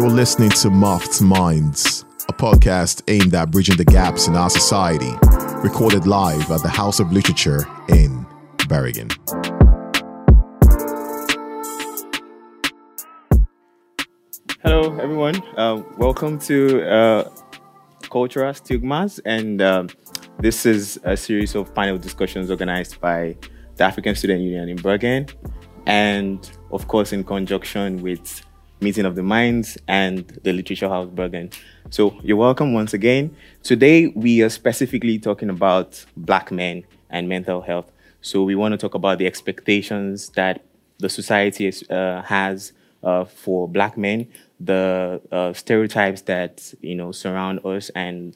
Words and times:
You're 0.00 0.08
listening 0.08 0.48
to 0.48 0.70
Muffed 0.70 1.20
Minds, 1.20 2.06
a 2.26 2.32
podcast 2.32 3.02
aimed 3.08 3.34
at 3.34 3.50
bridging 3.50 3.76
the 3.76 3.84
gaps 3.84 4.28
in 4.28 4.34
our 4.34 4.48
society, 4.48 5.12
recorded 5.62 6.06
live 6.06 6.50
at 6.50 6.62
the 6.62 6.70
House 6.70 7.00
of 7.00 7.12
Literature 7.12 7.66
in 7.90 8.24
Bergen. 8.66 9.10
Hello, 14.62 14.96
everyone. 14.98 15.36
Uh, 15.58 15.82
welcome 15.98 16.38
to 16.38 16.82
uh, 16.90 17.30
Cultural 18.08 18.54
Stigmas, 18.54 19.18
and 19.26 19.60
um, 19.60 19.90
this 20.38 20.64
is 20.64 20.98
a 21.04 21.14
series 21.14 21.54
of 21.54 21.74
panel 21.74 21.98
discussions 21.98 22.50
organized 22.50 22.98
by 23.02 23.36
the 23.76 23.84
African 23.84 24.14
Student 24.14 24.40
Union 24.40 24.70
in 24.70 24.76
Bergen, 24.76 25.26
and 25.84 26.50
of 26.72 26.88
course, 26.88 27.12
in 27.12 27.22
conjunction 27.22 28.00
with 28.00 28.46
Meeting 28.80 29.04
of 29.04 29.14
the 29.14 29.22
Minds 29.22 29.76
and 29.86 30.26
the 30.42 30.52
Literature 30.52 30.88
House 30.88 31.08
Bergen. 31.10 31.50
So, 31.90 32.18
you're 32.22 32.38
welcome 32.38 32.72
once 32.72 32.94
again. 32.94 33.36
Today, 33.62 34.06
we 34.08 34.42
are 34.42 34.48
specifically 34.48 35.18
talking 35.18 35.50
about 35.50 36.04
Black 36.16 36.50
men 36.50 36.84
and 37.10 37.28
mental 37.28 37.60
health. 37.60 37.92
So, 38.22 38.42
we 38.42 38.54
want 38.54 38.72
to 38.72 38.78
talk 38.78 38.94
about 38.94 39.18
the 39.18 39.26
expectations 39.26 40.30
that 40.30 40.64
the 40.98 41.10
society 41.10 41.66
is, 41.66 41.82
uh, 41.90 42.22
has 42.24 42.72
uh, 43.02 43.24
for 43.24 43.68
Black 43.68 43.98
men, 43.98 44.28
the 44.58 45.20
uh, 45.30 45.52
stereotypes 45.52 46.22
that 46.22 46.72
you 46.80 46.94
know 46.94 47.12
surround 47.12 47.64
us, 47.66 47.90
and 47.90 48.34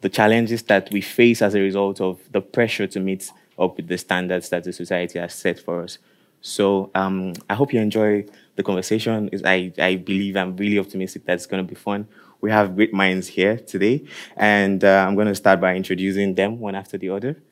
the 0.00 0.08
challenges 0.08 0.62
that 0.64 0.90
we 0.92 1.00
face 1.02 1.42
as 1.42 1.54
a 1.54 1.60
result 1.60 2.00
of 2.00 2.20
the 2.32 2.40
pressure 2.40 2.86
to 2.86 3.00
meet 3.00 3.30
up 3.58 3.76
with 3.76 3.88
the 3.88 3.98
standards 3.98 4.48
that 4.48 4.64
the 4.64 4.72
society 4.72 5.18
has 5.18 5.34
set 5.34 5.58
for 5.58 5.82
us. 5.82 5.98
So 6.40 6.90
um, 6.94 7.32
I 7.48 7.54
hope 7.54 7.72
you 7.72 7.80
enjoy 7.80 8.26
the 8.56 8.62
conversation. 8.62 9.28
Is 9.32 9.42
I, 9.44 9.72
I 9.78 9.96
believe 9.96 10.36
I'm 10.36 10.56
really 10.56 10.78
optimistic 10.78 11.24
that 11.26 11.34
it's 11.34 11.46
going 11.46 11.64
to 11.64 11.68
be 11.68 11.74
fun. 11.74 12.08
We 12.40 12.50
have 12.50 12.76
great 12.76 12.92
minds 12.92 13.28
here 13.28 13.56
today, 13.56 14.04
and 14.36 14.84
uh, 14.84 15.04
I'm 15.06 15.14
going 15.14 15.28
to 15.28 15.34
start 15.34 15.60
by 15.60 15.74
introducing 15.76 16.34
them 16.34 16.58
one 16.58 16.74
after 16.74 16.98
the 16.98 17.10
other. 17.10 17.42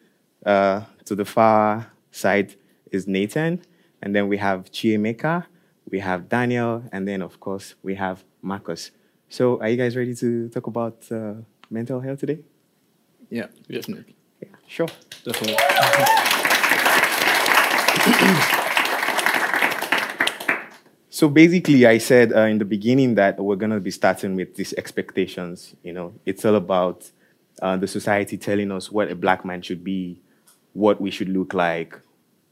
Uh, 0.44 0.82
to 1.04 1.14
the 1.14 1.24
far 1.24 1.92
side 2.10 2.56
is 2.90 3.06
Nathan, 3.06 3.62
and 4.02 4.14
then 4.14 4.28
we 4.28 4.36
have 4.36 4.70
Chiemeka, 4.70 5.46
we 5.90 6.00
have 6.00 6.28
Daniel, 6.28 6.84
and 6.92 7.06
then 7.08 7.22
of 7.22 7.40
course 7.40 7.74
we 7.82 7.94
have 7.94 8.24
Marcus. 8.42 8.90
So 9.28 9.60
are 9.60 9.68
you 9.68 9.76
guys 9.76 9.96
ready 9.96 10.14
to 10.16 10.48
talk 10.50 10.66
about 10.66 11.10
uh, 11.10 11.34
mental 11.70 12.00
health 12.00 12.20
today? 12.20 12.40
Yeah, 13.30 13.46
definitely. 13.70 14.14
Yeah, 14.42 14.48
sure. 14.66 14.88
Definitely. 15.24 15.56
So 21.14 21.28
basically, 21.28 21.84
I 21.84 21.98
said 21.98 22.32
uh, 22.32 22.44
in 22.44 22.56
the 22.56 22.64
beginning 22.64 23.16
that 23.16 23.38
we're 23.38 23.56
going 23.56 23.70
to 23.70 23.80
be 23.80 23.90
starting 23.90 24.34
with 24.34 24.56
these 24.56 24.72
expectations. 24.72 25.76
You 25.82 25.92
know, 25.92 26.14
it's 26.24 26.42
all 26.42 26.54
about 26.54 27.10
uh, 27.60 27.76
the 27.76 27.86
society 27.86 28.38
telling 28.38 28.72
us 28.72 28.90
what 28.90 29.10
a 29.10 29.14
black 29.14 29.44
man 29.44 29.60
should 29.60 29.84
be, 29.84 30.18
what 30.72 31.02
we 31.02 31.10
should 31.10 31.28
look 31.28 31.52
like, 31.52 32.00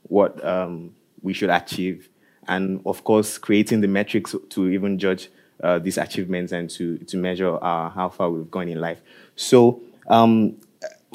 what 0.02 0.44
um, 0.44 0.94
we 1.22 1.32
should 1.32 1.48
achieve, 1.48 2.10
and 2.48 2.82
of 2.84 3.02
course, 3.02 3.38
creating 3.38 3.80
the 3.80 3.88
metrics 3.88 4.36
to 4.50 4.68
even 4.68 4.98
judge 4.98 5.30
uh, 5.62 5.78
these 5.78 5.96
achievements 5.96 6.52
and 6.52 6.68
to 6.68 6.98
to 6.98 7.16
measure 7.16 7.56
uh, 7.64 7.88
how 7.88 8.10
far 8.10 8.28
we've 8.28 8.50
gone 8.50 8.68
in 8.68 8.78
life. 8.78 9.00
So, 9.36 9.80
um, 10.06 10.56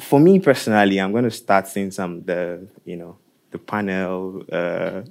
for 0.00 0.18
me 0.18 0.40
personally, 0.40 1.00
I'm 1.00 1.12
going 1.12 1.22
to 1.22 1.30
start 1.30 1.68
seeing 1.68 1.92
some 1.92 2.24
the 2.24 2.66
you 2.84 2.96
know 2.96 3.18
the 3.52 3.58
panel 3.58 4.42
uh, 4.50 5.02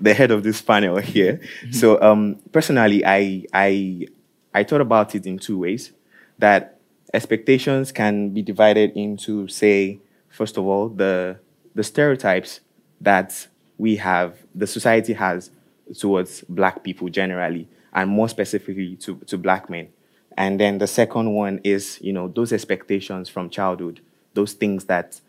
the 0.00 0.14
head 0.14 0.30
of 0.30 0.42
this 0.42 0.62
panel 0.62 0.96
here. 0.98 1.34
Mm-hmm. 1.34 1.72
So 1.72 2.00
um, 2.00 2.36
personally, 2.52 3.04
I 3.04 3.44
I 3.52 4.06
I 4.52 4.64
thought 4.64 4.80
about 4.80 5.14
it 5.14 5.26
in 5.26 5.38
two 5.38 5.58
ways. 5.58 5.92
That 6.38 6.78
expectations 7.12 7.92
can 7.92 8.30
be 8.30 8.42
divided 8.42 8.92
into, 8.96 9.46
say, 9.48 10.00
first 10.28 10.56
of 10.56 10.66
all, 10.66 10.88
the 10.88 11.38
the 11.74 11.82
stereotypes 11.82 12.60
that 13.00 13.48
we 13.78 13.96
have, 13.96 14.38
the 14.54 14.66
society 14.66 15.12
has 15.12 15.50
towards 15.98 16.42
black 16.48 16.82
people 16.82 17.08
generally, 17.08 17.68
and 17.92 18.10
more 18.10 18.28
specifically 18.28 18.96
to, 18.96 19.16
to 19.26 19.36
black 19.36 19.68
men. 19.68 19.88
And 20.36 20.58
then 20.58 20.78
the 20.78 20.86
second 20.86 21.32
one 21.34 21.60
is, 21.62 21.98
you 22.00 22.12
know, 22.12 22.28
those 22.28 22.52
expectations 22.52 23.28
from 23.28 23.50
childhood, 23.50 24.00
those 24.34 24.52
things 24.52 24.86
that 24.86 25.20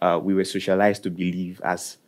uh, 0.00 0.18
we 0.22 0.34
were 0.34 0.44
socialized 0.44 1.02
to 1.04 1.10
believe 1.10 1.60
as 1.64 1.98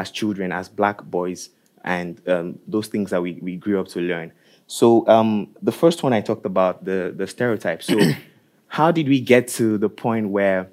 as 0.00 0.10
children, 0.10 0.50
as 0.50 0.68
black 0.68 1.02
boys, 1.04 1.50
and 1.84 2.20
um, 2.28 2.58
those 2.66 2.88
things 2.88 3.10
that 3.10 3.22
we, 3.22 3.32
we 3.42 3.56
grew 3.56 3.78
up 3.80 3.88
to 3.88 4.00
learn. 4.00 4.32
So 4.66 5.06
um, 5.08 5.48
the 5.62 5.72
first 5.72 6.02
one 6.02 6.12
I 6.12 6.20
talked 6.20 6.46
about, 6.46 6.84
the, 6.84 7.12
the 7.14 7.26
stereotypes. 7.26 7.86
So 7.86 7.98
how 8.68 8.90
did 8.90 9.08
we 9.08 9.20
get 9.20 9.48
to 9.48 9.78
the 9.78 9.88
point 9.88 10.28
where 10.28 10.70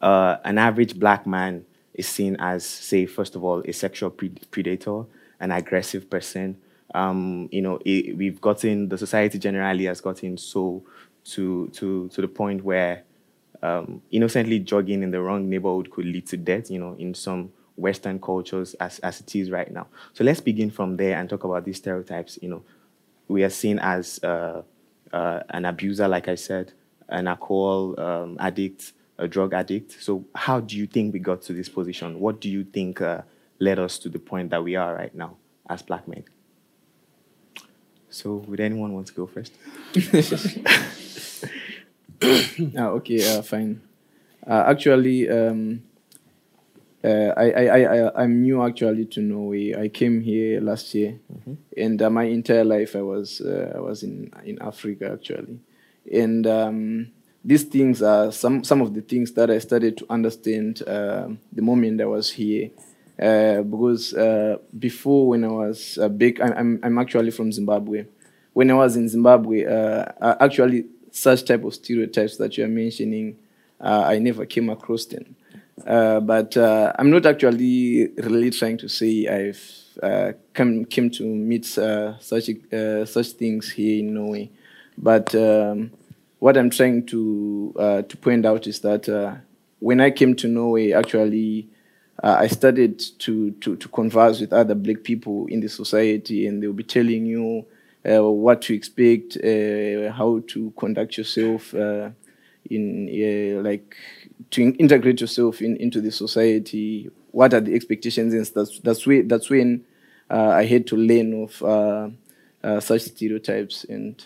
uh, 0.00 0.36
an 0.44 0.58
average 0.58 0.98
black 0.98 1.26
man 1.26 1.64
is 1.94 2.08
seen 2.08 2.36
as, 2.40 2.64
say, 2.64 3.06
first 3.06 3.36
of 3.36 3.44
all, 3.44 3.60
a 3.60 3.72
sexual 3.72 4.10
predator, 4.10 5.04
an 5.40 5.52
aggressive 5.52 6.08
person? 6.08 6.56
Um, 6.94 7.48
you 7.52 7.62
know, 7.62 7.78
it, 7.84 8.16
we've 8.16 8.40
gotten, 8.40 8.88
the 8.88 8.98
society 8.98 9.38
generally 9.38 9.84
has 9.84 10.00
gotten 10.00 10.36
so 10.38 10.82
to, 11.32 11.68
to, 11.74 12.08
to 12.08 12.20
the 12.20 12.28
point 12.28 12.64
where 12.64 13.04
um, 13.62 14.02
innocently 14.10 14.58
jogging 14.58 15.02
in 15.02 15.10
the 15.10 15.20
wrong 15.20 15.48
neighborhood 15.48 15.90
could 15.90 16.06
lead 16.06 16.26
to 16.28 16.36
death, 16.36 16.70
you 16.70 16.78
know, 16.78 16.96
in 16.98 17.14
some 17.14 17.52
Western 17.80 18.20
cultures 18.20 18.74
as, 18.74 18.98
as 19.00 19.20
it 19.20 19.34
is 19.34 19.50
right 19.50 19.72
now. 19.72 19.86
So 20.12 20.24
let's 20.24 20.40
begin 20.40 20.70
from 20.70 20.96
there 20.96 21.18
and 21.18 21.28
talk 21.28 21.44
about 21.44 21.64
these 21.64 21.78
stereotypes. 21.78 22.38
You 22.42 22.48
know, 22.50 22.62
we 23.28 23.42
are 23.44 23.50
seen 23.50 23.78
as 23.78 24.22
uh, 24.22 24.62
uh, 25.12 25.40
an 25.50 25.64
abuser, 25.64 26.08
like 26.08 26.28
I 26.28 26.34
said, 26.34 26.72
an 27.08 27.26
alcohol 27.26 27.98
um, 27.98 28.36
addict, 28.38 28.92
a 29.18 29.26
drug 29.26 29.54
addict. 29.54 30.02
So 30.02 30.24
how 30.34 30.60
do 30.60 30.76
you 30.76 30.86
think 30.86 31.12
we 31.12 31.18
got 31.18 31.42
to 31.42 31.52
this 31.52 31.68
position? 31.68 32.20
What 32.20 32.40
do 32.40 32.48
you 32.48 32.64
think 32.64 33.00
uh, 33.00 33.22
led 33.58 33.78
us 33.78 33.98
to 34.00 34.08
the 34.08 34.18
point 34.18 34.50
that 34.50 34.62
we 34.62 34.76
are 34.76 34.94
right 34.94 35.14
now 35.14 35.36
as 35.68 35.82
black 35.82 36.06
men? 36.06 36.24
So 38.10 38.44
would 38.48 38.60
anyone 38.60 38.92
want 38.92 39.06
to 39.06 39.14
go 39.14 39.26
first? 39.26 39.52
oh, 42.76 42.88
okay, 42.98 43.36
uh, 43.36 43.42
fine. 43.42 43.80
Uh, 44.46 44.64
actually, 44.66 45.30
um, 45.30 45.82
uh, 47.02 47.32
I, 47.34 47.50
I, 47.50 47.78
I, 47.78 48.22
I'm 48.22 48.42
new 48.42 48.62
actually 48.62 49.06
to 49.06 49.20
Norway. 49.20 49.74
I 49.74 49.88
came 49.88 50.20
here 50.20 50.60
last 50.60 50.94
year, 50.94 51.18
mm-hmm. 51.32 51.54
and 51.76 52.02
uh, 52.02 52.10
my 52.10 52.24
entire 52.24 52.64
life 52.64 52.94
I 52.94 53.00
was 53.00 53.40
uh, 53.40 53.72
I 53.74 53.80
was 53.80 54.02
in 54.02 54.30
in 54.44 54.60
Africa 54.60 55.10
actually, 55.12 55.60
and 56.12 56.46
um, 56.46 57.10
these 57.42 57.64
things 57.64 58.02
are 58.02 58.30
some 58.30 58.64
some 58.64 58.82
of 58.82 58.92
the 58.92 59.00
things 59.00 59.32
that 59.32 59.50
I 59.50 59.60
started 59.60 59.96
to 59.98 60.06
understand 60.10 60.82
uh, 60.86 61.28
the 61.50 61.62
moment 61.62 62.02
I 62.02 62.04
was 62.04 62.32
here, 62.32 62.68
uh, 63.18 63.62
because 63.62 64.12
uh, 64.12 64.58
before 64.78 65.28
when 65.28 65.44
I 65.44 65.48
was 65.48 65.98
big, 66.18 66.38
I'm 66.42 66.80
I'm 66.82 66.98
actually 66.98 67.30
from 67.30 67.50
Zimbabwe. 67.50 68.04
When 68.52 68.70
I 68.70 68.74
was 68.74 68.96
in 68.96 69.08
Zimbabwe, 69.08 69.64
actually 70.20 70.84
such 71.12 71.46
type 71.46 71.64
of 71.64 71.72
stereotypes 71.72 72.36
that 72.36 72.58
you 72.58 72.64
are 72.64 72.68
mentioning, 72.68 73.38
I 73.80 74.18
never 74.18 74.44
came 74.44 74.68
across 74.68 75.06
them. 75.06 75.36
Uh, 75.86 76.20
but 76.20 76.56
uh, 76.56 76.92
I'm 76.98 77.10
not 77.10 77.26
actually 77.26 78.08
really 78.16 78.50
trying 78.50 78.78
to 78.78 78.88
say 78.88 79.26
I've 79.26 79.80
uh, 80.02 80.32
come 80.54 80.84
came 80.84 81.10
to 81.10 81.24
meet 81.24 81.76
uh, 81.78 82.18
such 82.18 82.50
uh, 82.72 83.04
such 83.04 83.28
things 83.32 83.70
here 83.70 84.00
in 84.00 84.14
Norway. 84.14 84.50
But 84.96 85.34
um, 85.34 85.92
what 86.38 86.56
I'm 86.56 86.70
trying 86.70 87.06
to 87.06 87.74
uh, 87.78 88.02
to 88.02 88.16
point 88.16 88.46
out 88.46 88.66
is 88.66 88.80
that 88.80 89.40
when 89.78 90.00
I 90.00 90.10
came 90.10 90.34
to 90.36 90.48
Norway, 90.48 90.92
actually. 90.92 91.68
I 92.22 92.48
started 92.48 93.02
to, 93.20 93.52
to, 93.62 93.76
to 93.76 93.88
converse 93.88 94.40
with 94.42 94.52
other 94.52 94.74
black 94.74 95.04
people 95.04 95.46
in 95.46 95.60
the 95.60 95.70
society, 95.70 96.46
and 96.46 96.62
they'll 96.62 96.74
be 96.74 96.84
telling 96.84 97.24
you 97.24 97.64
what 98.02 98.60
to 98.60 98.74
expect, 98.74 99.38
how 99.42 100.42
to 100.48 100.70
conduct 100.76 101.16
yourself 101.16 101.72
in 102.68 103.62
like 103.64 103.96
to 104.50 104.62
integrate 104.62 105.20
yourself 105.20 105.60
in, 105.60 105.76
into 105.76 106.00
the 106.00 106.10
society. 106.10 107.10
What 107.30 107.54
are 107.54 107.60
the 107.60 107.74
expectations? 107.74 108.34
And 108.34 108.46
that's 108.46 108.80
that's 108.80 109.06
when 109.06 109.28
that's 109.28 109.50
when 109.50 109.84
uh, 110.30 110.50
I 110.50 110.64
had 110.64 110.86
to 110.88 110.96
learn 110.96 111.42
of 111.42 111.62
uh, 111.62 112.10
uh, 112.62 112.80
such 112.80 113.02
stereotypes, 113.02 113.84
and 113.84 114.24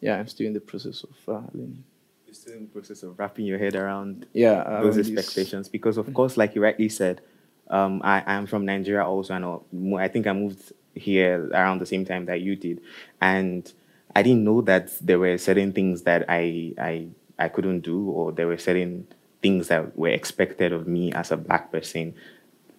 yeah, 0.00 0.18
I'm 0.18 0.28
still 0.28 0.46
in 0.46 0.52
the 0.52 0.60
process 0.60 1.04
of 1.04 1.16
uh, 1.28 1.46
learning. 1.52 1.84
You're 2.26 2.34
still 2.34 2.54
in 2.54 2.62
the 2.62 2.68
process 2.68 3.02
of 3.02 3.18
wrapping 3.18 3.46
your 3.46 3.58
head 3.58 3.74
around 3.74 4.26
yeah 4.32 4.80
those 4.82 4.98
expectations, 4.98 5.68
because 5.68 5.96
of 5.98 6.12
course, 6.14 6.36
like 6.36 6.54
you 6.54 6.62
rightly 6.62 6.88
said, 6.88 7.20
um, 7.68 8.00
I 8.04 8.22
am 8.26 8.46
from 8.46 8.64
Nigeria 8.64 9.04
also, 9.04 9.34
and 9.34 9.98
I 10.00 10.08
think 10.08 10.26
I 10.26 10.32
moved 10.32 10.72
here 10.94 11.48
around 11.52 11.80
the 11.80 11.86
same 11.86 12.04
time 12.04 12.26
that 12.26 12.40
you 12.40 12.56
did, 12.56 12.80
and 13.20 13.70
I 14.16 14.22
didn't 14.22 14.44
know 14.44 14.62
that 14.62 14.92
there 15.00 15.18
were 15.18 15.36
certain 15.38 15.72
things 15.72 16.02
that 16.02 16.24
I 16.28 16.72
I 16.78 17.08
I 17.38 17.48
couldn't 17.48 17.80
do, 17.80 18.08
or 18.10 18.32
there 18.32 18.46
were 18.46 18.58
certain 18.58 19.08
things 19.44 19.68
that 19.68 19.82
were 20.02 20.08
expected 20.20 20.72
of 20.72 20.82
me 20.88 21.12
as 21.12 21.30
a 21.30 21.36
black 21.36 21.64
person. 21.70 22.14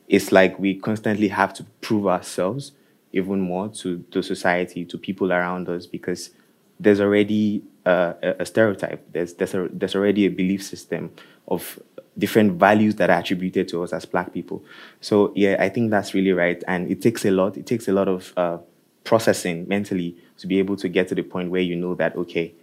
It's 0.07 0.31
like 0.31 0.57
we 0.59 0.75
constantly 0.75 1.29
have 1.29 1.53
to 1.55 1.63
prove 1.81 2.07
ourselves 2.07 2.71
even 3.11 3.39
more 3.51 3.69
to 3.69 3.89
to 4.11 4.21
society, 4.21 4.81
to 4.85 4.97
people 4.97 5.31
around 5.31 5.69
us, 5.69 5.85
because 5.85 6.31
there's 6.79 7.01
already 7.01 7.63
a, 7.85 8.35
a 8.39 8.45
stereotype. 8.45 9.01
There's 9.13 9.33
there's 9.35 9.53
a, 9.53 9.69
there's 9.71 9.95
already 9.95 10.25
a 10.25 10.29
belief 10.41 10.63
system 10.63 11.11
of 11.47 11.79
different 12.17 12.53
values 12.53 12.95
that 12.95 13.09
are 13.09 13.19
attributed 13.19 13.67
to 13.69 13.83
us 13.83 13.93
as 13.93 14.05
Black 14.05 14.33
people. 14.33 14.63
So 15.01 15.31
yeah, 15.35 15.57
I 15.59 15.69
think 15.69 15.91
that's 15.91 16.13
really 16.13 16.31
right, 16.33 16.63
and 16.67 16.89
it 16.91 17.01
takes 17.01 17.25
a 17.25 17.31
lot. 17.31 17.57
It 17.57 17.65
takes 17.65 17.87
a 17.87 17.93
lot 17.93 18.07
of 18.07 18.33
uh, 18.37 18.57
processing 19.03 19.67
mentally 19.67 20.17
to 20.37 20.47
be 20.47 20.59
able 20.59 20.75
to 20.77 20.89
get 20.89 21.07
to 21.09 21.15
the 21.15 21.23
point 21.23 21.51
where 21.51 21.61
you 21.61 21.75
know 21.75 21.95
that 21.95 22.15
okay, 22.15 22.53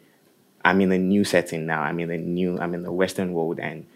I'm 0.65 0.81
in 0.81 0.93
a 0.93 0.99
new 0.99 1.25
setting 1.25 1.67
now. 1.67 1.83
I'm 1.83 1.99
in 2.01 2.11
a 2.11 2.19
new. 2.19 2.59
I'm 2.59 2.75
in 2.75 2.83
the 2.83 2.93
Western 2.93 3.33
world, 3.33 3.59
and 3.59 3.87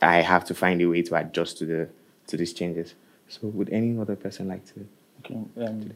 I 0.00 0.16
have 0.16 0.44
to 0.46 0.54
find 0.54 0.80
a 0.80 0.86
way 0.86 1.02
to 1.02 1.14
adjust 1.14 1.58
to 1.58 1.66
the 1.66 1.88
to 2.28 2.36
these 2.36 2.52
changes. 2.52 2.94
So, 3.28 3.48
would 3.48 3.70
any 3.70 3.98
other 3.98 4.16
person 4.16 4.48
like 4.48 4.64
to? 4.74 4.86
Okay. 5.20 5.34
Um, 5.60 5.92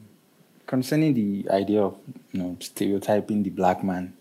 concerning 0.66 1.14
the 1.14 1.50
idea 1.50 1.82
of 1.82 1.96
you 2.32 2.42
know 2.42 2.56
stereotyping 2.60 3.42
the 3.42 3.50
black 3.50 3.82
man, 3.82 4.12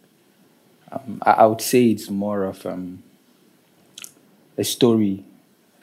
um, 0.91 1.21
I, 1.25 1.31
I, 1.31 1.45
would 1.45 1.61
say 1.61 1.85
it's 1.85 2.09
more 2.09 2.43
of 2.45 2.65
um, 2.65 3.03
a 4.57 4.63
story 4.63 5.25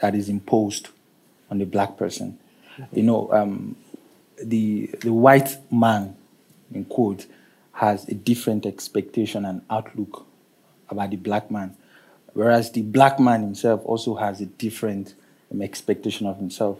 that 0.00 0.14
is 0.14 0.28
imposed 0.28 0.88
on 1.50 1.58
the 1.58 1.66
black 1.66 1.96
person. 1.96 2.38
Mm-hmm. 2.78 2.96
You 2.96 3.02
know, 3.02 3.32
um, 3.32 3.76
the 4.42 4.86
the 5.00 5.12
white 5.12 5.58
man, 5.70 6.16
in 6.72 6.84
quote, 6.86 7.26
has 7.78 8.08
a 8.08 8.14
different 8.14 8.66
expectation 8.66 9.44
and 9.44 9.62
outlook 9.70 10.26
about 10.88 11.10
the 11.10 11.16
black 11.16 11.48
man, 11.48 11.76
whereas 12.32 12.72
the 12.72 12.82
black 12.82 13.20
man 13.20 13.42
himself 13.42 13.80
also 13.84 14.16
has 14.16 14.40
a 14.40 14.46
different 14.46 15.14
um, 15.52 15.62
expectation 15.62 16.26
of 16.26 16.36
himself. 16.38 16.78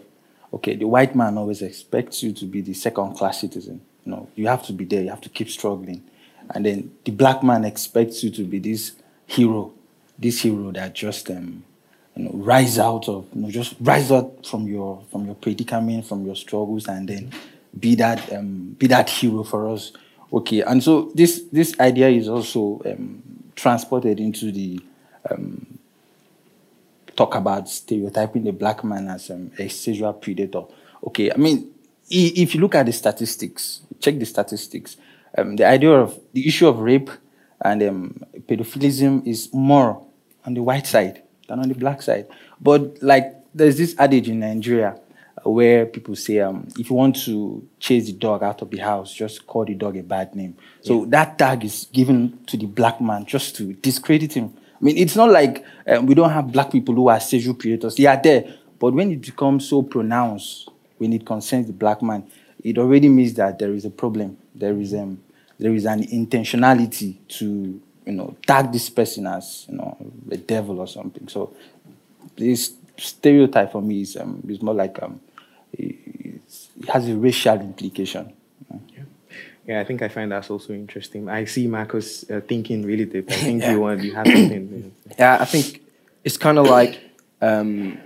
Okay, 0.53 0.75
the 0.75 0.87
white 0.87 1.15
man 1.15 1.37
always 1.37 1.61
expects 1.61 2.21
you 2.21 2.33
to 2.33 2.45
be 2.45 2.59
the 2.59 2.73
second 2.73 3.15
class 3.15 3.39
citizen. 3.39 3.79
You 4.05 4.11
know, 4.11 4.27
you 4.35 4.47
have 4.47 4.65
to 4.65 4.73
be 4.73 4.83
there, 4.83 5.01
you 5.01 5.09
have 5.09 5.21
to 5.21 5.29
keep 5.29 5.49
struggling. 5.49 6.03
And 6.53 6.65
then 6.65 6.91
the 7.05 7.11
black 7.11 7.43
man 7.43 7.63
expects 7.63 8.21
you 8.23 8.29
to 8.31 8.43
be 8.43 8.59
this 8.59 8.93
hero, 9.25 9.71
this 10.17 10.41
hero 10.41 10.71
that 10.71 10.95
just 10.95 11.29
um, 11.29 11.63
you 12.15 12.25
know, 12.25 12.31
rise 12.33 12.77
out 12.77 13.07
of, 13.07 13.27
you 13.33 13.41
know, 13.41 13.51
just 13.51 13.75
rise 13.79 14.11
out 14.11 14.45
from 14.45 14.67
your 14.67 15.01
from 15.11 15.25
your 15.27 15.35
predicament, 15.35 16.07
from 16.07 16.25
your 16.25 16.35
struggles, 16.35 16.87
and 16.87 17.07
then 17.07 17.31
be 17.79 17.95
that 17.95 18.33
um, 18.33 18.75
be 18.77 18.87
that 18.87 19.09
hero 19.09 19.43
for 19.43 19.69
us. 19.69 19.93
Okay, 20.31 20.61
and 20.61 20.83
so 20.83 21.11
this 21.15 21.43
this 21.51 21.79
idea 21.79 22.09
is 22.09 22.29
also 22.29 22.81
um, 22.85 23.23
transported 23.55 24.19
into 24.19 24.51
the 24.51 24.79
um, 25.29 25.79
talk 27.15 27.35
about 27.35 27.67
stereotyping 27.67 28.43
the 28.43 28.51
black 28.51 28.83
man 28.83 29.07
as 29.07 29.31
um, 29.31 29.51
a 29.57 29.67
sexual 29.67 30.13
predator. 30.13 30.63
Okay, 31.07 31.31
I 31.31 31.37
mean, 31.37 31.71
if 32.09 32.53
you 32.53 32.61
look 32.61 32.75
at 32.75 32.85
the 32.85 32.93
statistics, 32.93 33.81
check 33.99 34.19
the 34.19 34.25
statistics. 34.25 34.97
Um, 35.37 35.55
the 35.55 35.65
idea 35.65 35.91
of 35.91 36.19
the 36.33 36.47
issue 36.47 36.67
of 36.67 36.79
rape 36.79 37.09
and 37.61 37.83
um, 37.83 38.23
pedophilism 38.47 39.25
is 39.27 39.49
more 39.53 40.01
on 40.45 40.53
the 40.53 40.61
white 40.61 40.87
side 40.87 41.23
than 41.47 41.59
on 41.59 41.67
the 41.69 41.75
black 41.75 42.01
side. 42.01 42.27
But 42.61 43.01
like 43.01 43.35
there's 43.53 43.77
this 43.77 43.95
adage 43.97 44.29
in 44.29 44.39
Nigeria 44.39 44.99
where 45.43 45.85
people 45.85 46.15
say, 46.15 46.39
um, 46.39 46.67
if 46.77 46.89
you 46.89 46.95
want 46.95 47.15
to 47.23 47.67
chase 47.79 48.05
the 48.05 48.13
dog 48.13 48.43
out 48.43 48.61
of 48.61 48.69
the 48.69 48.77
house, 48.77 49.13
just 49.13 49.45
call 49.45 49.65
the 49.65 49.73
dog 49.73 49.97
a 49.97 50.03
bad 50.03 50.35
name. 50.35 50.55
So 50.81 51.03
yeah. 51.03 51.09
that 51.09 51.37
tag 51.37 51.63
is 51.65 51.87
given 51.91 52.39
to 52.47 52.57
the 52.57 52.65
black 52.65 52.99
man 53.01 53.25
just 53.25 53.55
to 53.57 53.73
discredit 53.73 54.33
him. 54.33 54.53
I 54.79 54.83
mean, 54.83 54.97
it's 54.97 55.15
not 55.15 55.29
like 55.29 55.65
um, 55.87 56.05
we 56.05 56.15
don't 56.15 56.29
have 56.29 56.51
black 56.51 56.71
people 56.71 56.95
who 56.95 57.09
are 57.09 57.19
sexual 57.19 57.53
predators. 57.53 57.95
They 57.95 58.05
are 58.05 58.21
there. 58.21 58.55
But 58.79 58.93
when 58.93 59.11
it 59.11 59.21
becomes 59.21 59.67
so 59.67 59.81
pronounced, 59.81 60.69
when 60.97 61.11
it 61.13 61.25
concerns 61.25 61.67
the 61.67 61.73
black 61.73 62.01
man, 62.01 62.29
it 62.63 62.77
already 62.77 63.09
means 63.09 63.33
that 63.35 63.59
there 63.59 63.73
is 63.73 63.85
a 63.85 63.89
problem. 63.89 64.37
There 64.55 64.79
is 64.79 64.93
um, 64.93 65.21
there 65.57 65.73
is 65.73 65.85
an 65.85 66.03
intentionality 66.03 67.17
to 67.39 67.81
you 68.09 68.15
know, 68.15 68.35
tag 68.45 68.71
this 68.71 68.89
person 68.89 69.27
as, 69.27 69.67
you 69.69 69.77
know, 69.77 69.95
a 70.31 70.37
devil 70.37 70.79
or 70.79 70.87
something. 70.87 71.27
So 71.27 71.53
this 72.35 72.73
stereotype 72.97 73.71
for 73.71 73.83
me 73.83 74.01
is, 74.01 74.17
um, 74.17 74.43
is 74.49 74.63
more 74.63 74.73
like 74.73 75.01
um, 75.03 75.21
has 76.87 77.07
a 77.07 77.15
racial 77.15 77.59
implication. 77.59 78.33
Yeah. 78.71 79.03
yeah, 79.65 79.79
I 79.81 79.83
think 79.83 80.01
I 80.01 80.07
find 80.07 80.31
that's 80.31 80.49
also 80.49 80.73
interesting. 80.73 81.29
I 81.29 81.45
see 81.45 81.67
Marcus 81.67 82.29
uh, 82.29 82.41
thinking 82.47 82.85
really 82.85 83.05
deep. 83.05 83.29
I 83.31 83.35
think 83.47 83.61
yeah. 83.61 83.71
you 83.71 83.79
want 83.81 84.03
you 84.03 84.13
have 84.15 84.27
something. 84.27 84.93
Yeah, 85.17 85.37
I 85.41 85.45
think 85.45 85.81
it's 86.23 86.37
kind 86.37 86.57
of 86.57 86.67
like, 86.67 87.01
um, 87.41 87.99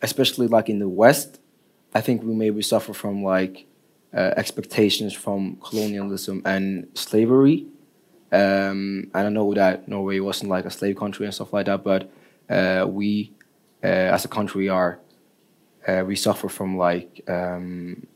especially 0.00 0.46
like 0.46 0.68
in 0.68 0.78
the 0.78 0.88
West, 0.88 1.38
I 1.94 2.00
think 2.00 2.22
we 2.22 2.32
maybe 2.34 2.62
suffer 2.62 2.94
from 2.94 3.22
like 3.22 3.66
uh, 4.14 4.32
expectations 4.36 5.12
from 5.12 5.58
colonialism 5.62 6.40
and 6.44 6.88
slavery 6.94 7.66
um, 8.32 9.10
and 9.14 9.26
I 9.26 9.28
know 9.28 9.54
that 9.54 9.88
Norway 9.88 10.18
wasn't 10.18 10.50
like 10.50 10.64
a 10.64 10.70
slave 10.70 10.96
country 10.96 11.26
and 11.26 11.34
stuff 11.34 11.52
like 11.52 11.66
that, 11.66 11.84
but 11.84 12.10
uh, 12.50 12.86
we, 12.88 13.32
uh, 13.82 13.86
as 13.86 14.24
a 14.24 14.28
country, 14.28 14.68
are 14.68 14.98
uh, 15.86 16.04
we 16.06 16.16
suffer 16.16 16.48
from 16.48 16.76
like 16.76 17.22
um, 17.28 18.06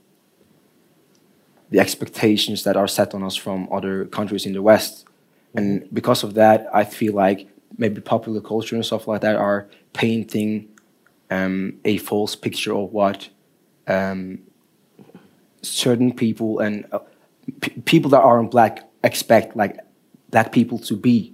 the 1.70 1.78
expectations 1.78 2.64
that 2.64 2.76
are 2.76 2.88
set 2.88 3.14
on 3.14 3.22
us 3.22 3.36
from 3.36 3.68
other 3.72 4.04
countries 4.06 4.46
in 4.46 4.52
the 4.52 4.62
West, 4.62 5.06
and 5.54 5.88
because 5.92 6.22
of 6.22 6.34
that, 6.34 6.66
I 6.72 6.84
feel 6.84 7.14
like 7.14 7.48
maybe 7.78 8.00
popular 8.00 8.40
culture 8.40 8.76
and 8.76 8.84
stuff 8.84 9.06
like 9.06 9.20
that 9.22 9.36
are 9.36 9.68
painting 9.92 10.68
um, 11.30 11.78
a 11.84 11.98
false 11.98 12.34
picture 12.34 12.74
of 12.74 12.92
what 12.92 13.28
um, 13.86 14.40
certain 15.62 16.12
people 16.12 16.58
and 16.58 16.86
uh, 16.92 16.98
people 17.84 18.10
that 18.10 18.20
aren't 18.20 18.50
black 18.50 18.88
expect, 19.02 19.56
like 19.56 19.78
black 20.30 20.52
people 20.52 20.78
to 20.78 20.96
be, 20.96 21.32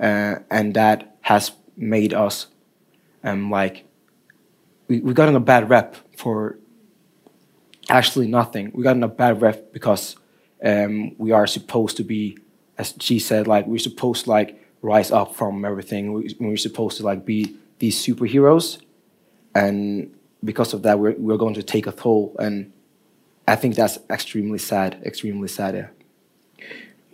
uh, 0.00 0.36
and 0.50 0.74
that 0.74 1.16
has 1.22 1.52
made 1.76 2.12
us 2.12 2.48
um, 3.24 3.50
like 3.50 3.84
we, 4.88 5.00
we 5.00 5.14
got 5.14 5.28
in 5.28 5.36
a 5.36 5.40
bad 5.40 5.68
rep 5.70 5.96
for 6.16 6.58
actually 7.88 8.28
nothing. 8.28 8.70
We 8.74 8.82
got 8.82 8.96
in 8.96 9.02
a 9.02 9.08
bad 9.08 9.40
rep 9.40 9.72
because 9.72 10.16
um, 10.64 11.14
we 11.18 11.32
are 11.32 11.46
supposed 11.46 11.96
to 11.96 12.04
be, 12.04 12.38
as 12.78 12.94
she 13.00 13.18
said, 13.18 13.46
like 13.46 13.66
we're 13.66 13.78
supposed 13.78 14.24
to 14.24 14.30
like 14.30 14.60
rise 14.80 15.10
up 15.10 15.34
from 15.34 15.64
everything. 15.64 16.12
We, 16.12 16.34
we're 16.38 16.56
supposed 16.56 16.96
to 16.98 17.02
like 17.04 17.24
be 17.24 17.56
these 17.78 17.98
superheroes, 17.98 18.80
and 19.54 20.14
because 20.44 20.72
of 20.72 20.82
that, 20.82 20.98
we're 20.98 21.14
we're 21.18 21.36
going 21.36 21.54
to 21.54 21.62
take 21.62 21.86
a 21.86 21.92
toll. 21.92 22.36
And 22.38 22.72
I 23.46 23.56
think 23.56 23.74
that's 23.74 23.98
extremely 24.08 24.58
sad. 24.58 25.00
Extremely 25.04 25.48
sad. 25.48 25.74
Yeah. 25.74 25.88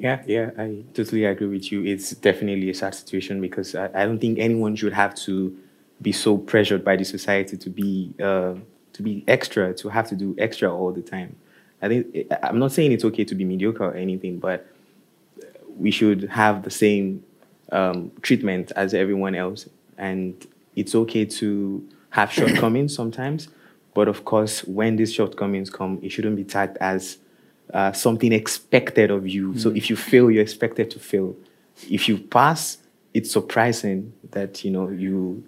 Yeah, 0.00 0.23
yeah, 0.26 0.50
I 0.57 0.85
totally 0.95 1.25
agree 1.25 1.49
with 1.49 1.73
you. 1.73 1.85
It's 1.85 2.11
definitely 2.11 2.71
a 2.71 2.75
sad 2.75 2.95
situation 2.95 3.40
because 3.40 3.75
I, 3.75 3.87
I 3.87 4.07
don't 4.07 4.21
think 4.21 4.38
anyone 4.38 4.76
should 4.76 4.93
have 4.93 5.16
to 5.26 5.59
be 6.00 6.12
so 6.12 6.38
pressured 6.38 6.85
by 6.85 6.97
the 6.97 7.05
society 7.05 7.57
to 7.57 7.71
be 7.71 8.14
uh, 8.23 8.55
to 8.93 9.02
be 9.02 9.25
extra, 9.28 9.75
to 9.75 9.88
have 9.88 10.09
to 10.09 10.17
do 10.17 10.35
extra 10.38 10.75
all 10.75 10.93
the 10.93 11.02
time. 11.02 11.37
I 11.81 11.88
think 11.88 12.33
I'm 12.43 12.59
not 12.59 12.73
saying 12.73 12.93
it's 12.93 13.05
okay 13.05 13.25
to 13.25 13.35
be 13.35 13.45
mediocre 13.45 13.85
or 13.85 13.95
anything, 13.95 14.38
but 14.38 14.67
we 15.76 15.90
should 15.90 16.25
have 16.25 16.64
the 16.64 16.71
same 16.71 17.25
um, 17.71 18.11
treatment 18.23 18.73
as 18.75 18.95
everyone 18.95 19.35
else, 19.35 19.69
and 19.97 20.47
it's 20.75 20.95
okay 20.95 21.25
to 21.25 21.88
have 22.11 22.33
shortcomings 22.38 22.95
sometimes. 22.95 23.49
But 23.95 24.09
of 24.09 24.25
course, 24.25 24.64
when 24.64 24.97
these 24.97 25.12
shortcomings 25.12 25.71
come, 25.71 25.99
it 26.02 26.11
shouldn't 26.11 26.37
be 26.37 26.45
tagged 26.45 26.76
as 26.78 27.19
uh, 27.75 27.93
something 27.93 28.33
expected 28.33 29.11
of 29.11 29.26
you. 29.26 29.52
Mm. 29.52 29.61
So 29.61 29.71
if 29.71 29.90
you 29.90 29.97
fail, 29.97 30.31
you're 30.31 30.43
expected 30.43 30.90
to 30.93 30.99
fail. 30.99 31.37
If 31.90 32.09
you 32.09 32.19
pass, 32.19 32.78
it's 33.14 33.31
surprising 33.31 34.12
that 34.31 34.64
you 34.64 34.71
know 34.71 34.88
you. 34.88 35.45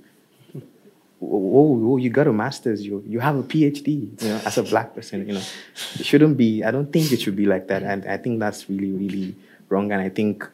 Oh, 1.22 1.92
oh, 1.92 1.96
you 1.98 2.10
got 2.10 2.26
a 2.26 2.32
master's. 2.32 2.84
You 2.84 3.04
you 3.06 3.20
have 3.20 3.36
a 3.36 3.42
PhD. 3.42 4.22
You 4.22 4.28
know, 4.28 4.40
as 4.44 4.56
a 4.58 4.62
black 4.62 4.94
person, 4.94 5.26
you 5.26 5.34
know, 5.34 5.42
it 5.98 6.06
shouldn't 6.06 6.36
be. 6.36 6.64
I 6.64 6.70
don't 6.70 6.90
think 6.92 7.12
it 7.12 7.20
should 7.20 7.36
be 7.36 7.46
like 7.46 7.68
that. 7.68 7.82
And 7.82 8.06
I 8.06 8.16
think 8.16 8.40
that's 8.40 8.68
really, 8.70 8.92
really 8.92 9.36
wrong. 9.68 9.92
And 9.92 10.00
I 10.00 10.08
think 10.08 10.48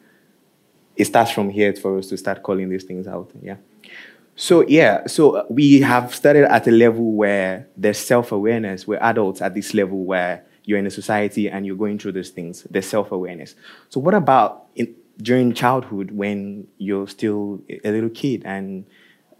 it 0.97 1.05
starts 1.05 1.31
from 1.31 1.49
here 1.49 1.73
for 1.73 1.97
us 1.97 2.07
to 2.07 2.17
start 2.17 2.43
calling 2.43 2.69
these 2.69 2.83
things 2.83 3.07
out. 3.07 3.31
Yeah. 3.41 3.57
So 4.35 4.67
yeah, 4.67 5.07
so 5.07 5.37
uh, 5.37 5.45
we 5.49 5.81
have 5.81 6.13
started 6.13 6.45
at 6.45 6.67
a 6.67 6.71
level 6.71 7.13
where 7.13 7.67
there's 7.75 7.97
self-awareness. 7.97 8.85
We're 8.85 8.99
adults 8.99 9.41
at 9.41 9.55
this 9.55 9.73
level 9.73 10.03
where 10.05 10.43
you're 10.63 10.77
in 10.77 10.85
a 10.85 10.91
society 10.91 11.49
and 11.49 11.65
you're 11.65 11.75
going 11.75 11.97
through 11.97 12.11
these 12.11 12.29
things. 12.29 12.67
There's 12.69 12.85
self 12.85 13.11
awareness. 13.11 13.55
So, 13.89 13.99
what 13.99 14.13
about 14.13 14.67
in, 14.75 14.93
during 15.19 15.53
childhood 15.53 16.11
when 16.11 16.67
you're 16.77 17.07
still 17.07 17.63
a 17.83 17.89
little 17.89 18.11
kid? 18.11 18.43
And 18.45 18.85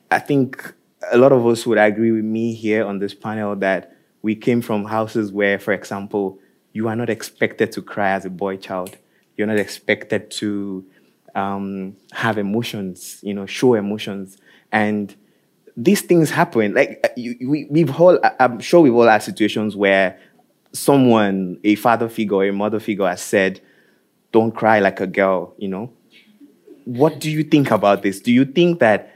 I 0.09 0.17
think 0.17 0.73
a 1.11 1.17
lot 1.17 1.31
of 1.31 1.45
us 1.45 1.65
would 1.65 1.77
agree 1.77 2.11
with 2.11 2.25
me 2.25 2.53
here 2.53 2.85
on 2.85 2.99
this 2.99 3.13
panel 3.13 3.55
that 3.57 3.95
we 4.21 4.35
came 4.35 4.61
from 4.61 4.85
houses 4.85 5.31
where, 5.31 5.59
for 5.59 5.73
example, 5.73 6.39
you 6.73 6.87
are 6.87 6.95
not 6.95 7.09
expected 7.09 7.71
to 7.73 7.81
cry 7.81 8.11
as 8.11 8.25
a 8.25 8.29
boy 8.29 8.57
child. 8.57 8.97
You're 9.35 9.47
not 9.47 9.59
expected 9.59 10.31
to 10.31 10.85
um, 11.35 11.95
have 12.11 12.37
emotions, 12.37 13.19
you 13.21 13.33
know, 13.33 13.45
show 13.45 13.75
emotions. 13.75 14.37
And 14.71 15.15
these 15.75 16.01
things 16.01 16.31
happen. 16.31 16.73
Like 16.73 17.13
you, 17.15 17.37
we, 17.47 17.67
we've 17.69 17.99
all, 17.99 18.19
I'm 18.39 18.59
sure 18.59 18.81
we've 18.81 18.93
all 18.93 19.07
had 19.07 19.23
situations 19.23 19.75
where 19.75 20.19
someone, 20.73 21.59
a 21.63 21.75
father 21.75 22.09
figure 22.09 22.43
a 22.43 22.51
mother 22.51 22.79
figure, 22.79 23.07
has 23.07 23.21
said, 23.21 23.61
"Don't 24.31 24.51
cry 24.51 24.79
like 24.79 24.99
a 24.99 25.07
girl," 25.07 25.53
you 25.57 25.67
know. 25.67 25.93
What 26.85 27.19
do 27.19 27.29
you 27.29 27.43
think 27.43 27.69
about 27.69 28.01
this? 28.01 28.19
Do 28.19 28.31
you 28.31 28.45
think 28.45 28.79
that 28.79 29.13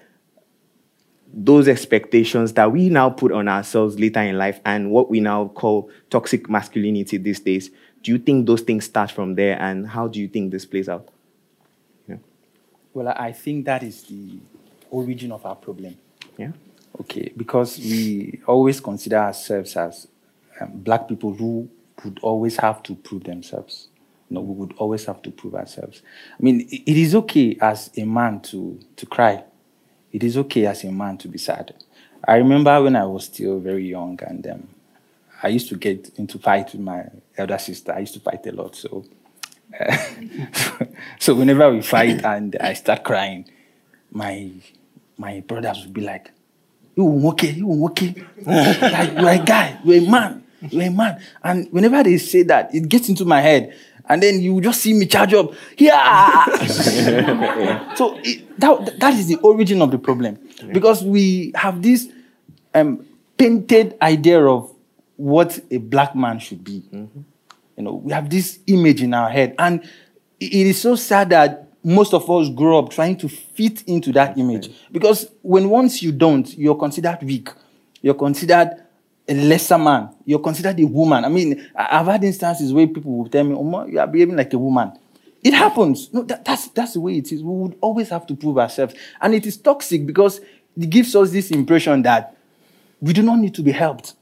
those 1.33 1.67
expectations 1.67 2.53
that 2.53 2.71
we 2.71 2.89
now 2.89 3.09
put 3.09 3.31
on 3.31 3.47
ourselves 3.47 3.99
later 3.99 4.21
in 4.21 4.37
life 4.37 4.59
and 4.65 4.91
what 4.91 5.09
we 5.09 5.19
now 5.19 5.47
call 5.49 5.89
toxic 6.09 6.49
masculinity 6.49 7.17
these 7.17 7.39
days, 7.39 7.69
do 8.03 8.11
you 8.11 8.17
think 8.17 8.47
those 8.47 8.61
things 8.61 8.85
start 8.85 9.11
from 9.11 9.35
there 9.35 9.59
and 9.61 9.87
how 9.87 10.07
do 10.07 10.19
you 10.19 10.27
think 10.27 10.51
this 10.51 10.65
plays 10.65 10.89
out? 10.89 11.07
Yeah. 12.07 12.17
Well, 12.93 13.09
I 13.09 13.31
think 13.31 13.65
that 13.65 13.83
is 13.83 14.03
the 14.03 14.39
origin 14.89 15.31
of 15.31 15.45
our 15.45 15.55
problem. 15.55 15.97
Yeah. 16.37 16.51
Okay, 16.99 17.31
because 17.37 17.79
we 17.79 18.41
always 18.45 18.81
consider 18.81 19.17
ourselves 19.17 19.75
as 19.77 20.07
um, 20.59 20.71
black 20.73 21.07
people 21.07 21.33
who 21.33 21.69
would 22.03 22.19
always 22.21 22.57
have 22.57 22.83
to 22.83 22.95
prove 22.95 23.23
themselves. 23.23 23.87
You 24.29 24.35
know, 24.35 24.41
we 24.41 24.53
would 24.53 24.73
always 24.77 25.05
have 25.05 25.21
to 25.23 25.31
prove 25.31 25.55
ourselves. 25.55 26.01
I 26.37 26.43
mean, 26.43 26.61
it, 26.61 26.91
it 26.91 26.97
is 26.97 27.15
okay 27.15 27.57
as 27.61 27.91
a 27.95 28.03
man 28.03 28.41
to, 28.41 28.79
to 28.97 29.05
cry. 29.05 29.43
It 30.11 30.23
is 30.23 30.37
okay 30.37 30.65
as 30.65 30.83
a 30.83 30.91
man 30.91 31.17
to 31.19 31.27
be 31.27 31.37
sad. 31.37 31.73
I 32.27 32.35
remember 32.35 32.83
when 32.83 32.95
I 32.95 33.05
was 33.05 33.25
still 33.25 33.59
very 33.59 33.87
young 33.87 34.19
and 34.23 34.45
um, 34.47 34.67
I 35.41 35.47
used 35.47 35.69
to 35.69 35.75
get 35.75 36.11
into 36.17 36.37
fight 36.37 36.71
with 36.73 36.81
my 36.81 37.05
elder 37.37 37.57
sister. 37.57 37.93
I 37.93 37.99
used 37.99 38.13
to 38.13 38.19
fight 38.19 38.45
a 38.45 38.51
lot. 38.51 38.75
So, 38.75 39.05
uh, 39.79 39.97
so 41.19 41.33
whenever 41.33 41.71
we 41.71 41.81
fight 41.81 42.23
and 42.23 42.55
I 42.59 42.73
start 42.73 43.03
crying, 43.03 43.45
my 44.11 44.51
my 45.17 45.39
brothers 45.41 45.83
would 45.83 45.93
be 45.93 46.01
like, 46.01 46.31
"You 46.95 47.27
okay? 47.29 47.51
You 47.51 47.85
okay? 47.85 48.13
like 48.45 49.13
you're 49.13 49.29
a 49.29 49.43
guy. 49.45 49.79
You're 49.83 50.03
a 50.03 50.09
man. 50.09 50.43
You're 50.69 50.83
a 50.83 50.89
man." 50.91 51.21
And 51.43 51.71
whenever 51.71 52.03
they 52.03 52.17
say 52.17 52.43
that, 52.43 52.73
it 52.75 52.87
gets 52.87 53.09
into 53.09 53.25
my 53.25 53.41
head, 53.41 53.75
and 54.11 54.21
then 54.21 54.41
you 54.41 54.59
just 54.59 54.81
see 54.81 54.93
me 54.93 55.05
charge 55.05 55.33
up. 55.33 55.53
Yeah. 55.77 56.45
so 57.95 58.19
it, 58.23 58.59
that 58.59 58.99
that 58.99 59.13
is 59.13 59.27
the 59.27 59.37
origin 59.37 59.81
of 59.81 59.89
the 59.89 59.97
problem 59.97 60.37
because 60.73 61.01
we 61.01 61.53
have 61.55 61.81
this 61.81 62.09
um, 62.73 63.05
painted 63.37 63.95
idea 64.01 64.45
of 64.45 64.69
what 65.15 65.57
a 65.71 65.77
black 65.77 66.13
man 66.13 66.39
should 66.39 66.61
be. 66.61 66.83
You 66.91 67.83
know, 67.83 67.93
we 67.93 68.11
have 68.11 68.29
this 68.29 68.59
image 68.67 69.01
in 69.01 69.13
our 69.13 69.29
head, 69.29 69.55
and 69.57 69.81
it 70.41 70.53
is 70.53 70.81
so 70.81 70.95
sad 70.95 71.29
that 71.29 71.69
most 71.81 72.13
of 72.13 72.29
us 72.29 72.49
grow 72.49 72.79
up 72.79 72.89
trying 72.89 73.15
to 73.15 73.29
fit 73.29 73.81
into 73.83 74.11
that 74.11 74.37
image 74.37 74.69
because 74.91 75.31
when 75.41 75.69
once 75.69 76.03
you 76.03 76.11
don't, 76.11 76.53
you're 76.57 76.75
considered 76.75 77.19
weak. 77.23 77.47
You're 78.01 78.15
considered 78.15 78.83
a 79.27 79.33
lesser 79.33 79.77
man. 79.77 80.09
You're 80.25 80.39
considered 80.39 80.79
a 80.79 80.85
woman. 80.85 81.25
I 81.25 81.29
mean, 81.29 81.69
I've 81.75 82.07
had 82.07 82.23
instances 82.23 82.73
where 82.73 82.87
people 82.87 83.17
will 83.17 83.29
tell 83.29 83.43
me, 83.43 83.55
"Omo, 83.55 83.91
you 83.91 83.99
are 83.99 84.07
behaving 84.07 84.35
like 84.35 84.53
a 84.53 84.57
woman." 84.57 84.91
It 85.43 85.53
happens. 85.53 86.13
No, 86.13 86.21
that, 86.23 86.45
that's 86.45 86.67
that's 86.69 86.93
the 86.93 86.99
way 86.99 87.17
it 87.17 87.31
is. 87.31 87.41
We 87.43 87.53
would 87.53 87.77
always 87.81 88.09
have 88.09 88.27
to 88.27 88.35
prove 88.35 88.57
ourselves, 88.57 88.93
and 89.21 89.33
it 89.33 89.45
is 89.45 89.57
toxic 89.57 90.05
because 90.05 90.41
it 90.79 90.89
gives 90.89 91.15
us 91.15 91.31
this 91.31 91.51
impression 91.51 92.01
that 92.03 92.35
we 92.99 93.13
do 93.13 93.23
not 93.23 93.39
need 93.39 93.55
to 93.55 93.61
be 93.61 93.71
helped. 93.71 94.13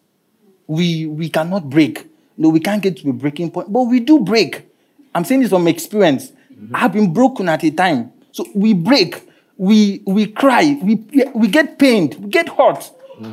We 0.67 1.05
we 1.05 1.29
cannot 1.29 1.69
break. 1.69 2.07
No, 2.37 2.49
we 2.49 2.59
can't 2.59 2.81
get 2.81 2.97
to 2.97 3.09
a 3.09 3.13
breaking 3.13 3.51
point, 3.51 3.71
but 3.71 3.83
we 3.83 3.99
do 3.99 4.19
break. 4.19 4.65
I'm 5.13 5.25
saying 5.25 5.41
this 5.41 5.49
from 5.49 5.67
experience. 5.67 6.31
Mm-hmm. 6.53 6.75
I've 6.75 6.93
been 6.93 7.11
broken 7.11 7.49
at 7.49 7.63
a 7.63 7.71
time, 7.71 8.13
so 8.31 8.45
we 8.55 8.73
break. 8.73 9.27
We 9.57 10.01
we 10.05 10.27
cry. 10.27 10.79
We 10.81 10.95
we 11.33 11.47
get 11.47 11.77
pained. 11.79 12.15
We 12.15 12.29
get 12.29 12.47
hurt. 12.47 12.91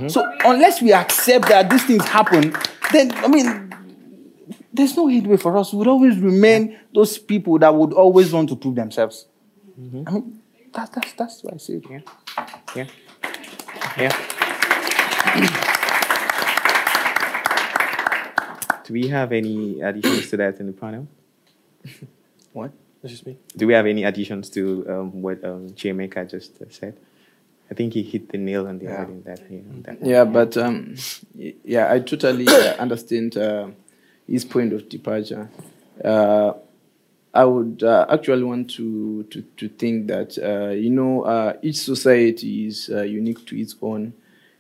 So 0.09 0.25
unless 0.45 0.83
we 0.83 0.93
accept 0.93 1.49
that 1.49 1.71
these 1.71 1.85
things 1.85 2.05
happen, 2.05 2.55
then 2.93 3.13
I 3.13 3.29
mean, 3.29 3.73
there's 4.73 4.97
no 4.97 5.07
headway 5.07 5.37
for 5.37 5.57
us. 5.57 5.73
We 5.73 5.79
would 5.79 5.89
always 5.89 6.19
remain 6.19 6.79
those 6.95 7.19
people 7.19 7.59
that 7.61 7.75
would 7.75 7.93
always 7.93 8.33
want 8.33 8.49
to 8.49 8.57
prove 8.57 8.75
themselves. 8.75 9.27
I 9.79 9.81
mean, 10.11 10.41
that, 10.73 10.93
that's 10.93 11.13
that's 11.13 11.45
what 11.45 11.55
I 11.55 11.57
say. 11.59 11.81
Yeah. 11.89 12.01
Yeah. 12.75 12.87
Yeah. 13.97 14.13
Do 18.87 18.93
we 18.93 19.09
have 19.09 19.33
any 19.33 19.81
additions 19.81 20.31
to 20.31 20.37
that 20.37 20.61
in 20.61 20.67
the 20.67 20.73
panel? 20.73 21.09
What? 22.53 22.73
That's 23.03 23.13
just 23.13 23.27
me. 23.27 23.37
Do 23.57 23.67
we 23.67 23.73
have 23.75 23.87
any 23.87 24.05
additions 24.05 24.49
to 24.51 24.87
um, 24.89 25.23
what 25.23 25.45
um, 25.45 25.71
Chiemeka 25.71 26.31
just 26.31 26.63
uh, 26.63 26.67
said? 26.71 26.97
I 27.71 27.75
think 27.75 27.95
he 27.95 28.03
hit 28.03 28.29
the 28.31 28.39
nail 28.39 28.67
on 28.67 28.79
the 28.79 28.87
head 28.87 29.09
in 29.09 29.23
that. 29.25 29.41
Yeah, 29.51 29.59
on 29.59 29.83
that 29.83 30.07
Yeah, 30.07 30.25
but 30.25 30.57
um, 30.57 30.95
yeah, 31.65 31.93
I 31.93 32.01
totally 32.01 32.47
uh, 32.49 32.77
understand 32.79 33.37
uh, 33.37 33.69
his 34.27 34.45
point 34.45 34.73
of 34.73 34.89
departure. 34.89 35.49
Uh, 36.05 36.53
I 37.35 37.45
would 37.45 37.83
uh, 37.83 38.07
actually 38.09 38.45
want 38.45 38.71
to 38.73 39.25
to, 39.25 39.43
to 39.43 39.69
think 39.69 40.07
that 40.09 40.39
uh, 40.39 40.71
you 40.71 40.91
know 40.91 41.23
uh, 41.23 41.55
each 41.63 41.77
society 41.77 42.67
is 42.67 42.89
uh, 42.93 43.03
unique 43.03 43.45
to 43.47 43.61
its 43.61 43.75
own. 43.83 44.15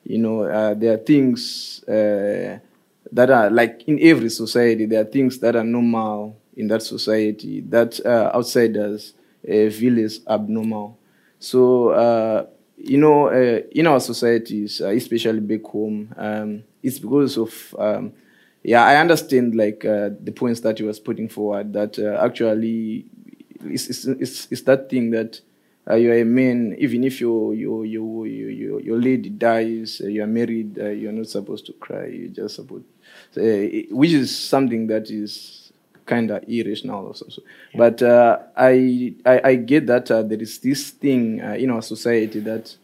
You 0.05 0.19
know, 0.19 0.43
uh, 0.43 0.75
there 0.75 0.95
are 0.95 0.99
things 0.99 1.83
uh, 1.89 2.59
that 3.13 3.31
are 3.31 3.51
like 3.51 3.83
in 3.87 3.99
every 4.03 4.29
society. 4.31 4.87
There 4.87 5.01
are 5.01 5.05
things 5.05 5.39
that 5.39 5.57
are 5.57 5.65
normal 5.65 6.37
in 6.57 6.69
that 6.69 6.83
society 6.83 7.61
that 7.63 7.99
uh, 8.05 8.31
outsiders 8.35 9.15
uh, 9.45 9.71
feel 9.71 9.99
is 9.99 10.21
abnormal. 10.29 10.99
So 11.39 11.91
uh, 11.91 12.47
you 12.77 12.99
know, 12.99 13.29
uh, 13.29 13.61
in 13.73 13.87
our 13.87 14.01
societies, 14.01 14.81
uh, 14.81 14.89
especially 14.89 15.41
back 15.41 15.65
home, 15.65 16.15
um, 16.17 16.63
it's 16.83 16.99
because 16.99 17.37
of 17.39 17.75
um, 17.79 18.13
yeah, 18.63 18.85
I 18.85 18.97
understand 18.97 19.55
like 19.55 19.85
uh, 19.85 20.11
the 20.21 20.33
points 20.33 20.61
that 20.61 20.79
you 20.81 20.87
was 20.87 21.01
putting 21.01 21.29
forward. 21.29 21.73
That 21.73 21.99
uh, 21.99 22.25
actually, 22.25 23.07
it's, 23.65 23.89
it's, 23.89 24.05
it's, 24.07 24.49
it's 24.51 24.63
that 24.63 24.91
thing 24.91 25.11
that 25.13 25.41
uh, 25.89 25.95
you're 25.95 26.19
a 26.19 26.25
man, 26.25 26.75
even 26.79 27.05
if 27.05 27.21
your 27.21 27.55
your 27.55 27.87
your 27.87 28.27
your, 28.27 28.81
your, 28.81 29.01
lady 29.01 29.31
dies, 29.31 30.01
uh, 30.05 30.09
you 30.09 30.23
are 30.23 30.27
married, 30.27 30.77
you're 30.77 31.13
not 31.13 31.29
supposed 31.29 31.67
to 31.67 31.73
cry. 31.75 32.07
You're 32.07 32.29
just 32.29 32.57
supposed, 32.57 32.85
which 33.35 34.13
is 34.13 34.37
something 34.37 34.89
that 34.89 35.11
is 35.11 35.56
kind 36.07 36.31
of 36.31 36.45
irrational 36.49 37.07
or 37.07 37.15
something. 37.15 37.45
But 37.75 38.03
uh, 38.03 38.39
I, 38.57 39.15
I 39.25 39.41
I 39.45 39.55
get 39.57 39.87
that 39.89 40.11
uh, 40.11 40.23
there 40.23 40.41
is 40.41 40.59
this 40.59 40.91
thing 40.91 41.43
uh, 41.43 41.55
in 41.55 41.71
our 41.71 41.83
society 41.83 42.41
that 42.41 42.75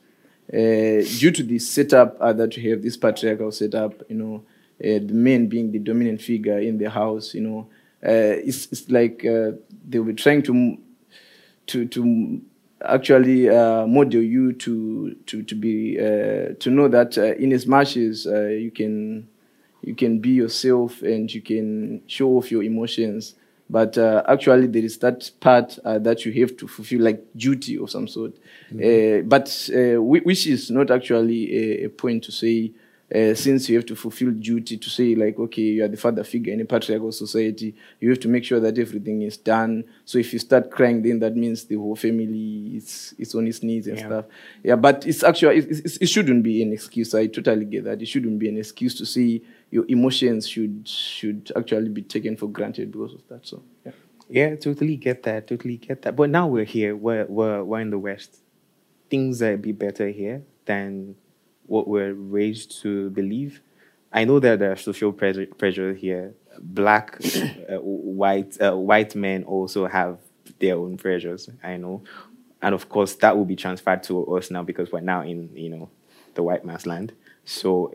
uh, 0.52 1.02
due 1.18 1.30
to 1.30 1.42
the 1.42 1.58
setup 1.58 2.16
uh, 2.20 2.32
that 2.32 2.56
we 2.56 2.68
have, 2.70 2.82
this 2.82 2.96
patriarchal 2.96 3.52
setup, 3.52 4.02
you 4.08 4.16
know, 4.16 4.42
uh, 4.84 4.98
the 4.98 5.14
men 5.14 5.46
being 5.46 5.72
the 5.72 5.78
dominant 5.78 6.20
figure 6.20 6.58
in 6.58 6.78
the 6.78 6.90
house, 6.90 7.34
you 7.34 7.40
know, 7.40 7.68
uh, 8.04 8.36
it's, 8.44 8.66
it's 8.72 8.90
like 8.90 9.24
uh, 9.24 9.52
they 9.88 9.98
were 10.00 10.12
trying 10.12 10.42
to 10.42 10.76
to 11.68 11.86
to 11.86 12.40
actually 12.84 13.48
uh, 13.48 13.86
model 13.86 14.20
you 14.20 14.52
to 14.52 15.14
to 15.26 15.42
to 15.42 15.54
be 15.54 15.98
uh, 15.98 16.54
to 16.58 16.70
know 16.70 16.88
that 16.88 17.16
uh, 17.16 17.34
in 17.34 17.52
as 17.52 17.66
much 17.66 17.96
as 17.96 18.26
uh, 18.26 18.46
you 18.46 18.70
can 18.70 19.28
you 19.82 19.94
can 19.94 20.18
be 20.20 20.30
yourself 20.30 21.02
and 21.02 21.32
you 21.32 21.40
can 21.42 22.02
show 22.06 22.30
off 22.30 22.50
your 22.50 22.62
emotions. 22.62 23.34
But 23.70 23.96
uh, 23.96 24.22
actually 24.28 24.66
there 24.66 24.84
is 24.84 24.98
that 24.98 25.30
part 25.40 25.78
uh, 25.84 25.98
that 26.00 26.24
you 26.26 26.32
have 26.42 26.56
to 26.58 26.68
fulfill 26.68 27.00
like 27.02 27.24
duty 27.36 27.78
of 27.78 27.90
some 27.90 28.06
sort. 28.06 28.34
Uh, 28.72 29.22
but 29.24 29.48
uh, 29.74 29.96
whi- 30.00 30.20
which 30.24 30.46
is 30.46 30.70
not 30.70 30.90
actually 30.90 31.54
a, 31.82 31.84
a 31.84 31.88
point 31.88 32.24
to 32.24 32.32
say 32.32 32.72
uh, 33.14 33.34
since 33.34 33.68
you 33.68 33.76
have 33.76 33.84
to 33.86 33.94
fulfill 33.94 34.30
duty 34.30 34.78
to 34.78 34.88
say 34.88 35.14
like 35.14 35.38
okay 35.38 35.60
you 35.62 35.84
are 35.84 35.88
the 35.88 35.96
father 35.98 36.24
figure 36.24 36.50
in 36.52 36.62
a 36.62 36.64
patriarchal 36.64 37.12
society 37.12 37.74
you 38.00 38.08
have 38.08 38.18
to 38.18 38.26
make 38.28 38.42
sure 38.42 38.58
that 38.60 38.78
everything 38.78 39.20
is 39.22 39.36
done. 39.36 39.84
So 40.06 40.18
if 40.18 40.32
you 40.32 40.38
start 40.38 40.70
crying 40.70 41.02
then 41.02 41.18
that 41.20 41.36
means 41.36 41.64
the 41.64 41.76
whole 41.76 41.96
family 41.96 42.76
is, 42.76 43.14
is 43.18 43.34
on 43.34 43.46
its 43.46 43.62
knees 43.62 43.86
and 43.86 43.98
Yeah. 43.98 44.06
stuff. 44.06 44.24
Yeah 44.62 44.76
but 44.76 45.06
it's 45.06 45.22
actually 45.22 45.58
it, 45.58 45.70
it, 45.70 45.98
it 46.02 46.06
shouldn't 46.08 46.42
be 46.42 46.62
an 46.62 46.72
excuse. 46.72 47.14
I 47.14 47.26
totally 47.26 47.64
get 47.66 47.84
that. 47.84 48.00
It 48.02 48.06
shouldn't 48.06 48.38
be 48.38 48.48
an 48.48 48.56
excuse 48.58 48.94
to 48.96 49.06
say 49.06 49.42
your 49.72 49.84
emotions 49.88 50.46
should 50.46 50.86
should 50.86 51.50
actually 51.56 51.88
be 51.88 52.02
taken 52.02 52.36
for 52.36 52.46
granted 52.48 52.92
because 52.92 53.14
of 53.14 53.26
that 53.28 53.46
so 53.46 53.62
yeah 53.84 53.92
Yeah, 54.28 54.56
totally 54.56 54.96
get 54.96 55.24
that. 55.24 55.46
Totally 55.46 55.76
get 55.76 56.02
that. 56.02 56.16
But 56.16 56.30
now 56.30 56.46
we're 56.46 56.64
here. 56.64 56.96
We're 56.96 57.26
we're, 57.26 57.62
we're 57.62 57.80
in 57.80 57.90
the 57.90 57.98
West. 57.98 58.38
Things 59.10 59.42
are 59.42 59.54
a 59.54 59.58
bit 59.58 59.78
better 59.78 60.08
here 60.08 60.42
than 60.64 61.16
what 61.66 61.86
we're 61.86 62.14
raised 62.14 62.80
to 62.82 63.10
believe. 63.10 63.60
I 64.12 64.24
know 64.24 64.40
that 64.40 64.58
there 64.58 64.72
are 64.72 64.76
social 64.76 65.12
pressure, 65.12 65.46
pressure 65.46 65.92
here. 65.92 66.34
Black, 66.60 67.18
uh, 67.68 67.76
white, 67.78 68.56
uh, 68.60 68.76
white 68.76 69.14
men 69.14 69.44
also 69.44 69.86
have 69.86 70.18
their 70.58 70.76
own 70.76 70.96
pressures. 70.96 71.50
I 71.62 71.76
know, 71.76 72.02
and 72.62 72.74
of 72.74 72.88
course 72.88 73.14
that 73.16 73.36
will 73.36 73.44
be 73.44 73.56
transferred 73.56 74.02
to 74.04 74.36
us 74.36 74.50
now 74.50 74.62
because 74.62 74.92
we're 74.92 75.00
now 75.00 75.22
in 75.22 75.50
you 75.54 75.68
know 75.68 75.90
the 76.34 76.42
white 76.42 76.64
man's 76.64 76.86
land. 76.86 77.12
So 77.44 77.94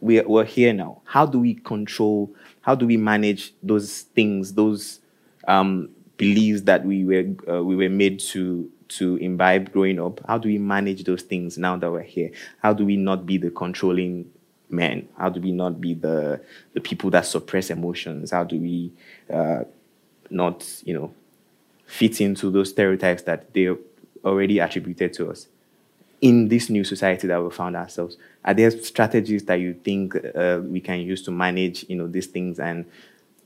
we're, 0.00 0.26
we're 0.26 0.44
here 0.44 0.72
now. 0.72 1.02
How 1.04 1.26
do 1.26 1.38
we 1.38 1.54
control, 1.54 2.34
how 2.62 2.74
do 2.74 2.86
we 2.86 2.96
manage 2.96 3.54
those 3.62 4.02
things, 4.02 4.54
those 4.54 5.00
um, 5.46 5.90
beliefs 6.16 6.62
that 6.62 6.84
we 6.84 7.04
were, 7.04 7.54
uh, 7.54 7.62
we 7.62 7.76
were 7.76 7.88
made 7.88 8.20
to, 8.20 8.70
to 8.88 9.16
imbibe 9.16 9.72
growing 9.72 10.00
up? 10.00 10.20
How 10.26 10.38
do 10.38 10.48
we 10.48 10.58
manage 10.58 11.04
those 11.04 11.22
things 11.22 11.58
now 11.58 11.76
that 11.76 11.90
we're 11.90 12.02
here? 12.02 12.30
How 12.62 12.72
do 12.72 12.84
we 12.84 12.96
not 12.96 13.26
be 13.26 13.38
the 13.38 13.50
controlling 13.50 14.30
men? 14.68 15.08
How 15.18 15.28
do 15.28 15.40
we 15.40 15.52
not 15.52 15.80
be 15.80 15.94
the 15.94 16.40
the 16.72 16.80
people 16.80 17.10
that 17.10 17.26
suppress 17.26 17.70
emotions? 17.70 18.30
How 18.30 18.44
do 18.44 18.58
we 18.58 18.92
uh, 19.32 19.64
not, 20.30 20.66
you 20.84 20.94
know, 20.94 21.14
fit 21.86 22.20
into 22.20 22.50
those 22.50 22.70
stereotypes 22.70 23.22
that 23.22 23.52
they 23.52 23.68
already 24.24 24.58
attributed 24.58 25.12
to 25.14 25.30
us? 25.30 25.48
In 26.20 26.48
this 26.48 26.68
new 26.68 26.84
society 26.84 27.26
that 27.28 27.42
we 27.42 27.50
found 27.50 27.76
ourselves, 27.76 28.16
are 28.44 28.52
there 28.52 28.70
strategies 28.70 29.44
that 29.44 29.60
you 29.60 29.74
think 29.74 30.14
uh, 30.34 30.60
we 30.62 30.80
can 30.80 31.00
use 31.00 31.22
to 31.22 31.30
manage, 31.30 31.86
you 31.88 31.96
know, 31.96 32.06
these 32.06 32.26
things 32.26 32.58
and 32.58 32.84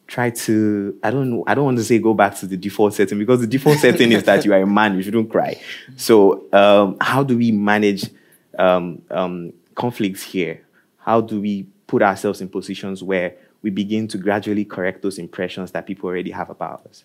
try 0.07 0.31
to 0.31 0.99
I 1.02 1.11
don't 1.11 1.31
know 1.31 1.45
I 1.47 1.54
don't 1.54 1.64
want 1.64 1.78
to 1.78 1.85
say 1.85 1.99
go 1.99 2.14
back 2.14 2.37
to 2.37 2.47
the 2.47 2.57
default 2.57 2.95
setting 2.95 3.19
because 3.19 3.40
the 3.40 3.47
default 3.47 3.78
setting 3.87 4.12
is 4.12 4.25
that 4.25 4.45
you 4.45 4.52
are 4.52 4.62
a 4.62 4.66
man 4.66 4.97
you 4.97 5.02
shouldn't 5.02 5.31
cry. 5.31 5.61
So 5.97 6.45
um, 6.52 6.97
how 7.00 7.23
do 7.23 7.37
we 7.38 7.52
manage 7.52 8.11
um, 8.59 9.02
um, 9.11 9.52
conflicts 9.75 10.23
here? 10.23 10.61
How 10.99 11.21
do 11.21 11.40
we 11.40 11.66
put 11.87 12.02
ourselves 12.02 12.40
in 12.40 12.49
positions 12.49 13.02
where 13.02 13.35
we 13.62 13.71
begin 13.71 14.09
to 14.09 14.19
gradually 14.19 14.64
correct 14.64 15.02
those 15.02 15.19
impressions 15.19 15.71
that 15.73 15.87
people 15.87 16.09
already 16.09 16.31
have 16.31 16.50
about 16.50 16.87
us? 16.87 17.04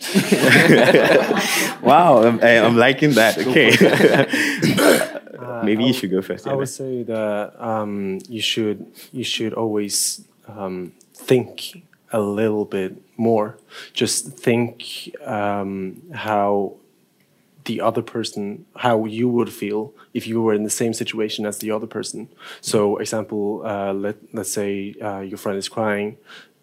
Wow, 1.82 2.22
I'm, 2.22 2.40
I'm 2.42 2.76
liking 2.76 3.12
that. 3.12 3.38
Okay, 3.38 3.70
maybe 5.64 5.84
you 5.84 5.92
should 5.92 6.10
go 6.10 6.22
first. 6.22 6.46
I 6.46 6.54
would 6.54 6.68
say 6.68 7.02
that 7.04 7.54
um, 7.58 8.18
you 8.28 8.40
should 8.40 8.86
you 9.12 9.24
should 9.24 9.52
always 9.54 10.24
um, 10.48 10.92
think 11.14 11.82
a 12.12 12.20
little 12.20 12.64
bit 12.64 12.96
more. 13.16 13.58
Just 13.92 14.38
think 14.38 15.14
um, 15.24 16.02
how 16.12 16.76
the 17.64 17.80
other 17.80 18.02
person, 18.02 18.66
how 18.76 19.04
you 19.04 19.28
would 19.28 19.52
feel 19.52 19.92
if 20.14 20.26
you 20.26 20.40
were 20.42 20.54
in 20.54 20.64
the 20.64 20.70
same 20.70 20.92
situation 20.92 21.46
as 21.46 21.58
the 21.58 21.70
other 21.70 21.86
person. 21.86 22.28
So, 22.60 22.96
example, 22.96 23.62
uh, 23.64 23.92
let 23.92 24.16
let's 24.32 24.52
say 24.52 24.94
uh, 25.00 25.20
your 25.20 25.38
friend 25.38 25.58
is 25.58 25.68
crying. 25.68 26.16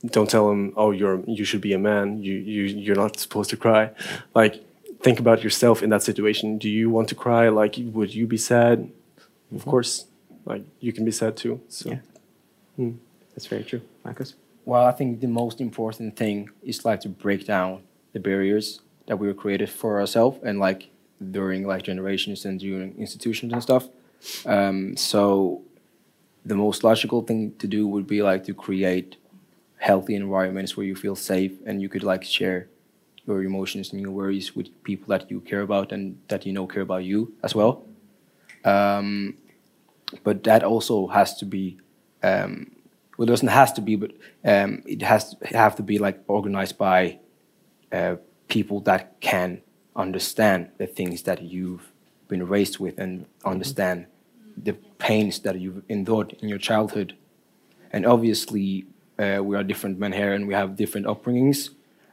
Don't 0.06 0.30
tell 0.30 0.51
him, 0.51 0.74
"Oh, 0.77 0.92
you're 0.92 1.22
you 1.27 1.44
should 1.44 1.62
be 1.62 1.74
a 1.74 1.80
man. 1.80 2.22
You 2.24 2.34
you 2.36 2.63
you're 2.63 2.96
not 2.96 3.20
supposed 3.20 3.50
to 3.50 3.58
cry." 3.58 3.89
Like, 4.36 4.63
think 5.01 5.20
about 5.20 5.44
yourself 5.44 5.82
in 5.82 5.89
that 5.89 6.04
situation. 6.04 6.58
Do 6.60 6.70
you 6.70 6.89
want 6.89 7.10
to 7.10 7.16
cry? 7.16 7.50
Like, 7.50 7.75
would 7.80 8.13
you 8.13 8.27
be 8.27 8.38
sad? 8.38 8.80
Of 8.80 9.62
Mm-hmm. 9.62 9.70
course, 9.70 10.06
like 10.46 10.63
you 10.82 10.92
can 10.94 11.06
be 11.06 11.12
sad 11.12 11.36
too. 11.38 11.62
So. 11.70 11.89
Yeah. 11.89 12.00
Hmm. 12.75 12.92
That's 13.34 13.48
very 13.48 13.63
true, 13.63 13.82
Marcus. 14.04 14.36
Well, 14.66 14.86
I 14.86 14.92
think 14.92 15.22
the 15.22 15.27
most 15.27 15.62
important 15.62 16.16
thing 16.18 16.50
is 16.63 16.84
like 16.86 17.00
to 17.01 17.10
break 17.10 17.46
down 17.48 17.82
the 18.13 18.20
barriers 18.20 18.82
that 19.08 19.18
we 19.20 19.27
were 19.27 19.34
created 19.34 19.70
for 19.70 20.00
ourselves 20.01 20.38
and 20.44 20.60
like 20.60 20.89
during 21.32 21.66
like 21.66 21.84
generations 21.84 22.46
and 22.46 22.60
during 22.60 22.94
institutions 23.00 23.54
and 23.54 23.63
stuff. 23.63 23.88
Um, 24.46 24.98
so 24.98 25.62
the 26.46 26.56
most 26.56 26.84
logical 26.84 27.22
thing 27.22 27.54
to 27.60 27.68
do 27.68 27.88
would 27.88 28.06
be 28.08 28.22
like 28.22 28.44
to 28.46 28.54
create 28.54 29.16
healthy 29.77 30.15
environments 30.15 30.75
where 30.75 30.86
you 30.86 30.96
feel 30.96 31.15
safe 31.15 31.53
and 31.65 31.81
you 31.81 31.89
could 31.89 32.03
like 32.03 32.24
share 32.24 32.67
your 33.25 33.43
emotions 33.43 33.91
and 33.91 34.01
your 34.01 34.12
worries 34.12 34.55
with 34.55 34.67
people 34.84 35.07
that 35.10 35.29
you 35.29 35.41
care 35.41 35.62
about 35.62 35.91
and 35.91 36.19
that 36.29 36.46
you 36.46 36.53
know 36.53 36.65
care 36.65 36.81
about 36.81 37.03
you 37.03 37.34
as 37.43 37.53
well. 37.53 37.86
Um, 38.63 39.38
but 40.24 40.43
that 40.46 40.63
also 40.63 41.07
has 41.07 41.36
to 41.38 41.46
be 41.46 41.79
um, 42.24 42.72
well, 43.17 43.27
it 43.27 43.29
doesn't 43.29 43.48
has 43.48 43.74
to 43.74 43.81
be, 43.81 43.96
but 43.96 44.12
um, 44.46 44.84
it 44.86 45.01
has 45.01 45.34
to 45.36 45.48
have 45.48 45.75
to 45.77 45.84
be 45.84 45.98
like 45.98 46.24
organized 46.27 46.77
by 46.77 47.19
uh, 47.91 48.17
people 48.48 48.79
that 48.81 49.19
can 49.22 49.62
understand 49.96 50.69
the 50.77 50.86
things 50.86 51.24
that 51.24 51.41
you've 51.41 51.91
been 52.27 52.48
raised 52.48 52.77
with 52.79 53.00
and 53.00 53.25
understand 53.43 54.05
the 54.55 54.74
pains 55.00 55.39
that 55.39 55.60
you've 55.60 55.84
endured 55.89 56.34
in 56.41 56.50
your 56.50 56.60
childhood. 56.60 57.15
And 57.91 58.05
obviously, 58.05 58.86
uh, 59.20 59.42
we 59.44 59.56
are 59.56 59.64
different 59.64 60.00
men 60.00 60.12
here 60.12 60.34
and 60.34 60.48
we 60.48 60.54
have 60.54 60.76
different 60.76 61.08
upbringings, 61.08 61.70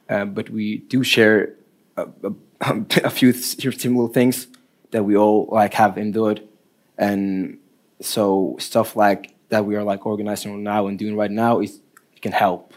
uh, 0.09 0.25
but 0.25 0.51
we 0.51 0.79
do 0.79 1.03
share 1.03 1.55
a, 1.97 2.09
a, 2.23 2.33
a 3.05 3.11
few 3.11 3.33
similar 3.33 4.09
things 4.09 4.49
that 4.90 5.05
we 5.05 5.17
all 5.17 5.49
like 5.51 5.75
have 5.75 5.99
endured, 5.99 6.43
and 6.97 7.59
so 8.01 8.57
stuff 8.59 8.97
like 8.97 9.35
that 9.49 9.64
we 9.64 9.77
are 9.77 9.83
like 9.83 10.07
organizing 10.07 10.62
now 10.62 10.87
and 10.87 10.99
doing 10.99 11.17
right 11.17 11.31
now 11.31 11.61
is 11.61 11.81
can 12.25 12.33
help. 12.33 12.73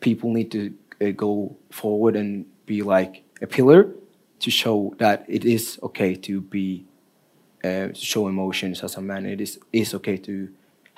People 0.00 0.32
need 0.32 0.50
to 0.52 0.62
uh, 1.02 1.10
go 1.10 1.54
forward 1.70 2.16
and 2.16 2.46
be 2.64 2.80
like 2.82 3.22
a 3.42 3.46
pillar 3.46 3.80
to 4.38 4.50
show 4.50 4.94
that 4.96 5.18
it 5.28 5.44
is 5.44 5.78
okay 5.82 6.14
to 6.14 6.40
be 6.40 6.86
uh, 7.62 7.88
show 7.92 8.26
emotions 8.26 8.82
as 8.82 8.96
a 8.96 9.02
man. 9.02 9.26
It 9.26 9.40
is 9.40 9.58
is 9.70 9.92
okay 9.98 10.16
to 10.28 10.48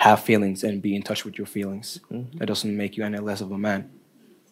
have 0.02 0.20
feelings 0.20 0.64
and 0.64 0.82
be 0.82 0.96
in 0.96 1.02
touch 1.02 1.24
with 1.24 1.38
your 1.38 1.46
feelings. 1.46 2.00
That 2.10 2.46
doesn't 2.46 2.76
make 2.76 2.96
you 2.96 3.04
any 3.04 3.18
less 3.18 3.40
of 3.40 3.52
a 3.52 3.58
man. 3.58 3.88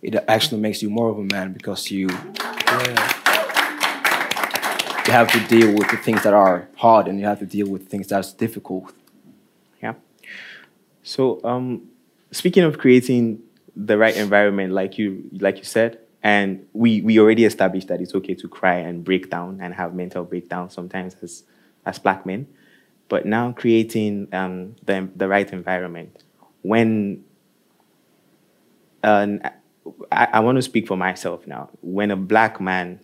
It 0.00 0.14
actually 0.28 0.60
makes 0.60 0.80
you 0.80 0.90
more 0.90 1.10
of 1.10 1.18
a 1.18 1.24
man 1.24 1.52
because 1.52 1.90
you 1.90 2.08
you 5.06 5.12
have 5.12 5.28
to 5.32 5.40
deal 5.48 5.74
with 5.76 5.90
the 5.90 5.96
things 5.96 6.22
that 6.22 6.34
are 6.34 6.68
hard 6.76 7.08
and 7.08 7.18
you 7.18 7.26
have 7.26 7.40
to 7.40 7.46
deal 7.46 7.68
with 7.68 7.88
things 7.88 8.06
that's 8.06 8.32
difficult. 8.32 8.92
Yeah. 9.82 9.94
So, 11.02 11.40
um, 11.42 11.88
speaking 12.30 12.62
of 12.62 12.78
creating 12.78 13.40
the 13.74 13.98
right 13.98 14.16
environment, 14.16 14.72
like 14.72 14.98
you 14.98 15.28
like 15.40 15.58
you 15.58 15.64
said, 15.64 15.98
and 16.22 16.64
we 16.72 17.00
we 17.02 17.18
already 17.18 17.44
established 17.44 17.88
that 17.88 18.00
it's 18.00 18.14
okay 18.14 18.34
to 18.36 18.46
cry 18.46 18.76
and 18.76 19.02
break 19.02 19.30
down 19.30 19.58
and 19.60 19.74
have 19.74 19.96
mental 19.96 20.22
breakdowns 20.22 20.74
sometimes 20.74 21.16
as 21.22 21.42
as 21.84 21.98
black 21.98 22.24
men, 22.24 22.46
but 23.10 23.26
now 23.26 23.52
creating 23.52 24.28
um, 24.32 24.74
the 24.86 25.06
the 25.14 25.28
right 25.28 25.52
environment 25.52 26.24
when. 26.62 27.24
I, 30.12 30.28
I 30.34 30.40
want 30.40 30.56
to 30.56 30.62
speak 30.62 30.86
for 30.86 30.96
myself 30.96 31.46
now. 31.46 31.70
When 31.80 32.10
a 32.10 32.16
black 32.16 32.60
man 32.60 33.00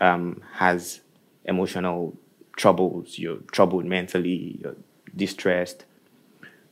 um, 0.00 0.42
has 0.54 1.00
emotional 1.44 2.16
troubles, 2.56 3.18
you're 3.18 3.38
troubled 3.50 3.84
mentally, 3.84 4.58
you're 4.60 4.76
distressed, 5.16 5.84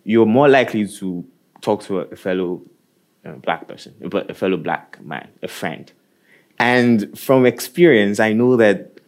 you're 0.04 0.26
more 0.26 0.48
likely 0.48 0.86
to 0.86 1.24
talk 1.60 1.82
to 1.84 1.98
a 2.00 2.16
fellow 2.16 2.62
uh, 3.24 3.32
black 3.32 3.66
person, 3.66 3.94
a 4.02 4.34
fellow 4.34 4.56
black 4.56 5.04
man, 5.04 5.28
a 5.42 5.48
friend. 5.48 5.92
And 6.58 7.18
from 7.18 7.44
experience, 7.44 8.20
I 8.20 8.32
know 8.32 8.56
that 8.56 9.00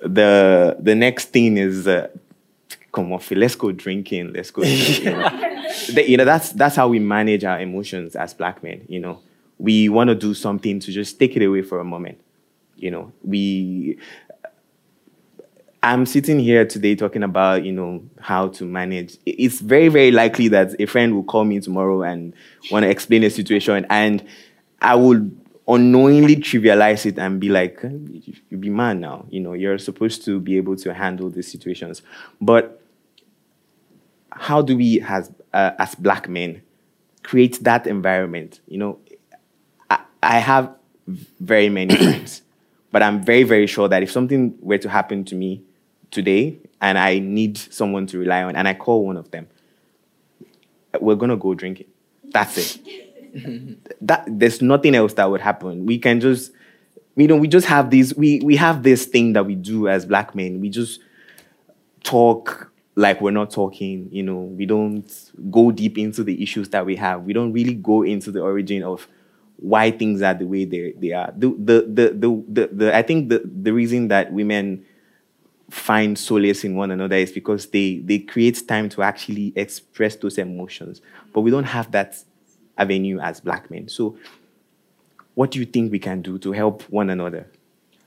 the 0.00 0.76
the 0.78 0.94
next 0.94 1.26
thing 1.30 1.58
is, 1.58 1.86
uh, 1.88 2.08
come 2.96 3.12
on, 3.12 3.20
Phil, 3.20 3.38
let's 3.38 3.54
go 3.54 3.70
drinking, 3.72 4.32
let's 4.32 4.50
go. 4.50 4.62
You 4.62 5.04
know? 5.10 5.28
The- 5.92 6.04
you 6.08 6.16
know, 6.16 6.24
that's 6.24 6.50
that's 6.52 6.74
how 6.76 6.88
we 6.88 6.98
manage 6.98 7.44
our 7.44 7.60
emotions 7.60 8.16
as 8.16 8.32
black 8.34 8.62
men. 8.62 8.84
You 8.88 9.00
know, 9.00 9.20
we 9.58 9.88
want 9.88 10.08
to 10.08 10.14
do 10.14 10.32
something 10.34 10.80
to 10.80 10.90
just 10.90 11.18
take 11.18 11.36
it 11.36 11.44
away 11.44 11.62
for 11.62 11.78
a 11.80 11.84
moment. 11.84 12.18
You 12.76 12.90
know, 12.90 13.12
we 13.22 13.98
I'm 15.82 16.06
sitting 16.06 16.40
here 16.40 16.64
today 16.64 16.96
talking 16.96 17.22
about, 17.22 17.64
you 17.64 17.72
know, 17.72 18.02
how 18.20 18.48
to 18.48 18.64
manage. 18.64 19.18
It's 19.24 19.60
very, 19.60 19.88
very 19.88 20.10
likely 20.10 20.48
that 20.48 20.74
a 20.80 20.86
friend 20.86 21.14
will 21.14 21.22
call 21.22 21.44
me 21.44 21.60
tomorrow 21.60 22.02
and 22.02 22.32
want 22.72 22.82
to 22.84 22.88
explain 22.90 23.22
a 23.22 23.30
situation, 23.30 23.86
and 23.88 24.24
I 24.80 24.94
would 24.96 25.38
unknowingly 25.68 26.36
trivialize 26.36 27.06
it 27.06 27.18
and 27.18 27.38
be 27.38 27.48
like, 27.50 27.80
"You 28.50 28.56
be 28.56 28.70
man 28.70 29.00
now. 29.00 29.26
You 29.30 29.40
know, 29.40 29.52
you're 29.52 29.78
supposed 29.78 30.24
to 30.24 30.40
be 30.40 30.56
able 30.56 30.76
to 30.76 30.92
handle 30.94 31.30
these 31.30 31.50
situations." 31.50 32.02
But 32.40 32.80
how 34.38 34.62
do 34.62 34.76
we, 34.76 35.00
as 35.00 35.30
uh, 35.52 35.72
as 35.78 35.94
black 35.94 36.28
men, 36.28 36.62
create 37.22 37.62
that 37.64 37.86
environment? 37.86 38.60
You 38.68 38.78
know, 38.78 38.98
I, 39.90 40.00
I 40.22 40.38
have 40.38 40.74
very 41.40 41.68
many 41.68 41.96
friends, 42.02 42.42
but 42.92 43.02
I'm 43.02 43.22
very, 43.24 43.42
very 43.42 43.66
sure 43.66 43.88
that 43.88 44.02
if 44.02 44.10
something 44.10 44.56
were 44.60 44.78
to 44.78 44.88
happen 44.88 45.24
to 45.24 45.34
me 45.34 45.62
today 46.10 46.58
and 46.80 46.98
I 46.98 47.18
need 47.18 47.58
someone 47.58 48.06
to 48.08 48.18
rely 48.18 48.42
on, 48.42 48.56
and 48.56 48.68
I 48.68 48.74
call 48.74 49.06
one 49.06 49.16
of 49.16 49.30
them, 49.30 49.48
we're 51.00 51.16
gonna 51.16 51.36
go 51.36 51.54
drinking. 51.54 51.86
That's 52.24 52.58
it. 52.58 53.96
that 54.00 54.24
there's 54.26 54.62
nothing 54.62 54.94
else 54.94 55.14
that 55.14 55.30
would 55.30 55.40
happen. 55.40 55.86
We 55.86 55.98
can 55.98 56.20
just, 56.20 56.52
you 57.16 57.28
know, 57.28 57.36
we 57.36 57.48
just 57.48 57.66
have 57.66 57.90
these. 57.90 58.14
We 58.14 58.40
we 58.40 58.56
have 58.56 58.82
this 58.82 59.06
thing 59.06 59.32
that 59.34 59.46
we 59.46 59.54
do 59.54 59.88
as 59.88 60.06
black 60.06 60.34
men. 60.34 60.60
We 60.60 60.68
just 60.68 61.00
talk 62.02 62.70
like 62.96 63.20
we're 63.20 63.30
not 63.30 63.50
talking. 63.50 64.08
You 64.10 64.22
know, 64.22 64.38
we 64.38 64.66
don't 64.66 65.30
go 65.50 65.70
deep 65.70 65.98
into 65.98 66.24
the 66.24 66.42
issues 66.42 66.70
that 66.70 66.84
we 66.84 66.96
have. 66.96 67.22
We 67.22 67.32
don't 67.32 67.52
really 67.52 67.74
go 67.74 68.02
into 68.02 68.32
the 68.32 68.40
origin 68.40 68.82
of 68.82 69.06
why 69.58 69.90
things 69.90 70.22
are 70.22 70.34
the 70.34 70.46
way 70.46 70.64
they, 70.64 70.92
they 70.96 71.12
are. 71.12 71.32
The, 71.36 71.48
the, 71.48 71.80
the, 71.88 72.10
the, 72.10 72.44
the, 72.48 72.66
the, 72.72 72.96
I 72.96 73.02
think 73.02 73.28
the, 73.28 73.42
the 73.44 73.72
reason 73.72 74.08
that 74.08 74.32
women 74.32 74.84
find 75.70 76.18
solace 76.18 76.64
in 76.64 76.76
one 76.76 76.90
another 76.90 77.16
is 77.16 77.32
because 77.32 77.66
they, 77.66 77.98
they 77.98 78.18
create 78.18 78.66
time 78.68 78.88
to 78.90 79.02
actually 79.02 79.52
express 79.56 80.16
those 80.16 80.38
emotions. 80.38 81.00
But 81.32 81.40
we 81.42 81.50
don't 81.50 81.64
have 81.64 81.90
that 81.92 82.16
avenue 82.78 83.18
as 83.18 83.40
black 83.40 83.70
men. 83.70 83.88
So, 83.88 84.18
what 85.34 85.50
do 85.50 85.58
you 85.58 85.66
think 85.66 85.92
we 85.92 85.98
can 85.98 86.22
do 86.22 86.38
to 86.38 86.52
help 86.52 86.82
one 86.84 87.10
another? 87.10 87.50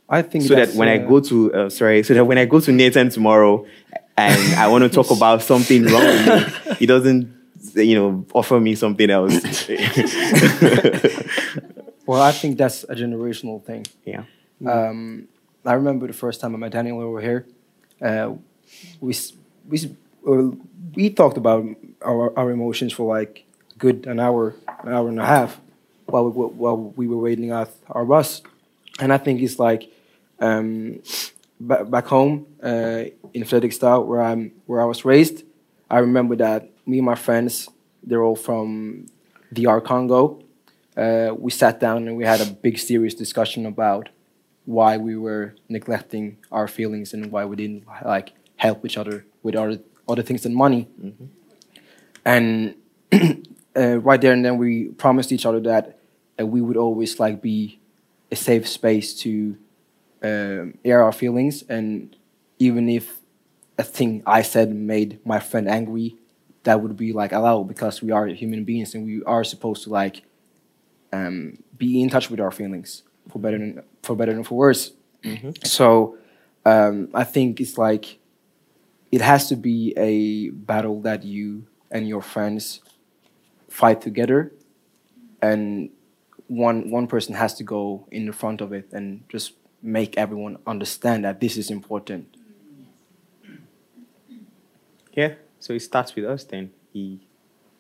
I 0.08 0.24
think 0.24 0.46
so 0.46 0.56
that 0.56 0.74
when 0.74 0.88
I 0.88 0.98
uh, 0.98 1.08
go 1.08 1.20
to 1.20 1.54
uh, 1.54 1.70
sorry, 1.70 2.02
so 2.02 2.16
that 2.16 2.26
when 2.26 2.40
I 2.40 2.46
go 2.46 2.60
to 2.60 2.72
Nathan 2.72 3.10
tomorrow, 3.10 3.66
and 4.20 4.56
I 4.56 4.68
want 4.68 4.84
to 4.84 4.90
talk 4.90 5.12
about 5.18 5.42
something 5.42 5.84
wrong 5.86 6.04
with 6.06 6.26
me, 6.68 6.76
he 6.76 6.86
doesn't, 6.86 7.34
you 7.76 7.96
know, 7.96 8.26
offer 8.34 8.60
me 8.60 8.76
something 8.76 9.10
else. 9.10 9.68
Well, 12.06 12.22
I 12.24 12.32
think 12.32 12.58
that's 12.58 12.84
a 12.86 12.96
generational 12.96 13.64
thing. 13.64 13.86
yeah. 14.04 14.24
Um, 14.66 15.28
I 15.64 15.74
remember 15.74 16.08
the 16.08 16.14
first 16.14 16.42
time 16.42 16.56
I 16.56 16.58
met 16.58 16.72
Daniel 16.72 17.00
over 17.02 17.22
here. 17.22 17.46
Uh, 18.02 18.34
we 19.00 19.14
we 19.68 19.78
we 20.96 21.10
talked 21.12 21.38
about 21.38 21.66
our, 22.02 22.36
our 22.38 22.50
emotions 22.52 22.94
for 22.94 23.06
like 23.16 23.46
good 23.78 24.08
an 24.08 24.20
hour, 24.20 24.56
an 24.84 24.92
hour 24.92 25.08
and 25.08 25.20
a 25.20 25.26
half, 25.26 25.62
while 26.08 26.26
we, 26.26 26.32
were- 26.32 26.48
while 26.48 26.78
we 26.96 27.08
were 27.08 27.18
waiting 27.18 27.52
at 27.52 27.70
our 27.92 28.06
bus. 28.06 28.42
And 29.00 29.14
I 29.14 29.18
think 29.20 29.42
it's 29.42 29.60
like 29.60 29.92
um, 30.40 31.02
back 31.60 32.06
home 32.06 32.46
uh, 32.64 33.04
in 33.34 33.44
Fredrikstad, 33.44 34.06
where 34.06 34.22
I'm 34.22 34.52
where 34.66 34.82
I 34.82 34.86
was 34.86 35.06
raised. 35.06 35.44
I 35.90 36.00
remember 36.00 36.36
that 36.38 36.70
me 36.86 36.98
and 37.00 37.06
my 37.06 37.16
friends, 37.16 37.70
they're 38.04 38.24
all 38.24 38.36
from 38.36 39.08
DR 39.54 39.82
Congo. 39.82 40.42
Uh, 40.96 41.34
we 41.38 41.52
sat 41.52 41.80
down 41.80 42.08
and 42.08 42.18
we 42.18 42.26
had 42.26 42.42
a 42.42 42.46
big 42.46 42.78
serious 42.78 43.14
discussion 43.14 43.66
about 43.66 44.10
why 44.66 44.98
we 44.98 45.16
were 45.16 45.56
neglecting 45.68 46.38
our 46.52 46.68
feelings 46.68 47.14
and 47.14 47.32
why 47.32 47.46
we 47.46 47.56
didn't 47.56 47.86
like 48.06 48.34
help 48.58 48.86
each 48.86 48.98
other 48.98 49.26
with 49.42 49.56
other 49.56 49.80
other 50.08 50.22
things 50.22 50.44
than 50.44 50.54
money. 50.54 50.88
And 52.26 52.76
uh, 53.76 53.98
right 54.00 54.22
there 54.22 54.34
and 54.34 54.44
then 54.44 54.58
we 54.58 54.90
promised 54.90 55.32
each 55.32 55.46
other 55.46 55.60
that 55.62 56.00
uh, 56.40 56.46
we 56.46 56.62
would 56.62 56.78
always 56.78 57.20
like 57.20 57.42
be 57.42 57.80
a 58.32 58.36
safe 58.36 58.68
space 58.68 59.14
to 59.22 59.58
um, 60.24 60.78
air 60.84 61.04
our 61.04 61.12
feelings 61.12 61.64
and 61.64 62.16
even 62.60 62.90
if 62.90 63.20
a 63.78 63.84
thing 63.84 64.22
I 64.26 64.42
said 64.42 64.74
made 64.74 65.20
my 65.26 65.40
friend 65.40 65.68
angry, 65.70 66.18
that 66.64 66.82
would 66.82 66.98
be 66.98 67.14
like 67.14 67.32
allowed 67.32 67.70
because 67.70 68.02
we 68.02 68.12
are 68.12 68.28
human 68.28 68.66
beings 68.66 68.94
and 68.94 69.06
we 69.06 69.24
are 69.24 69.44
supposed 69.46 69.84
to 69.86 69.90
like 69.90 70.24
um, 71.14 71.64
be 71.78 72.02
in 72.02 72.10
touch 72.10 72.30
with 72.30 72.40
our 72.42 72.52
feelings 72.52 73.04
for 73.30 73.40
better 73.40 73.58
than 73.58 73.84
for 74.04 74.16
better 74.16 74.34
than 74.34 74.44
for 74.44 74.56
worse. 74.56 74.92
So 75.64 76.18
um, 76.66 77.10
I 77.14 77.24
think 77.24 77.62
it's 77.62 77.78
like 77.78 78.20
it 79.12 79.22
has 79.22 79.48
to 79.50 79.56
be 79.56 79.94
a 79.98 80.50
battle 80.50 81.02
that 81.02 81.24
you 81.24 81.66
and 81.92 82.08
your 82.08 82.22
friends 82.22 82.82
fight 83.70 84.02
together, 84.02 84.52
and 85.42 85.90
one 86.48 86.90
one 86.92 87.08
person 87.08 87.36
has 87.36 87.54
to 87.56 87.64
go 87.64 88.08
in 88.12 88.26
the 88.26 88.34
front 88.34 88.62
of 88.62 88.74
it 88.74 88.90
and 88.92 89.24
just 89.30 89.54
make 89.82 90.18
everyone 90.18 90.58
understand 90.68 91.26
that 91.26 91.40
this 91.40 91.58
is 91.58 91.70
important. 91.70 92.28
Yeah. 95.14 95.34
So 95.60 95.74
it 95.74 95.82
starts 95.82 96.16
with 96.16 96.26
us 96.26 96.44
then. 96.44 96.72
He, 96.94 97.20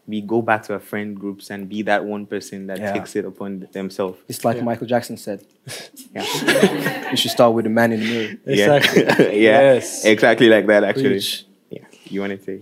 we 0.07 0.21
go 0.21 0.41
back 0.41 0.63
to 0.63 0.73
our 0.73 0.79
friend 0.79 1.15
groups 1.17 1.49
and 1.49 1.69
be 1.69 1.81
that 1.83 2.03
one 2.03 2.25
person 2.25 2.67
that 2.67 2.79
Yeah. 2.79 2.93
takes 2.93 3.15
it 3.15 3.25
upon 3.25 3.67
themselves. 3.71 4.19
It's 4.27 4.43
like 4.43 4.61
Michael 4.63 4.87
Jackson 4.87 5.17
said. 5.17 5.45
Yeah. 6.15 7.11
You 7.11 7.17
should 7.17 7.31
start 7.31 7.53
with 7.53 7.65
the 7.65 7.69
man 7.69 7.91
in 7.91 7.99
the 7.99 8.05
mirror. 8.05 8.35
Exactly. 8.45 9.03
yeah. 9.43 9.73
Yes. 9.73 10.05
Exactly 10.05 10.49
like 10.49 10.65
that, 10.67 10.83
actually. 10.83 11.09
Preach. 11.09 11.45
Yeah. 11.69 11.85
You 12.05 12.21
want 12.21 12.33
to 12.39 12.43
say? 12.43 12.61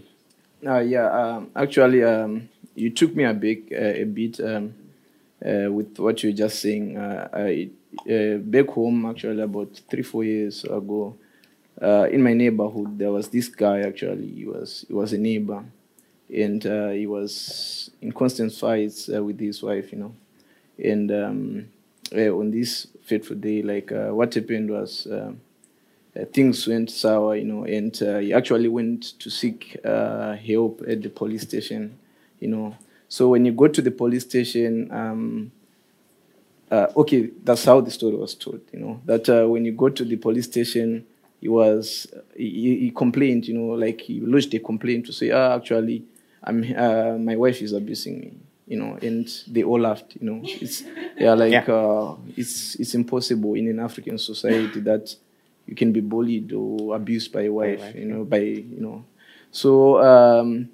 Uh, 0.65 0.79
yeah, 0.79 1.07
um, 1.09 1.51
actually, 1.55 2.03
um, 2.03 2.49
you 2.75 2.89
took 2.89 3.15
me 3.15 3.23
a 3.23 3.33
big 3.33 3.71
uh, 3.71 4.01
a 4.01 4.03
bit 4.03 4.39
um, 4.41 4.73
uh, 5.45 5.71
with 5.71 5.97
what 5.99 6.21
you 6.23 6.29
were 6.29 6.35
just 6.35 6.59
saying. 6.59 6.97
Uh, 6.97 7.29
I, 7.31 7.69
uh, 8.09 8.37
back 8.37 8.67
home, 8.69 9.05
actually, 9.05 9.41
about 9.41 9.79
three 9.89 10.03
four 10.03 10.23
years 10.23 10.63
ago, 10.63 11.15
uh, 11.81 12.07
in 12.11 12.21
my 12.23 12.33
neighborhood, 12.33 12.97
there 12.97 13.11
was 13.11 13.29
this 13.29 13.47
guy. 13.49 13.81
Actually, 13.81 14.27
he 14.27 14.45
was 14.45 14.85
he 14.87 14.93
was 14.93 15.13
a 15.13 15.17
neighbor, 15.17 15.63
and 16.33 16.65
uh, 16.65 16.89
he 16.89 17.07
was 17.07 17.91
in 18.01 18.11
constant 18.11 18.53
fights 18.53 19.09
uh, 19.13 19.23
with 19.23 19.39
his 19.39 19.61
wife. 19.63 19.91
You 19.91 19.99
know, 19.99 20.15
and 20.83 21.11
um, 21.11 21.69
uh, 22.15 22.31
on 22.37 22.51
this 22.51 22.87
fateful 23.03 23.37
day, 23.37 23.61
like 23.61 23.91
uh, 23.91 24.09
what 24.09 24.33
happened 24.33 24.69
was. 24.71 25.07
Things 26.33 26.65
went 26.67 26.89
sour, 26.89 27.35
you 27.35 27.43
know, 27.45 27.63
and 27.63 27.95
he 27.95 28.33
actually 28.33 28.67
went 28.69 29.19
to 29.19 29.29
seek 29.29 29.77
help 29.83 30.81
at 30.87 31.03
the 31.03 31.09
police 31.13 31.43
station, 31.43 31.97
you 32.39 32.47
know. 32.47 32.75
So 33.07 33.29
when 33.29 33.45
you 33.45 33.51
go 33.51 33.67
to 33.67 33.81
the 33.83 33.91
police 33.91 34.23
station, 34.23 34.89
um, 34.91 35.51
uh, 36.71 36.87
okay, 36.97 37.29
that's 37.43 37.63
how 37.65 37.81
the 37.81 37.91
story 37.91 38.15
was 38.15 38.35
told, 38.35 38.61
you 38.73 38.79
know. 38.79 39.01
That 39.05 39.29
uh, 39.29 39.47
when 39.47 39.65
you 39.65 39.71
go 39.71 39.89
to 39.89 40.03
the 40.05 40.17
police 40.17 40.45
station, 40.45 41.05
he 41.39 41.47
was 41.47 42.07
he, 42.35 42.77
he 42.79 42.91
complained, 42.91 43.47
you 43.47 43.53
know, 43.53 43.73
like 43.75 44.01
he 44.01 44.19
lodged 44.19 44.53
a 44.53 44.59
complaint 44.59 45.05
to 45.07 45.13
say, 45.13 45.31
ah, 45.31 45.55
actually, 45.55 46.03
I'm 46.43 46.63
uh, 46.77 47.17
my 47.17 47.35
wife 47.35 47.61
is 47.61 47.73
abusing 47.73 48.19
me, 48.19 48.33
you 48.67 48.77
know, 48.77 48.97
and 49.01 49.29
they 49.47 49.63
all 49.63 49.79
laughed, 49.79 50.17
you 50.19 50.29
know. 50.29 50.41
It's 50.43 50.83
yeah, 51.17 51.33
like 51.33 51.51
Yeah. 51.51 51.65
Uh, 51.73 52.15
it's 52.35 52.75
it's 52.75 52.93
impossible 52.95 53.53
in 53.55 53.67
an 53.67 53.79
African 53.79 54.17
society 54.17 54.79
that 54.81 55.15
you 55.67 55.75
can 55.75 55.91
be 55.91 56.01
bullied 56.01 56.51
or 56.53 56.95
abused 56.95 57.31
by 57.31 57.43
a 57.43 57.49
wife, 57.51 57.79
wife, 57.79 57.95
you 57.95 58.05
know, 58.05 58.23
by 58.23 58.39
you 58.39 58.79
know. 58.79 59.05
So 59.51 60.01
um, 60.03 60.69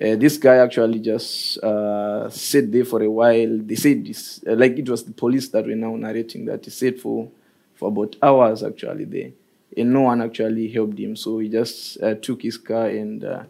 uh, 0.00 0.16
this 0.16 0.36
guy 0.36 0.56
actually 0.56 0.98
just 0.98 1.58
uh, 1.58 2.28
sat 2.30 2.70
there 2.70 2.84
for 2.84 3.02
a 3.02 3.10
while. 3.10 3.58
They 3.58 3.76
said 3.76 4.04
this, 4.04 4.42
uh, 4.46 4.54
like 4.54 4.78
it 4.78 4.88
was 4.88 5.04
the 5.04 5.12
police 5.12 5.48
that 5.48 5.66
were 5.66 5.76
now 5.76 5.94
narrating 5.96 6.44
that 6.46 6.64
he 6.64 6.70
sat 6.70 6.98
for 6.98 7.28
for 7.74 7.88
about 7.88 8.16
hours 8.22 8.62
actually 8.62 9.04
there, 9.04 9.30
and 9.76 9.92
no 9.92 10.02
one 10.02 10.22
actually 10.22 10.68
helped 10.68 10.98
him. 10.98 11.16
So 11.16 11.38
he 11.38 11.48
just 11.48 12.02
uh, 12.02 12.14
took 12.14 12.42
his 12.42 12.58
car 12.58 12.86
and. 12.86 13.24
Uh, 13.24 13.44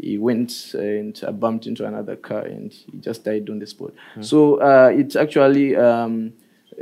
he 0.00 0.16
went 0.16 0.74
and 0.74 1.20
uh, 1.26 1.32
bumped 1.32 1.66
into 1.66 1.84
another 1.84 2.14
car 2.14 2.42
and 2.42 2.72
he 2.72 2.98
just 2.98 3.24
died 3.24 3.50
on 3.50 3.58
the 3.58 3.66
spot. 3.66 3.92
So 4.20 4.60
uh, 4.60 4.92
it 4.94 5.16
actually 5.16 5.74
um, 5.74 6.34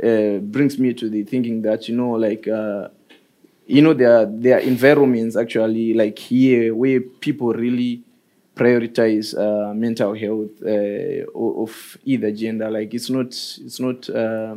uh, 0.03 0.37
brings 0.37 0.77
me 0.77 0.93
to 0.93 1.09
the 1.09 1.23
thinking 1.23 1.63
that 1.63 1.89
you 1.89 1.97
know, 1.97 2.11
like 2.11 2.47
uh, 2.47 2.89
you 3.65 3.81
know, 3.81 3.93
there 3.93 4.19
are, 4.19 4.25
there 4.29 4.57
are 4.57 4.59
environments 4.59 5.35
actually 5.35 5.95
like 5.95 6.19
here 6.19 6.75
where 6.75 7.01
people 7.01 7.53
really 7.53 8.03
prioritize 8.57 9.33
uh, 9.37 9.73
mental 9.73 10.13
health 10.13 10.51
uh, 10.65 11.25
of 11.35 11.97
either 12.05 12.31
gender. 12.31 12.69
Like 12.69 12.93
it's 12.93 13.09
not 13.09 13.27
it's 13.27 13.79
not 13.79 14.09
uh, 14.09 14.55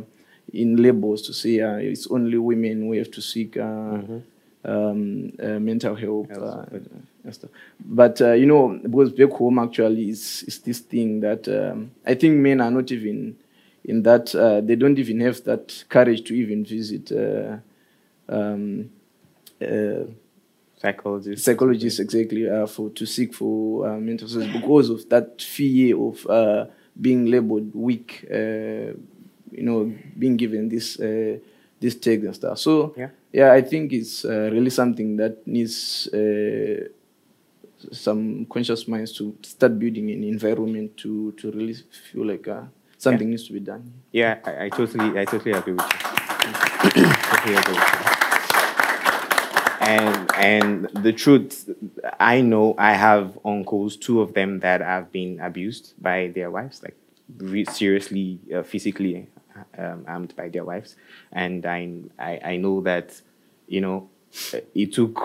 in 0.53 0.75
labels 0.77 1.21
to 1.23 1.33
say 1.33 1.61
uh, 1.61 1.75
it's 1.77 2.07
only 2.11 2.37
women 2.37 2.87
we 2.87 2.97
have 2.97 3.11
to 3.11 3.21
seek 3.21 3.57
uh, 3.57 3.99
um, 4.65 5.31
uh, 5.41 5.59
mental 5.59 5.95
health. 5.95 6.29
Health 6.29 6.63
support. 6.63 6.83
and 7.23 7.33
stuff. 7.35 7.49
But 7.79 8.21
uh, 8.21 8.33
you 8.33 8.45
know, 8.45 8.79
because 8.83 9.11
back 9.11 9.31
home 9.31 9.59
actually 9.59 10.09
is 10.09 10.43
is 10.47 10.59
this 10.59 10.79
thing 10.79 11.19
that 11.21 11.47
um, 11.47 11.91
I 12.05 12.15
think 12.15 12.37
men 12.37 12.61
are 12.61 12.71
not 12.71 12.91
even 12.91 13.35
in 13.85 14.03
that. 14.03 14.33
Uh, 14.35 14.61
they 14.61 14.75
don't 14.75 14.99
even 14.99 15.19
have 15.21 15.43
that 15.45 15.83
courage 15.89 16.23
to 16.25 16.33
even 16.35 16.65
visit. 16.65 17.11
Uh, 17.11 17.57
um, 18.29 18.89
Psychologist. 20.81 21.43
psychologists 21.45 21.99
exactly 21.99 22.49
uh, 22.49 22.65
for 22.65 22.89
to 22.89 23.05
seek 23.05 23.33
for 23.33 23.87
uh, 23.87 23.99
mental 23.99 24.27
health 24.27 24.51
because 24.51 24.89
of 24.89 25.07
that 25.09 25.39
fear 25.41 25.95
of 25.97 26.25
uh, 26.27 26.65
being 26.99 27.25
labeled 27.27 27.69
weak, 27.73 28.25
uh, 28.31 28.91
you 29.51 29.63
know, 29.67 29.93
being 30.17 30.35
given 30.37 30.69
this 30.69 30.99
uh, 30.99 31.37
this 31.79 31.95
tag 31.95 32.23
and 32.25 32.35
stuff. 32.35 32.57
So 32.57 32.93
Yeah. 32.97 33.09
yeah, 33.31 33.53
I 33.53 33.61
think 33.61 33.93
it's 33.93 34.25
uh, 34.25 34.49
really 34.51 34.69
something 34.71 35.17
that 35.17 35.45
needs 35.45 36.07
uh, 36.13 36.87
some 37.91 38.45
conscious 38.45 38.87
minds 38.87 39.11
to 39.17 39.35
start 39.43 39.77
building 39.79 40.09
an 40.11 40.23
environment 40.23 40.97
to 40.97 41.31
to 41.33 41.51
really 41.51 41.75
feel 42.11 42.25
like 42.25 42.47
uh, 42.47 42.63
something 42.97 43.29
needs 43.29 43.45
to 43.47 43.53
be 43.53 43.59
done. 43.59 43.83
Yeah, 44.11 44.37
I, 44.45 44.65
I 44.65 44.69
totally, 44.69 45.19
I 45.19 45.25
totally 45.25 45.51
agree 45.53 45.73
with 45.73 45.81
you. 45.81 47.03
totally 47.03 47.55
agree 47.55 47.73
with 47.75 47.93
you. 47.93 48.00
And 49.91 50.31
and 50.35 50.71
the 51.05 51.13
truth, 51.23 51.69
I 52.19 52.41
know 52.41 52.75
I 52.77 52.93
have 52.93 53.37
uncles, 53.43 53.91
two 53.97 54.21
of 54.21 54.33
them 54.33 54.59
that 54.59 54.79
have 54.81 55.11
been 55.11 55.39
abused 55.39 55.93
by 55.99 56.17
their 56.35 56.49
wives, 56.51 56.81
like 56.83 56.95
re- 57.37 57.65
seriously, 57.65 58.39
uh, 58.55 58.63
physically 58.63 59.27
um, 59.77 60.05
harmed 60.05 60.35
by 60.35 60.47
their 60.49 60.65
wives, 60.71 60.95
and 61.31 61.65
I, 61.65 61.79
I 62.19 62.31
I 62.51 62.57
know 62.57 62.81
that, 62.81 63.07
you 63.67 63.81
know, 63.81 64.09
it 64.75 64.93
took 64.93 65.15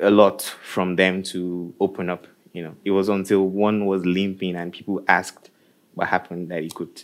a 0.00 0.10
lot 0.10 0.42
from 0.42 0.96
them 0.96 1.22
to 1.22 1.74
open 1.80 2.10
up. 2.10 2.26
You 2.52 2.64
know, 2.64 2.74
it 2.84 2.90
was 2.90 3.08
until 3.08 3.46
one 3.48 3.86
was 3.86 4.04
limping 4.06 4.56
and 4.56 4.72
people 4.72 5.02
asked 5.08 5.50
what 5.94 6.08
happened 6.08 6.50
that 6.50 6.62
he 6.62 6.70
could 6.70 7.02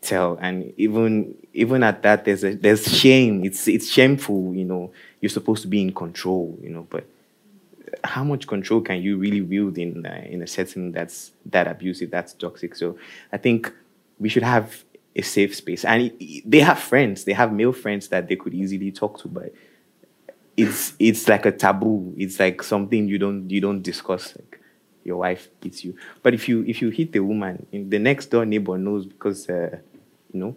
tell. 0.00 0.38
And 0.40 0.72
even 0.76 1.34
even 1.52 1.82
at 1.82 2.02
that, 2.02 2.24
there's 2.24 2.44
a, 2.44 2.54
there's 2.54 2.86
shame. 2.90 3.44
It's 3.44 3.68
it's 3.68 3.90
shameful. 3.90 4.54
You 4.54 4.64
know, 4.64 4.92
you're 5.26 5.38
supposed 5.40 5.62
to 5.62 5.68
be 5.68 5.80
in 5.80 5.92
control. 5.92 6.58
You 6.62 6.70
know, 6.70 6.86
but 6.88 7.04
how 8.04 8.24
much 8.24 8.46
control 8.46 8.80
can 8.80 9.02
you 9.02 9.16
really 9.18 9.40
wield 9.40 9.78
in 9.78 10.06
uh, 10.06 10.22
in 10.26 10.42
a 10.42 10.46
setting 10.46 10.92
that's 10.92 11.32
that 11.46 11.66
abusive, 11.66 12.10
that's 12.10 12.32
toxic? 12.32 12.74
So 12.76 12.98
I 13.32 13.36
think 13.38 13.72
we 14.18 14.28
should 14.28 14.42
have 14.42 14.84
a 15.14 15.22
safe 15.22 15.54
space. 15.54 15.84
And 15.84 16.12
they 16.44 16.60
have 16.60 16.78
friends. 16.78 17.24
They 17.24 17.32
have 17.32 17.52
male 17.52 17.72
friends 17.72 18.08
that 18.08 18.28
they 18.28 18.36
could 18.36 18.54
easily 18.54 18.92
talk 18.92 19.18
to, 19.22 19.28
but 19.28 19.52
it's 20.56 20.94
it's 20.98 21.28
like 21.28 21.46
a 21.46 21.52
taboo. 21.52 22.14
It's 22.16 22.40
like 22.40 22.62
something 22.62 23.08
you 23.08 23.18
don't 23.18 23.50
you 23.50 23.60
don't 23.60 23.82
discuss. 23.82 24.34
Like 24.36 24.60
your 25.04 25.18
wife 25.18 25.48
hits 25.62 25.84
you, 25.84 25.96
but 26.22 26.34
if 26.34 26.48
you 26.48 26.64
if 26.66 26.82
you 26.82 26.90
hit 26.90 27.14
a 27.16 27.22
woman, 27.22 27.66
the 27.72 27.98
next 27.98 28.26
door 28.26 28.44
neighbor 28.44 28.78
knows 28.78 29.06
because 29.06 29.48
uh, 29.48 29.78
you 30.32 30.40
know. 30.40 30.56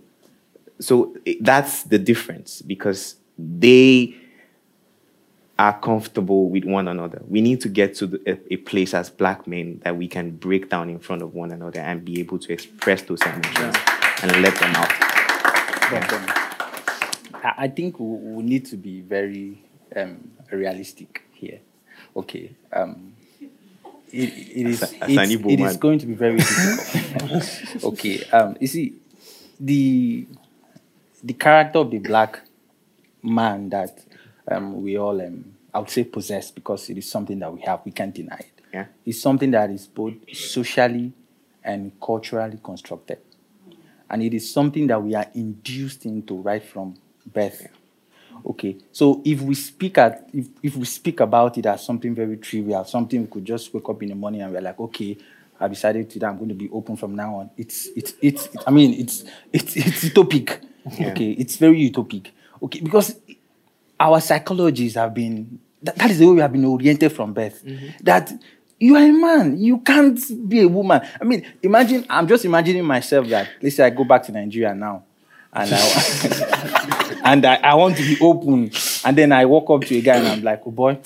So 0.79 1.15
it, 1.25 1.43
that's 1.43 1.83
the 1.83 1.99
difference 1.99 2.61
because 2.61 3.15
they 3.37 4.15
are 5.59 5.77
comfortable 5.77 6.49
with 6.49 6.63
one 6.63 6.87
another. 6.87 7.21
We 7.27 7.41
need 7.41 7.59
to 7.61 7.69
get 7.69 7.93
to 7.95 8.07
the, 8.07 8.21
a, 8.25 8.53
a, 8.53 8.57
place 8.57 8.93
as 8.93 9.09
black 9.09 9.45
men 9.45 9.81
that 9.83 9.97
we 9.97 10.07
can 10.07 10.31
break 10.31 10.69
down 10.69 10.89
in 10.89 10.99
front 10.99 11.21
of 11.21 11.33
one 11.33 11.51
another 11.51 11.81
and 11.81 12.05
be 12.05 12.21
able 12.21 12.39
to 12.39 12.53
express 12.53 13.01
those 13.01 13.21
emotions 13.23 13.57
yeah. 13.59 14.15
and 14.23 14.41
let 14.41 14.55
them 14.55 14.73
out. 14.73 14.89
But, 15.91 16.13
um, 16.13 17.43
I 17.57 17.67
think 17.67 17.99
we, 17.99 18.05
we, 18.05 18.43
need 18.43 18.67
to 18.67 18.77
be 18.77 19.01
very 19.01 19.61
um, 19.97 20.31
realistic 20.49 21.23
here. 21.33 21.59
Okay. 22.15 22.55
Um, 22.71 23.13
it, 24.13 24.29
it 24.29 24.65
is 24.65 24.81
it 24.81 25.59
is 25.59 25.77
going 25.77 25.99
to 25.99 26.05
be 26.05 26.13
very 26.13 26.37
difficult. 26.37 27.83
okay. 27.93 28.23
Um, 28.31 28.55
you 28.61 28.67
see, 28.67 28.95
the 29.59 30.25
the 31.21 31.33
character 31.33 31.79
of 31.79 31.91
the 31.91 31.99
black 31.99 32.39
man 33.21 33.69
that 33.69 33.99
um, 34.49 34.81
we 34.81 34.97
all, 34.97 35.21
um, 35.21 35.45
I 35.73 35.79
would 35.79 35.89
say, 35.89 36.03
possess 36.03 36.51
because 36.51 36.89
it 36.89 36.97
is 36.97 37.09
something 37.09 37.39
that 37.39 37.53
we 37.53 37.61
have. 37.61 37.81
We 37.85 37.91
can't 37.91 38.13
deny 38.13 38.37
it. 38.37 38.61
Yeah. 38.73 38.85
It's 39.05 39.21
something 39.21 39.51
that 39.51 39.69
is 39.69 39.87
both 39.87 40.13
socially 40.33 41.13
and 41.63 41.91
culturally 42.01 42.59
constructed. 42.63 43.19
And 44.09 44.23
it 44.23 44.33
is 44.33 44.51
something 44.51 44.87
that 44.87 45.01
we 45.01 45.15
are 45.15 45.27
induced 45.35 46.05
into 46.05 46.35
right 46.41 46.63
from 46.63 46.95
birth. 47.31 47.67
Okay, 48.45 48.77
so 48.91 49.21
if 49.25 49.41
we 49.41 49.53
speak 49.53 49.97
at 49.97 50.29
if, 50.33 50.47
if 50.63 50.75
we 50.77 50.85
speak 50.85 51.19
about 51.19 51.57
it 51.57 51.65
as 51.65 51.85
something 51.85 52.15
very 52.15 52.37
trivial, 52.37 52.85
something 52.85 53.21
we 53.21 53.27
could 53.27 53.43
just 53.43 53.73
wake 53.73 53.87
up 53.89 54.01
in 54.01 54.09
the 54.09 54.15
morning 54.15 54.41
and 54.41 54.53
we're 54.53 54.61
like, 54.61 54.79
okay, 54.79 55.17
I 55.59 55.67
decided 55.67 56.09
today 56.09 56.25
I'm 56.25 56.37
going 56.37 56.49
to 56.49 56.55
be 56.55 56.69
open 56.69 56.95
from 56.95 57.15
now 57.15 57.35
on. 57.35 57.49
It's 57.57 57.87
it's 57.97 58.13
it's, 58.21 58.45
it's 58.53 58.63
I 58.65 58.71
mean 58.71 58.93
it's 58.93 59.25
it's 59.51 59.75
it's 59.75 60.05
utopic. 60.05 60.61
Yeah. 60.97 61.09
Okay, 61.09 61.31
it's 61.31 61.57
very 61.57 61.89
utopic. 61.89 62.27
Okay, 62.63 62.79
because 62.79 63.15
our 63.99 64.21
psychologists 64.21 64.97
have 64.97 65.13
been 65.13 65.59
that, 65.81 65.95
that 65.95 66.11
is 66.11 66.19
the 66.19 66.27
way 66.27 66.35
we 66.35 66.41
have 66.41 66.51
been 66.51 66.65
oriented 66.65 67.11
from 67.11 67.33
birth. 67.33 67.63
Mm-hmm. 67.63 68.03
That 68.03 68.31
you 68.79 68.95
are 68.95 69.03
a 69.03 69.11
man, 69.11 69.57
you 69.57 69.79
can't 69.79 70.19
be 70.47 70.61
a 70.61 70.67
woman. 70.67 71.01
I 71.19 71.23
mean, 71.23 71.45
imagine 71.61 72.05
I'm 72.09 72.27
just 72.27 72.45
imagining 72.45 72.85
myself 72.85 73.27
that 73.27 73.49
let's 73.61 73.75
say 73.75 73.85
I 73.85 73.89
go 73.89 74.03
back 74.03 74.23
to 74.23 74.31
Nigeria 74.31 74.73
now 74.73 75.03
and 75.53 75.69
I 75.73 77.19
and 77.23 77.45
I, 77.45 77.55
I 77.55 77.75
want 77.75 77.97
to 77.97 78.03
be 78.03 78.17
open, 78.21 78.71
and 79.05 79.17
then 79.17 79.31
I 79.31 79.45
walk 79.45 79.69
up 79.69 79.81
to 79.87 79.97
a 79.97 80.01
guy 80.01 80.17
and 80.17 80.27
I'm 80.27 80.43
like, 80.43 80.61
oh 80.65 80.71
boy. 80.71 80.99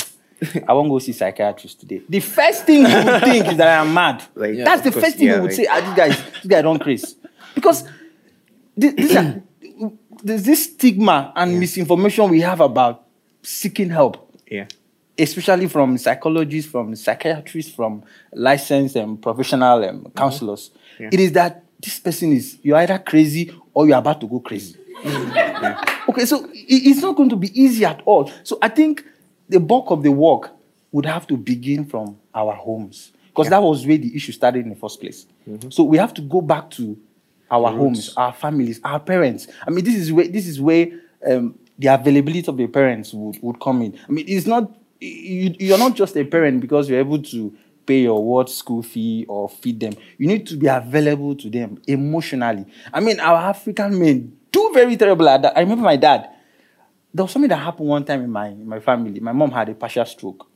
I 0.68 0.74
won't 0.74 0.90
go 0.90 1.00
see 1.00 1.14
psychiatrist 1.14 1.80
today. 1.80 2.02
The 2.10 2.20
first 2.20 2.66
thing 2.66 2.80
you 2.86 2.96
would 3.06 3.24
think 3.24 3.48
is 3.48 3.56
that 3.56 3.80
I 3.80 3.82
am 3.82 3.94
mad. 3.94 4.24
Like, 4.36 4.56
yeah, 4.56 4.66
That's 4.66 4.82
the 4.82 4.92
course, 4.92 5.06
first 5.06 5.18
thing 5.18 5.28
yeah, 5.28 5.36
you 5.36 5.42
would 5.42 5.52
like, 5.52 5.56
say. 5.56 5.68
Ah, 5.70 5.80
this 5.80 5.96
guy, 5.96 6.08
this 6.10 6.46
guy 6.46 6.62
don't 6.62 6.80
crazy. 6.80 7.16
Because 7.56 7.88
this, 8.76 8.94
this 8.94 9.16
are, 9.16 9.42
there's 10.24 10.44
this 10.44 10.66
stigma 10.66 11.32
and 11.36 11.54
yeah. 11.54 11.60
misinformation 11.60 12.30
we 12.30 12.42
have 12.42 12.62
about 12.62 13.06
seeking 13.42 13.90
help. 13.90 14.32
Yeah. 14.48 14.68
Especially 15.18 15.68
from 15.68 15.98
psychologists, 15.98 16.72
from 16.72 16.96
psychiatrists, 16.96 17.72
from 17.72 18.04
licensed 18.34 18.96
and 18.96 19.22
professional 19.22 19.84
um, 19.86 20.12
counselors. 20.16 20.70
Mm-hmm. 20.70 21.04
Yeah. 21.04 21.10
It 21.14 21.20
is 21.20 21.32
that 21.34 21.64
this 21.80 22.00
person 22.00 22.32
is, 22.32 22.58
you're 22.64 22.78
either 22.78 22.98
crazy 23.00 23.54
or 23.74 23.88
you're 23.88 23.98
about 23.98 24.22
to 24.22 24.28
go 24.28 24.40
crazy. 24.40 24.78
yeah. 25.04 25.84
Okay, 26.10 26.26
so 26.26 26.48
it's 26.54 27.02
not 27.02 27.16
going 27.16 27.30
to 27.30 27.36
be 27.36 27.50
easy 27.60 27.86
at 27.86 28.02
all. 28.06 28.32
So 28.44 28.58
I 28.62 28.70
think 28.70 29.06
the 29.50 29.60
bulk 29.60 29.92
of 29.92 30.04
the 30.04 30.12
work 30.12 30.52
would 30.92 31.06
have 31.06 31.28
to 31.28 31.38
begin 31.38 31.86
from 31.86 32.18
our 32.34 32.54
homes 32.54 33.12
because 33.28 33.50
that 33.50 33.62
was 33.62 33.86
where 33.86 33.98
the 33.98 34.16
issue 34.16 34.32
started 34.32 34.64
in 34.64 34.70
the 34.70 34.76
first 34.76 35.02
place. 35.02 35.26
Mm-hmm. 35.48 35.70
So 35.72 35.84
we 35.84 35.98
have 35.98 36.14
to 36.16 36.22
go 36.22 36.42
back 36.42 36.70
to 36.72 36.98
our 37.54 37.72
homes, 37.72 38.14
our 38.18 38.34
families, 38.34 38.80
our 38.84 39.00
parents. 39.00 39.48
I 39.68 39.70
mean, 39.70 39.86
this 39.86 39.96
is 39.96 40.12
where 40.12 40.28
this 40.28 40.48
is 40.48 40.60
where 40.60 40.88
um, 41.26 41.58
the 41.78 41.88
availability 41.88 42.48
of 42.48 42.58
the 42.58 42.68
parents 42.68 43.14
would, 43.14 43.38
would 43.42 43.60
come 43.60 43.82
in. 43.84 44.00
I 44.08 44.12
mean, 44.12 44.26
it's 44.28 44.48
not 44.48 44.72
you, 45.00 45.56
you're 45.60 45.78
not 45.78 45.96
just 45.96 46.18
a 46.18 46.24
parent 46.24 46.62
because 46.62 46.90
you're 46.90 47.00
able 47.00 47.22
to 47.22 47.56
pay 47.86 48.02
your 48.04 48.24
what 48.24 48.50
school 48.50 48.82
fee 48.82 49.26
or 49.28 49.50
feed 49.50 49.80
them. 49.80 49.94
You 50.18 50.28
need 50.28 50.48
to 50.48 50.58
be 50.58 50.68
available 50.68 51.36
to 51.36 51.50
them 51.50 51.82
emotionally. 51.88 52.66
I 52.92 53.00
mean, 53.00 53.20
our 53.20 53.38
African 53.50 54.00
men 54.00 54.36
do 54.52 54.72
very 54.74 54.98
terrible 54.98 55.30
at 55.30 55.42
that. 55.44 55.58
I 55.58 55.62
remember 55.62 55.84
my 55.84 55.98
dad. 55.98 56.30
There 57.14 57.24
was 57.24 57.32
something 57.32 57.50
that 57.50 57.58
happened 57.58 57.88
one 57.88 58.04
time 58.04 58.24
in 58.24 58.32
my 58.32 58.48
in 58.48 58.68
my 58.68 58.80
family. 58.80 59.20
My 59.20 59.32
mom 59.32 59.52
had 59.52 59.70
a 59.70 59.76
partial 59.76 60.06
stroke. 60.06 60.48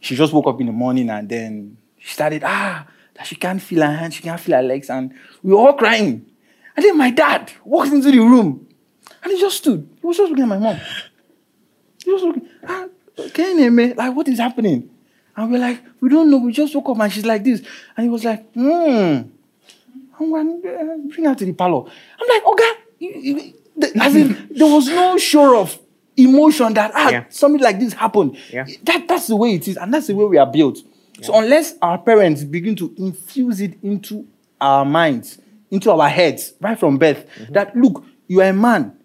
She 0.00 0.16
just 0.16 0.32
woke 0.32 0.46
up 0.46 0.58
in 0.60 0.66
the 0.66 0.72
morning 0.72 1.10
and 1.10 1.28
then 1.28 1.76
she 1.98 2.14
started 2.14 2.42
ah 2.44 2.86
she 3.22 3.36
can't 3.36 3.60
feel 3.60 3.82
her 3.82 3.96
hands, 3.96 4.14
she 4.14 4.22
can't 4.22 4.40
feel 4.40 4.56
her 4.56 4.62
legs, 4.62 4.90
and 4.90 5.12
we 5.42 5.52
were 5.52 5.58
all 5.58 5.72
crying. 5.74 6.26
And 6.76 6.84
then 6.84 6.96
my 6.96 7.10
dad 7.10 7.52
walked 7.64 7.92
into 7.92 8.10
the 8.10 8.18
room 8.18 8.66
and 9.22 9.32
he 9.32 9.40
just 9.40 9.58
stood. 9.58 9.88
He 10.00 10.06
was 10.06 10.16
just 10.16 10.30
looking 10.30 10.44
at 10.44 10.48
my 10.48 10.58
mom. 10.58 10.80
He 12.04 12.10
was 12.10 12.22
looking, 12.22 12.48
ah, 12.66 12.86
can 13.34 13.58
you 13.58 13.70
me? 13.70 13.94
Like, 13.94 14.14
what 14.14 14.26
is 14.28 14.38
happening? 14.38 14.88
And 15.36 15.52
we're 15.52 15.58
like, 15.58 15.80
we 16.00 16.08
don't 16.08 16.30
know. 16.30 16.38
We 16.38 16.52
just 16.52 16.74
woke 16.74 16.88
up 16.90 17.00
and 17.00 17.12
she's 17.12 17.26
like 17.26 17.44
this. 17.44 17.62
And 17.96 18.04
he 18.04 18.10
was 18.10 18.24
like, 18.24 18.52
hmm. 18.52 19.22
I'm 20.18 20.30
going 20.30 20.62
to 20.62 21.14
bring 21.14 21.24
her 21.26 21.34
to 21.34 21.44
the 21.44 21.52
parlor. 21.52 21.90
I'm 22.20 22.28
like, 22.28 22.46
okay. 22.46 23.54
As 24.00 24.14
in, 24.14 24.48
there 24.56 24.72
was 24.72 24.88
no 24.88 25.18
show 25.18 25.60
of 25.60 25.78
emotion 26.16 26.74
that 26.74 26.92
ah, 26.94 27.10
yeah. 27.10 27.24
something 27.28 27.60
like 27.60 27.78
this 27.78 27.94
happened. 27.94 28.36
Yeah. 28.50 28.66
That, 28.84 29.08
that's 29.08 29.26
the 29.28 29.36
way 29.36 29.54
it 29.54 29.66
is, 29.66 29.76
and 29.76 29.92
that's 29.92 30.06
the 30.08 30.14
way 30.14 30.24
we 30.24 30.38
are 30.38 30.50
built. 30.50 30.78
So 31.22 31.38
unless 31.38 31.74
our 31.80 31.98
parents 31.98 32.44
begin 32.44 32.76
to 32.76 32.94
infuse 32.98 33.60
it 33.60 33.78
into 33.82 34.26
our 34.60 34.84
minds, 34.84 35.38
into 35.70 35.90
our 35.90 36.08
heads, 36.08 36.54
right 36.60 36.78
from 36.78 36.98
birth, 36.98 37.26
mm-hmm. 37.36 37.52
that 37.52 37.74
look, 37.76 38.04
you 38.28 38.40
are 38.40 38.48
a 38.48 38.52
man. 38.52 38.96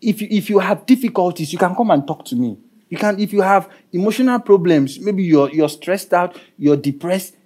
If 0.00 0.20
you, 0.20 0.28
if 0.30 0.50
you 0.50 0.58
have 0.58 0.86
difficulties, 0.86 1.52
you 1.52 1.58
can 1.58 1.74
come 1.74 1.90
and 1.90 2.06
talk 2.06 2.24
to 2.26 2.36
me. 2.36 2.58
You 2.88 2.98
can, 2.98 3.18
if 3.18 3.32
you 3.32 3.40
have 3.40 3.68
emotional 3.92 4.38
problems, 4.40 5.00
maybe 5.00 5.24
you're 5.24 5.50
you're 5.50 5.68
stressed 5.68 6.12
out, 6.12 6.38
you're 6.56 6.76
depressed, 6.76 7.36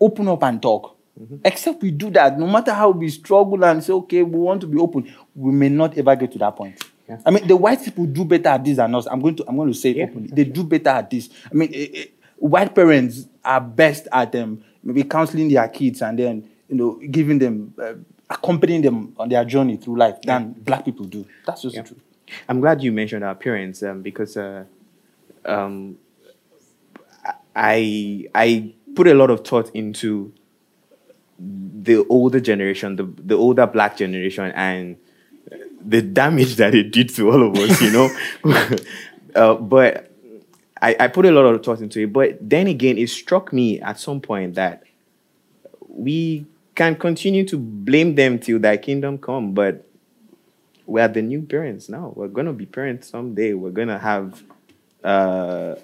open 0.00 0.28
up 0.28 0.42
and 0.42 0.60
talk. 0.60 0.96
Mm-hmm. 1.20 1.36
Except 1.44 1.82
we 1.82 1.90
do 1.90 2.10
that, 2.10 2.38
no 2.38 2.46
matter 2.46 2.72
how 2.72 2.90
we 2.90 3.08
struggle 3.08 3.64
and 3.64 3.82
say, 3.82 3.92
okay, 3.92 4.22
we 4.22 4.38
want 4.38 4.60
to 4.60 4.66
be 4.66 4.78
open, 4.78 5.12
we 5.34 5.52
may 5.52 5.68
not 5.68 5.96
ever 5.96 6.14
get 6.16 6.32
to 6.32 6.38
that 6.38 6.56
point. 6.56 6.82
Yeah. 7.08 7.18
I 7.26 7.30
mean, 7.30 7.46
the 7.46 7.56
white 7.56 7.84
people 7.84 8.06
do 8.06 8.24
better 8.24 8.48
at 8.48 8.64
this 8.64 8.76
than 8.76 8.94
us. 8.94 9.06
I'm 9.06 9.20
going 9.20 9.36
to, 9.36 9.44
I'm 9.46 9.56
going 9.56 9.68
to 9.68 9.78
say 9.78 9.90
it 9.90 9.96
yeah, 9.96 10.04
openly. 10.04 10.30
They 10.32 10.44
do 10.44 10.64
better 10.64 10.90
at 10.90 11.10
this. 11.10 11.28
I 11.50 11.54
mean, 11.54 11.70
it, 11.72 11.94
it, 11.94 12.13
white 12.44 12.74
parents 12.74 13.26
are 13.42 13.60
best 13.60 14.06
at 14.12 14.32
them 14.32 14.42
um, 14.42 14.64
maybe 14.82 15.02
counseling 15.02 15.48
their 15.48 15.66
kids 15.68 16.02
and 16.02 16.18
then 16.18 16.48
you 16.68 16.76
know 16.76 17.00
giving 17.10 17.38
them 17.38 17.72
uh, 17.82 17.94
accompanying 18.28 18.82
them 18.82 19.14
on 19.16 19.30
their 19.30 19.44
journey 19.46 19.78
through 19.78 19.96
life 19.96 20.20
than 20.22 20.52
black 20.52 20.84
people 20.84 21.06
do. 21.06 21.26
That's 21.46 21.62
just 21.62 21.74
yeah. 21.74 21.82
true. 21.82 21.96
I'm 22.48 22.60
glad 22.60 22.82
you 22.82 22.92
mentioned 22.92 23.24
our 23.24 23.34
parents 23.34 23.82
um, 23.82 24.02
because 24.02 24.36
uh, 24.36 24.64
um, 25.46 25.96
I 27.56 28.28
I 28.34 28.74
put 28.94 29.06
a 29.06 29.14
lot 29.14 29.30
of 29.30 29.46
thought 29.46 29.70
into 29.74 30.32
the 31.38 32.04
older 32.08 32.40
generation, 32.40 32.96
the 32.96 33.04
the 33.04 33.36
older 33.36 33.66
black 33.66 33.96
generation, 33.96 34.52
and 34.54 34.96
the 35.80 36.02
damage 36.02 36.56
that 36.56 36.74
it 36.74 36.92
did 36.92 37.14
to 37.14 37.30
all 37.30 37.48
of 37.48 37.56
us. 37.56 37.80
You 37.80 37.90
know, 37.90 38.76
uh, 39.34 39.54
but 39.54 40.13
I, 40.84 40.94
I 41.00 41.08
put 41.08 41.24
a 41.24 41.30
lot 41.30 41.46
of 41.46 41.64
thought 41.64 41.80
into 41.80 42.00
it. 42.00 42.12
But 42.12 42.36
then 42.42 42.66
again, 42.66 42.98
it 42.98 43.08
struck 43.08 43.54
me 43.54 43.80
at 43.80 43.98
some 43.98 44.20
point 44.20 44.54
that 44.56 44.82
we 45.88 46.44
can 46.74 46.94
continue 46.94 47.48
to 47.48 47.56
blame 47.56 48.16
them 48.16 48.38
till 48.38 48.58
thy 48.58 48.76
kingdom 48.76 49.16
come, 49.16 49.54
but 49.54 49.86
we 50.86 51.00
are 51.00 51.08
the 51.08 51.22
new 51.22 51.40
parents 51.40 51.88
now. 51.88 52.12
We're 52.14 52.28
gonna 52.28 52.52
be 52.52 52.66
parents 52.66 53.08
someday. 53.08 53.54
We're 53.54 53.70
gonna 53.70 53.98
have 53.98 54.42
uh, 55.02 55.76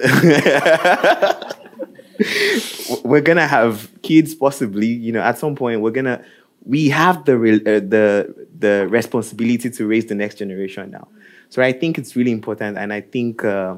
we're 3.04 3.20
gonna 3.20 3.46
have 3.46 3.88
kids 4.02 4.34
possibly. 4.34 4.88
You 4.88 5.12
know, 5.12 5.20
at 5.20 5.38
some 5.38 5.54
point, 5.54 5.80
we're 5.80 5.92
gonna 5.92 6.24
we 6.66 6.88
have 6.88 7.24
the 7.24 7.38
re- 7.38 7.60
uh, 7.60 7.78
the 7.78 8.34
the 8.58 8.88
responsibility 8.90 9.70
to 9.70 9.86
raise 9.86 10.06
the 10.06 10.16
next 10.16 10.38
generation 10.38 10.90
now. 10.90 11.06
So 11.50 11.62
I 11.62 11.72
think 11.72 11.98
it's 11.98 12.16
really 12.16 12.32
important, 12.32 12.78
and 12.78 12.92
I 12.92 13.00
think. 13.00 13.44
Uh, 13.44 13.76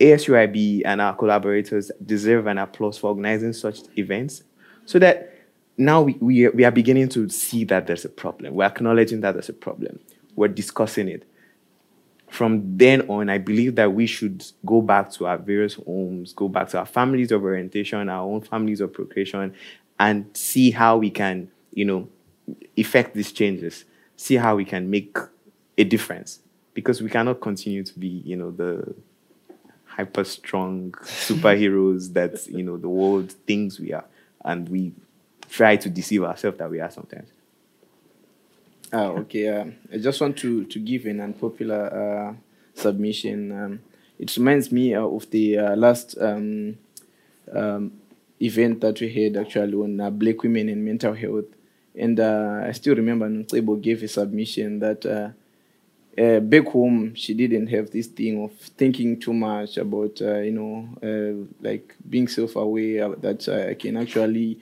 ASUIB 0.00 0.82
and 0.84 1.00
our 1.00 1.14
collaborators 1.14 1.90
deserve 2.04 2.46
an 2.46 2.58
applause 2.58 2.98
for 2.98 3.08
organizing 3.08 3.52
such 3.52 3.80
events 3.96 4.42
so 4.86 4.98
that 4.98 5.30
now 5.76 6.02
we, 6.02 6.14
we, 6.20 6.48
we 6.48 6.64
are 6.64 6.70
beginning 6.70 7.08
to 7.10 7.28
see 7.28 7.64
that 7.64 7.86
there's 7.86 8.04
a 8.04 8.08
problem. 8.08 8.54
We're 8.54 8.64
acknowledging 8.64 9.20
that 9.20 9.32
there's 9.32 9.48
a 9.48 9.54
problem. 9.54 10.00
We're 10.36 10.48
discussing 10.48 11.08
it. 11.08 11.28
From 12.28 12.76
then 12.76 13.02
on, 13.08 13.30
I 13.30 13.38
believe 13.38 13.76
that 13.76 13.92
we 13.92 14.06
should 14.06 14.44
go 14.66 14.82
back 14.82 15.10
to 15.12 15.26
our 15.26 15.38
various 15.38 15.74
homes, 15.74 16.32
go 16.32 16.48
back 16.48 16.68
to 16.70 16.78
our 16.78 16.86
families 16.86 17.30
of 17.30 17.44
orientation, 17.44 18.08
our 18.08 18.24
own 18.24 18.40
families 18.40 18.80
of 18.80 18.92
procreation, 18.92 19.54
and 20.00 20.36
see 20.36 20.72
how 20.72 20.96
we 20.96 21.10
can, 21.10 21.48
you 21.72 21.84
know, 21.84 22.08
effect 22.76 23.14
these 23.14 23.30
changes, 23.30 23.84
see 24.16 24.34
how 24.34 24.56
we 24.56 24.64
can 24.64 24.90
make 24.90 25.16
a 25.78 25.84
difference 25.84 26.40
because 26.72 27.00
we 27.00 27.08
cannot 27.08 27.40
continue 27.40 27.84
to 27.84 27.98
be, 27.98 28.08
you 28.08 28.36
know, 28.36 28.50
the 28.50 28.94
hyper 29.96 30.24
strong 30.24 30.92
superheroes 31.02 32.12
that 32.14 32.46
you 32.48 32.62
know 32.62 32.76
the 32.76 32.88
world 32.88 33.32
thinks 33.46 33.78
we 33.78 33.92
are, 33.92 34.04
and 34.44 34.68
we 34.68 34.92
try 35.48 35.76
to 35.76 35.88
deceive 35.88 36.24
ourselves 36.24 36.58
that 36.58 36.70
we 36.70 36.80
are 36.80 36.90
sometimes. 36.90 37.28
Ah, 38.92 39.08
okay. 39.08 39.48
Uh, 39.48 39.64
I 39.92 39.98
just 39.98 40.20
want 40.20 40.36
to, 40.38 40.64
to 40.66 40.78
give 40.78 41.06
an 41.06 41.20
unpopular 41.20 41.82
uh, 41.90 42.34
submission. 42.80 43.50
Um, 43.50 43.80
it 44.18 44.36
reminds 44.36 44.70
me 44.70 44.94
uh, 44.94 45.02
of 45.02 45.28
the 45.30 45.58
uh, 45.58 45.76
last 45.76 46.16
um, 46.20 46.78
um, 47.52 47.92
event 48.40 48.80
that 48.82 49.00
we 49.00 49.12
had 49.12 49.36
actually 49.36 49.74
on 49.74 50.00
uh, 50.00 50.10
black 50.10 50.42
women 50.42 50.68
and 50.68 50.84
mental 50.84 51.12
health. 51.12 51.46
And 51.96 52.20
uh, 52.20 52.62
I 52.64 52.72
still 52.72 52.94
remember 52.94 53.28
Nsebo 53.28 53.80
gave 53.80 54.02
a 54.04 54.08
submission 54.08 54.78
that 54.80 55.34
back 56.16 56.66
home 56.68 57.14
she 57.14 57.34
didn't 57.34 57.66
have 57.68 57.90
this 57.90 58.06
thing 58.06 58.42
of 58.44 58.52
thinking 58.52 59.18
too 59.18 59.32
much 59.32 59.76
about, 59.76 60.20
you 60.20 60.52
know, 60.52 61.48
like 61.60 61.94
being 62.08 62.28
self-aware 62.28 63.16
that 63.16 63.48
I 63.48 63.74
can 63.74 63.96
actually 63.96 64.60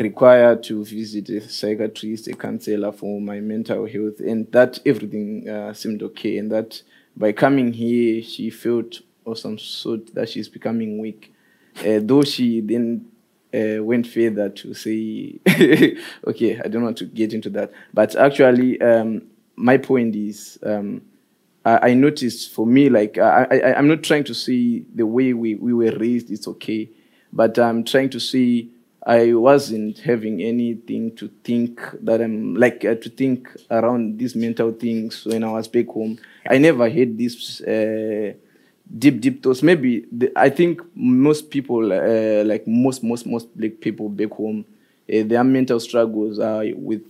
require 0.00 0.56
to 0.56 0.84
visit 0.84 1.28
a 1.28 1.48
psychiatrist, 1.48 2.28
a 2.28 2.34
counselor 2.34 2.92
for 2.92 3.20
my 3.20 3.40
mental 3.40 3.86
health, 3.86 4.20
and 4.20 4.50
that 4.52 4.78
everything 4.84 5.48
uh, 5.48 5.72
seemed 5.72 6.02
okay. 6.02 6.38
And 6.38 6.50
that 6.50 6.82
by 7.16 7.32
coming 7.32 7.72
here, 7.72 8.22
she 8.22 8.50
felt 8.50 9.00
of 9.26 9.38
some 9.38 9.58
sort 9.58 10.14
that 10.14 10.28
she's 10.28 10.48
becoming 10.48 10.98
weak. 10.98 11.32
Uh, 11.80 12.00
though 12.02 12.22
she 12.22 12.60
then 12.60 13.06
uh, 13.52 13.82
went 13.82 14.06
further 14.06 14.48
to 14.48 14.74
say, 14.74 15.38
okay, 16.26 16.60
I 16.64 16.68
don't 16.68 16.82
want 16.82 16.98
to 16.98 17.04
get 17.04 17.32
into 17.32 17.50
that, 17.50 17.72
but 17.92 18.14
actually, 18.16 18.80
um, 18.80 19.22
my 19.56 19.78
point 19.78 20.16
is. 20.16 20.58
Um, 20.62 21.02
I, 21.64 21.90
I 21.90 21.94
noticed 21.94 22.52
for 22.52 22.66
me, 22.66 22.90
like 22.90 23.18
I, 23.18 23.46
I, 23.50 23.74
I'm 23.78 23.88
not 23.88 24.02
trying 24.02 24.24
to 24.24 24.34
say 24.34 24.82
the 24.94 25.06
way 25.06 25.32
we, 25.32 25.54
we 25.54 25.72
were 25.72 25.96
raised 25.98 26.30
is 26.30 26.46
okay, 26.46 26.90
but 27.32 27.58
I'm 27.58 27.84
trying 27.84 28.10
to 28.10 28.20
see 28.20 28.70
I 29.06 29.34
wasn't 29.34 29.98
having 29.98 30.40
anything 30.40 31.14
to 31.16 31.30
think 31.42 31.80
that 32.02 32.22
I'm 32.22 32.54
like 32.54 32.84
uh, 32.84 32.94
to 32.94 33.10
think 33.10 33.48
around 33.70 34.18
these 34.18 34.34
mental 34.34 34.72
things 34.72 35.26
when 35.26 35.44
I 35.44 35.50
was 35.50 35.68
back 35.68 35.88
home. 35.88 36.18
I 36.48 36.58
never 36.58 36.88
had 36.88 37.18
these 37.18 37.60
uh, 37.60 38.32
deep, 38.98 39.20
deep 39.20 39.42
thoughts. 39.42 39.62
Maybe 39.62 40.06
the, 40.10 40.32
I 40.36 40.48
think 40.48 40.80
most 40.94 41.50
people, 41.50 41.92
uh, 41.92 42.44
like 42.44 42.66
most, 42.66 43.02
most, 43.02 43.26
most 43.26 43.54
black 43.56 43.80
people 43.80 44.08
back 44.08 44.30
home, 44.30 44.64
uh, 45.12 45.22
their 45.24 45.44
mental 45.44 45.80
struggles 45.80 46.38
are 46.38 46.64
with 46.74 47.02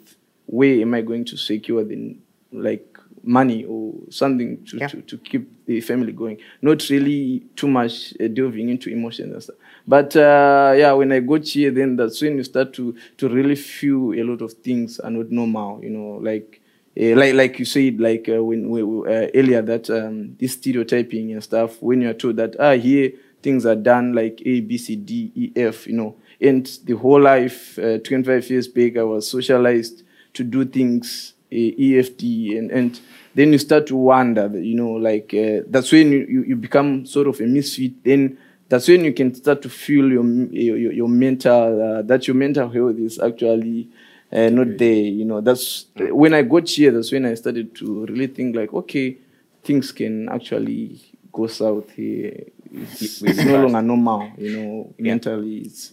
where 0.47 0.81
am 0.81 0.95
I 0.95 1.01
going 1.01 1.25
to 1.27 1.37
secure 1.37 1.85
the 1.85 2.17
like 2.55 2.99
money 3.23 3.65
or 3.65 3.95
something 4.11 4.65
to, 4.67 4.77
yeah. 4.79 4.89
to, 4.89 5.01
to 5.03 5.19
keep 5.19 5.49
the 5.67 5.81
family 5.81 6.13
going. 6.13 6.39
Not 6.63 6.89
really 6.91 7.43
too 7.57 7.69
much 7.69 8.15
uh, 8.21 8.29
delving 8.29 8.69
into 8.69 8.91
emotions 8.91 9.33
and 9.33 9.43
stuff. 9.43 9.57
But 9.87 10.17
uh, 10.17 10.75
yeah, 10.77 10.93
when 10.93 11.13
I 11.13 11.21
got 11.21 11.47
here, 11.47 11.71
then 11.71 11.97
that's 11.97 12.21
when 12.23 12.37
you 12.37 12.45
start 12.45 12.73
to 12.75 12.95
to 13.19 13.29
really 13.29 13.57
feel 13.57 14.13
a 14.15 14.23
lot 14.23 14.43
of 14.43 14.53
things 14.55 15.01
are 15.01 15.11
not 15.11 15.31
normal. 15.31 15.83
You 15.83 15.91
know, 15.91 16.19
like 16.23 16.61
uh, 17.01 17.15
like 17.17 17.35
like 17.35 17.59
you 17.59 17.65
said, 17.65 18.01
like 18.01 18.29
uh, 18.29 18.43
when, 18.43 18.69
when 18.69 18.85
uh, 19.13 19.29
earlier 19.35 19.63
that 19.63 19.91
um, 19.91 20.37
this 20.39 20.53
stereotyping 20.53 21.33
and 21.33 21.43
stuff. 21.43 21.83
When 21.83 22.03
you 22.03 22.11
are 22.11 22.15
told 22.15 22.37
that 22.37 22.57
ah 22.59 22.73
here 22.73 23.13
things 23.43 23.67
are 23.67 23.77
done 23.77 24.15
like 24.15 24.41
A 24.47 24.61
B 24.61 24.79
C 24.79 24.97
D 24.97 25.31
E 25.35 25.53
F, 25.55 25.87
you 25.87 25.93
know, 25.95 26.17
and 26.41 26.67
the 26.85 26.95
whole 26.95 27.21
life, 27.21 27.79
uh, 27.79 27.99
25 27.99 28.49
years 28.51 28.69
back, 28.69 28.97
I 28.97 29.03
was 29.03 29.29
socialized 29.31 30.03
to 30.33 30.45
do 30.45 30.65
things 30.65 31.34
uh, 31.55 31.81
EFD 31.81 32.59
and 32.59 32.71
and 32.71 33.01
then 33.35 33.53
you 33.53 33.59
start 33.59 33.87
to 33.89 33.97
wonder, 33.97 34.49
you 34.59 34.75
know, 34.77 34.93
like 34.93 35.35
that's 35.69 35.91
when 35.91 36.13
you, 36.13 36.27
you, 36.29 36.45
you 36.45 36.57
become 36.57 37.05
sort 37.07 37.27
of 37.27 37.41
a 37.41 37.45
misfit. 37.47 38.05
Then 38.05 38.39
that's 38.69 38.89
when 38.89 39.05
you 39.05 39.13
can 39.13 39.35
start 39.35 39.63
to 39.63 39.69
feel 39.69 40.11
your 40.11 40.25
your, 40.53 40.93
your 40.93 41.09
mental 41.09 41.99
uh, 41.99 42.03
that 42.03 42.27
your 42.29 42.37
mental 42.37 42.69
health 42.69 42.97
is 42.99 43.19
actually 43.19 43.89
uh, 44.33 44.49
not 44.51 44.79
there. 44.79 44.95
You 44.95 45.25
know, 45.25 45.41
that's 45.41 45.87
when 45.97 46.35
I 46.35 46.43
got 46.43 46.69
here. 46.69 46.91
That's 46.91 47.13
when 47.13 47.27
I 47.27 47.35
started 47.35 47.75
to 47.77 48.07
really 48.07 48.27
think 48.29 48.57
like, 48.57 48.73
okay, 48.73 49.17
things 49.63 49.93
can 49.93 50.29
actually 50.29 51.01
go 51.33 51.47
south 51.47 51.91
here. 51.91 52.45
It's, 52.73 53.23
it's 53.23 53.45
no 53.45 53.63
longer 53.63 53.83
normal. 53.83 54.31
You 54.39 54.57
know, 54.57 54.95
mentally, 54.99 55.59
it's. 55.59 55.93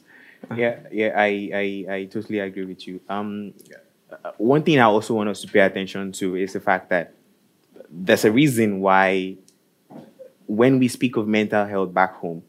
Uh, 0.49 0.55
yeah, 0.55 0.79
yeah, 0.91 1.13
I, 1.15 1.51
I, 1.53 1.93
I 1.95 2.05
totally 2.05 2.39
agree 2.39 2.65
with 2.65 2.87
you. 2.87 2.99
Um, 3.07 3.53
uh, 3.71 3.77
Uh, 4.11 4.31
one 4.37 4.63
thing 4.63 4.79
I 4.79 4.83
also 4.83 5.13
want 5.13 5.29
us 5.29 5.41
to 5.41 5.47
pay 5.47 5.59
attention 5.59 6.11
to 6.13 6.35
is 6.35 6.53
the 6.53 6.59
fact 6.59 6.89
that 6.89 7.13
there's 7.89 8.25
a 8.25 8.31
reason 8.31 8.79
why 8.81 9.37
when 10.47 10.79
we 10.79 10.87
speak 10.87 11.15
of 11.17 11.27
mental 11.27 11.65
health 11.65 11.93
back 11.93 12.15
home, 12.15 12.43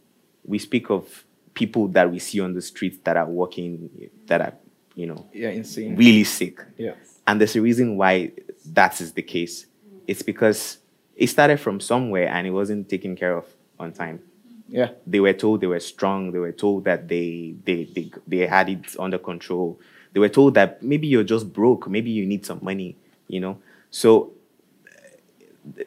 we 0.45 0.59
speak 0.59 0.91
of 0.91 1.25
people 1.55 1.89
that 1.89 2.11
we 2.11 2.19
see 2.19 2.41
on 2.41 2.55
the 2.55 2.63
streets 2.63 2.99
that 3.05 3.17
are 3.17 3.27
walking, 3.27 4.11
that 4.27 4.41
are, 4.41 4.55
you 4.95 5.07
know, 5.07 5.29
yeah, 5.33 5.51
insane, 5.51 5.95
really 5.97 6.25
sick. 6.25 6.59
Yeah. 6.77 6.95
And 7.27 7.41
there's 7.41 7.55
a 7.55 7.61
reason 7.61 7.97
why 7.97 8.33
that 8.67 9.01
is 9.01 9.13
the 9.13 9.23
case. 9.23 9.67
It's 10.07 10.23
because 10.23 10.79
it 11.15 11.29
started 11.29 11.61
from 11.61 11.79
somewhere 11.79 12.29
and 12.29 12.47
it 12.47 12.51
wasn't 12.51 12.89
taken 12.89 13.15
care 13.15 13.37
of 13.37 13.47
on 13.79 13.93
time. 13.93 14.21
Yeah. 14.69 14.91
They 15.07 15.21
were 15.21 15.35
told 15.35 15.61
they 15.61 15.67
were 15.67 15.81
strong. 15.81 16.33
They 16.33 16.39
were 16.39 16.53
told 16.53 16.85
that 16.85 17.07
they 17.07 17.55
they 17.65 17.85
they, 17.85 18.11
they 18.27 18.47
had 18.47 18.69
it 18.69 18.97
under 18.99 19.19
control. 19.19 19.79
They 20.13 20.21
were 20.21 20.29
told 20.29 20.55
that 20.55 20.83
maybe 20.83 21.07
you're 21.07 21.25
just 21.25 21.53
broke. 21.53 21.89
Maybe 21.89 22.11
you 22.11 22.27
need 22.27 22.45
some 22.47 22.61
money. 22.63 22.97
You 23.29 23.41
know. 23.41 23.59
So 23.91 24.33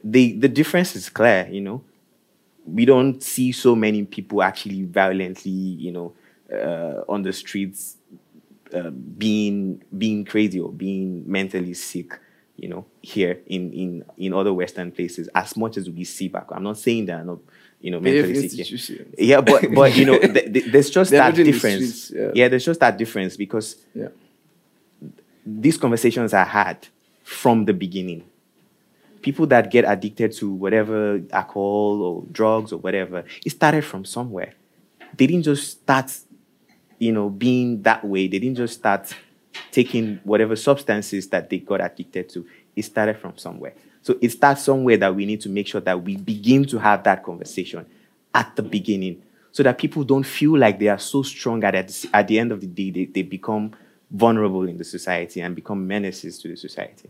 the 0.04 0.34
the 0.34 0.48
difference 0.48 0.96
is 0.96 1.10
clear. 1.10 1.48
You 1.52 1.62
know 1.62 1.84
we 2.66 2.86
don't 2.86 3.22
see 3.22 3.52
so 3.52 3.76
many 3.76 4.04
people 4.06 4.42
actually 4.42 4.84
violently, 4.84 5.52
you 5.52 5.92
know, 5.92 6.14
uh, 6.52 7.04
on 7.08 7.22
the 7.22 7.32
streets, 7.32 7.98
uh, 8.74 8.90
being 8.90 9.84
being 9.98 10.26
crazy 10.26 10.60
or 10.60 10.72
being 10.72 11.24
mentally 11.30 11.74
sick, 11.74 12.20
you 12.58 12.68
know, 12.68 12.86
here 13.02 13.40
in 13.48 13.72
in 13.72 14.04
in 14.18 14.34
other 14.34 14.54
Western 14.54 14.92
places. 14.92 15.30
As 15.36 15.56
much 15.56 15.78
as 15.78 15.90
we 15.90 16.04
see 16.04 16.28
back, 16.28 16.48
I'm 16.52 16.64
not 16.64 16.78
saying 16.78 17.06
that, 17.06 17.26
not 17.26 17.40
you 17.80 17.92
know, 17.92 18.00
mentally 18.00 18.48
sick. 18.48 19.08
Yeah. 19.18 19.42
but 19.42 19.74
but 19.74 19.96
you 19.96 20.06
know, 20.06 20.20
th- 20.36 20.54
th- 20.54 20.66
there's 20.72 20.90
just 20.90 21.12
that 21.12 21.36
difference. 21.36 22.10
The 22.10 22.20
yeah. 22.20 22.32
yeah. 22.34 22.48
there's 22.48 22.66
just 22.66 22.80
that 22.80 22.98
difference 22.98 23.38
because 23.38 23.76
yeah. 23.94 24.08
these 25.46 25.78
conversations 25.78 26.34
are 26.34 26.46
had 26.46 26.88
from 27.24 27.66
the 27.66 27.74
beginning 27.74 28.24
people 29.26 29.48
that 29.48 29.72
get 29.72 29.84
addicted 29.88 30.32
to 30.32 30.52
whatever 30.52 31.20
alcohol 31.32 32.00
or 32.04 32.24
drugs 32.32 32.72
or 32.72 32.78
whatever, 32.78 33.24
it 33.44 33.50
started 33.50 33.84
from 33.84 34.06
somewhere. 34.06 34.54
They 35.18 35.26
didn't 35.26 35.42
just 35.42 35.72
start, 35.72 36.16
you 37.00 37.12
know, 37.12 37.32
being 37.32 37.82
that 37.82 38.06
way. 38.06 38.28
They 38.28 38.38
didn't 38.38 38.58
just 38.58 38.76
start 38.76 39.16
taking 39.72 40.20
whatever 40.24 40.56
substances 40.56 41.28
that 41.30 41.50
they 41.50 41.58
got 41.58 41.82
addicted 41.82 42.30
to. 42.30 42.46
It 42.76 42.84
started 42.84 43.18
from 43.18 43.36
somewhere. 43.36 43.74
So 44.06 44.20
it 44.22 44.30
starts 44.30 44.62
somewhere 44.62 44.98
that 44.98 45.16
we 45.16 45.26
need 45.26 45.42
to 45.42 45.50
make 45.50 45.66
sure 45.66 45.82
that 45.82 46.04
we 46.04 46.16
begin 46.16 46.64
to 46.66 46.78
have 46.78 47.04
that 47.06 47.24
conversation 47.24 47.88
at 48.36 48.56
the 48.56 48.62
beginning 48.62 49.24
so 49.52 49.64
that 49.64 49.80
people 49.80 50.04
don't 50.04 50.24
feel 50.24 50.56
like 50.56 50.78
they 50.78 50.90
are 50.90 51.00
so 51.00 51.24
strong 51.24 51.62
that 51.62 51.74
at, 51.74 52.06
at 52.14 52.28
the 52.28 52.38
end 52.38 52.52
of 52.52 52.62
the 52.62 52.68
day 52.68 52.92
they, 52.92 53.06
they 53.06 53.24
become 53.24 53.72
vulnerable 54.12 54.68
in 54.68 54.78
the 54.78 54.84
society 54.84 55.42
and 55.42 55.56
become 55.56 55.88
menaces 55.88 56.38
to 56.38 56.48
the 56.48 56.56
society. 56.56 57.10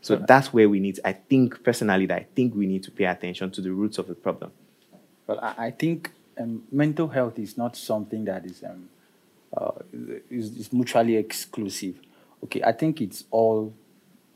So 0.00 0.16
that's 0.16 0.54
where 0.54 0.70
we 0.70 0.80
need, 0.80 1.00
I 1.04 1.12
think 1.12 1.62
personally, 1.62 2.06
that 2.06 2.16
I 2.16 2.26
think 2.34 2.54
we 2.54 2.66
need 2.66 2.82
to 2.84 2.90
pay 2.90 3.04
attention 3.04 3.50
to 3.50 3.60
the 3.60 3.72
roots 3.72 3.98
of 3.98 4.06
the 4.06 4.14
problem. 4.14 4.52
But 5.26 5.42
I, 5.42 5.66
I 5.66 5.70
think 5.70 6.12
um, 6.40 6.62
mental 6.72 7.08
health 7.08 7.38
is 7.38 7.58
not 7.58 7.76
something 7.76 8.24
that 8.24 8.46
is, 8.46 8.64
um, 8.64 8.88
uh, 9.54 9.72
is, 10.30 10.56
is 10.56 10.72
mutually 10.72 11.16
exclusive. 11.16 12.00
Okay, 12.44 12.62
I 12.62 12.72
think 12.72 13.02
it's 13.02 13.24
all 13.30 13.74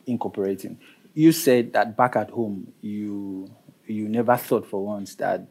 incorporating. 0.07 0.79
You 1.21 1.33
said 1.33 1.75
that 1.75 1.99
back 1.99 2.17
at 2.17 2.31
home, 2.31 2.73
you 2.81 3.51
you 3.87 4.09
never 4.09 4.39
thought 4.39 4.67
for 4.67 4.83
once 4.83 5.17
that 5.17 5.47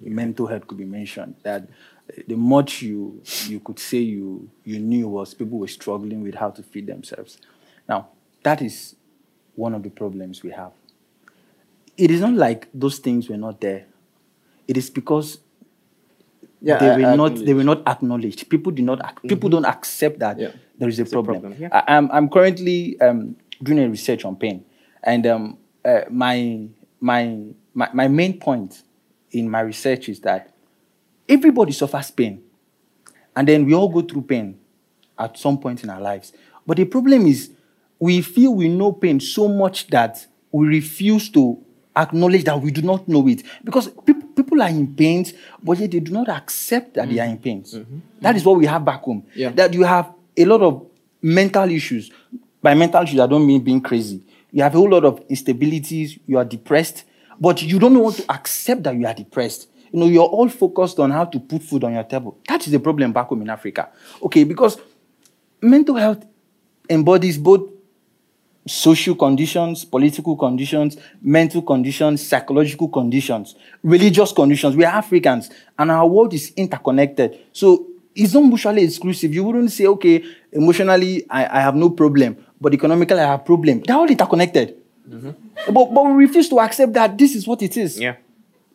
mental 0.00 0.48
health 0.48 0.66
could 0.66 0.78
be 0.78 0.84
mentioned. 0.84 1.36
That 1.44 1.68
the 2.26 2.34
much 2.34 2.82
you 2.82 3.22
you 3.46 3.60
could 3.60 3.78
say 3.78 3.98
you 3.98 4.50
you 4.64 4.80
knew 4.80 5.06
was 5.08 5.34
people 5.34 5.58
were 5.58 5.68
struggling 5.68 6.22
with 6.22 6.34
how 6.34 6.50
to 6.50 6.64
feed 6.64 6.88
themselves. 6.88 7.38
Now 7.88 8.08
that 8.42 8.60
is 8.60 8.96
one 9.54 9.72
of 9.72 9.84
the 9.84 9.90
problems 9.90 10.42
we 10.42 10.50
have. 10.50 10.72
It 11.96 12.10
is 12.10 12.20
not 12.20 12.34
like 12.34 12.68
those 12.74 12.98
things 12.98 13.28
were 13.28 13.36
not 13.36 13.60
there. 13.60 13.86
It 14.66 14.76
is 14.76 14.90
because 14.90 15.38
yeah, 16.60 16.78
they 16.78 16.90
I, 16.90 16.96
were 16.96 17.12
I 17.12 17.14
not 17.14 17.36
they 17.36 17.54
were 17.54 17.62
not 17.62 17.86
acknowledged. 17.86 18.48
People 18.48 18.72
do 18.72 18.82
not 18.82 18.98
mm-hmm. 18.98 19.28
people 19.28 19.48
don't 19.48 19.64
accept 19.64 20.18
that 20.18 20.40
yeah. 20.40 20.50
there 20.76 20.88
is 20.88 20.98
a 20.98 21.02
it's 21.02 21.12
problem. 21.12 21.36
A 21.36 21.40
problem. 21.40 21.62
Yeah. 21.62 21.68
I, 21.72 21.96
am 21.96 22.06
I'm, 22.06 22.16
I'm 22.16 22.28
currently 22.28 23.00
um, 23.00 23.36
doing 23.62 23.78
a 23.78 23.88
research 23.88 24.24
on 24.24 24.34
pain, 24.34 24.64
and 25.02 25.26
um, 25.26 25.58
uh, 25.84 26.00
my, 26.10 26.68
my 27.00 27.38
my 27.74 27.88
my 27.92 28.08
main 28.08 28.38
point 28.38 28.82
in 29.30 29.48
my 29.48 29.60
research 29.60 30.08
is 30.08 30.20
that 30.20 30.52
everybody 31.28 31.72
suffers 31.72 32.10
pain, 32.10 32.42
and 33.36 33.46
then 33.46 33.64
we 33.64 33.74
all 33.74 33.88
go 33.88 34.02
through 34.02 34.22
pain 34.22 34.58
at 35.18 35.36
some 35.38 35.58
point 35.58 35.84
in 35.84 35.90
our 35.90 36.00
lives. 36.00 36.32
But 36.66 36.76
the 36.76 36.84
problem 36.84 37.26
is 37.26 37.50
we 37.98 38.22
feel 38.22 38.54
we 38.54 38.68
know 38.68 38.92
pain 38.92 39.20
so 39.20 39.48
much 39.48 39.88
that 39.88 40.26
we 40.52 40.66
refuse 40.66 41.28
to 41.30 41.58
acknowledge 41.96 42.44
that 42.44 42.60
we 42.60 42.70
do 42.70 42.82
not 42.82 43.08
know 43.08 43.26
it 43.28 43.42
because 43.64 43.88
people, 44.06 44.28
people 44.36 44.62
are 44.62 44.68
in 44.68 44.94
pain, 44.94 45.24
but 45.62 45.78
yet 45.78 45.90
they 45.90 46.00
do 46.00 46.12
not 46.12 46.28
accept 46.28 46.94
that 46.94 47.08
they 47.08 47.18
are 47.18 47.26
in 47.26 47.38
pain. 47.38 47.64
That 48.20 48.36
is 48.36 48.44
what 48.44 48.56
we 48.58 48.66
have 48.66 48.84
back 48.84 49.02
home. 49.02 49.24
Yeah. 49.34 49.50
That 49.50 49.74
you 49.74 49.82
have 49.82 50.12
a 50.36 50.44
lot 50.44 50.62
of 50.62 50.86
mental 51.20 51.68
issues. 51.70 52.10
By 52.62 52.74
mental 52.74 53.02
issues, 53.02 53.20
I 53.20 53.26
don't 53.26 53.46
mean 53.46 53.62
being 53.62 53.80
crazy. 53.80 54.22
You 54.50 54.62
have 54.62 54.74
a 54.74 54.78
whole 54.78 54.90
lot 54.90 55.04
of 55.04 55.26
instabilities. 55.28 56.18
You 56.26 56.38
are 56.38 56.44
depressed, 56.44 57.04
but 57.40 57.62
you 57.62 57.78
don't 57.78 57.98
want 57.98 58.16
to 58.16 58.32
accept 58.32 58.82
that 58.84 58.94
you 58.96 59.06
are 59.06 59.14
depressed. 59.14 59.68
You 59.92 60.00
know, 60.00 60.06
you're 60.06 60.24
all 60.24 60.48
focused 60.48 60.98
on 60.98 61.10
how 61.10 61.24
to 61.26 61.40
put 61.40 61.62
food 61.62 61.84
on 61.84 61.94
your 61.94 62.04
table. 62.04 62.38
That 62.48 62.66
is 62.66 62.72
the 62.72 62.80
problem 62.80 63.12
back 63.12 63.28
home 63.28 63.42
in 63.42 63.50
Africa. 63.50 63.88
Okay, 64.22 64.44
because 64.44 64.78
mental 65.60 65.96
health 65.96 66.24
embodies 66.88 67.38
both 67.38 67.70
social 68.66 69.14
conditions, 69.14 69.84
political 69.84 70.36
conditions, 70.36 70.98
mental 71.22 71.62
conditions, 71.62 72.26
psychological 72.26 72.88
conditions, 72.88 73.54
religious 73.82 74.32
conditions. 74.32 74.76
We 74.76 74.84
are 74.84 74.94
Africans 74.94 75.50
and 75.78 75.90
our 75.90 76.06
world 76.06 76.34
is 76.34 76.52
interconnected. 76.56 77.38
So 77.52 77.86
it's 78.18 78.34
not 78.34 78.42
mutually 78.42 78.82
exclusive. 78.82 79.32
You 79.32 79.44
wouldn't 79.44 79.70
say, 79.70 79.86
okay, 79.86 80.24
emotionally, 80.52 81.24
I, 81.30 81.58
I 81.58 81.60
have 81.60 81.76
no 81.76 81.90
problem, 81.90 82.36
but 82.60 82.74
economically, 82.74 83.20
I 83.20 83.26
have 83.26 83.44
problem. 83.44 83.80
They're 83.86 83.96
all 83.96 84.10
interconnected. 84.10 84.76
Mm-hmm. 85.08 85.30
But, 85.72 85.94
but 85.94 86.04
we 86.04 86.26
refuse 86.26 86.48
to 86.48 86.60
accept 86.60 86.92
that 86.94 87.16
this 87.16 87.34
is 87.34 87.46
what 87.46 87.62
it 87.62 87.76
is. 87.76 87.98
Yeah. 87.98 88.16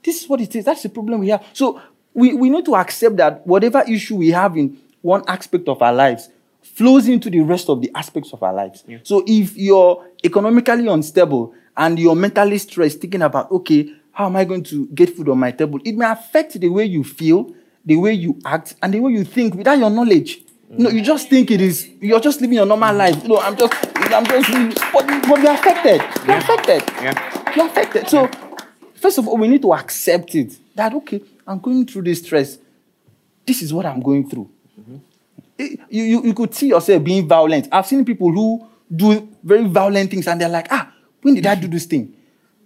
This 0.02 0.24
is 0.24 0.30
what 0.30 0.42
it 0.42 0.56
is. 0.56 0.66
That's 0.66 0.82
the 0.82 0.90
problem 0.90 1.20
we 1.20 1.30
have. 1.30 1.46
So 1.54 1.82
we, 2.14 2.34
we 2.34 2.50
need 2.50 2.66
to 2.66 2.76
accept 2.76 3.18
that 3.18 3.46
whatever 3.46 3.84
issue 3.88 4.16
we 4.16 4.30
have 4.32 4.56
in 4.58 4.78
one 5.02 5.24
aspect 5.28 5.68
of 5.68 5.82
our 5.82 5.94
lives 5.94 6.30
flows 6.62 7.08
into 7.08 7.30
the 7.30 7.42
rest 7.42 7.70
of 7.70 7.82
the 7.82 7.92
aspects 7.94 8.32
of 8.34 8.42
our 8.42 8.54
lives. 8.54 8.84
So 9.04 9.24
if 9.28 9.58
you're 9.58 10.08
economically 10.24 10.88
unstable 10.88 11.54
and 11.76 12.00
you're 12.00 12.16
mentally 12.16 12.58
stressed, 12.58 13.02
thinking 13.02 13.22
about, 13.22 13.52
okay, 13.52 13.94
how 14.14 14.28
am 14.28 14.38
I 14.38 14.46
going 14.46 14.64
to 14.64 14.88
get 14.88 15.16
food 15.16 15.28
on 15.28 15.40
my 15.40 15.52
table? 15.52 15.80
It 15.84 15.96
may 15.96 16.10
affect 16.10 16.60
the 16.60 16.70
way 16.70 16.86
you 16.86 17.04
feel, 17.04 17.54
the 17.86 17.96
way 17.98 18.14
you 18.14 18.40
act, 18.46 18.76
and 18.82 18.94
the 18.94 19.00
way 19.00 19.12
you 19.12 19.24
think 19.24 19.56
without 19.56 19.78
your 19.78 19.90
knowledge. 19.90 20.42
No, 20.70 20.90
you 20.90 21.02
just 21.04 21.30
think 21.30 21.52
it 21.52 21.62
is. 21.62 21.88
You're 22.02 22.20
just 22.20 22.42
living 22.42 22.56
your 22.56 22.66
normal 22.66 22.96
life. 22.96 23.24
No, 23.26 23.40
I'm 23.40 23.56
just, 23.56 23.74
I'm 23.96 24.26
just, 24.26 24.82
but, 24.92 25.06
but 25.06 25.40
you're 25.42 25.52
affected. 25.54 26.02
You're 26.26 26.38
affected. 26.38 26.82
Yeah. 27.02 27.54
You're 27.56 27.68
affected. 27.68 28.08
So, 28.10 28.28
first 28.96 29.20
of 29.20 29.28
all, 29.28 29.38
we 29.38 29.48
need 29.48 29.62
to 29.62 29.74
accept 29.74 30.34
it. 30.34 30.58
That 30.76 30.94
okay, 30.96 31.22
I'm 31.46 31.60
going 31.60 31.86
through 31.86 32.04
this 32.04 32.20
stress. 32.24 32.58
This 33.46 33.62
is 33.62 33.72
what 33.74 33.86
I'm 33.86 34.00
going 34.02 34.28
through. 34.28 34.50
Eh, 35.60 35.76
You, 35.90 36.04
you, 36.04 36.24
you 36.24 36.34
could 36.34 36.56
see 36.56 36.70
yourself 36.70 37.04
being 37.04 37.28
violent. 37.28 37.68
I've 37.72 37.86
seen 37.86 38.04
people 38.04 38.32
who 38.32 38.68
do 38.96 39.28
very 39.44 39.68
violent 39.68 40.10
things, 40.10 40.28
and 40.28 40.42
they're 40.42 40.50
like, 40.50 40.68
ah, 40.72 40.92
when 41.22 41.36
did 41.36 41.46
I 41.46 41.54
do 41.56 41.68
this 41.68 41.86
thing? 41.86 42.16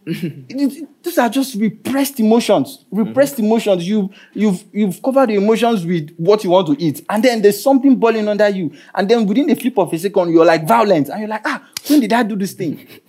These 0.07 1.17
are 1.17 1.29
just 1.29 1.55
repressed 1.55 2.19
emotions. 2.19 2.85
Repressed 2.91 3.39
emotions. 3.39 3.87
You, 3.87 4.09
you've, 4.33 4.63
you've 4.71 5.01
covered 5.03 5.29
the 5.29 5.35
emotions 5.35 5.85
with 5.85 6.15
what 6.15 6.43
you 6.43 6.51
want 6.51 6.67
to 6.67 6.83
eat, 6.83 7.05
and 7.09 7.23
then 7.23 7.41
there's 7.41 7.61
something 7.61 7.95
boiling 7.95 8.27
under 8.27 8.47
you, 8.47 8.73
and 8.95 9.09
then 9.09 9.25
within 9.25 9.47
the 9.47 9.55
flip 9.55 9.77
of 9.77 9.91
a 9.91 9.99
second, 9.99 10.31
you're 10.31 10.45
like 10.45 10.65
violent, 10.67 11.09
and 11.09 11.19
you're 11.19 11.29
like, 11.29 11.41
ah, 11.45 11.67
when 11.89 11.99
did 11.99 12.13
I 12.13 12.23
do 12.23 12.35
this 12.35 12.53
thing? 12.53 12.87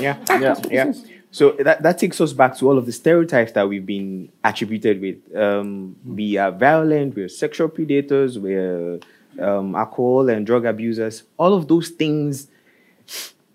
Yeah. 0.00 0.16
Yeah. 0.30 0.54
Yeah. 0.70 0.92
So 1.32 1.52
that, 1.60 1.82
that 1.82 1.98
takes 1.98 2.18
us 2.20 2.32
back 2.32 2.56
to 2.58 2.68
all 2.68 2.78
of 2.78 2.86
the 2.86 2.92
stereotypes 2.92 3.52
that 3.52 3.68
we've 3.68 3.84
been 3.84 4.30
attributed 4.44 5.00
with. 5.02 5.36
Um, 5.36 5.96
we 6.04 6.38
are 6.38 6.50
violent, 6.50 7.14
we're 7.14 7.28
sexual 7.28 7.68
predators, 7.68 8.38
we're 8.38 9.00
um, 9.38 9.74
alcohol 9.74 10.28
and 10.28 10.46
drug 10.46 10.66
abusers. 10.66 11.24
All 11.38 11.54
of 11.54 11.68
those 11.68 11.88
things, 11.88 12.48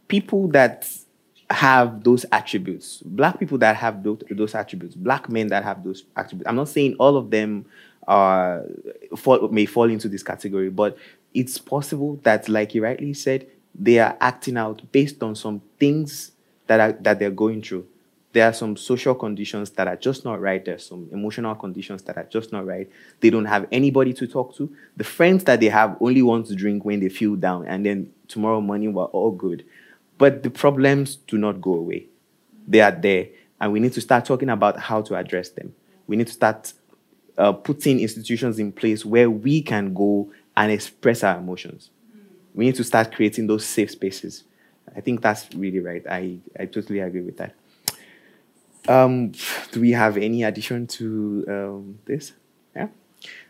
people 0.07 0.47
that 0.49 0.87
have 1.49 2.03
those 2.03 2.25
attributes, 2.31 3.01
black 3.03 3.39
people 3.39 3.57
that 3.59 3.75
have 3.75 4.03
those, 4.03 4.21
those 4.29 4.53
attributes, 4.53 4.95
black 4.95 5.29
men 5.29 5.47
that 5.47 5.63
have 5.63 5.83
those 5.83 6.03
attributes. 6.15 6.47
I'm 6.47 6.57
not 6.57 6.69
saying 6.69 6.95
all 6.99 7.15
of 7.15 7.29
them 7.31 7.65
are 8.07 8.63
fall, 9.15 9.47
may 9.49 9.65
fall 9.65 9.89
into 9.89 10.09
this 10.09 10.23
category, 10.23 10.69
but 10.69 10.97
it's 11.33 11.57
possible 11.57 12.19
that, 12.23 12.49
like 12.49 12.73
you 12.75 12.83
rightly 12.83 13.13
said, 13.13 13.47
they 13.73 13.99
are 13.99 14.17
acting 14.19 14.57
out 14.57 14.81
based 14.91 15.21
on 15.23 15.35
some 15.35 15.61
things 15.79 16.31
that 16.67 16.79
are 16.79 16.91
that 17.01 17.19
they're 17.19 17.31
going 17.31 17.61
through. 17.61 17.87
There 18.33 18.47
are 18.47 18.53
some 18.53 18.75
social 18.75 19.15
conditions 19.15 19.69
that 19.71 19.87
are 19.87 19.95
just 19.95 20.25
not 20.25 20.41
right. 20.41 20.63
There's 20.63 20.85
some 20.85 21.07
emotional 21.11 21.55
conditions 21.55 22.03
that 22.03 22.17
are 22.17 22.25
just 22.25 22.51
not 22.51 22.65
right. 22.65 22.89
They 23.21 23.29
don't 23.29 23.45
have 23.45 23.67
anybody 23.71 24.13
to 24.13 24.27
talk 24.27 24.55
to. 24.57 24.69
The 24.97 25.03
friends 25.03 25.45
that 25.45 25.59
they 25.59 25.69
have 25.69 25.97
only 26.01 26.21
want 26.21 26.47
to 26.47 26.55
drink 26.55 26.83
when 26.85 26.99
they 26.99 27.09
feel 27.09 27.35
down, 27.35 27.65
and 27.67 27.85
then 27.85 28.11
tomorrow 28.27 28.59
morning 28.59 28.93
we're 28.93 29.05
all 29.05 29.31
good. 29.31 29.63
But 30.17 30.43
the 30.43 30.49
problems 30.49 31.15
do 31.15 31.37
not 31.37 31.61
go 31.61 31.73
away. 31.73 32.07
They 32.67 32.81
are 32.81 32.91
there, 32.91 33.27
and 33.61 33.71
we 33.71 33.79
need 33.79 33.93
to 33.93 34.01
start 34.01 34.25
talking 34.25 34.49
about 34.49 34.79
how 34.79 35.01
to 35.03 35.15
address 35.15 35.49
them. 35.49 35.73
We 36.07 36.15
need 36.15 36.27
to 36.27 36.33
start 36.33 36.73
uh, 37.37 37.53
putting 37.53 37.99
institutions 37.99 38.59
in 38.59 38.71
place 38.71 39.05
where 39.05 39.29
we 39.29 39.61
can 39.61 39.93
go 39.93 40.31
and 40.55 40.71
express 40.71 41.23
our 41.23 41.37
emotions. 41.37 41.91
We 42.53 42.65
need 42.65 42.75
to 42.75 42.83
start 42.83 43.13
creating 43.13 43.47
those 43.47 43.65
safe 43.65 43.91
spaces. 43.91 44.43
I 44.95 45.01
think 45.01 45.21
that's 45.21 45.47
really 45.53 45.79
right. 45.79 46.03
I, 46.09 46.39
I 46.59 46.65
totally 46.65 46.99
agree 46.99 47.21
with 47.21 47.37
that. 47.37 47.53
Um, 48.87 49.33
do 49.71 49.81
we 49.81 49.91
have 49.91 50.17
any 50.17 50.43
addition 50.43 50.87
to 50.87 51.45
um, 51.47 51.99
this? 52.05 52.31
Yeah, 52.75 52.87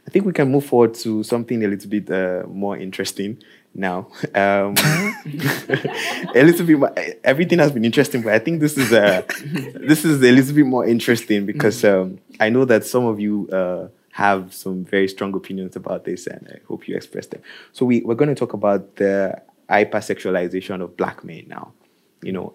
I 0.05 0.09
think 0.09 0.25
we 0.25 0.33
can 0.33 0.51
move 0.51 0.65
forward 0.65 0.95
to 0.95 1.23
something 1.23 1.63
a 1.63 1.67
little 1.67 1.89
bit 1.89 2.11
uh, 2.11 2.43
more 2.47 2.75
interesting 2.77 3.41
now. 3.77 4.07
Um, 4.33 4.75
a 6.35 6.43
little 6.43 6.65
bit. 6.65 6.79
More, 6.79 6.93
everything 7.23 7.59
has 7.59 7.71
been 7.71 7.85
interesting, 7.85 8.21
but 8.21 8.33
I 8.33 8.39
think 8.39 8.59
this 8.59 8.77
is 8.77 8.91
uh, 8.91 9.21
this 9.39 10.03
is 10.03 10.21
a 10.21 10.31
little 10.31 10.55
bit 10.55 10.65
more 10.65 10.85
interesting 10.85 11.45
because 11.45 11.83
um, 11.85 12.19
I 12.39 12.49
know 12.49 12.65
that 12.65 12.85
some 12.85 13.05
of 13.05 13.19
you 13.19 13.47
uh, 13.49 13.87
have 14.11 14.53
some 14.53 14.83
very 14.83 15.07
strong 15.07 15.33
opinions 15.35 15.75
about 15.75 16.05
this, 16.05 16.27
and 16.27 16.47
I 16.51 16.59
hope 16.67 16.87
you 16.87 16.95
express 16.95 17.27
them. 17.27 17.41
So 17.71 17.85
we 17.85 18.01
we're 18.01 18.15
going 18.15 18.29
to 18.29 18.35
talk 18.35 18.53
about 18.53 18.95
the 18.95 19.41
hypersexualization 19.69 20.81
of 20.81 20.97
black 20.97 21.23
men 21.23 21.45
now. 21.47 21.73
You 22.21 22.31
know, 22.31 22.53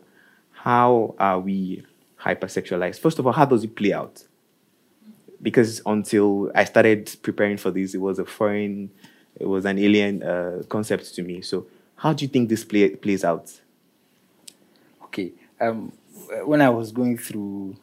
how 0.51 1.14
are 1.18 1.39
we 1.39 1.85
hypersexualized? 2.20 2.99
First 2.99 3.18
of 3.18 3.27
all, 3.27 3.33
how 3.33 3.45
does 3.45 3.64
it 3.64 3.77
play 3.77 3.93
out? 3.93 4.25
Because 5.41 5.83
until 5.87 6.53
I 6.55 6.64
started 6.64 7.16
preparing 7.23 7.57
for 7.57 7.70
this, 7.70 7.95
it 7.95 7.99
was 7.99 8.18
a 8.18 8.25
foreign, 8.25 8.91
it 9.43 9.49
was 9.49 9.64
an 9.64 9.78
alien 9.78 10.22
uh, 10.22 10.62
concept 10.68 11.14
to 11.16 11.22
me. 11.22 11.40
So, 11.43 11.66
how 11.97 12.12
do 12.12 12.24
you 12.24 12.28
think 12.28 12.49
this 12.49 12.64
play, 12.64 12.90
plays 12.90 13.24
out? 13.24 13.61
Okay. 15.05 15.32
Um, 15.61 15.93
when 16.45 16.61
I 16.62 16.70
was 16.70 16.93
going 16.93 17.18
through 17.18 17.76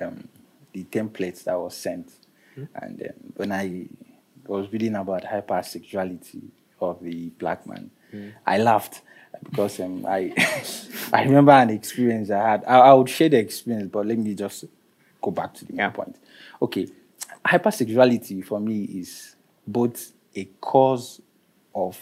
um, 0.00 0.28
the 0.72 0.84
templates 0.84 1.44
that 1.44 1.58
was 1.58 1.76
sent, 1.76 2.10
and 2.74 3.00
um, 3.02 3.32
when 3.36 3.52
I 3.52 3.86
was 4.46 4.70
reading 4.72 4.94
about 4.96 5.22
hypersexuality 5.24 6.42
of 6.80 7.02
the 7.02 7.28
black 7.38 7.66
man, 7.66 7.90
I 8.46 8.58
laughed 8.58 9.02
because 9.44 9.78
um, 9.80 10.06
I 10.06 10.32
I 11.12 11.22
remember 11.24 11.52
an 11.52 11.70
experience 11.70 12.30
I 12.30 12.50
had. 12.50 12.64
I, 12.64 12.78
I 12.78 12.92
would 12.94 13.08
share 13.08 13.28
the 13.28 13.38
experience, 13.38 13.90
but 13.92 14.06
let 14.06 14.18
me 14.18 14.34
just 14.34 14.64
go 15.22 15.30
back 15.30 15.54
to 15.54 15.64
the 15.64 15.72
main 15.72 15.78
Yeah. 15.78 15.90
point. 15.90 16.16
Okay, 16.62 16.88
hypersexuality 17.44 18.44
for 18.44 18.58
me 18.60 18.84
is 18.84 19.36
both 19.66 20.12
a 20.36 20.44
cause 20.60 21.20
of 21.74 21.98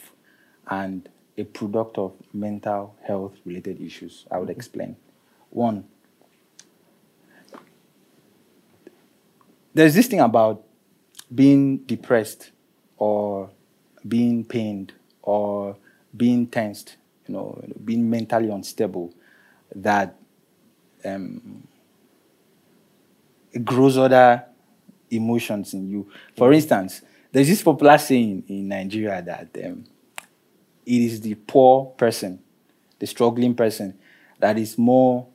and 0.68 1.08
a 1.38 1.44
product 1.44 1.98
of 1.98 2.12
mental 2.32 2.94
health 3.06 3.34
related 3.44 3.80
issues. 3.80 4.26
I 4.30 4.38
would 4.38 4.50
explain. 4.50 4.96
One, 5.50 5.84
there's 9.72 9.94
this 9.94 10.06
thing 10.06 10.20
about 10.20 10.64
being 11.34 11.78
depressed 11.78 12.50
or 12.96 13.50
being 14.06 14.44
pained 14.44 14.92
or 15.22 15.76
being 16.16 16.46
tensed, 16.46 16.96
you 17.26 17.34
know, 17.34 17.62
being 17.84 18.08
mentally 18.08 18.50
unstable 18.50 19.12
that 19.74 20.16
um, 21.04 21.66
grows 23.64 23.96
other 23.98 24.44
emotions 25.10 25.74
in 25.74 25.90
you. 25.90 26.08
For 26.36 26.52
instance, 26.52 27.02
there's 27.34 27.48
this 27.48 27.62
popular 27.62 27.98
saying 27.98 28.44
in 28.48 28.68
Nigeria 28.68 29.20
that 29.20 29.48
um, 29.66 29.84
it 30.86 31.02
is 31.02 31.20
the 31.20 31.34
poor 31.34 31.86
person, 31.96 32.38
the 33.00 33.06
struggling 33.06 33.54
person, 33.56 33.98
that 34.38 34.56
is 34.56 34.78
more 34.78 35.26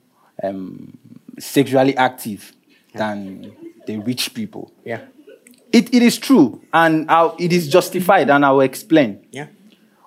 um, 0.41 0.97
sexually 1.37 1.95
active 1.97 2.53
than 2.95 3.51
the 3.85 3.97
rich 3.97 4.33
people. 4.33 4.71
Yeah, 4.85 5.01
It, 5.73 5.93
it 5.93 6.01
is 6.01 6.17
true, 6.17 6.61
and 6.73 7.11
I'll, 7.11 7.35
it 7.37 7.51
is 7.51 7.67
justified, 7.67 8.29
and 8.29 8.45
I 8.45 8.51
will 8.51 8.61
explain. 8.61 9.27
yeah, 9.31 9.47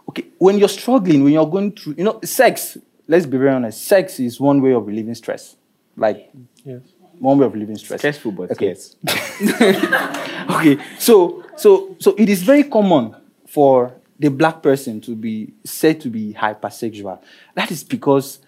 Okay, 0.08 0.24
when 0.38 0.58
you're 0.58 0.68
struggling, 0.70 1.22
when 1.24 1.34
you're 1.34 1.46
going 1.46 1.72
through, 1.72 1.96
you 1.98 2.04
know, 2.04 2.20
sex, 2.24 2.78
let's 3.06 3.26
be 3.26 3.36
very 3.36 3.50
honest, 3.50 3.84
sex 3.84 4.18
is 4.18 4.40
one 4.40 4.62
way 4.62 4.72
of 4.72 4.86
relieving 4.86 5.14
stress. 5.14 5.56
Like, 5.96 6.30
Yes. 6.64 6.80
One 7.18 7.38
way 7.38 7.46
of 7.46 7.54
living 7.54 7.76
stress. 7.76 8.00
stressful, 8.00 8.32
but 8.32 8.50
Okay. 8.52 8.68
yes, 8.68 8.96
okay 10.50 10.78
so 10.98 11.44
so 11.56 11.94
so 11.98 12.14
it 12.18 12.28
is 12.28 12.42
very 12.42 12.64
common 12.64 13.14
for 13.46 13.94
the 14.18 14.28
black 14.30 14.62
person 14.62 15.00
to 15.00 15.14
be 15.14 15.52
said 15.64 16.00
to 16.00 16.08
be 16.10 16.32
hypersexual 16.34 17.18
that 17.54 17.70
is 17.70 17.84
because 17.84 18.38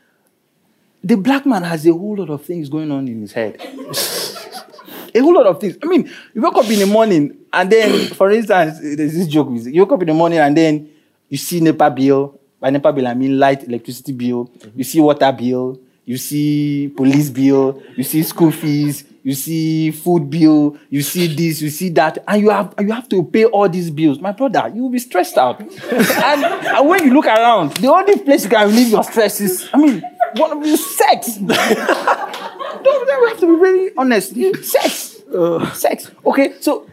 the 1.02 1.16
black 1.16 1.44
man 1.44 1.62
has 1.62 1.86
a 1.86 1.92
whole 1.92 2.16
lot 2.16 2.30
of 2.30 2.42
things 2.44 2.68
going 2.70 2.90
on 2.90 3.06
in 3.06 3.20
his 3.20 3.32
head. 3.32 3.60
a 5.14 5.18
whole 5.20 5.34
lot 5.34 5.44
of 5.46 5.60
things. 5.60 5.76
I 5.82 5.86
mean, 5.86 6.10
you 6.32 6.40
wake 6.40 6.54
up 6.56 6.64
in 6.70 6.78
the 6.78 6.86
morning 6.86 7.36
and 7.52 7.70
then, 7.70 8.06
for 8.14 8.30
instance, 8.30 8.78
there's 8.80 9.12
this 9.12 9.26
joke. 9.26 9.48
You 9.52 9.82
wake 9.84 9.92
up 9.92 10.00
in 10.00 10.08
the 10.08 10.14
morning 10.14 10.38
and 10.38 10.56
then 10.56 10.88
you 11.28 11.36
see 11.36 11.60
NEPA 11.60 11.90
bill. 11.90 12.40
By 12.58 12.70
NEPA 12.70 12.90
bill, 12.94 13.06
I 13.06 13.12
mean 13.12 13.38
light 13.38 13.64
electricity 13.64 14.12
bill. 14.12 14.46
Mm-hmm. 14.46 14.78
You 14.78 14.84
see 14.84 15.00
water 15.00 15.30
bill. 15.30 15.78
You 16.04 16.16
see 16.18 16.92
police 16.94 17.30
bill. 17.30 17.82
You 17.96 18.02
see 18.02 18.22
school 18.22 18.50
fees. 18.50 19.04
You 19.22 19.32
see 19.32 19.90
food 19.90 20.28
bill. 20.28 20.76
You 20.90 21.00
see 21.02 21.34
this. 21.34 21.62
You 21.62 21.70
see 21.70 21.88
that, 21.90 22.22
and 22.28 22.42
you 22.42 22.50
have 22.50 22.74
you 22.78 22.92
have 22.92 23.08
to 23.08 23.22
pay 23.22 23.46
all 23.46 23.68
these 23.68 23.90
bills. 23.90 24.20
My 24.20 24.32
brother, 24.32 24.70
you 24.74 24.82
will 24.82 24.90
be 24.90 24.98
stressed 24.98 25.38
out. 25.38 25.60
and, 25.92 26.44
and 26.44 26.88
when 26.88 27.04
you 27.04 27.14
look 27.14 27.26
around, 27.26 27.72
the 27.78 27.90
only 27.90 28.18
place 28.18 28.44
you 28.44 28.50
can 28.50 28.68
relieve 28.68 28.88
your 28.88 29.02
stress 29.02 29.40
is, 29.40 29.68
I 29.72 29.78
mean, 29.78 30.02
one 30.36 30.52
of 30.52 30.66
you 30.66 30.76
sex. 30.76 31.36
Don't 31.36 33.22
we 33.22 33.28
have 33.28 33.40
to 33.40 33.54
be 33.54 33.60
very 33.60 33.90
honest. 33.96 34.34
Sex. 34.62 35.22
Uh, 35.34 35.72
sex. 35.72 36.10
Okay, 36.26 36.54
so 36.60 36.86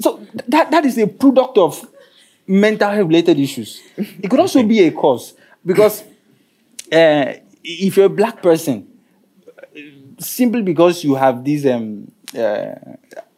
so 0.00 0.26
that, 0.46 0.70
that 0.70 0.84
is 0.84 0.96
a 0.98 1.06
product 1.06 1.58
of 1.58 1.86
mental 2.46 2.90
health 2.90 3.08
related 3.08 3.38
issues. 3.38 3.82
It 3.96 4.30
could 4.30 4.40
also 4.40 4.62
be 4.62 4.80
a 4.80 4.90
cause 4.90 5.34
because 5.64 6.02
uh, 6.90 7.34
if 7.68 7.96
you're 7.96 8.06
a 8.06 8.10
black 8.10 8.42
person, 8.42 8.88
simply 10.18 10.62
because 10.62 11.04
you 11.04 11.14
have 11.14 11.44
this 11.44 11.66
um, 11.66 12.10
uh, 12.36 12.74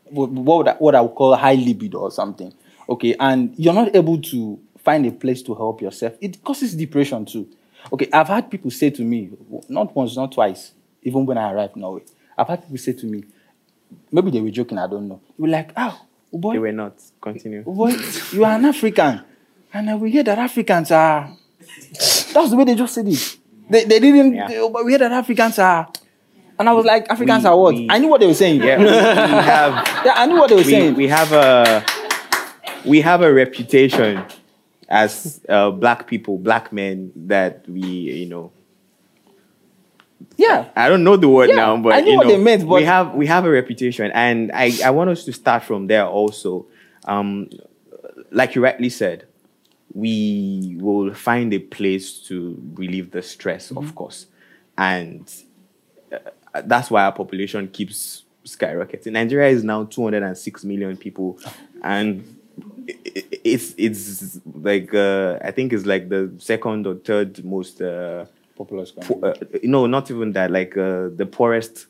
what 0.09 0.81
what 0.81 0.95
I 0.95 1.01
would 1.01 1.15
call 1.15 1.35
high 1.35 1.55
libido 1.55 1.99
or 1.99 2.11
something, 2.11 2.53
okay, 2.89 3.17
and 3.19 3.53
you're 3.57 3.75
not 3.75 3.95
able 3.95 4.21
to 4.23 4.61
find 4.79 5.05
a 5.07 5.11
place 5.11 5.43
to 5.43 5.55
help 5.55 5.83
yourself, 5.83 6.15
it 6.21 6.43
causes 6.43 6.75
depression 6.75 7.25
too. 7.25 7.49
Okay, 7.93 8.09
I've 8.13 8.29
had 8.29 8.51
people 8.51 8.71
say 8.71 8.91
to 8.91 9.03
me, 9.03 9.31
not 9.69 9.95
once, 9.97 10.17
not 10.17 10.33
twice, 10.33 10.73
even 11.03 11.27
when 11.27 11.37
I 11.39 11.53
arrived 11.53 11.77
in 11.77 11.83
Norway, 11.83 12.03
I've 12.39 12.49
had 12.49 12.63
people 12.63 12.79
say 12.79 12.93
to 12.93 13.07
me, 13.07 13.25
maybe 14.13 14.31
they 14.31 14.41
were 14.41 14.51
joking, 14.51 14.79
I 14.79 14.87
don't 14.87 15.09
know. 15.09 15.21
You 15.39 15.45
were 15.45 15.49
like, 15.49 15.73
oh, 15.77 16.07
boy. 16.33 16.53
They 16.53 16.59
were 16.59 16.73
not. 16.73 16.95
Continue. 17.21 17.63
Boy, 17.63 17.95
you 18.33 18.45
are 18.45 18.53
an 18.53 18.67
African. 18.67 19.23
And 19.73 20.01
we 20.01 20.11
hear 20.11 20.23
that 20.25 20.39
Africans 20.39 20.91
are. 20.91 21.31
That's 21.93 22.51
the 22.51 22.57
way 22.57 22.65
they 22.65 22.75
just 22.75 22.95
said 22.95 23.09
it. 23.09 23.39
They, 23.71 23.85
they 23.85 24.01
didn't, 24.01 24.35
yeah. 24.35 24.49
they, 24.49 24.69
but 24.69 24.85
we 24.85 24.93
hear 24.93 24.99
that 24.99 25.13
Africans 25.13 25.59
are. 25.59 25.89
And 26.59 26.69
I 26.69 26.73
was 26.73 26.85
like, 26.85 27.09
Africans 27.09 27.45
we, 27.45 27.49
are 27.49 27.57
what? 27.57 27.75
We, 27.75 27.89
I 27.89 27.99
knew 27.99 28.09
what 28.09 28.21
they 28.21 28.27
were 28.27 28.35
saying. 28.35 28.63
Yeah, 28.63 28.79
we, 28.79 28.85
we 28.85 28.91
have. 28.91 30.05
yeah, 30.05 30.13
I 30.17 30.27
knew 30.27 30.39
what 30.39 30.51
they 30.51 30.57
were 30.57 30.65
saying. 30.65 30.95
We 30.95 31.09
have 31.09 31.33
a. 31.33 31.85
We 32.85 33.01
have 33.03 33.23
a 33.23 33.33
reputation 33.33 34.25
as 34.89 35.41
uh, 35.49 35.71
black 35.71 36.07
people, 36.07 36.39
black 36.39 36.73
men, 36.73 37.13
that 37.15 37.69
we, 37.69 37.81
you 37.81 38.27
know. 38.27 38.53
Yeah. 40.37 40.69
I 40.75 40.89
don't 40.89 41.05
know 41.05 41.17
the 41.17 41.29
word 41.29 41.51
yeah, 41.51 41.57
now, 41.57 41.77
but 41.77 41.93
I 41.93 42.01
knew 42.01 42.13
you 42.13 42.17
what 42.17 42.27
know, 42.27 42.37
they 42.37 42.43
meant. 42.43 42.67
But 42.67 42.75
we 42.75 42.85
have 42.85 43.15
we 43.15 43.27
have 43.27 43.45
a 43.45 43.51
reputation, 43.51 44.11
and 44.13 44.51
I 44.53 44.73
I 44.85 44.91
want 44.91 45.11
us 45.11 45.25
to 45.25 45.33
start 45.33 45.63
from 45.63 45.87
there 45.87 46.07
also. 46.07 46.67
Um, 47.05 47.49
like 48.31 48.55
you 48.55 48.63
rightly 48.63 48.91
said, 48.91 49.27
we 49.95 50.77
will 50.81 51.15
find 51.15 51.53
a 51.53 51.59
place 51.59 52.19
to 52.19 52.61
relieve 52.75 53.11
the 53.11 53.23
stress, 53.23 53.69
mm-hmm. 53.69 53.79
of 53.79 53.95
course, 53.95 54.27
and 54.79 55.33
uh, 56.13 56.63
that's 56.65 56.91
why 56.91 57.05
our 57.05 57.13
population 57.13 57.69
keeps 57.69 58.25
skyrocketing. 58.45 59.13
Nigeria 59.13 59.49
is 59.49 59.65
now 59.65 59.85
206 59.85 60.65
million 60.65 60.97
people, 60.97 61.39
and 61.83 62.25
it's 62.87 63.75
it's 63.77 64.41
like 64.55 64.95
uh, 64.95 65.39
I 65.43 65.51
think 65.51 65.73
it's 65.73 65.87
like 65.87 66.09
the 66.09 66.33
second 66.39 66.87
or 66.87 66.95
third 66.95 67.45
most 67.45 67.81
uh, 67.81 68.27
populous 68.57 68.91
country. 68.93 69.17
Po- 69.17 69.29
uh, 69.29 69.35
no, 69.63 69.87
not 69.87 70.11
even 70.11 70.33
that. 70.33 70.51
Like 70.51 70.77
uh, 70.77 71.09
the 71.15 71.27
poorest 71.31 71.87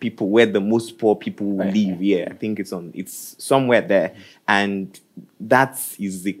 people, 0.00 0.28
where 0.28 0.46
the 0.46 0.60
most 0.60 0.98
poor 0.98 1.16
people 1.16 1.52
right. 1.52 1.72
live. 1.72 2.02
Yeah, 2.02 2.28
I 2.30 2.34
think 2.34 2.60
it's 2.60 2.72
on. 2.72 2.92
It's 2.94 3.36
somewhere 3.42 3.82
there, 3.82 4.14
and 4.46 4.98
that 5.40 5.78
is 5.98 6.22
the 6.22 6.40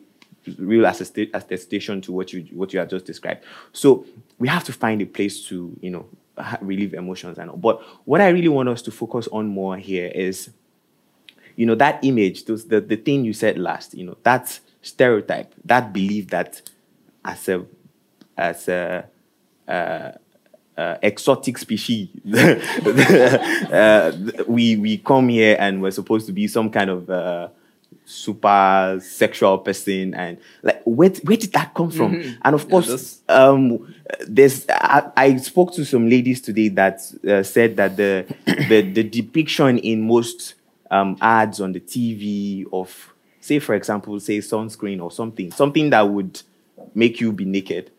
real 0.58 0.84
attestation 0.86 2.00
to 2.02 2.12
what 2.12 2.32
you 2.32 2.46
what 2.52 2.72
you 2.72 2.78
have 2.78 2.88
just 2.88 3.04
described. 3.04 3.44
So 3.72 4.06
we 4.38 4.48
have 4.48 4.64
to 4.64 4.72
find 4.72 5.02
a 5.02 5.06
place 5.06 5.44
to 5.48 5.76
you 5.80 5.90
know 5.90 6.06
relieve 6.60 6.94
emotions 6.94 7.38
and 7.38 7.50
all. 7.50 7.56
But 7.56 7.82
what 8.04 8.20
I 8.20 8.28
really 8.28 8.48
want 8.48 8.68
us 8.68 8.82
to 8.82 8.90
focus 8.90 9.28
on 9.32 9.46
more 9.46 9.76
here 9.76 10.10
is 10.14 10.50
you 11.56 11.64
know, 11.64 11.74
that 11.74 12.04
image, 12.04 12.44
those, 12.44 12.68
the, 12.68 12.80
the 12.80 12.96
thing 12.96 13.24
you 13.24 13.32
said 13.32 13.58
last, 13.58 13.94
you 13.94 14.04
know, 14.04 14.16
that 14.22 14.60
stereotype, 14.82 15.52
that 15.64 15.92
belief 15.92 16.28
that 16.28 16.60
as 17.24 17.48
a, 17.48 17.64
as 18.36 18.68
a, 18.68 19.06
uh, 19.66 20.12
uh, 20.76 20.98
exotic 21.00 21.56
species, 21.56 22.08
uh, 22.36 24.12
we, 24.46 24.76
we 24.76 24.98
come 24.98 25.30
here 25.30 25.56
and 25.58 25.80
we're 25.80 25.90
supposed 25.90 26.26
to 26.26 26.32
be 26.32 26.46
some 26.46 26.70
kind 26.70 26.90
of 26.90 27.08
uh, 27.08 27.48
super 28.08 28.98
sexual 29.02 29.58
person 29.58 30.14
and 30.14 30.38
like 30.62 30.80
where, 30.84 31.10
where 31.24 31.36
did 31.36 31.52
that 31.52 31.74
come 31.74 31.90
from 31.90 32.14
mm-hmm. 32.14 32.40
and 32.42 32.54
of 32.54 32.68
course 32.70 33.20
um 33.28 33.94
there's 34.28 34.64
I, 34.70 35.10
I, 35.16 35.36
spoke 35.38 35.74
to 35.74 35.84
some 35.84 36.08
ladies 36.08 36.40
today 36.40 36.68
that 36.68 37.00
uh, 37.28 37.42
said 37.42 37.76
that 37.76 37.96
the, 37.96 38.32
the 38.46 38.82
the 38.92 39.02
depiction 39.02 39.78
in 39.78 40.06
most 40.06 40.54
um, 40.90 41.16
ads 41.20 41.60
on 41.60 41.72
the 41.72 41.80
TV 41.80 42.66
of, 42.72 43.12
say, 43.40 43.58
for 43.58 43.74
example, 43.74 44.18
say 44.20 44.38
sunscreen 44.38 45.02
or 45.02 45.10
something, 45.10 45.50
something 45.50 45.90
that 45.90 46.02
would 46.02 46.42
make 46.94 47.20
you 47.20 47.32
be 47.32 47.44
naked. 47.44 47.90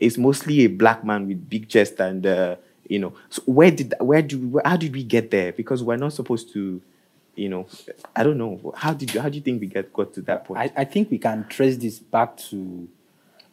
is 0.00 0.18
mostly 0.18 0.60
a 0.62 0.66
black 0.66 1.04
man 1.04 1.26
with 1.26 1.48
big 1.48 1.68
chest 1.68 2.00
and, 2.00 2.26
uh, 2.26 2.56
you 2.88 2.98
know, 2.98 3.14
so 3.30 3.42
where 3.46 3.70
did, 3.70 3.94
where 4.00 4.22
do, 4.22 4.38
where, 4.48 4.62
how 4.64 4.76
did 4.76 4.92
we 4.94 5.02
get 5.02 5.30
there? 5.30 5.52
Because 5.52 5.82
we're 5.82 5.96
not 5.96 6.12
supposed 6.12 6.52
to, 6.52 6.82
you 7.36 7.48
know, 7.48 7.66
I 8.14 8.22
don't 8.22 8.38
know. 8.38 8.72
How 8.76 8.92
did 8.92 9.12
you, 9.14 9.20
how 9.20 9.28
do 9.28 9.36
you 9.36 9.42
think 9.42 9.60
we 9.60 9.66
get 9.66 9.92
got 9.92 10.12
to 10.14 10.22
that 10.22 10.44
point? 10.44 10.60
I, 10.60 10.82
I 10.82 10.84
think 10.84 11.10
we 11.10 11.18
can 11.18 11.46
trace 11.48 11.76
this 11.76 11.98
back 11.98 12.36
to 12.50 12.88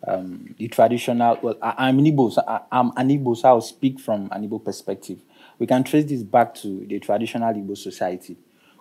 um, 0.07 0.55
the 0.57 0.67
traditional. 0.67 1.37
Well, 1.41 1.57
I, 1.61 1.89
am 1.89 1.97
Igbo, 1.99 2.31
so 2.31 2.43
I, 2.47 2.61
am 2.71 2.91
an 2.95 3.35
so 3.35 3.47
I'll 3.47 3.61
speak 3.61 3.99
from 3.99 4.29
an 4.31 4.59
perspective. 4.59 5.19
We 5.59 5.67
can 5.67 5.83
trace 5.83 6.05
this 6.05 6.23
back 6.23 6.55
to 6.55 6.85
the 6.85 6.99
traditional 6.99 7.53
Igbo 7.53 7.77
society 7.77 8.37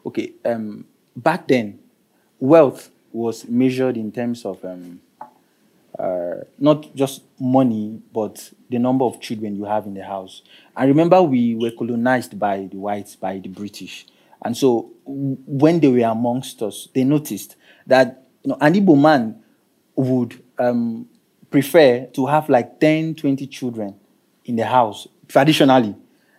okay, 0.07 0.33
um, 0.45 0.85
back 1.17 1.49
then, 1.49 1.79
wealth 2.39 2.91
was 3.13 3.47
measured 3.49 3.97
in 3.97 4.13
terms 4.13 4.45
of 4.45 4.65
um, 4.65 5.01
uh, 5.99 6.37
not 6.59 6.95
just 6.95 7.23
money, 7.39 8.01
but 8.13 8.53
the 8.69 8.79
number 8.79 9.05
of 9.05 9.21
children 9.21 9.57
you 9.57 9.65
have 9.65 9.87
in 9.87 9.95
the 9.95 10.05
house. 10.05 10.43
And 10.77 10.89
remember, 10.89 11.21
we 11.23 11.55
were 11.55 11.71
colonized 11.73 12.39
by 12.39 12.69
the 12.71 12.77
whites, 12.79 13.17
by 13.17 13.39
the 13.39 13.49
British. 13.49 14.07
And 14.45 14.57
so 14.57 14.93
when 15.05 15.81
they 15.81 15.89
were 15.89 16.09
amongst 16.11 16.63
us, 16.63 16.89
they 16.95 17.05
noticed 17.05 17.57
that 17.87 18.27
you 18.43 18.51
know, 18.51 18.59
an 18.61 18.75
Igbo 18.75 19.01
man 19.01 19.43
would 19.97 20.43
um, 20.59 21.09
prefer 21.51 22.07
to 22.07 22.27
have 22.27 22.49
like 22.49 22.81
10, 22.81 23.17
20 23.17 23.47
children 23.47 23.95
in 24.45 24.57
the 24.57 24.65
house, 24.65 25.07
traditionally, 25.29 25.95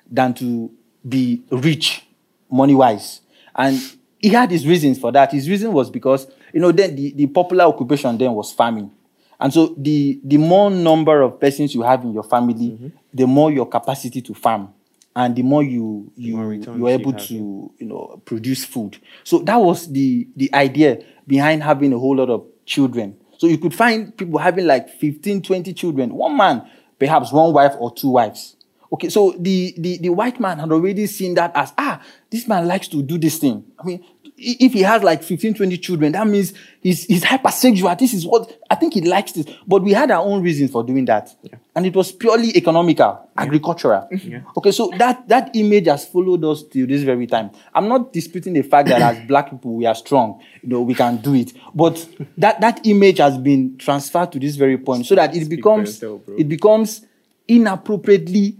than 0.09 0.33
to 0.35 0.71
be 1.07 1.43
rich 1.51 2.05
money 2.49 2.75
wise. 2.75 3.21
And 3.55 3.79
he 4.19 4.29
had 4.29 4.51
his 4.51 4.65
reasons 4.67 4.99
for 4.99 5.11
that. 5.11 5.31
His 5.31 5.49
reason 5.49 5.71
was 5.73 5.89
because, 5.89 6.27
you 6.53 6.59
know, 6.59 6.71
then 6.71 6.95
the, 6.95 7.11
the 7.13 7.27
popular 7.27 7.65
occupation 7.65 8.17
then 8.17 8.33
was 8.33 8.51
farming. 8.51 8.91
And 9.39 9.51
so 9.51 9.73
the, 9.77 10.19
the 10.23 10.37
more 10.37 10.69
number 10.69 11.21
of 11.23 11.39
persons 11.39 11.73
you 11.73 11.81
have 11.81 12.03
in 12.03 12.13
your 12.13 12.23
family, 12.23 12.69
mm-hmm. 12.69 12.87
the 13.13 13.25
more 13.25 13.51
your 13.51 13.65
capacity 13.67 14.21
to 14.21 14.33
farm. 14.35 14.71
And 15.15 15.35
the 15.35 15.41
more 15.43 15.61
you 15.63 16.11
you 16.15 16.39
you're 16.51 16.89
able 16.89 17.11
you 17.13 17.19
to 17.27 17.73
you 17.79 17.85
know 17.85 18.21
produce 18.25 18.63
food. 18.63 18.97
So 19.23 19.39
that 19.39 19.57
was 19.57 19.91
the 19.91 20.27
the 20.35 20.53
idea 20.53 21.03
behind 21.27 21.63
having 21.63 21.91
a 21.93 21.99
whole 21.99 22.15
lot 22.15 22.29
of 22.29 22.45
children. 22.65 23.17
So 23.37 23.47
you 23.47 23.57
could 23.57 23.73
find 23.73 24.15
people 24.15 24.37
having 24.37 24.67
like 24.67 24.87
15, 24.87 25.41
20 25.41 25.73
children, 25.73 26.13
one 26.13 26.37
man, 26.37 26.69
perhaps 26.99 27.31
one 27.31 27.53
wife 27.53 27.73
or 27.79 27.91
two 27.93 28.09
wives. 28.09 28.55
Okay, 28.93 29.09
so 29.09 29.33
the, 29.39 29.73
the, 29.77 29.97
the 29.97 30.09
white 30.09 30.39
man 30.39 30.59
had 30.59 30.71
already 30.71 31.07
seen 31.07 31.33
that 31.35 31.51
as, 31.55 31.73
ah, 31.77 32.01
this 32.29 32.47
man 32.47 32.67
likes 32.67 32.87
to 32.89 33.01
do 33.01 33.17
this 33.17 33.39
thing. 33.39 33.63
I 33.79 33.83
mean, 33.83 34.05
if 34.41 34.73
he 34.73 34.81
has 34.81 35.03
like 35.03 35.23
15, 35.23 35.53
20 35.53 35.77
children, 35.77 36.11
that 36.13 36.25
means 36.25 36.53
he's, 36.81 37.05
he's 37.05 37.23
hypersexual. 37.23 37.97
This 37.97 38.13
is 38.13 38.25
what, 38.25 38.59
I 38.69 38.75
think 38.75 38.93
he 38.93 39.01
likes 39.01 39.33
this. 39.33 39.45
But 39.67 39.83
we 39.83 39.93
had 39.93 40.09
our 40.11 40.23
own 40.23 40.41
reasons 40.41 40.71
for 40.71 40.83
doing 40.83 41.05
that. 41.05 41.35
Yeah. 41.43 41.55
And 41.75 41.85
it 41.85 41.95
was 41.95 42.11
purely 42.11 42.55
economical, 42.57 43.29
yeah. 43.35 43.43
agricultural. 43.43 44.07
Yeah. 44.11 44.41
Okay, 44.57 44.71
so 44.71 44.91
that, 44.97 45.27
that 45.27 45.55
image 45.55 45.87
has 45.87 46.05
followed 46.05 46.43
us 46.43 46.63
till 46.63 46.87
this 46.87 47.03
very 47.03 47.27
time. 47.27 47.51
I'm 47.73 47.87
not 47.87 48.11
disputing 48.11 48.53
the 48.53 48.63
fact 48.63 48.89
that 48.89 49.01
as 49.01 49.19
black 49.27 49.51
people, 49.51 49.75
we 49.75 49.85
are 49.85 49.95
strong. 49.95 50.41
You 50.63 50.69
know, 50.69 50.81
we 50.81 50.95
can 50.95 51.17
do 51.17 51.35
it. 51.35 51.53
But 51.73 52.07
that, 52.37 52.61
that 52.61 52.85
image 52.85 53.19
has 53.19 53.37
been 53.37 53.77
transferred 53.77 54.31
to 54.33 54.39
this 54.39 54.55
very 54.55 54.77
point 54.77 55.05
so 55.05 55.15
that 55.15 55.35
it 55.35 55.47
becomes, 55.47 56.03
it 56.37 56.49
becomes 56.49 57.05
inappropriately 57.47 58.57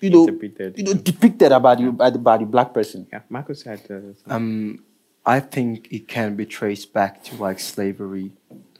you 0.00 0.10
know, 0.10 0.26
you 0.26 0.84
know, 0.84 0.94
depicted 0.94 1.52
about 1.52 1.78
you 1.78 1.92
by 1.92 2.10
the, 2.10 2.18
by 2.18 2.38
the 2.38 2.44
black 2.44 2.72
person. 2.72 3.06
Yeah, 3.12 3.20
Marcus 3.28 3.62
had. 3.62 3.80
Uh, 3.90 4.32
um, 4.32 4.84
I 5.24 5.40
think 5.40 5.88
it 5.92 6.08
can 6.08 6.36
be 6.36 6.46
traced 6.46 6.92
back 6.92 7.22
to 7.24 7.36
like 7.36 7.60
slavery, 7.60 8.32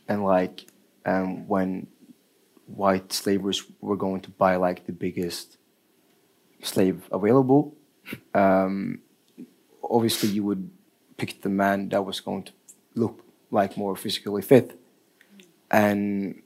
and 0.09 0.25
like 0.25 0.66
um, 1.05 1.47
when 1.47 1.87
white 2.66 3.12
slavers 3.12 3.64
were 3.81 3.97
going 3.97 4.21
to 4.23 4.31
buy 4.31 4.57
like 4.57 4.87
the 4.87 4.93
biggest 4.93 5.59
slave 6.62 7.09
available, 7.12 7.75
um, 8.35 9.01
obviously 9.83 10.31
you 10.31 10.45
would 10.45 10.71
pick 11.16 11.43
the 11.43 11.49
man 11.49 11.89
that 11.91 12.03
was 12.05 12.21
going 12.21 12.45
to 12.45 12.53
look 12.95 13.25
like 13.51 13.77
more 13.77 13.97
physically 13.97 14.43
fit, 14.43 14.81
and 15.71 16.43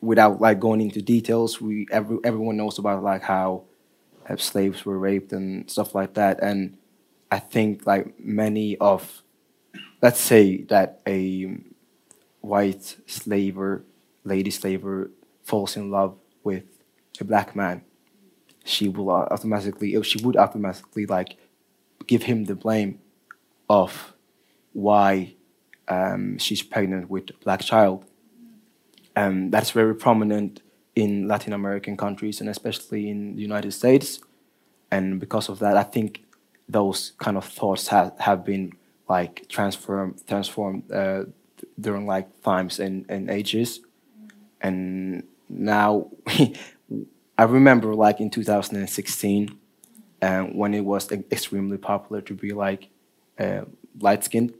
without 0.00 0.40
like 0.40 0.60
going 0.60 0.80
into 0.80 1.02
details, 1.02 1.60
we 1.60 1.86
every, 1.90 2.18
everyone 2.24 2.56
knows 2.56 2.78
about 2.78 3.02
like 3.02 3.22
how 3.22 3.64
uh, 4.28 4.36
slaves 4.36 4.84
were 4.84 4.98
raped 4.98 5.32
and 5.32 5.70
stuff 5.70 5.94
like 5.94 6.14
that, 6.14 6.42
and 6.42 6.76
I 7.30 7.38
think 7.38 7.86
like 7.86 8.18
many 8.20 8.76
of, 8.78 9.22
let's 10.02 10.20
say 10.20 10.62
that 10.64 11.00
a 11.06 11.56
white 12.40 12.96
slaver, 13.06 13.84
lady 14.24 14.50
slaver, 14.50 15.10
falls 15.42 15.76
in 15.76 15.90
love 15.90 16.16
with 16.44 16.64
a 17.20 17.24
black 17.24 17.56
man, 17.56 17.82
she 18.64 18.88
will 18.88 19.10
automatically, 19.10 20.00
she 20.02 20.22
would 20.24 20.36
automatically 20.36 21.06
like 21.06 21.36
give 22.06 22.24
him 22.24 22.44
the 22.44 22.54
blame 22.54 23.00
of 23.68 24.14
why 24.72 25.34
um, 25.88 26.38
she's 26.38 26.62
pregnant 26.62 27.10
with 27.10 27.30
a 27.30 27.44
black 27.44 27.60
child. 27.60 28.04
Um, 29.16 29.50
that's 29.50 29.70
very 29.70 29.94
prominent 29.94 30.60
in 30.94 31.26
Latin 31.26 31.52
American 31.52 31.96
countries 31.96 32.40
and 32.40 32.48
especially 32.48 33.08
in 33.08 33.34
the 33.34 33.42
United 33.42 33.72
States. 33.72 34.20
And 34.90 35.18
because 35.18 35.48
of 35.48 35.58
that, 35.60 35.76
I 35.76 35.82
think 35.82 36.22
those 36.68 37.12
kind 37.18 37.36
of 37.36 37.44
thoughts 37.44 37.88
have, 37.88 38.12
have 38.18 38.44
been 38.44 38.72
like 39.08 39.48
transformed 39.48 40.20
transformed 40.26 40.90
uh, 40.90 41.24
during 41.78 42.06
like 42.06 42.42
times 42.42 42.78
and, 42.78 43.06
and 43.08 43.30
ages. 43.30 43.80
And 44.60 45.24
now 45.48 46.10
I 47.38 47.44
remember 47.44 47.94
like 47.94 48.20
in 48.20 48.30
2016 48.30 49.58
um, 50.22 50.56
when 50.56 50.74
it 50.74 50.84
was 50.84 51.10
extremely 51.12 51.78
popular 51.78 52.20
to 52.22 52.34
be 52.34 52.52
like 52.52 52.88
uh, 53.38 53.62
light 54.00 54.24
skinned 54.24 54.54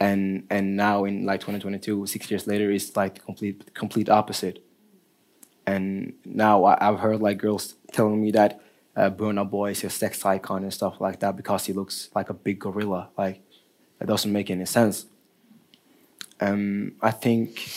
and 0.00 0.46
and 0.50 0.76
now 0.76 1.04
in 1.04 1.26
like 1.26 1.40
2022 1.40 2.06
six 2.06 2.30
years 2.30 2.46
later 2.46 2.70
it's 2.70 2.96
like 2.96 3.14
the 3.16 3.20
complete 3.20 3.74
complete 3.74 4.08
opposite. 4.08 4.64
And 5.66 6.14
now 6.24 6.64
I, 6.64 6.78
have 6.80 7.00
heard 7.00 7.20
like 7.20 7.38
girls 7.38 7.74
telling 7.92 8.22
me 8.22 8.30
that 8.30 8.60
uh, 8.96 9.10
Burna 9.10 9.48
Boy 9.48 9.72
is 9.72 9.84
a 9.84 9.90
sex 9.90 10.24
icon 10.24 10.62
and 10.62 10.72
stuff 10.72 10.98
like 10.98 11.20
that 11.20 11.36
because 11.36 11.66
he 11.66 11.74
looks 11.74 12.08
like 12.14 12.30
a 12.30 12.34
big 12.34 12.58
gorilla. 12.58 13.10
Like 13.18 13.42
that 13.98 14.08
doesn't 14.08 14.32
make 14.32 14.50
any 14.50 14.64
sense. 14.64 15.06
Um, 16.40 16.92
I 17.02 17.10
think 17.10 17.68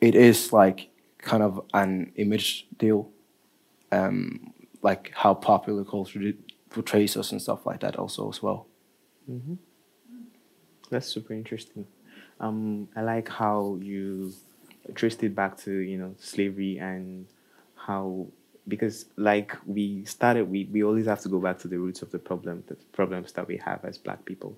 it 0.00 0.14
is 0.14 0.52
like 0.52 0.88
kind 1.18 1.42
of 1.42 1.64
an 1.74 2.12
image 2.16 2.66
deal 2.78 3.10
um, 3.94 4.52
like 4.82 5.12
how 5.14 5.34
popular 5.34 5.84
culture 5.84 6.32
portrays 6.68 7.16
us 7.16 7.32
and 7.32 7.40
stuff 7.40 7.64
like 7.66 7.80
that 7.80 7.96
also 7.96 8.28
as 8.28 8.42
well. 8.42 8.66
Mm-hmm. 9.30 9.54
That's 10.90 11.06
super 11.06 11.32
interesting. 11.32 11.86
Um, 12.40 12.88
I 12.96 13.02
like 13.02 13.28
how 13.28 13.78
you 13.80 14.32
traced 14.94 15.22
it 15.22 15.34
back 15.34 15.56
to 15.56 15.72
you 15.72 15.96
know 15.96 16.14
slavery 16.18 16.78
and 16.78 17.26
how 17.74 18.26
because 18.68 19.06
like 19.16 19.56
we 19.66 20.04
started 20.04 20.50
we, 20.50 20.64
we 20.72 20.84
always 20.84 21.06
have 21.06 21.20
to 21.20 21.28
go 21.28 21.38
back 21.38 21.58
to 21.60 21.68
the 21.68 21.78
roots 21.78 22.02
of 22.02 22.10
the 22.10 22.18
problem 22.18 22.64
the 22.66 22.76
problems 22.92 23.32
that 23.32 23.48
we 23.48 23.56
have 23.56 23.82
as 23.84 23.96
black 23.96 24.24
people 24.26 24.56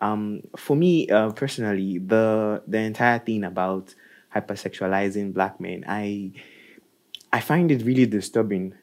um, 0.00 0.42
for 0.56 0.76
me 0.76 1.08
uh, 1.08 1.30
personally 1.30 1.98
the 1.98 2.62
the 2.68 2.78
entire 2.78 3.18
thing 3.18 3.44
about 3.44 3.94
hypersexualizing 4.34 5.32
black 5.34 5.60
men 5.60 5.84
i 5.88 6.30
i 7.32 7.40
find 7.40 7.70
it 7.70 7.84
really 7.84 8.06
disturbing 8.06 8.74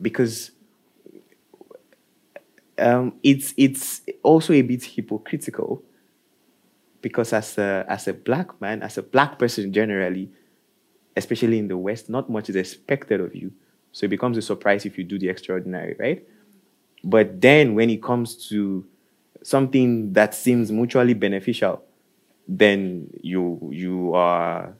because 0.00 0.50
um, 2.78 3.14
it's 3.22 3.54
it's 3.56 4.02
also 4.22 4.52
a 4.52 4.62
bit 4.62 4.84
hypocritical 4.84 5.82
because 7.00 7.32
as 7.32 7.58
a 7.58 7.84
as 7.88 8.08
a 8.08 8.14
black 8.14 8.60
man, 8.60 8.82
as 8.82 8.98
a 8.98 9.02
black 9.02 9.38
person 9.38 9.72
generally, 9.72 10.30
especially 11.16 11.58
in 11.58 11.68
the 11.68 11.76
West, 11.76 12.08
not 12.08 12.30
much 12.30 12.48
is 12.48 12.56
expected 12.56 13.20
of 13.20 13.34
you. 13.34 13.52
So 13.92 14.06
it 14.06 14.10
becomes 14.10 14.36
a 14.36 14.42
surprise 14.42 14.86
if 14.86 14.98
you 14.98 15.04
do 15.04 15.18
the 15.18 15.28
extraordinary, 15.28 15.96
right? 15.98 16.26
But 17.04 17.40
then 17.40 17.74
when 17.74 17.90
it 17.90 18.02
comes 18.02 18.48
to 18.48 18.84
something 19.42 20.12
that 20.12 20.34
seems 20.34 20.70
mutually 20.70 21.14
beneficial, 21.14 21.82
then 22.46 23.10
you 23.22 23.58
you 23.72 24.14
are 24.14 24.74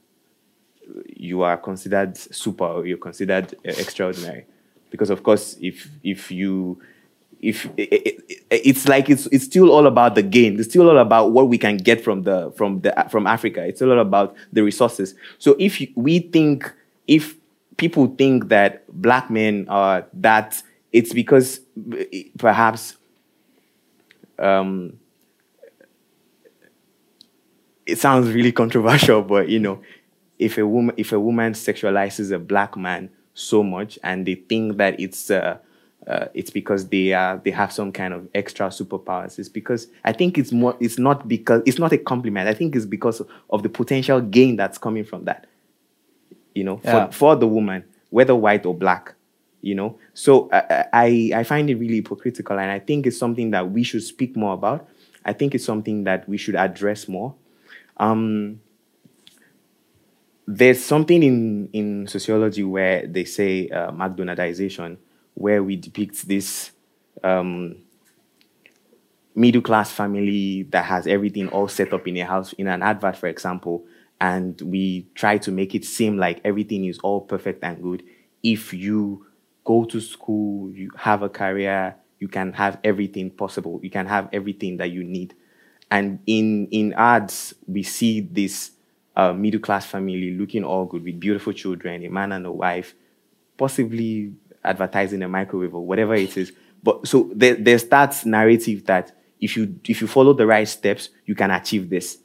you 1.07 1.43
are 1.43 1.57
considered 1.57 2.17
super 2.17 2.85
you're 2.85 2.99
considered 2.99 3.55
uh, 3.67 3.71
extraordinary 3.71 4.47
because 4.91 5.11
of 5.11 5.23
course 5.23 5.57
if 5.61 5.89
if 6.03 6.31
you 6.31 6.81
if 7.41 7.67
it, 7.77 7.93
it, 7.93 8.45
it's 8.51 8.89
like 8.89 9.09
it's 9.09 9.27
it's 9.27 9.45
still 9.45 9.71
all 9.71 9.87
about 9.87 10.15
the 10.15 10.23
gain. 10.23 10.59
It's 10.59 10.69
still 10.69 10.89
all 10.89 10.99
about 10.99 11.33
what 11.33 11.49
we 11.49 11.59
can 11.59 11.77
get 11.77 12.03
from 12.03 12.23
the 12.23 12.53
from 12.57 12.81
the 12.81 13.07
from 13.11 13.27
Africa. 13.27 13.65
It's 13.65 13.81
all 13.83 13.99
about 13.99 14.35
the 14.53 14.63
resources. 14.63 15.15
So 15.39 15.57
if 15.59 15.81
we 15.95 16.21
think 16.21 16.73
if 17.07 17.37
people 17.77 18.09
think 18.19 18.49
that 18.49 18.85
black 18.93 19.31
men 19.31 19.67
are 19.69 20.07
that, 20.15 20.63
it's 20.93 21.13
because 21.13 21.61
perhaps 22.39 22.97
um, 24.39 24.99
it 27.87 27.99
sounds 27.99 28.31
really 28.31 28.53
controversial, 28.63 29.23
but 29.23 29.49
you 29.49 29.59
know, 29.59 29.81
if 30.39 30.59
a 30.59 30.67
woman 30.67 30.95
if 30.99 31.13
a 31.13 31.21
woman 31.21 31.53
sexualizes 31.53 32.33
a 32.33 32.39
black 32.39 32.77
man 32.77 33.11
so 33.35 33.63
much 33.63 33.99
and 34.03 34.27
they 34.27 34.35
think 34.35 34.77
that 34.77 34.99
it's 34.99 35.31
uh, 35.31 35.59
uh, 36.07 36.27
it's 36.33 36.51
because 36.51 36.89
they 36.89 37.13
are 37.13 37.41
they 37.45 37.51
have 37.51 37.73
some 37.73 37.93
kind 37.93 38.15
of 38.15 38.29
extra 38.35 38.69
superpowers. 38.69 39.39
It's 39.39 39.49
because 39.49 39.89
I 40.05 40.13
think 40.13 40.39
it's 40.39 40.53
more. 40.53 40.77
It's 40.81 40.99
not 40.99 41.29
because 41.29 41.63
it's 41.67 41.79
not 41.79 41.93
a 41.93 41.99
compliment. 41.99 42.49
I 42.49 42.55
think 42.55 42.77
it's 42.77 42.87
because 42.87 43.21
of 43.51 43.63
the 43.63 43.69
potential 43.69 44.21
gain 44.21 44.57
that's 44.57 44.79
coming 44.79 45.05
from 45.05 45.25
that. 45.25 45.47
You 46.55 46.65
know, 46.65 46.79
for, 46.79 46.87
yeah. 46.87 47.11
for 47.11 47.37
the 47.37 47.47
woman, 47.47 47.85
whether 48.11 48.35
white 48.35 48.65
or 48.65 48.75
black. 48.75 49.15
You 49.61 49.75
know, 49.75 49.99
so 50.15 50.49
I, 50.53 50.87
I 50.93 51.31
I 51.37 51.45
find 51.45 51.69
it 51.69 51.75
really 51.75 51.97
hypocritical, 51.97 52.59
and 52.59 52.71
I 52.71 52.79
think 52.79 53.07
it's 53.07 53.19
something 53.19 53.51
that 53.51 53.73
we 53.73 53.83
should 53.83 54.05
speak 54.05 54.37
more 54.37 54.55
about. 54.55 54.89
I 55.25 55.33
think 55.33 55.55
it's 55.55 55.65
something 55.65 56.05
that 56.05 56.29
we 56.29 56.39
should 56.39 56.55
address 56.55 57.09
more. 57.09 57.35
Um, 57.97 58.61
there's 60.47 60.83
something 60.83 61.23
in 61.23 61.69
in 61.73 62.07
sociology 62.07 62.63
where 62.63 63.07
they 63.07 63.25
say 63.25 63.69
uh, 63.69 63.91
McDonaldization 63.91 64.97
where 65.39 65.63
we 65.63 65.77
depict 65.77 66.27
this 66.29 66.73
um, 67.23 67.77
middle 69.35 69.63
class 69.63 69.91
family 69.91 70.65
that 70.71 70.85
has 70.85 71.07
everything 71.07 71.49
all 71.49 71.69
set 71.69 71.93
up 71.93 72.07
in 72.09 72.17
a 72.17 72.25
house, 72.25 72.53
in 72.55 72.67
an 72.67 72.83
advert, 72.83 73.17
for 73.17 73.29
example, 73.29 73.85
and 74.21 74.61
we 74.63 75.07
try 75.15 75.39
to 75.39 75.53
make 75.53 75.75
it 75.75 75.85
seem 75.85 76.19
like 76.19 76.41
everything 76.45 76.85
is 76.85 76.99
all 77.01 77.21
perfect 77.21 77.63
and 77.63 77.81
good. 77.83 78.03
If 78.43 78.75
you 78.75 79.27
go 79.65 79.85
to 79.85 80.01
school, 80.01 80.71
you 80.73 80.91
have 80.97 81.23
a 81.23 81.29
career, 81.29 81.95
you 82.19 82.27
can 82.27 82.53
have 82.55 82.79
everything 82.83 83.31
possible. 83.31 83.79
You 83.83 83.91
can 83.91 84.07
have 84.07 84.29
everything 84.33 84.79
that 84.79 84.91
you 84.91 85.05
need. 85.05 85.35
And 85.91 86.19
in 86.27 86.67
in 86.71 86.93
ads, 86.95 87.55
we 87.67 87.83
see 87.85 88.21
this 88.21 88.73
uh, 89.17 89.33
middle 89.33 89.61
class 89.61 89.87
family 89.87 90.33
looking 90.37 90.65
all 90.65 90.85
good 90.85 91.05
with 91.05 91.21
beautiful 91.21 91.53
children, 91.53 92.05
a 92.05 92.09
man 92.09 92.33
and 92.33 92.45
a 92.45 92.53
wife, 92.53 92.95
possibly 93.57 94.33
advertising 94.65 95.23
a 95.23 95.29
microwave 95.29 95.75
or 95.75 95.87
whatever 95.87 96.15
it 96.15 96.37
is. 96.37 96.53
But 96.83 97.07
so 97.07 97.31
there, 97.35 97.55
there's 97.55 97.85
that 97.85 98.25
narrative 98.25 98.85
that 98.87 99.13
if 99.41 99.57
you 99.57 99.79
if 99.87 100.01
you 100.01 100.07
follow 100.07 100.33
the 100.33 100.47
right 100.47 100.67
steps, 100.69 101.11
you 101.27 101.35
can 101.35 101.51
achieve 101.51 101.91
this. 101.91 102.19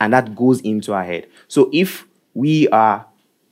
And 0.00 0.12
that 0.12 0.34
goes 0.36 0.60
into 0.60 0.92
our 0.92 1.04
head. 1.04 1.26
So 1.48 1.70
if 1.72 2.06
we 2.34 2.68
are 2.68 3.06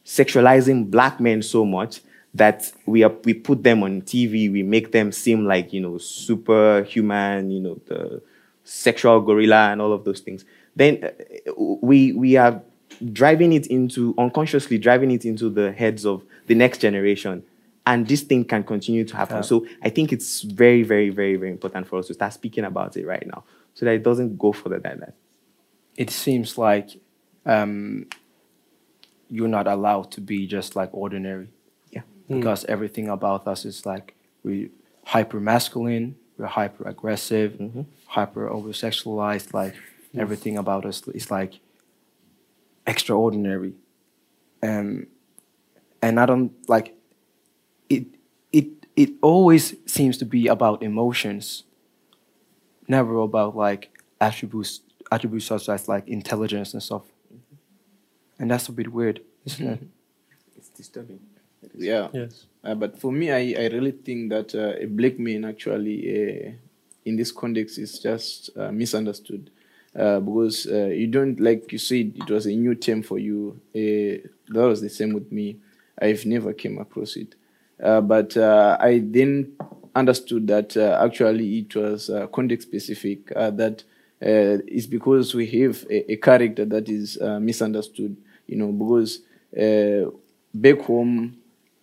sexualizing 0.05 0.91
black 0.91 1.19
men 1.19 1.43
so 1.43 1.65
much 1.65 2.01
that 2.35 2.71
we 2.87 3.03
are 3.03 3.13
we 3.25 3.35
put 3.35 3.63
them 3.63 3.83
on 3.83 4.03
TV, 4.03 4.51
we 4.51 4.63
make 4.63 4.93
them 4.93 5.13
seem 5.13 5.47
like, 5.47 5.73
you 5.73 5.81
know, 5.81 5.99
superhuman, 5.99 7.51
you 7.51 7.61
know, 7.61 7.81
the 7.87 8.23
sexual 8.65 9.21
gorilla 9.21 9.71
and 9.71 9.81
all 9.81 9.93
of 9.93 10.05
those 10.05 10.21
things, 10.21 10.45
then 10.75 11.03
uh, 11.03 11.53
we 11.81 12.13
we 12.13 12.37
are 12.37 12.63
driving 13.13 13.53
it 13.53 13.67
into 13.67 14.15
unconsciously 14.17 14.79
driving 14.79 15.11
it 15.11 15.25
into 15.25 15.51
the 15.51 15.73
heads 15.73 16.07
of 16.07 16.25
the 16.47 16.55
next 16.55 16.79
generation 16.79 17.43
and 17.87 18.09
this 18.09 18.23
thing 18.23 18.45
can 18.45 18.65
continue 18.65 19.05
to 19.05 19.17
happen. 19.17 19.37
Yeah. 19.37 19.43
So 19.43 19.67
I 19.83 19.91
think 19.91 20.13
it's 20.13 20.43
very, 20.43 20.83
very, 20.83 21.09
very, 21.11 21.37
very 21.37 21.53
important 21.53 21.87
for 21.87 21.99
us 22.01 22.09
to 22.09 22.15
start 22.15 22.33
speaking 22.33 22.65
about 22.65 22.97
it 22.97 23.07
right 23.07 23.25
now, 23.27 23.45
so 23.75 23.87
that 23.87 23.95
it 23.95 24.03
doesn't 24.03 24.37
go 24.39 24.53
further 24.53 24.81
than 24.81 25.01
that. 25.01 25.15
It 25.97 26.11
seems 26.11 26.59
like 26.59 27.01
um, 27.47 28.07
you're 29.31 29.49
not 29.49 29.67
allowed 29.67 30.11
to 30.13 30.21
be 30.21 30.47
just 30.47 30.75
like 30.75 30.91
ordinary. 30.93 31.49
Yeah. 31.91 32.03
Because 32.29 32.65
mm. 32.65 32.71
everything 32.71 33.09
about 33.09 33.47
us 33.47 33.65
is 33.65 33.87
like 33.87 34.15
we 34.43 34.71
hyper 35.05 35.39
masculine, 35.39 36.17
we're 36.37 36.47
hyper 36.47 36.89
aggressive, 36.89 37.53
mm-hmm. 37.53 37.83
hyper 38.07 38.49
over 38.49 38.71
sexualized. 38.71 39.55
Like 39.55 39.75
yes. 40.13 40.21
everything 40.23 40.59
about 40.59 40.85
us 40.85 41.07
is 41.09 41.31
like 41.31 41.61
extraordinary. 42.87 43.75
Um, 44.63 45.07
and 46.03 46.19
I 46.19 46.27
don't 46.27 46.53
like 46.69 46.96
it 47.89 48.07
it 48.53 48.67
it 48.97 49.11
always 49.23 49.75
seems 49.87 50.17
to 50.19 50.25
be 50.25 50.47
about 50.47 50.83
emotions, 50.83 51.65
never 52.89 53.19
about 53.19 53.57
like 53.57 53.91
attributes 54.21 54.81
attributes 55.11 55.47
such 55.47 55.69
as 55.69 55.89
like 55.89 56.07
intelligence 56.09 56.73
and 56.75 56.83
stuff. 56.83 57.03
And 58.39 58.51
that's 58.51 58.69
a 58.69 58.73
bit 58.73 58.93
weird, 58.93 59.21
isn't 59.45 59.67
it? 59.67 59.83
It's 60.57 60.71
disturbing. 60.71 61.21
Yeah. 61.77 62.09
Yes. 62.13 62.47
Uh, 62.65 62.75
but 62.75 62.99
for 62.99 63.13
me, 63.13 63.31
I, 63.31 63.55
I 63.63 63.69
really 63.69 63.93
think 63.93 64.31
that 64.31 64.55
uh, 64.55 64.73
a 64.83 64.87
black 64.87 65.19
man 65.19 65.45
actually, 65.45 65.99
uh, 66.49 66.53
in 67.05 67.17
this 67.17 67.31
context, 67.31 67.79
is 67.79 67.99
just 67.99 68.51
uh, 68.57 68.73
misunderstood. 68.73 69.51
Uh, 69.95 70.21
because 70.21 70.67
uh, 70.67 70.87
you 70.87 71.07
don't, 71.07 71.41
like 71.41 71.71
you 71.73 71.79
said, 71.79 72.13
it 72.17 72.31
was 72.31 72.47
a 72.47 72.51
new 72.51 72.75
term 72.75 73.03
for 73.03 73.19
you. 73.19 73.61
Uh, 73.75 74.27
that 74.49 74.67
was 74.67 74.81
the 74.81 74.91
same 74.91 75.13
with 75.13 75.31
me. 75.33 75.57
I've 76.01 76.27
never 76.27 76.53
came 76.53 76.79
across 76.79 77.17
it. 77.17 77.35
Uh, 77.83 78.01
but 78.01 78.37
uh, 78.37 78.77
I 78.81 79.01
then 79.05 79.53
understood 79.95 80.47
that 80.49 80.77
uh, 80.77 80.99
actually 81.03 81.59
it 81.61 81.75
was 81.77 82.11
context 82.33 82.69
specific, 82.69 83.29
that 83.29 83.85
it's 84.21 84.87
because 84.87 85.35
we 85.35 85.47
have 85.47 85.85
a, 85.91 86.13
a 86.13 86.17
character 86.17 86.65
that 86.65 86.89
is 86.89 87.19
misunderstood, 87.41 88.17
you 88.47 88.57
know, 88.57 88.73
because 88.73 89.21
back 90.55 90.81
home, 90.81 91.37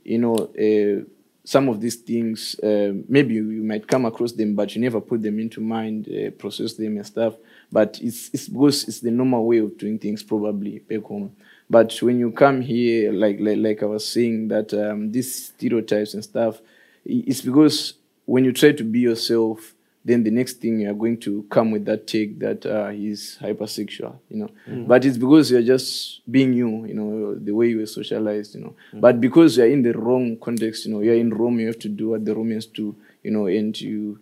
you 0.04 0.18
know, 0.20 1.06
some 1.46 1.68
of 1.68 1.82
these 1.82 1.96
things, 1.98 2.58
uh, 2.60 2.94
maybe 3.10 3.34
you, 3.34 3.50
you 3.50 3.64
might 3.64 3.86
come 3.86 4.06
across 4.06 4.32
them, 4.32 4.56
but 4.56 4.74
you 4.76 4.82
never 4.82 5.02
put 5.02 5.22
them 5.22 5.39
into 5.39 5.60
mind, 5.60 6.08
uh, 6.08 6.32
process 6.32 6.74
them 6.76 6.96
and 6.96 7.06
stuff. 7.06 7.36
But 7.72 8.00
it's, 8.02 8.30
it's 8.34 8.48
because 8.48 8.88
it's 8.88 9.02
the 9.02 9.12
normal 9.12 9.46
way 9.46 9.58
of 9.58 9.78
doing 9.78 10.00
things, 10.00 10.24
probably 10.24 10.80
back 10.80 11.04
home. 11.04 11.36
But 11.70 11.97
when 12.01 12.20
you 12.20 12.32
come 12.32 12.61
here, 12.61 13.11
like 13.11 13.38
like, 13.39 13.57
like 13.57 13.84
I 13.84 13.86
was 13.86 14.07
saying, 14.07 14.49
that 14.49 14.74
um, 14.74 15.11
these 15.11 15.47
stereotypes 15.47 16.14
and 16.14 16.24
stuff, 16.24 16.61
it's 17.05 17.41
because 17.41 17.93
when 18.26 18.45
you 18.45 18.51
try 18.53 18.72
to 18.72 18.84
be 18.84 18.99
yourself, 18.99 19.74
then 20.05 20.24
the 20.24 20.32
next 20.32 20.55
thing 20.55 20.82
you're 20.82 20.93
going 20.93 21.18
to 21.18 21.43
come 21.49 21.72
with 21.72 21.86
that 21.86 22.07
take 22.07 22.38
that 22.39 22.66
uh, 22.66 22.89
he's 22.89 23.38
hypersexual, 23.41 24.16
you 24.30 24.38
know. 24.38 24.49
But 24.88 25.05
it's 25.05 25.18
because 25.18 25.49
you're 25.49 25.61
just 25.64 26.22
being 26.30 26.53
you, 26.53 26.86
you 26.86 26.93
know, 26.93 27.36
the 27.36 27.53
way 27.53 27.70
you 27.70 27.80
were 27.80 27.86
socialized, 27.86 28.55
you 28.55 28.61
know. 28.61 28.76
But 28.99 29.22
because 29.22 29.57
you're 29.57 29.68
in 29.72 29.82
the 29.82 29.93
wrong 29.93 30.38
context, 30.39 30.86
you 30.86 30.93
know, 30.93 30.99
you're 31.01 31.16
in 31.16 31.30
Rome, 31.34 31.59
you 31.59 31.68
have 31.68 31.80
to 31.80 31.89
do 31.89 32.09
what 32.09 32.26
the 32.26 32.36
Romans 32.36 32.66
do, 32.66 32.95
you 33.24 33.32
know, 33.32 33.45
and 33.47 33.80
you 33.80 34.20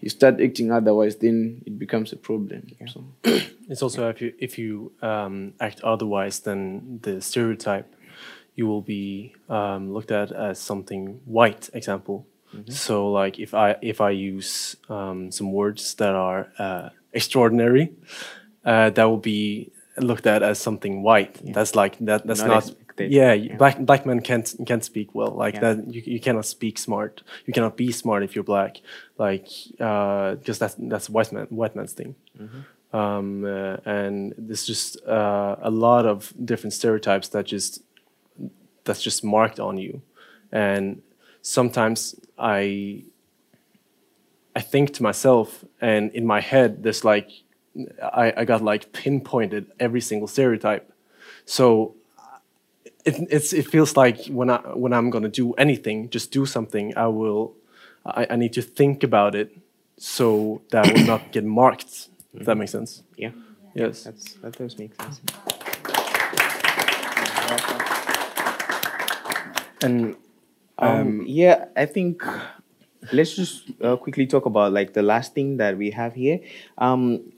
you 0.00 0.08
start 0.10 0.40
acting 0.40 0.72
otherwise, 0.72 1.16
then 1.16 1.62
it 1.66 1.78
becomes 1.78 2.12
a 2.12 2.16
problem. 2.16 2.66
So. 2.86 3.04
It's 3.70 3.82
also 3.82 4.08
if 4.08 4.20
you 4.20 4.34
if 4.40 4.58
you 4.58 4.90
um, 5.00 5.54
act 5.60 5.80
otherwise 5.82 6.40
than 6.40 6.98
the 7.02 7.20
stereotype, 7.20 7.94
you 8.56 8.66
will 8.66 8.82
be 8.82 9.36
um, 9.48 9.92
looked 9.94 10.10
at 10.10 10.32
as 10.32 10.58
something 10.58 11.20
white. 11.24 11.70
Example. 11.72 12.26
So 12.66 13.12
like 13.12 13.38
if 13.38 13.54
I 13.54 13.76
if 13.80 14.00
I 14.00 14.10
use 14.10 14.74
um, 14.88 15.30
some 15.30 15.52
words 15.52 15.94
that 15.94 16.16
are 16.16 16.48
uh, 16.58 16.88
extraordinary, 17.12 17.92
uh, 18.64 18.90
that 18.90 19.04
will 19.04 19.18
be 19.22 19.70
looked 19.98 20.26
at 20.26 20.42
as 20.42 20.58
something 20.58 21.02
white. 21.02 21.38
That's 21.44 21.76
like 21.76 21.96
that. 22.00 22.26
That's 22.26 22.40
Not 22.40 22.48
not. 22.48 22.79
Expected. 23.00 23.12
yeah, 23.12 23.32
Yeah. 23.32 23.56
black 23.56 23.78
black 23.78 24.06
men 24.06 24.20
can't 24.20 24.54
can't 24.66 24.84
speak 24.84 25.14
well 25.14 25.32
like 25.44 25.54
Yeah. 25.54 25.74
that. 25.74 25.94
You, 25.94 26.02
you 26.14 26.20
cannot 26.20 26.46
speak 26.46 26.78
smart. 26.78 27.22
You 27.46 27.52
cannot 27.52 27.76
be 27.76 27.92
smart 27.92 28.22
if 28.22 28.34
you're 28.34 28.44
black. 28.44 28.80
Like 29.18 29.48
uh 29.80 30.34
because 30.36 30.58
that's 30.58 30.76
that's 30.78 31.08
white 31.10 31.32
man 31.32 31.46
white 31.50 31.74
man's 31.76 31.92
thing 31.92 32.14
um, 32.92 33.44
uh, 33.44 33.76
and 33.84 34.34
there's 34.36 34.66
just 34.66 34.88
uh, 35.06 35.54
a 35.62 35.70
lot 35.70 36.06
of 36.06 36.32
different 36.44 36.72
stereotypes 36.72 37.28
that 37.28 37.46
just 37.46 37.82
that's 38.84 39.02
just 39.02 39.22
marked 39.22 39.60
on 39.60 39.76
you 39.78 40.02
and 40.50 41.00
sometimes 41.42 42.14
i 42.38 43.04
i 44.56 44.60
think 44.60 44.92
to 44.94 45.02
myself 45.02 45.64
and 45.80 46.10
in 46.12 46.26
my 46.26 46.40
head 46.40 46.82
there's 46.82 47.04
like 47.04 47.28
i, 48.02 48.32
I 48.38 48.44
got 48.44 48.62
like 48.62 48.92
pinpointed 48.92 49.66
every 49.78 50.00
single 50.00 50.26
stereotype 50.28 50.90
so 51.44 51.94
it, 53.04 53.14
it's, 53.30 53.52
it 53.52 53.66
feels 53.66 53.96
like 53.96 54.26
when 54.26 54.50
I 54.50 54.58
when 54.74 54.92
I'm 54.92 55.10
gonna 55.10 55.28
do 55.28 55.52
anything, 55.54 56.10
just 56.10 56.30
do 56.32 56.46
something. 56.46 56.96
I 56.96 57.06
will, 57.08 57.54
I, 58.04 58.26
I 58.30 58.36
need 58.36 58.52
to 58.54 58.62
think 58.62 59.02
about 59.02 59.34
it 59.34 59.56
so 59.96 60.60
that 60.70 60.86
I 60.86 60.92
will 60.92 61.06
not 61.06 61.32
get 61.32 61.44
marked. 61.62 62.08
If 62.34 62.46
that 62.46 62.56
makes 62.56 62.70
sense. 62.72 63.02
Yeah, 63.16 63.30
Yes. 63.74 64.04
that's 64.04 64.34
that 64.34 64.56
does 64.58 64.78
make 64.78 64.94
sense. 65.00 65.20
And 69.82 70.16
Um, 70.78 71.24
yeah, 71.26 71.66
I 71.76 71.84
think 71.86 72.22
let's 73.12 73.36
just 73.36 73.68
uh, 73.84 73.96
quickly 73.96 74.26
talk 74.26 74.46
about 74.46 74.72
like 74.72 74.94
the 74.94 75.02
last 75.02 75.34
thing 75.34 75.58
that 75.58 75.76
we 75.76 75.90
have 75.92 76.14
here. 76.14 76.40
Um, 76.78 77.32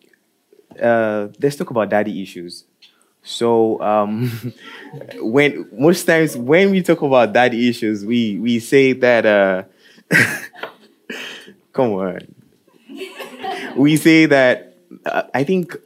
uh, 0.81 1.29
let's 1.43 1.57
talk 1.57 1.71
about 1.71 1.91
daddy 1.91 2.23
issues. 2.23 2.65
So 3.25 3.81
um, 3.81 4.53
when 5.21 5.69
most 5.73 6.05
times 6.05 6.37
when 6.37 6.71
we 6.71 6.83
talk 6.83 7.03
about 7.03 7.33
daddy 7.33 7.69
issues, 7.69 8.05
we 8.05 8.39
we 8.39 8.59
say 8.59 8.93
that 8.95 9.27
uh, 9.27 9.65
come 11.73 11.93
on, 11.93 12.19
we 13.77 13.97
say 13.97 14.27
that 14.27 14.75
uh, 15.07 15.23
I 15.35 15.45
think 15.45 15.77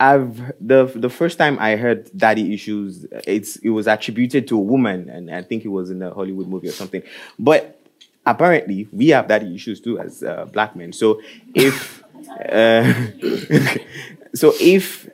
I've 0.00 0.52
the 0.60 0.86
the 0.94 1.10
first 1.10 1.38
time 1.38 1.58
I 1.58 1.76
heard 1.76 2.10
daddy 2.16 2.54
issues, 2.54 3.06
it's 3.26 3.56
it 3.56 3.70
was 3.70 3.86
attributed 3.86 4.46
to 4.48 4.56
a 4.56 4.60
woman, 4.62 5.08
and 5.08 5.30
I 5.30 5.42
think 5.42 5.64
it 5.64 5.68
was 5.68 5.90
in 5.90 6.02
a 6.02 6.12
Hollywood 6.12 6.48
movie 6.48 6.68
or 6.68 6.72
something. 6.72 7.02
But 7.38 7.80
apparently, 8.26 8.88
we 8.92 9.08
have 9.08 9.28
daddy 9.28 9.54
issues 9.54 9.80
too 9.80 9.98
as 9.98 10.22
uh, 10.22 10.46
black 10.46 10.76
men. 10.76 10.92
So 10.92 11.20
if 11.54 12.02
uh, 12.50 12.92
so 14.34 14.52
if 14.60 15.08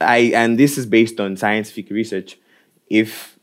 I 0.00 0.32
and 0.34 0.58
this 0.58 0.78
is 0.78 0.86
based 0.86 1.20
on 1.20 1.36
scientific 1.36 1.90
research, 1.90 2.38
if 2.88 3.38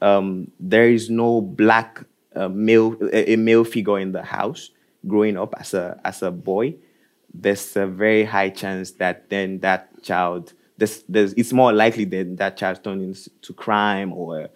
um, 0.00 0.50
there 0.58 0.88
is 0.88 1.10
no 1.10 1.40
black 1.40 2.04
uh, 2.34 2.48
male 2.48 2.96
a 3.12 3.32
a 3.34 3.36
male 3.36 3.64
figure 3.64 3.98
in 3.98 4.12
the 4.12 4.22
house 4.22 4.70
growing 5.06 5.36
up 5.36 5.54
as 5.58 5.74
a 5.74 6.00
as 6.04 6.22
a 6.22 6.30
boy, 6.30 6.74
there's 7.32 7.76
a 7.76 7.86
very 7.86 8.24
high 8.24 8.50
chance 8.50 8.92
that 8.92 9.28
then 9.30 9.58
that 9.60 10.02
child 10.02 10.52
there's, 10.78 11.02
there's 11.08 11.32
it's 11.34 11.52
more 11.52 11.72
likely 11.72 12.04
that 12.04 12.36
that 12.38 12.56
child 12.56 12.82
turns 12.82 13.28
into 13.28 13.52
crime 13.52 14.12
or 14.12 14.48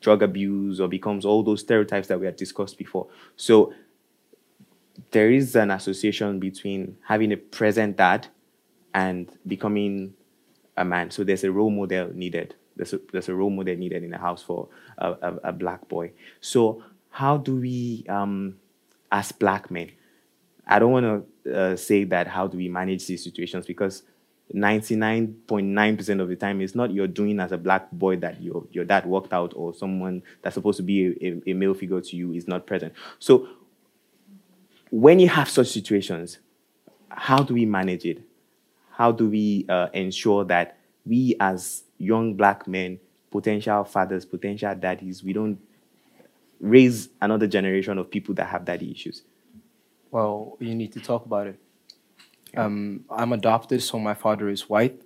drug 0.00 0.22
abuse 0.22 0.80
or 0.80 0.88
becomes 0.88 1.24
all 1.24 1.42
those 1.42 1.60
stereotypes 1.60 2.08
that 2.08 2.20
we 2.20 2.26
had 2.26 2.36
discussed 2.36 2.76
before. 2.76 3.06
So 3.36 3.72
there 5.12 5.30
is 5.30 5.56
an 5.56 5.70
association 5.70 6.38
between 6.38 6.98
having 7.06 7.32
a 7.32 7.36
present 7.36 7.96
dad 7.96 8.26
and 8.92 9.28
becoming 9.46 10.14
a 10.76 10.84
man. 10.84 11.10
So 11.10 11.24
there's 11.24 11.44
a 11.44 11.52
role 11.52 11.70
model 11.70 12.10
needed. 12.14 12.54
There's 12.76 12.92
a, 12.92 13.00
there's 13.12 13.28
a 13.28 13.34
role 13.34 13.50
model 13.50 13.76
needed 13.76 14.02
in 14.02 14.10
the 14.10 14.18
house 14.18 14.42
for 14.42 14.68
a, 14.98 15.12
a, 15.12 15.34
a 15.44 15.52
black 15.52 15.88
boy. 15.88 16.12
So 16.40 16.82
how 17.10 17.36
do 17.36 17.56
we, 17.56 18.04
um, 18.08 18.56
as 19.12 19.32
black 19.32 19.70
men, 19.70 19.92
I 20.66 20.78
don't 20.78 20.92
want 20.92 21.26
to 21.44 21.54
uh, 21.56 21.76
say 21.76 22.04
that 22.04 22.26
how 22.26 22.46
do 22.46 22.56
we 22.56 22.68
manage 22.68 23.06
these 23.06 23.22
situations 23.22 23.66
because 23.66 24.02
99.9% 24.54 26.20
of 26.20 26.28
the 26.28 26.36
time 26.36 26.60
it's 26.60 26.74
not 26.74 26.92
you're 26.92 27.06
doing 27.06 27.40
as 27.40 27.52
a 27.52 27.58
black 27.58 27.90
boy 27.92 28.16
that 28.16 28.42
your, 28.42 28.66
your 28.72 28.84
dad 28.84 29.06
walked 29.06 29.32
out 29.32 29.52
or 29.56 29.74
someone 29.74 30.22
that's 30.42 30.54
supposed 30.54 30.76
to 30.76 30.82
be 30.82 31.40
a, 31.46 31.50
a 31.50 31.54
male 31.54 31.74
figure 31.74 32.00
to 32.00 32.16
you 32.16 32.32
is 32.32 32.46
not 32.46 32.66
present. 32.66 32.92
So 33.18 33.48
when 34.90 35.18
you 35.18 35.28
have 35.28 35.48
such 35.48 35.68
situations, 35.68 36.38
how 37.08 37.42
do 37.42 37.54
we 37.54 37.64
manage 37.64 38.04
it? 38.04 38.22
How 38.96 39.12
do 39.12 39.28
we 39.28 39.66
uh, 39.68 39.88
ensure 39.92 40.44
that 40.44 40.78
we, 41.04 41.36
as 41.40 41.84
young 41.98 42.34
black 42.34 42.66
men, 42.66 42.98
potential 43.30 43.84
fathers, 43.84 44.24
potential 44.24 44.74
daddies, 44.74 45.22
we 45.22 45.32
don't 45.32 45.58
raise 46.60 47.08
another 47.20 47.46
generation 47.46 47.98
of 47.98 48.10
people 48.10 48.34
that 48.34 48.46
have 48.46 48.64
daddy 48.64 48.90
issues? 48.90 49.22
well, 50.14 50.56
you 50.60 50.76
need 50.76 50.92
to 50.92 51.00
talk 51.00 51.26
about 51.26 51.48
it. 51.48 51.58
Um, 52.56 53.04
I'm 53.10 53.32
adopted, 53.32 53.82
so 53.82 53.98
my 53.98 54.14
father 54.14 54.48
is 54.48 54.68
white, 54.68 55.02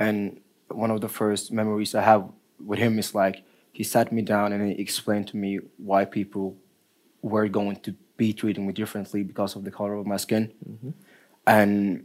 and 0.00 0.40
one 0.66 0.90
of 0.90 1.00
the 1.00 1.08
first 1.08 1.52
memories 1.52 1.94
I 1.94 2.02
have 2.02 2.28
with 2.58 2.80
him 2.80 2.98
is 2.98 3.14
like 3.14 3.44
he 3.70 3.84
sat 3.84 4.10
me 4.10 4.20
down 4.20 4.52
and 4.52 4.68
he 4.68 4.82
explained 4.82 5.28
to 5.28 5.36
me 5.36 5.60
why 5.76 6.04
people 6.04 6.56
were 7.22 7.46
going 7.46 7.76
to 7.86 7.94
be 8.16 8.32
treating 8.32 8.66
me 8.66 8.72
differently 8.72 9.22
because 9.22 9.54
of 9.54 9.62
the 9.62 9.70
color 9.70 9.94
of 9.94 10.06
my 10.06 10.16
skin, 10.16 10.52
and 11.46 12.04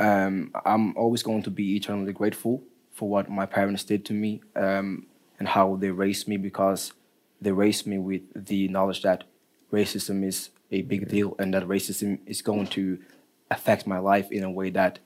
um, 0.00 0.50
I'm 0.64 0.96
always 0.96 1.22
going 1.22 1.42
to 1.44 1.50
be 1.50 1.76
eternally 1.76 2.12
grateful 2.12 2.64
for 2.92 3.08
what 3.08 3.30
my 3.30 3.46
parents 3.46 3.84
did 3.84 4.04
to 4.06 4.14
me 4.14 4.42
um, 4.56 5.06
and 5.38 5.46
how 5.46 5.76
they 5.76 5.90
raised 5.90 6.26
me 6.26 6.38
because 6.38 6.92
they 7.40 7.52
raised 7.52 7.86
me 7.86 7.98
with 7.98 8.22
the 8.34 8.66
knowledge 8.68 9.02
that 9.02 9.24
racism 9.72 10.24
is 10.24 10.50
a 10.70 10.82
big 10.82 11.08
deal 11.08 11.36
and 11.38 11.52
that 11.54 11.64
racism 11.64 12.18
is 12.26 12.42
going 12.42 12.66
to 12.68 12.98
affect 13.50 13.86
my 13.86 13.98
life 13.98 14.32
in 14.32 14.42
a 14.42 14.50
way 14.50 14.70
that 14.70 14.98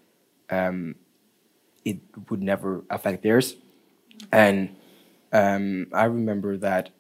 um, 0.51 0.95
it 1.85 1.99
would 2.31 2.43
never 2.43 2.85
affect 2.89 3.23
theirs. 3.25 3.57
And 4.33 4.77
um, 5.33 5.89
I 5.93 6.05
remember 6.05 6.57
that 6.59 6.91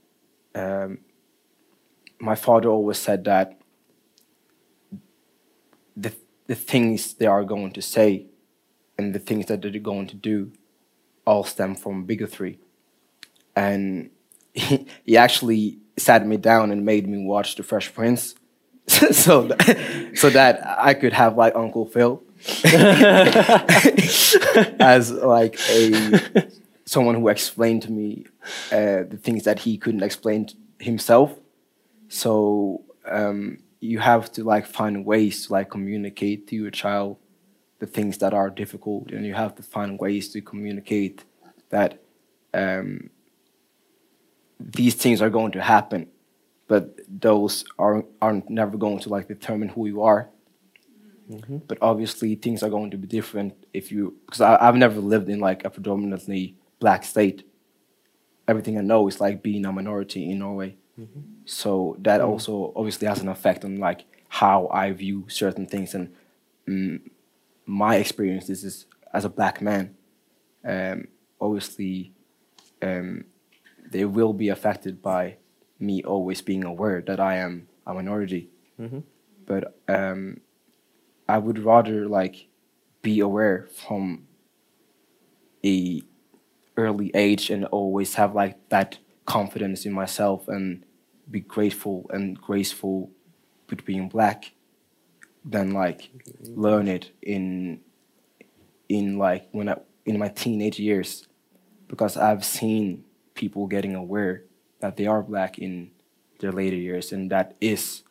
um, 0.54 0.98
my 2.18 2.34
father 2.34 2.68
always 2.68 2.98
said 2.98 3.24
that 3.24 3.60
the 5.96 6.12
the 6.46 6.54
things 6.54 7.14
they 7.14 7.26
are 7.26 7.44
going 7.44 7.72
to 7.72 7.82
say 7.82 8.26
and 8.98 9.14
the 9.14 9.18
things 9.18 9.46
that 9.46 9.62
they're 9.62 9.78
going 9.78 10.06
to 10.06 10.16
do 10.16 10.52
all 11.26 11.44
stem 11.44 11.74
from 11.74 12.04
bigotry. 12.04 12.58
And 13.56 14.10
he, 14.52 14.86
he 15.04 15.16
actually 15.16 15.78
sat 15.96 16.26
me 16.26 16.36
down 16.36 16.70
and 16.70 16.84
made 16.84 17.08
me 17.08 17.24
watch 17.24 17.54
The 17.56 17.62
Fresh 17.62 17.94
Prince 17.94 18.34
so 18.86 19.48
that, 19.48 20.12
so 20.14 20.28
that 20.30 20.60
I 20.78 20.94
could 20.94 21.12
have 21.12 21.36
like 21.36 21.54
Uncle 21.56 21.86
Phil 21.86 22.22
as 24.78 25.10
like 25.10 25.58
a 25.70 26.50
someone 26.84 27.14
who 27.14 27.28
explained 27.28 27.82
to 27.82 27.90
me 27.90 28.26
uh, 28.70 29.04
the 29.08 29.18
things 29.20 29.44
that 29.44 29.60
he 29.60 29.78
couldn't 29.78 30.02
explain 30.02 30.48
himself. 30.78 31.38
So 32.08 32.82
um, 33.06 33.58
you 33.84 33.98
have 33.98 34.32
to 34.32 34.42
like 34.42 34.66
find 34.66 35.04
ways 35.04 35.46
to 35.46 35.52
like 35.52 35.68
communicate 35.70 36.46
to 36.48 36.56
your 36.56 36.70
child 36.70 37.18
the 37.80 37.86
things 37.86 38.16
that 38.18 38.32
are 38.32 38.48
difficult, 38.48 39.10
and 39.10 39.26
you 39.26 39.34
have 39.34 39.54
to 39.56 39.62
find 39.62 39.98
ways 39.98 40.30
to 40.30 40.40
communicate 40.40 41.24
that 41.68 42.02
um, 42.54 43.10
these 44.58 44.94
things 44.94 45.20
are 45.20 45.28
going 45.28 45.52
to 45.52 45.60
happen, 45.60 46.06
but 46.66 46.98
those 47.08 47.64
are 47.78 48.04
aren't 48.22 48.48
never 48.48 48.78
going 48.78 49.00
to 49.00 49.10
like 49.10 49.28
determine 49.28 49.68
who 49.68 49.86
you 49.86 50.02
are. 50.02 50.30
But 51.68 51.78
obviously, 51.82 52.34
things 52.36 52.62
are 52.62 52.70
going 52.70 52.90
to 52.90 52.96
be 52.96 53.06
different 53.06 53.54
if 53.74 53.92
you 53.92 54.16
because 54.24 54.40
I've 54.40 54.76
never 54.76 55.00
lived 55.00 55.28
in 55.28 55.40
like 55.40 55.64
a 55.64 55.70
predominantly 55.70 56.56
black 56.78 57.04
state. 57.04 57.46
Everything 58.48 58.78
I 58.78 58.82
know 58.82 59.08
is 59.08 59.20
like 59.20 59.42
being 59.42 59.66
a 59.66 59.72
minority 59.72 60.30
in 60.30 60.38
Norway. 60.38 60.76
So 61.44 61.96
that 62.00 62.20
also 62.20 62.72
obviously 62.76 63.08
has 63.08 63.20
an 63.20 63.28
effect 63.28 63.64
on 63.64 63.78
like 63.78 64.04
how 64.28 64.68
I 64.68 64.92
view 64.92 65.26
certain 65.28 65.66
things 65.66 65.94
and 65.94 66.12
mm, 66.68 67.00
my 67.66 67.96
experience 67.96 68.48
is, 68.50 68.64
is 68.64 68.86
as 69.12 69.24
a 69.24 69.28
black 69.28 69.60
man. 69.60 69.94
Um, 70.64 71.08
obviously, 71.40 72.12
um, 72.82 73.24
they 73.90 74.04
will 74.04 74.32
be 74.32 74.48
affected 74.48 75.02
by 75.02 75.36
me 75.78 76.02
always 76.02 76.40
being 76.42 76.64
aware 76.64 77.02
that 77.02 77.20
I 77.20 77.36
am 77.36 77.68
a 77.86 77.94
minority. 77.94 78.48
But 79.46 79.76
um, 79.88 80.40
I 81.28 81.38
would 81.38 81.58
rather 81.58 82.06
like 82.08 82.48
be 83.02 83.20
aware 83.20 83.68
from 83.86 84.26
a 85.64 86.02
early 86.76 87.10
age 87.14 87.50
and 87.50 87.64
always 87.66 88.14
have 88.14 88.34
like 88.34 88.56
that 88.70 88.98
confidence 89.26 89.86
in 89.86 89.92
myself 89.92 90.48
and 90.48 90.84
be 91.30 91.40
grateful 91.40 92.06
and 92.10 92.40
graceful 92.40 93.10
with 93.70 93.84
being 93.84 94.08
black 94.08 94.52
than 95.44 95.72
like 95.72 96.10
learn 96.42 96.88
it 96.88 97.10
in 97.22 97.80
in 98.88 99.18
like 99.18 99.48
when 99.52 99.68
I 99.68 99.76
in 100.04 100.18
my 100.18 100.28
teenage 100.28 100.78
years. 100.78 101.26
Because 101.88 102.16
I've 102.16 102.44
seen 102.44 103.04
people 103.34 103.66
getting 103.66 103.94
aware 103.94 104.44
that 104.80 104.96
they 104.96 105.06
are 105.06 105.22
black 105.22 105.58
in 105.58 105.90
their 106.40 106.52
later 106.52 106.76
years 106.76 107.12
and 107.12 107.30
that 107.30 107.54
is 107.60 108.02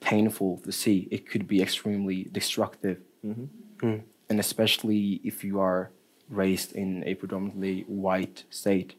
painful 0.00 0.58
to 0.64 0.72
see. 0.72 1.08
It 1.10 1.28
could 1.28 1.46
be 1.46 1.62
extremely 1.62 2.28
destructive. 2.30 2.98
Mm-hmm. 3.24 3.86
Mm. 3.86 4.02
And 4.28 4.40
especially 4.40 5.20
if 5.24 5.44
you 5.44 5.60
are 5.60 5.90
raised 6.28 6.72
in 6.72 7.02
a 7.04 7.14
predominantly 7.14 7.84
white 7.88 8.44
state 8.50 8.94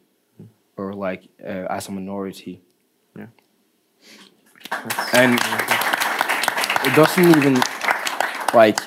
or 0.76 0.92
like 0.92 1.28
uh, 1.42 1.66
as 1.70 1.88
a 1.88 1.92
minority. 1.92 2.60
Yeah. 3.16 3.26
and 5.12 5.38
it 6.84 6.96
doesn't 6.96 7.28
even 7.36 7.60
like 8.54 8.78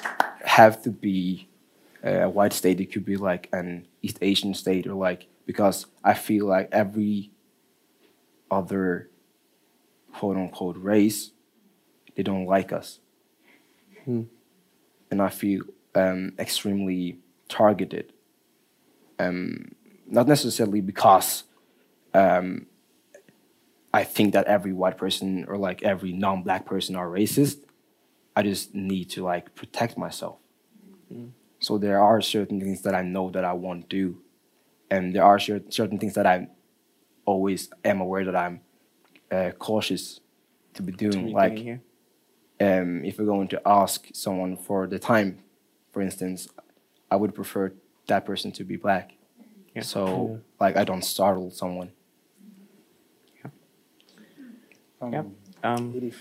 have 0.44 0.82
to 0.84 0.90
be 0.92 1.48
a 2.04 2.30
white 2.30 2.54
state. 2.54 2.80
It 2.80 2.92
could 2.92 3.06
be 3.06 3.18
like 3.18 3.50
an 3.52 3.88
east 4.02 4.18
asian 4.22 4.54
state 4.54 4.86
or 4.86 4.94
like 4.94 5.28
because 5.48 5.88
i 6.04 6.14
feel 6.14 6.46
like 6.46 6.70
every 6.72 7.32
other 8.52 9.10
quote 10.14 10.38
unquote 10.38 10.78
race 10.78 11.32
they 12.16 12.24
don't 12.24 12.46
like 12.46 12.72
us. 12.72 13.00
And 14.06 15.22
i 15.22 15.30
feel 15.30 15.64
um, 15.96 16.34
extremely 16.38 17.20
targeted. 17.50 18.14
Um, 19.18 19.72
not 20.08 20.28
necessarily 20.28 20.82
because 20.82 21.44
um, 22.16 22.68
I 23.94 24.04
think 24.04 24.34
that 24.34 24.46
every 24.48 24.74
white 24.74 24.98
person 24.98 25.46
or 25.48 25.58
like 25.58 25.84
every 25.84 26.12
non-black 26.14 26.66
person 26.66 26.96
are 26.96 27.08
racist. 27.08 27.58
I 28.36 28.44
just 28.44 28.76
need 28.76 29.10
to 29.12 29.24
like 29.24 29.46
protect 29.56 29.98
myself. 29.98 30.38
So 31.60 31.78
there 31.78 32.00
are 32.02 32.20
certain 32.22 32.60
things 32.60 32.82
that 32.82 32.94
I 32.94 33.02
know 33.02 33.30
that 33.32 33.46
I 33.46 33.54
won't 33.54 33.88
do, 33.90 34.22
and 34.92 35.16
there 35.16 35.24
are 35.24 35.40
cer- 35.40 35.64
certain 35.70 35.98
things 35.98 36.14
that 36.16 36.26
I 36.26 36.48
always 37.26 37.70
am 37.84 38.02
aware 38.02 38.26
that 38.26 38.36
I'm 38.36 38.60
uh, 39.32 39.52
cautious 39.58 40.20
to 40.74 40.82
be 40.84 40.92
doing. 40.92 41.32
like 41.32 41.58
here. 41.58 41.82
um, 42.60 43.04
if 43.06 43.18
we're 43.18 43.26
going 43.36 43.48
to 43.50 43.62
ask 43.66 44.08
someone 44.14 44.58
for 44.58 44.86
the 44.88 45.00
time, 45.00 45.40
for 45.92 46.02
instance, 46.02 46.48
I 47.10 47.16
would 47.16 47.34
prefer 47.34 47.74
that 48.08 48.26
person 48.26 48.52
to 48.54 48.64
be 48.64 48.76
black. 48.76 49.14
Yeah. 49.74 49.82
So 49.84 50.42
like 50.60 50.76
I 50.78 50.84
don't 50.84 51.04
startle 51.04 51.50
someone. 51.52 51.92
Um, 55.02 55.14
Yeah. 55.14 55.24
Um, 55.64 55.94
It 55.96 56.04
is, 56.04 56.16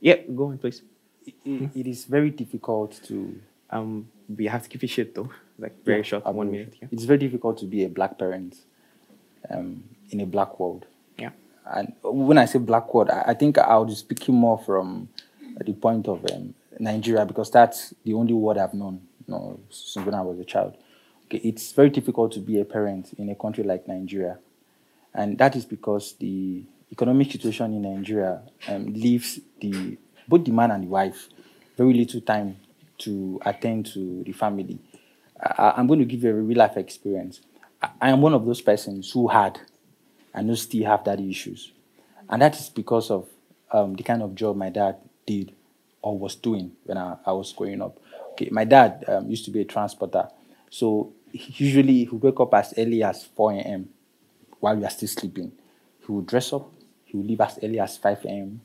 yeah, 0.00 0.16
go 0.34 0.46
on, 0.46 0.58
please. 0.58 0.82
it, 1.26 1.34
it 1.74 1.86
is 1.86 2.04
very 2.04 2.30
difficult 2.30 3.00
to 3.04 3.40
Um, 3.70 4.08
we 4.28 4.46
have 4.48 4.62
to 4.64 4.68
keep 4.68 4.84
it 4.84 4.88
short 4.90 5.14
though, 5.14 5.30
like 5.58 5.72
very 5.84 5.98
Yeah, 5.98 6.02
short, 6.02 6.24
one 6.26 6.34
will. 6.36 6.44
minute. 6.52 6.74
Yeah. 6.82 6.88
It's 6.92 7.04
very 7.04 7.18
difficult 7.18 7.56
to 7.60 7.66
be 7.66 7.84
a 7.84 7.88
black 7.88 8.18
parent 8.18 8.54
um, 9.48 9.84
in 10.10 10.20
a 10.20 10.26
black 10.26 10.60
world. 10.60 10.84
Yeah. 11.18 11.30
And 11.64 11.94
when 12.02 12.36
I 12.36 12.44
say 12.44 12.58
black 12.58 12.92
world, 12.92 13.08
I, 13.08 13.22
I 13.28 13.34
think 13.34 13.56
I'll 13.56 13.86
be 13.86 13.94
speaking 13.94 14.34
more 14.34 14.58
from 14.58 15.08
the 15.64 15.72
point 15.72 16.06
of 16.06 16.22
um, 16.32 16.54
Nigeria 16.78 17.24
because 17.24 17.50
that's 17.50 17.94
the 18.04 18.12
only 18.12 18.34
word 18.34 18.58
I've 18.58 18.74
known 18.74 19.00
you 19.26 19.32
know, 19.34 19.58
since 19.70 20.04
when 20.04 20.14
I 20.14 20.20
was 20.20 20.38
a 20.38 20.44
child. 20.44 20.76
Okay, 21.26 21.38
it's 21.38 21.72
very 21.72 21.88
difficult 21.88 22.32
to 22.32 22.40
be 22.40 22.60
a 22.60 22.64
parent 22.66 23.14
in 23.16 23.30
a 23.30 23.34
country 23.34 23.64
like 23.64 23.88
Nigeria, 23.88 24.38
and 25.14 25.38
that 25.38 25.56
is 25.56 25.64
because 25.64 26.12
the 26.18 26.62
economic 26.92 27.32
situation 27.32 27.74
in 27.74 27.82
Nigeria 27.82 28.42
um, 28.68 28.86
leaves 28.92 29.40
the 29.60 29.98
both 30.28 30.44
the 30.44 30.52
man 30.52 30.70
and 30.70 30.84
the 30.84 30.88
wife 30.88 31.28
very 31.76 31.94
little 31.94 32.20
time 32.20 32.56
to 32.98 33.40
attend 33.44 33.86
to 33.86 34.22
the 34.24 34.32
family. 34.32 34.78
I, 35.40 35.74
I'm 35.76 35.86
going 35.86 35.98
to 36.00 36.04
give 36.04 36.22
you 36.24 36.30
a 36.30 36.34
real 36.34 36.58
life 36.58 36.76
experience. 36.76 37.40
I, 37.82 37.90
I 38.00 38.10
am 38.10 38.20
one 38.22 38.34
of 38.34 38.46
those 38.46 38.60
persons 38.60 39.10
who 39.12 39.28
had 39.28 39.60
and 40.34 40.48
who 40.48 40.56
still 40.56 40.84
have 40.86 41.04
daddy 41.04 41.30
issues. 41.30 41.72
And 42.28 42.42
that 42.42 42.58
is 42.58 42.68
because 42.68 43.10
of 43.10 43.28
um, 43.72 43.94
the 43.94 44.02
kind 44.02 44.22
of 44.22 44.34
job 44.34 44.56
my 44.56 44.70
dad 44.70 44.96
did 45.26 45.52
or 46.02 46.18
was 46.18 46.34
doing 46.36 46.72
when 46.84 46.98
I, 46.98 47.16
I 47.26 47.32
was 47.32 47.52
growing 47.52 47.82
up. 47.82 47.98
Okay, 48.32 48.48
my 48.50 48.64
dad 48.64 49.04
um, 49.08 49.28
used 49.28 49.44
to 49.46 49.50
be 49.50 49.60
a 49.60 49.64
transporter. 49.64 50.28
So 50.70 51.12
he- 51.32 51.64
usually 51.64 52.04
he 52.04 52.08
would 52.08 52.22
wake 52.22 52.40
up 52.40 52.54
as 52.54 52.74
early 52.78 53.02
as 53.02 53.24
4 53.24 53.52
a.m. 53.60 53.88
while 54.60 54.76
we 54.76 54.84
are 54.84 54.90
still 54.90 55.08
sleeping. 55.08 55.52
He 56.06 56.12
would 56.12 56.26
dress 56.26 56.52
up, 56.52 56.71
he 57.12 57.18
would 57.18 57.26
leave 57.26 57.40
as 57.42 57.58
early 57.62 57.78
as 57.78 57.98
5 57.98 58.24
a.m. 58.24 58.60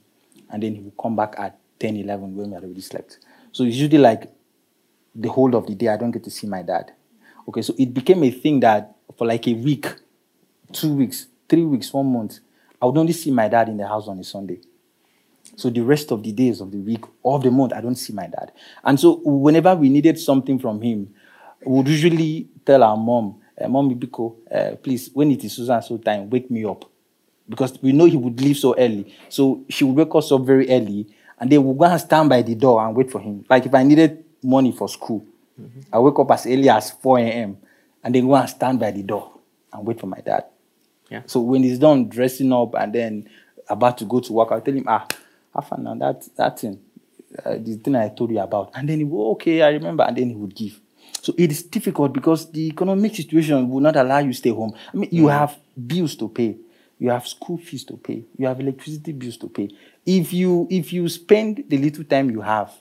and 0.50 0.64
then 0.64 0.74
he 0.76 0.82
would 0.82 0.98
come 0.98 1.16
back 1.16 1.36
at 1.38 1.60
10, 1.80 1.98
11 1.98 2.36
when 2.36 2.48
we 2.48 2.54
had 2.54 2.64
already 2.64 2.82
slept. 2.82 3.20
So 3.52 3.66
it's 3.66 3.76
usually 3.76 3.98
like 3.98 4.32
the 5.14 5.28
whole 5.30 5.54
of 5.56 5.68
the 5.68 5.76
day 5.76 5.90
I 5.90 5.98
don't 5.98 6.12
get 6.12 6.24
to 6.24 6.32
see 6.32 6.48
my 6.48 6.62
dad. 6.62 6.94
Okay, 7.48 7.62
so 7.62 7.74
it 7.78 7.94
became 7.94 8.24
a 8.24 8.32
thing 8.32 8.62
that 8.62 8.96
for 9.18 9.28
like 9.28 9.48
a 9.48 9.54
week, 9.54 9.88
two 10.72 10.94
weeks, 10.96 11.28
three 11.50 11.64
weeks, 11.64 11.92
one 11.92 12.12
month, 12.12 12.40
I 12.82 12.86
would 12.86 12.98
only 12.98 13.14
see 13.14 13.32
my 13.32 13.50
dad 13.50 13.68
in 13.68 13.78
the 13.78 13.88
house 13.88 14.08
on 14.08 14.18
a 14.20 14.24
Sunday. 14.24 14.62
So 15.56 15.70
the 15.70 15.82
rest 15.82 16.12
of 16.12 16.24
the 16.24 16.32
days 16.32 16.62
of 16.62 16.72
the 16.72 16.78
week 16.78 17.04
of 17.26 17.44
the 17.44 17.52
month, 17.52 17.74
I 17.74 17.82
don't 17.82 17.96
see 17.96 18.14
my 18.14 18.28
dad. 18.28 18.52
And 18.84 19.00
so 19.00 19.22
whenever 19.24 19.76
we 19.76 19.90
needed 19.90 20.20
something 20.20 20.60
from 20.60 20.82
him, 20.82 21.14
we 21.66 21.78
would 21.78 21.88
usually 21.88 22.48
tell 22.66 22.84
our 22.84 22.96
mom, 22.98 23.42
uh, 23.60 23.68
Mom 23.68 23.90
Ibiko, 23.94 24.36
uh, 24.52 24.76
please, 24.78 25.10
when 25.14 25.32
it 25.32 25.44
is 25.44 25.54
Susan 25.54 25.82
so 25.82 25.98
time, 25.98 26.30
wake 26.30 26.52
me 26.52 26.64
up. 26.64 26.86
Because 27.50 27.82
we 27.82 27.92
know 27.94 28.06
he 28.06 28.18
would 28.18 28.40
leave 28.42 28.58
so 28.58 28.76
early. 28.78 29.14
So 29.30 29.64
she 29.70 29.84
would 29.84 29.96
wake 29.96 30.16
us 30.16 30.32
up 30.32 30.42
very 30.42 30.70
early 30.70 31.08
and 31.40 31.50
then 31.50 31.64
we'll 31.64 31.76
go 31.76 31.86
and 31.86 32.00
stand 32.00 32.30
by 32.30 32.42
the 32.42 32.56
door 32.56 32.86
and 32.86 32.96
wait 32.96 33.12
for 33.12 33.20
him. 33.22 33.46
Like 33.50 33.66
if 33.66 33.74
I 33.74 33.84
needed 33.84 34.24
money 34.44 34.72
for 34.72 34.90
school, 34.90 35.26
I 35.92 36.00
wake 36.00 36.20
up 36.20 36.32
as 36.32 36.46
early 36.46 36.70
as 36.70 36.92
4 36.92 37.20
a.m. 37.20 37.58
and 38.04 38.14
then 38.14 38.28
go 38.28 38.36
and 38.36 38.50
stand 38.50 38.80
by 38.80 38.92
the 38.92 39.04
door 39.04 39.32
and 39.74 39.86
wait 39.86 40.00
for 40.00 40.08
my 40.08 40.20
dad. 40.20 40.46
Yeah. 41.10 41.22
So 41.26 41.40
when 41.40 41.64
he's 41.64 41.80
done 41.80 42.10
dressing 42.10 42.52
up 42.52 42.76
and 42.76 42.94
then 42.94 43.30
about 43.68 43.98
to 44.00 44.06
go 44.06 44.20
to 44.20 44.34
work, 44.34 44.52
I'll 44.52 44.62
tell 44.62 44.74
him, 44.74 44.86
ah, 44.88 45.08
have 45.56 45.68
fun 45.68 45.84
now, 45.84 45.96
that, 45.96 46.28
that 46.36 46.60
thing, 46.60 46.80
uh, 47.44 47.56
the 47.58 47.76
thing 47.76 47.96
I 47.96 48.10
told 48.10 48.32
you 48.32 48.40
about. 48.40 48.72
And 48.76 48.88
then 48.88 49.00
he 49.00 49.04
will, 49.04 49.32
okay, 49.32 49.62
I 49.62 49.70
remember. 49.70 50.04
And 50.04 50.18
then 50.18 50.30
he 50.30 50.36
would 50.36 50.54
give. 50.54 50.80
So 51.22 51.34
it 51.38 51.52
is 51.52 51.64
difficult 51.64 52.14
because 52.14 52.52
the 52.52 52.68
economic 52.68 53.16
situation 53.16 53.70
will 53.70 53.82
not 53.82 53.96
allow 53.96 54.20
you 54.20 54.32
to 54.32 54.38
stay 54.38 54.50
home. 54.50 54.74
I 54.94 54.98
mean, 54.98 55.10
you 55.12 55.28
have 55.28 55.58
bills 55.88 56.16
to 56.18 56.30
pay. 56.30 56.56
You 57.00 57.10
have 57.10 57.28
school 57.28 57.58
fees 57.58 57.84
to 57.86 57.98
pay, 57.98 58.26
you 58.38 58.48
have 58.48 58.60
electricity 58.60 59.12
bills 59.12 59.38
to 59.38 59.48
pay. 59.50 59.70
If 60.06 60.34
you 60.34 60.68
if 60.70 60.92
you 60.94 61.08
spend 61.10 61.66
the 61.68 61.78
little 61.78 62.04
time 62.04 62.32
you 62.32 62.42
have 62.42 62.72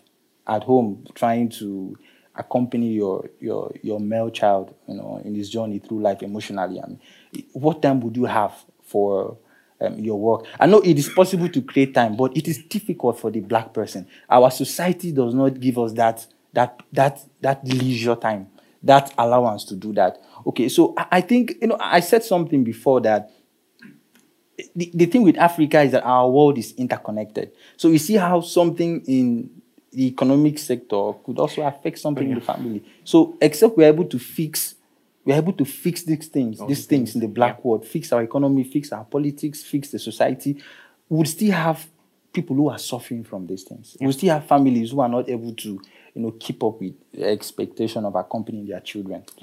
at 0.46 0.62
home 0.64 1.04
trying 1.14 1.48
to 1.50 1.96
accompany 2.34 2.92
your 2.92 3.28
your 3.40 3.72
your 3.82 4.00
male 4.00 4.30
child, 4.30 4.74
you 4.88 4.94
know, 4.94 5.20
in 5.24 5.34
his 5.34 5.50
journey 5.50 5.78
through 5.78 6.00
life 6.00 6.22
emotionally, 6.22 6.80
I 6.80 6.86
mean, 6.86 7.00
what 7.52 7.82
time 7.82 8.00
would 8.00 8.16
you 8.16 8.24
have 8.24 8.52
for 8.84 9.36
um, 9.80 9.98
your 9.98 10.18
work? 10.18 10.46
I 10.58 10.66
know 10.66 10.80
it 10.80 10.98
is 10.98 11.08
possible 11.08 11.48
to 11.48 11.62
create 11.62 11.94
time, 11.94 12.16
but 12.16 12.36
it 12.36 12.48
is 12.48 12.58
difficult 12.58 13.18
for 13.18 13.30
the 13.30 13.40
black 13.40 13.72
person. 13.74 14.06
Our 14.30 14.50
society 14.50 15.12
does 15.12 15.34
not 15.34 15.60
give 15.60 15.78
us 15.78 15.92
that 15.94 16.26
that 16.54 16.80
that 16.92 17.20
that 17.42 17.64
leisure 17.66 18.16
time, 18.16 18.48
that 18.82 19.12
allowance 19.18 19.64
to 19.64 19.74
do 19.76 19.92
that. 19.94 20.18
Okay, 20.46 20.68
so 20.68 20.94
I, 20.96 21.06
I 21.12 21.20
think 21.20 21.54
you 21.60 21.68
know 21.68 21.76
I 21.80 22.00
said 22.00 22.24
something 22.24 22.64
before 22.64 23.00
that 23.02 23.30
the, 24.74 24.90
the 24.94 25.06
thing 25.06 25.22
with 25.22 25.36
Africa 25.36 25.82
is 25.82 25.92
that 25.92 26.04
our 26.04 26.28
world 26.30 26.58
is 26.58 26.72
interconnected. 26.76 27.52
So 27.76 27.88
you 27.88 27.98
see 27.98 28.14
how 28.14 28.40
something 28.40 29.02
in 29.06 29.50
the 29.92 30.06
economic 30.08 30.58
sector 30.58 31.12
could 31.24 31.38
also 31.38 31.62
affect 31.62 31.98
something 31.98 32.28
in 32.28 32.34
the 32.34 32.40
family. 32.40 32.84
So 33.04 33.36
except 33.40 33.76
we're 33.76 33.88
able 33.88 34.04
to 34.06 34.18
fix, 34.18 34.74
we're 35.24 35.36
able 35.36 35.52
to 35.54 35.64
fix 35.64 36.02
these 36.02 36.28
things, 36.28 36.60
these 36.66 36.86
things 36.86 37.14
in 37.14 37.20
the 37.20 37.28
black 37.28 37.64
world, 37.64 37.86
fix 37.86 38.12
our 38.12 38.22
economy, 38.22 38.64
fix 38.64 38.92
our 38.92 39.04
politics, 39.04 39.62
fix 39.62 39.90
the 39.90 39.98
society, 39.98 40.62
we 41.08 41.18
would 41.18 41.28
still 41.28 41.52
have 41.52 41.86
people 42.32 42.56
who 42.56 42.68
are 42.68 42.78
suffering 42.78 43.24
from 43.24 43.46
these 43.46 43.62
things. 43.62 43.96
We 44.00 44.12
still 44.12 44.34
have 44.34 44.46
families 44.46 44.90
who 44.90 45.00
are 45.00 45.08
not 45.08 45.28
able 45.28 45.54
to, 45.54 45.68
you 46.14 46.22
know, 46.22 46.32
keep 46.32 46.62
up 46.62 46.80
with 46.80 46.94
the 47.12 47.24
expectation 47.24 48.04
of 48.04 48.14
accompanying 48.14 48.66
their 48.66 48.80
children. 48.80 49.24
So, 49.28 49.34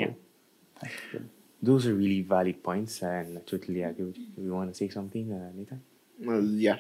Yeah. 1.13 1.19
Those 1.63 1.87
are 1.87 1.93
really 1.95 2.21
valid 2.21 2.61
points, 2.61 3.01
and 3.01 3.37
I 3.37 3.41
totally 3.41 3.83
agree 3.83 4.05
with 4.05 4.17
you. 4.17 4.25
You 4.45 4.53
want 4.53 4.69
to 4.71 4.75
say 4.75 4.89
something, 4.89 5.31
uh, 5.31 5.51
Nathan? 5.55 5.81
Well, 6.19 6.43
yeah. 6.43 6.75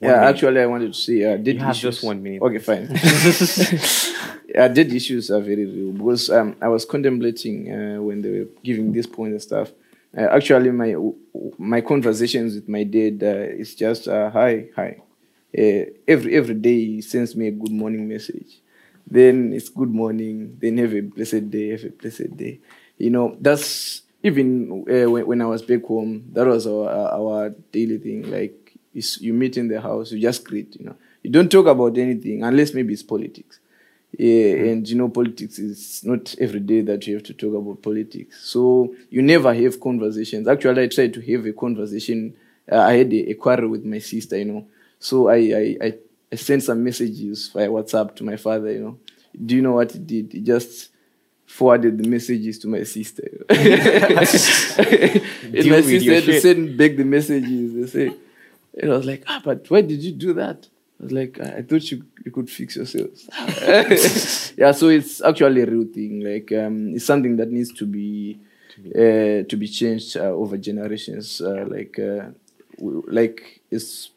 One 0.00 0.12
yeah, 0.12 0.20
minute. 0.20 0.28
actually, 0.30 0.60
I 0.62 0.66
wanted 0.66 0.92
to 0.94 0.98
say, 0.98 1.24
uh, 1.24 1.36
did 1.36 1.56
You 1.56 1.60
have 1.62 1.76
issues- 1.76 1.96
just 1.96 2.04
one 2.04 2.22
minute. 2.22 2.42
Okay, 2.42 2.58
fine. 2.58 2.88
yeah, 4.54 4.68
dead 4.68 4.92
issues 4.92 5.30
are 5.30 5.40
very 5.40 5.66
real 5.66 5.92
because 5.92 6.30
um, 6.30 6.56
I 6.60 6.68
was 6.68 6.84
contemplating 6.84 7.70
uh, 7.72 8.02
when 8.02 8.22
they 8.22 8.30
were 8.30 8.48
giving 8.64 8.92
this 8.92 9.06
point 9.06 9.32
and 9.32 9.42
stuff. 9.42 9.72
Uh, 10.16 10.22
actually, 10.22 10.70
my 10.70 10.94
my 11.58 11.80
conversations 11.82 12.54
with 12.54 12.68
my 12.68 12.84
dad 12.84 13.22
uh, 13.22 13.60
is 13.62 13.74
just 13.74 14.08
uh, 14.08 14.30
hi, 14.30 14.66
hi. 14.74 14.96
Uh, 15.56 15.84
every 16.06 16.34
every 16.36 16.54
day 16.54 16.78
he 16.96 17.02
sends 17.02 17.36
me 17.36 17.48
a 17.48 17.50
good 17.52 17.72
morning 17.72 18.08
message. 18.08 18.60
Then 19.06 19.52
it's 19.52 19.68
good 19.68 19.90
morning. 19.90 20.56
Then 20.60 20.78
have 20.78 20.94
a 20.94 21.00
blessed 21.00 21.50
day. 21.50 21.70
Have 21.70 21.84
a 21.84 21.90
blessed 21.90 22.36
day. 22.36 22.60
You 22.98 23.10
know 23.10 23.36
that's 23.40 24.02
even 24.22 24.84
uh, 24.90 25.10
when, 25.10 25.26
when 25.26 25.42
I 25.42 25.46
was 25.46 25.62
back 25.62 25.84
home. 25.84 26.24
That 26.32 26.46
was 26.46 26.66
our 26.66 26.88
our 26.90 27.50
daily 27.72 27.98
thing. 27.98 28.30
Like 28.30 28.72
you 28.92 29.32
meet 29.32 29.56
in 29.56 29.68
the 29.68 29.80
house, 29.80 30.12
you 30.12 30.20
just 30.20 30.44
greet. 30.44 30.74
You 30.78 30.86
know, 30.86 30.96
you 31.22 31.30
don't 31.30 31.50
talk 31.50 31.66
about 31.66 31.96
anything 31.98 32.42
unless 32.42 32.74
maybe 32.74 32.92
it's 32.92 33.02
politics. 33.02 33.60
Yeah, 34.16 34.54
and 34.72 34.88
you 34.88 34.96
know, 34.96 35.08
politics 35.10 35.58
is 35.58 36.02
not 36.02 36.34
every 36.40 36.60
day 36.60 36.80
that 36.80 37.06
you 37.06 37.14
have 37.14 37.24
to 37.24 37.34
talk 37.34 37.54
about 37.54 37.82
politics. 37.82 38.40
So 38.42 38.94
you 39.10 39.20
never 39.22 39.52
have 39.54 39.78
conversations. 39.78 40.48
Actually, 40.48 40.84
I 40.84 40.88
tried 40.88 41.12
to 41.14 41.20
have 41.32 41.44
a 41.46 41.52
conversation. 41.52 42.34
Uh, 42.70 42.78
I 42.80 42.94
had 42.94 43.12
a, 43.12 43.30
a 43.30 43.34
quarrel 43.34 43.68
with 43.68 43.84
my 43.84 43.98
sister, 43.98 44.38
you 44.38 44.46
know. 44.46 44.66
So 44.98 45.28
I, 45.28 45.36
I, 45.36 45.76
I, 45.82 45.94
I 46.32 46.36
sent 46.36 46.62
some 46.62 46.82
messages 46.82 47.48
via 47.52 47.68
WhatsApp 47.68 48.16
to 48.16 48.24
my 48.24 48.36
father, 48.36 48.72
you 48.72 48.80
know. 48.80 48.98
Do 49.44 49.54
you 49.54 49.62
know 49.62 49.72
what 49.72 49.92
he 49.92 49.98
did? 49.98 50.32
He 50.32 50.40
just 50.40 50.88
forwarded 51.48 51.96
the 51.98 52.08
messages 52.08 52.58
to 52.58 52.68
my 52.68 52.82
sister. 52.82 53.26
and 53.48 53.58
my 54.10 55.80
sister 55.80 56.14
had 56.14 56.24
to 56.24 56.40
send 56.40 56.76
back 56.76 56.96
the 56.96 57.04
messages. 57.04 57.74
They 57.74 57.86
say, 57.86 58.16
and 58.78 58.92
I 58.92 58.96
was 58.96 59.06
like, 59.06 59.24
ah, 59.26 59.40
but 59.42 59.68
why 59.70 59.80
did 59.80 60.00
you 60.02 60.12
do 60.12 60.34
that? 60.34 60.68
I 61.00 61.04
was 61.04 61.12
like, 61.12 61.40
I 61.40 61.62
thought 61.62 61.90
you, 61.90 62.04
you 62.24 62.30
could 62.30 62.50
fix 62.50 62.76
yourselves. 62.76 63.28
yeah, 64.58 64.72
so 64.72 64.88
it's 64.88 65.22
actually 65.22 65.62
a 65.62 65.66
real 65.66 65.86
thing. 65.86 66.20
Like, 66.20 66.52
um, 66.52 66.94
it's 66.94 67.06
something 67.06 67.36
that 67.36 67.50
needs 67.50 67.72
to 67.74 67.86
be 67.86 68.38
uh, 68.94 69.42
to 69.48 69.56
be 69.56 69.66
changed 69.66 70.16
uh, 70.16 70.20
over 70.42 70.56
generations. 70.58 71.40
Uh, 71.40 71.64
like, 71.66 71.98
uh, 71.98 72.26
w- 72.76 73.04
like 73.08 73.60
it's 73.70 74.10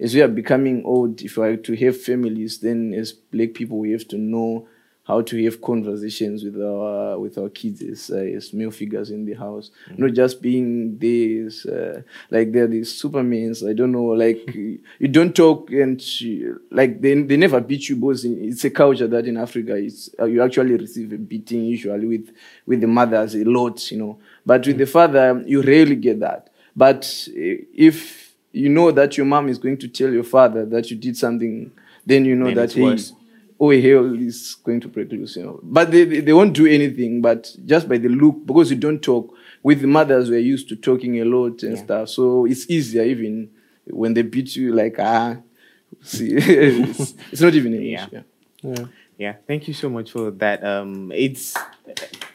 as 0.00 0.14
we 0.14 0.22
are 0.22 0.28
becoming 0.28 0.82
old. 0.84 1.20
If 1.20 1.36
we 1.36 1.46
are 1.46 1.56
to 1.56 1.76
have 1.76 2.00
families, 2.00 2.58
then 2.60 2.94
as 2.94 3.12
black 3.12 3.52
people, 3.52 3.78
we 3.78 3.92
have 3.92 4.08
to 4.08 4.16
know 4.18 4.66
how 5.10 5.20
to 5.20 5.44
have 5.44 5.60
conversations 5.60 6.44
with 6.44 6.56
our 6.62 7.18
with 7.18 7.36
our 7.36 7.48
kids 7.48 7.82
as, 7.82 8.10
uh, 8.10 8.16
as 8.18 8.52
male 8.52 8.70
figures 8.70 9.10
in 9.10 9.24
the 9.24 9.34
house, 9.34 9.72
not 9.96 10.12
just 10.12 10.40
being 10.40 10.96
these 10.98 11.66
uh, 11.66 12.00
like 12.30 12.52
they're 12.52 12.68
these 12.68 12.90
supermans. 13.02 13.68
I 13.68 13.72
don't 13.72 13.90
know, 13.90 14.04
like 14.04 14.54
you 14.54 15.08
don't 15.08 15.34
talk 15.34 15.70
and 15.72 16.00
you- 16.20 16.60
like 16.70 17.00
they 17.00 17.20
they 17.22 17.36
never 17.36 17.60
beat 17.60 17.88
you. 17.88 17.96
boys. 17.96 18.24
it's 18.24 18.64
a 18.64 18.70
culture 18.70 19.08
that 19.08 19.26
in 19.26 19.36
Africa 19.36 19.74
it's 19.74 20.10
uh, 20.20 20.26
you 20.26 20.42
actually 20.42 20.76
receive 20.76 21.12
a 21.12 21.18
beating 21.18 21.64
usually 21.64 22.06
with 22.06 22.32
with 22.66 22.80
the 22.80 22.86
mothers 22.86 23.34
a 23.34 23.44
lot, 23.44 23.90
you 23.90 23.98
know. 23.98 24.18
But 24.46 24.64
with 24.66 24.78
the 24.78 24.86
father, 24.86 25.42
you 25.44 25.60
rarely 25.60 25.96
get 25.96 26.20
that. 26.20 26.50
But 26.76 27.28
eh, 27.36 27.56
if 27.74 28.32
you 28.52 28.68
know 28.68 28.92
that 28.92 29.16
your 29.16 29.26
mom 29.26 29.48
is 29.48 29.58
going 29.58 29.78
to 29.78 29.88
tell 29.88 30.12
your 30.12 30.24
father 30.24 30.64
that 30.66 30.88
you 30.90 30.96
did 30.96 31.16
something, 31.16 31.72
then 32.06 32.24
you 32.24 32.36
know 32.36 32.46
Then 32.46 32.54
that 32.56 32.72
hey, 32.72 32.82
worse. 32.82 33.12
Oh 33.60 33.70
hell 33.70 34.14
is 34.18 34.56
going 34.64 34.80
to 34.80 34.88
break 34.88 35.12
loose, 35.12 35.36
you 35.36 35.42
know. 35.44 35.60
But 35.62 35.90
they, 35.90 36.04
they, 36.04 36.20
they 36.20 36.32
won't 36.32 36.54
do 36.54 36.66
anything, 36.66 37.20
but 37.20 37.54
just 37.66 37.88
by 37.88 37.98
the 37.98 38.08
look, 38.08 38.46
because 38.46 38.70
you 38.70 38.76
don't 38.76 39.00
talk. 39.00 39.34
With 39.62 39.82
mothers, 39.84 40.30
we're 40.30 40.38
used 40.38 40.70
to 40.70 40.76
talking 40.76 41.20
a 41.20 41.24
lot 41.24 41.62
and 41.62 41.76
stuff. 41.78 42.08
So 42.08 42.46
it's 42.46 42.68
easier 42.70 43.02
even 43.02 43.50
when 43.86 44.14
they 44.14 44.22
beat 44.22 44.56
you, 44.56 44.72
like, 44.72 44.96
ah, 44.98 45.36
see, 46.02 46.30
it's, 46.34 47.14
it's 47.30 47.42
not 47.42 47.54
even 47.54 47.74
an 47.74 47.82
Yeah. 47.82 48.06
issue. 48.06 48.22
Yeah. 48.62 48.84
Yeah, 49.18 49.34
thank 49.46 49.68
you 49.68 49.74
so 49.74 49.90
much 49.90 50.12
for 50.12 50.30
that. 50.30 50.64
Um, 50.64 51.12
it's 51.14 51.54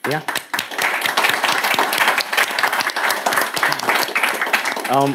yeah. 0.08 0.22
Um, 4.88 5.14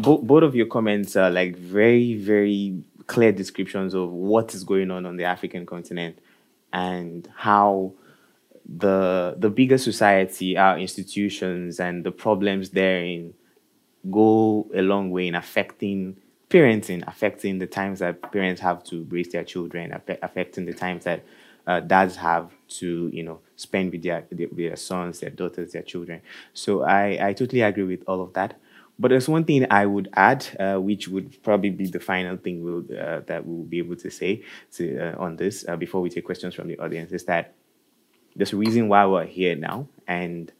bo- 0.00 0.22
both 0.22 0.42
of 0.44 0.54
your 0.54 0.64
comments 0.66 1.14
are 1.14 1.30
like 1.30 1.54
very, 1.56 2.14
very 2.14 2.82
clear 3.10 3.32
descriptions 3.32 3.92
of 3.92 4.12
what 4.12 4.54
is 4.54 4.62
going 4.62 4.88
on 4.88 5.04
on 5.04 5.16
the 5.16 5.24
African 5.24 5.66
continent 5.66 6.16
and 6.72 7.28
how 7.34 7.92
the 8.64 9.34
the 9.36 9.50
bigger 9.50 9.78
society, 9.78 10.56
our 10.56 10.78
institutions, 10.78 11.80
and 11.80 12.04
the 12.04 12.12
problems 12.12 12.70
therein 12.70 13.34
go 14.12 14.70
a 14.72 14.80
long 14.80 15.10
way 15.10 15.26
in 15.26 15.34
affecting 15.34 16.16
parenting, 16.48 17.02
affecting 17.08 17.58
the 17.58 17.66
times 17.66 17.98
that 17.98 18.30
parents 18.30 18.60
have 18.60 18.84
to 18.84 19.04
raise 19.10 19.30
their 19.32 19.44
children, 19.44 19.92
affecting 20.22 20.66
the 20.66 20.72
times 20.72 21.02
that 21.02 21.24
uh, 21.66 21.80
dads 21.80 22.14
have 22.16 22.52
to, 22.68 23.10
you 23.12 23.24
know, 23.24 23.40
spend 23.56 23.90
with 23.90 24.02
their, 24.04 24.24
their, 24.30 24.48
their 24.52 24.76
sons, 24.76 25.18
their 25.20 25.30
daughters, 25.30 25.72
their 25.72 25.82
children. 25.82 26.20
So 26.54 26.82
I, 26.82 27.28
I 27.28 27.32
totally 27.32 27.62
agree 27.62 27.84
with 27.84 28.04
all 28.06 28.22
of 28.22 28.32
that. 28.34 28.58
But 29.00 29.08
there's 29.08 29.30
one 29.30 29.44
thing 29.44 29.66
I 29.70 29.86
would 29.86 30.10
add, 30.12 30.46
uh, 30.60 30.76
which 30.76 31.08
would 31.08 31.42
probably 31.42 31.70
be 31.70 31.86
the 31.86 32.00
final 32.00 32.36
thing 32.36 32.62
we'll, 32.62 32.84
uh, 33.00 33.20
that 33.26 33.46
we'll 33.46 33.64
be 33.64 33.78
able 33.78 33.96
to 33.96 34.10
say 34.10 34.42
to, 34.72 34.98
uh, 34.98 35.14
on 35.18 35.36
this 35.36 35.64
uh, 35.66 35.76
before 35.76 36.02
we 36.02 36.10
take 36.10 36.26
questions 36.26 36.54
from 36.54 36.68
the 36.68 36.78
audience 36.78 37.10
is 37.10 37.24
that 37.24 37.54
there's 38.36 38.52
a 38.52 38.58
reason 38.58 38.88
why 38.88 39.06
we're 39.06 39.24
here 39.24 39.56
now, 39.56 39.88
and 40.06 40.52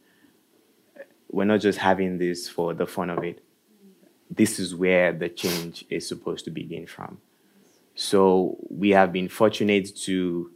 we're 1.31 1.45
not 1.45 1.61
just 1.61 1.79
having 1.79 2.17
this 2.17 2.49
for 2.49 2.73
the 2.73 2.87
fun 2.87 3.11
of 3.11 3.23
it. 3.23 3.45
This 4.31 4.59
is 4.59 4.75
where 4.75 5.13
the 5.13 5.29
change 5.29 5.85
is 5.91 6.09
supposed 6.09 6.47
to 6.47 6.51
begin 6.51 6.87
from. 6.87 7.19
So 7.95 8.57
we 8.71 8.91
have 8.91 9.13
been 9.13 9.29
fortunate 9.29 9.95
to 10.05 10.51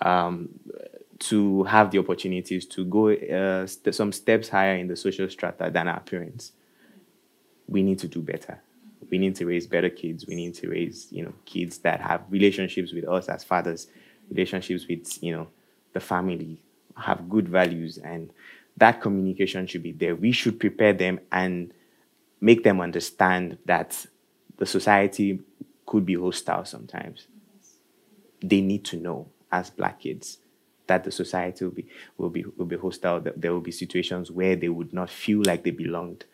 um, 0.00 0.48
to 1.20 1.62
have 1.64 1.90
the 1.92 1.98
opportunities 1.98 2.66
to 2.66 2.84
go 2.84 3.10
uh, 3.10 3.66
st- 3.66 3.94
some 3.94 4.10
steps 4.10 4.48
higher 4.48 4.74
in 4.74 4.88
the 4.88 4.96
social 4.96 5.28
strata 5.28 5.70
than 5.70 5.86
our 5.86 6.00
parents. 6.00 6.52
We 7.70 7.82
need 7.82 7.98
to 8.00 8.08
do 8.08 8.20
better. 8.20 8.60
We 9.10 9.18
need 9.18 9.36
to 9.36 9.46
raise 9.46 9.66
better 9.66 9.90
kids. 9.90 10.26
We 10.26 10.34
need 10.34 10.54
to 10.56 10.68
raise 10.68 11.08
you 11.10 11.24
know 11.24 11.32
kids 11.46 11.78
that 11.78 12.00
have 12.02 12.22
relationships 12.28 12.92
with 12.92 13.08
us 13.08 13.28
as 13.28 13.44
fathers, 13.44 13.86
relationships 14.30 14.86
with 14.88 15.22
you 15.22 15.32
know 15.32 15.48
the 15.94 16.00
family, 16.00 16.62
have 16.96 17.28
good 17.30 17.48
values, 17.48 17.98
and 17.98 18.30
that 18.76 19.00
communication 19.00 19.66
should 19.66 19.82
be 19.82 19.92
there. 19.92 20.14
We 20.14 20.32
should 20.32 20.60
prepare 20.60 20.92
them 20.92 21.20
and 21.32 21.72
make 22.40 22.64
them 22.64 22.80
understand 22.80 23.58
that 23.66 24.06
the 24.58 24.66
society 24.66 25.40
could 25.86 26.06
be 26.06 26.14
hostile 26.14 26.64
sometimes. 26.64 27.26
They 28.42 28.60
need 28.60 28.84
to 28.86 28.96
know 28.96 29.28
as 29.52 29.70
black 29.70 30.00
kids 30.00 30.38
that 30.90 31.04
the 31.04 31.12
society 31.12 31.64
will 31.64 31.72
be 31.72 31.86
will 32.18 32.30
be 32.30 32.44
will 32.56 32.66
be 32.66 32.76
hostile. 32.76 33.20
That 33.20 33.40
there 33.40 33.52
will 33.52 33.60
be 33.60 33.72
situations 33.72 34.30
where 34.30 34.56
they 34.56 34.68
would 34.68 34.92
not 34.92 35.10
feel 35.10 35.42
like 35.44 35.62
they 35.64 35.70
belonged. 35.70 36.24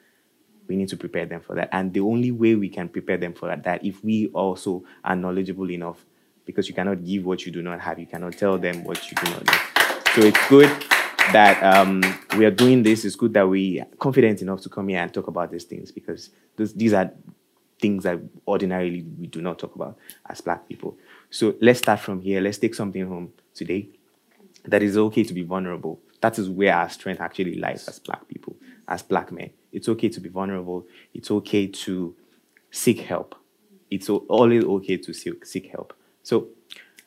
We 0.69 0.77
need 0.77 0.89
to 0.89 0.97
prepare 0.97 1.27
them 1.27 1.41
for 1.41 1.55
that, 1.55 1.69
and 1.73 1.93
the 1.93 2.01
only 2.01 2.31
way 2.31 2.55
we 2.55 2.69
can 2.69 2.89
prepare 2.89 3.19
them 3.19 3.35
for 3.35 3.47
that, 3.47 3.65
that 3.65 3.85
if 3.85 4.03
we 4.03 4.29
also 4.29 4.85
are 5.05 5.17
knowledgeable 5.17 5.71
enough, 5.71 6.05
because 6.47 6.69
you 6.69 6.75
cannot 6.75 7.05
give 7.05 7.27
what 7.27 7.45
you 7.45 7.53
do 7.53 7.61
not 7.61 7.81
have. 7.81 7.99
You 7.99 8.07
cannot 8.07 8.39
tell 8.39 8.57
them 8.57 8.85
what 8.85 9.11
you 9.11 9.17
do 9.23 9.31
not 9.33 9.45
know. 9.45 9.59
So 10.15 10.23
it's 10.23 10.49
good 10.49 10.71
that 11.33 11.63
um, 11.63 12.03
we 12.39 12.47
are 12.47 12.51
doing 12.51 12.83
this. 12.83 13.05
It's 13.05 13.17
good 13.17 13.35
that 13.35 13.47
we 13.47 13.81
are 13.81 13.87
confident 13.99 14.41
enough 14.41 14.63
to 14.63 14.69
come 14.69 14.89
here 14.89 15.01
and 15.01 15.13
talk 15.13 15.27
about 15.27 15.51
these 15.51 15.65
things 15.65 15.91
because 15.91 16.31
those, 16.57 16.73
these 16.73 16.93
are 16.95 17.11
things 17.79 18.05
that 18.05 18.21
ordinarily 18.49 19.05
we 19.19 19.27
do 19.27 19.43
not 19.43 19.59
talk 19.59 19.75
about 19.75 19.99
as 20.31 20.41
black 20.41 20.67
people. 20.69 20.97
So 21.29 21.57
let's 21.61 21.81
start 21.81 22.01
from 22.01 22.23
here. 22.23 22.41
Let's 22.41 22.59
take 22.59 22.75
something 22.75 23.07
home 23.07 23.33
today. 23.55 23.89
That 24.65 24.83
is 24.83 24.97
okay 24.97 25.25
to 25.25 25.35
be 25.35 25.43
vulnerable. 25.43 26.01
That 26.21 26.39
is 26.39 26.49
where 26.49 26.75
our 26.75 26.89
strength 26.89 27.21
actually 27.21 27.57
lies 27.57 27.87
as 27.89 27.99
black 27.99 28.27
people, 28.27 28.57
as 28.89 29.03
black 29.03 29.33
men. 29.33 29.51
It's 29.73 29.89
okay 29.89 30.09
to 30.09 30.21
be 30.21 30.29
vulnerable. 30.29 30.87
It's 31.15 31.31
okay 31.31 31.67
to 31.67 32.15
seek 32.71 33.01
help. 33.01 33.35
It's 33.91 34.09
always 34.09 34.65
okay 34.65 34.97
to 34.97 35.13
seek 35.13 35.71
help. 35.71 35.93
So 36.23 36.49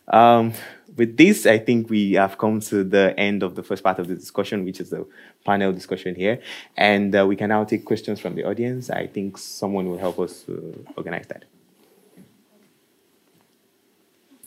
um, 0.08 0.54
with 0.96 1.18
this, 1.18 1.46
I 1.46 1.60
think 1.60 1.90
we 1.90 2.14
have 2.14 2.38
come 2.38 2.60
to 2.62 2.84
the 2.84 3.14
end 3.18 3.44
of 3.44 3.56
the 3.56 3.64
first 3.64 3.84
part 3.84 4.00
of 4.00 4.08
the 4.08 4.16
discussion, 4.16 4.66
which 4.66 4.80
is 4.80 4.90
the 4.90 5.06
panel 5.46 5.72
discussion 5.72 6.16
here. 6.16 6.42
And 6.76 7.16
uh, 7.16 7.26
we 7.28 7.36
can 7.36 7.50
now 7.50 7.64
take 7.64 7.86
questions 7.86 8.20
from 8.20 8.36
the 8.36 8.44
audience. 8.44 8.90
I 8.90 9.08
think 9.08 9.38
someone 9.38 9.88
will 9.88 10.00
help 10.00 10.20
us 10.20 10.44
to 10.44 10.86
organize 10.98 11.28
that. 11.28 11.46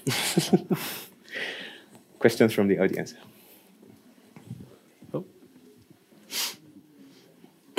questions 2.19 2.53
from 2.53 2.69
the 2.69 2.79
audience. 2.79 3.15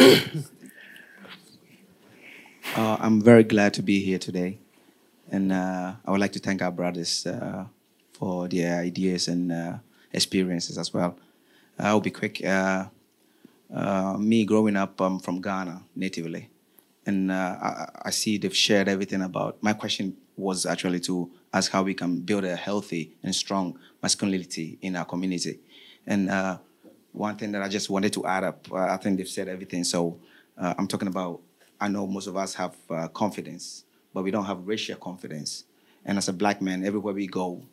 Uh, 2.75 2.97
I'm 2.99 3.21
very 3.21 3.43
glad 3.43 3.75
to 3.75 3.83
be 3.83 3.99
here 3.99 4.17
today. 4.17 4.57
And 5.29 5.51
uh, 5.51 5.93
I 6.03 6.09
would 6.09 6.19
like 6.19 6.31
to 6.31 6.39
thank 6.39 6.59
our 6.63 6.71
brothers 6.71 7.27
uh, 7.27 7.65
for 8.13 8.47
their 8.47 8.79
ideas 8.79 9.27
and 9.27 9.51
uh, 9.51 9.77
experiences 10.11 10.79
as 10.79 10.91
well. 10.91 11.15
I'll 11.77 11.99
be 11.99 12.09
quick. 12.09 12.43
Uh, 12.43 12.85
uh, 13.71 14.17
me 14.17 14.43
growing 14.43 14.75
up 14.75 14.99
um, 15.01 15.19
from 15.19 15.39
Ghana 15.39 15.83
natively, 15.95 16.49
and 17.05 17.31
uh, 17.31 17.57
I, 17.61 17.89
I, 18.05 18.09
see 18.09 18.37
they've 18.37 18.55
shared 18.55 18.87
everything 18.87 19.21
about. 19.21 19.61
My 19.61 19.73
question 19.73 20.17
was 20.35 20.65
actually 20.65 20.99
to 21.01 21.29
ask 21.53 21.71
how 21.71 21.83
we 21.83 21.93
can 21.93 22.21
build 22.21 22.43
a 22.43 22.55
healthy 22.55 23.13
and 23.21 23.35
strong 23.35 23.77
masculinity 24.01 24.79
in 24.81 24.95
our 24.95 25.05
community. 25.05 25.59
And 26.07 26.29
one 27.13 27.37
thing 27.37 27.53
that 27.53 27.61
I 27.61 27.69
just 27.69 27.89
wanted 27.89 28.11
to 28.13 28.25
add 28.25 28.43
up, 28.43 28.67
uh, 28.71 28.75
I 28.75 28.97
think 28.97 29.17
they've 29.17 29.27
said 29.27 29.47
everything. 29.47 29.85
So 29.85 30.19
uh, 30.57 30.73
I'm 30.77 30.87
talking 30.87 31.07
about. 31.07 31.41
I 31.79 31.87
know 31.87 32.07
most 32.07 32.27
of 32.27 32.37
us 32.37 32.53
have 32.53 32.75
uh, 32.89 33.07
confidence 33.09 33.83
but 34.13 34.23
we 34.23 34.31
don't 34.31 34.45
have 34.45 34.67
racial 34.67 34.95
confidence. 34.95 35.65
And 36.05 36.17
as 36.17 36.27
a 36.27 36.33
black 36.33 36.61
man, 36.61 36.85
everywhere 36.85 37.13
we 37.13 37.27
go, 37.27 37.65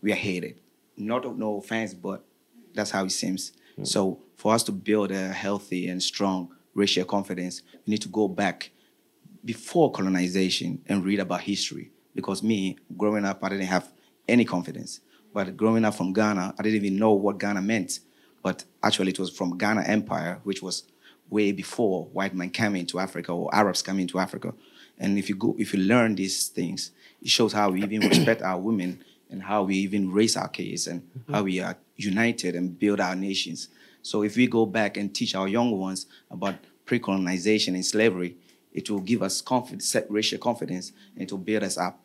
we 0.00 0.12
are 0.12 0.16
hated. 0.16 0.60
Not 0.96 1.36
no 1.36 1.58
offense, 1.58 1.92
but 1.94 2.24
that's 2.72 2.90
how 2.90 3.04
it 3.04 3.10
seems. 3.10 3.52
Mm. 3.78 3.86
So 3.86 4.20
for 4.36 4.54
us 4.54 4.62
to 4.64 4.72
build 4.72 5.10
a 5.10 5.28
healthy 5.28 5.88
and 5.88 6.02
strong 6.02 6.54
racial 6.74 7.04
confidence, 7.04 7.62
we 7.86 7.92
need 7.92 8.02
to 8.02 8.08
go 8.08 8.28
back 8.28 8.70
before 9.44 9.90
colonization 9.90 10.82
and 10.86 11.04
read 11.04 11.20
about 11.20 11.42
history. 11.42 11.90
Because 12.14 12.42
me, 12.42 12.78
growing 12.96 13.24
up, 13.24 13.42
I 13.42 13.48
didn't 13.48 13.66
have 13.66 13.90
any 14.28 14.44
confidence. 14.44 15.00
But 15.32 15.56
growing 15.56 15.84
up 15.84 15.94
from 15.94 16.12
Ghana, 16.12 16.54
I 16.56 16.62
didn't 16.62 16.84
even 16.84 16.98
know 16.98 17.12
what 17.12 17.38
Ghana 17.38 17.60
meant. 17.62 17.98
But 18.44 18.64
actually, 18.82 19.12
it 19.12 19.18
was 19.18 19.30
from 19.30 19.56
Ghana 19.56 19.84
Empire, 19.84 20.38
which 20.44 20.62
was 20.62 20.82
way 21.30 21.50
before 21.50 22.04
white 22.12 22.34
men 22.34 22.50
came 22.50 22.76
into 22.76 22.98
Africa 22.98 23.32
or 23.32 23.52
Arabs 23.54 23.80
came 23.80 23.98
into 23.98 24.18
Africa. 24.18 24.52
And 24.98 25.18
if 25.18 25.30
you 25.30 25.34
go, 25.34 25.56
if 25.58 25.72
you 25.72 25.80
learn 25.80 26.14
these 26.14 26.48
things, 26.48 26.90
it 27.22 27.30
shows 27.30 27.54
how 27.54 27.70
we 27.70 27.82
even 27.82 28.06
respect 28.06 28.42
our 28.42 28.60
women 28.60 29.02
and 29.30 29.42
how 29.42 29.62
we 29.62 29.76
even 29.76 30.12
raise 30.12 30.36
our 30.36 30.48
kids 30.48 30.86
and 30.86 31.00
mm-hmm. 31.00 31.32
how 31.32 31.42
we 31.44 31.58
are 31.60 31.76
united 31.96 32.54
and 32.54 32.78
build 32.78 33.00
our 33.00 33.16
nations. 33.16 33.68
So 34.02 34.22
if 34.22 34.36
we 34.36 34.46
go 34.46 34.66
back 34.66 34.98
and 34.98 35.12
teach 35.14 35.34
our 35.34 35.48
young 35.48 35.78
ones 35.78 36.04
about 36.30 36.56
pre-colonization 36.84 37.74
and 37.74 37.84
slavery, 37.84 38.36
it 38.74 38.90
will 38.90 39.00
give 39.00 39.22
us 39.22 39.40
confidence, 39.40 39.96
racial 40.10 40.38
confidence, 40.38 40.92
and 41.14 41.22
it 41.22 41.32
will 41.32 41.38
build 41.38 41.62
us 41.62 41.78
up. 41.78 41.98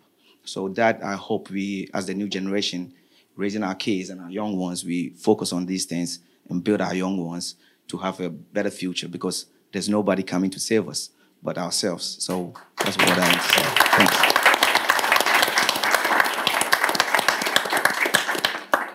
So 0.45 0.69
that 0.69 1.03
I 1.03 1.15
hope 1.15 1.49
we, 1.49 1.89
as 1.93 2.05
the 2.07 2.13
new 2.13 2.29
generation, 2.29 2.93
raising 3.35 3.63
our 3.63 3.75
kids 3.75 4.09
and 4.09 4.21
our 4.21 4.31
young 4.31 4.55
ones, 4.55 4.85
we 4.85 5.09
focus 5.09 5.51
on 5.51 5.65
these 5.65 5.83
things 5.83 6.19
and 6.49 6.63
build 6.63 6.81
our 6.81 6.95
young 6.95 7.17
ones 7.17 7.55
to 7.87 7.97
have 7.97 8.19
a 8.19 8.29
better 8.29 8.69
future 8.69 9.07
because 9.07 9.45
there's 9.71 9.89
nobody 9.89 10.23
coming 10.23 10.49
to 10.51 10.59
save 10.59 10.87
us 10.87 11.09
but 11.41 11.57
ourselves. 11.57 12.17
So 12.23 12.53
that's 12.83 12.97
what 12.97 13.09
I 13.09 13.25
have 13.25 13.47
to 13.47 13.53
say. 13.53 13.63
Thanks. 13.97 14.39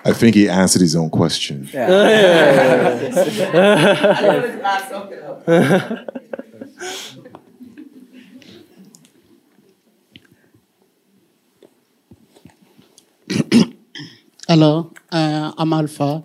I 0.06 0.12
think 0.12 0.34
he 0.36 0.48
answered 0.50 0.82
his 0.82 0.94
own 0.94 1.08
question. 1.08 1.66
Yeah. 1.72 2.90
Hello, 14.46 14.92
uh, 15.10 15.52
I'm 15.56 15.72
Alpha. 15.72 16.22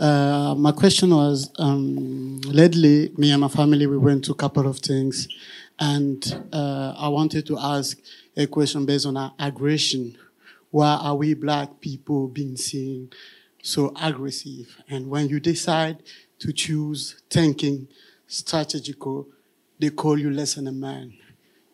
Uh, 0.00 0.54
my 0.56 0.72
question 0.72 1.14
was 1.14 1.50
um, 1.58 2.40
lately, 2.46 3.12
me 3.18 3.30
and 3.32 3.42
my 3.42 3.48
family, 3.48 3.86
we 3.86 3.98
went 3.98 4.24
to 4.24 4.32
a 4.32 4.34
couple 4.34 4.66
of 4.66 4.78
things, 4.78 5.28
and 5.78 6.42
uh, 6.54 6.94
I 6.96 7.08
wanted 7.08 7.44
to 7.48 7.58
ask 7.58 7.98
a 8.34 8.46
question 8.46 8.86
based 8.86 9.04
on 9.04 9.18
our 9.18 9.34
aggression. 9.38 10.16
Why 10.70 10.98
are 11.02 11.14
we 11.14 11.34
black 11.34 11.82
people 11.82 12.28
being 12.28 12.56
seen 12.56 13.10
so 13.62 13.92
aggressive? 14.00 14.74
And 14.88 15.10
when 15.10 15.28
you 15.28 15.38
decide 15.38 16.02
to 16.38 16.50
choose 16.50 17.20
thinking 17.28 17.86
strategical, 18.26 19.28
they 19.78 19.90
call 19.90 20.18
you 20.18 20.30
less 20.30 20.54
than 20.54 20.66
a 20.66 20.72
man. 20.72 21.12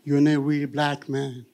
You're 0.03 0.20
not 0.20 0.35
a 0.35 0.41
real 0.41 0.66
black 0.66 1.09
man. 1.09 1.47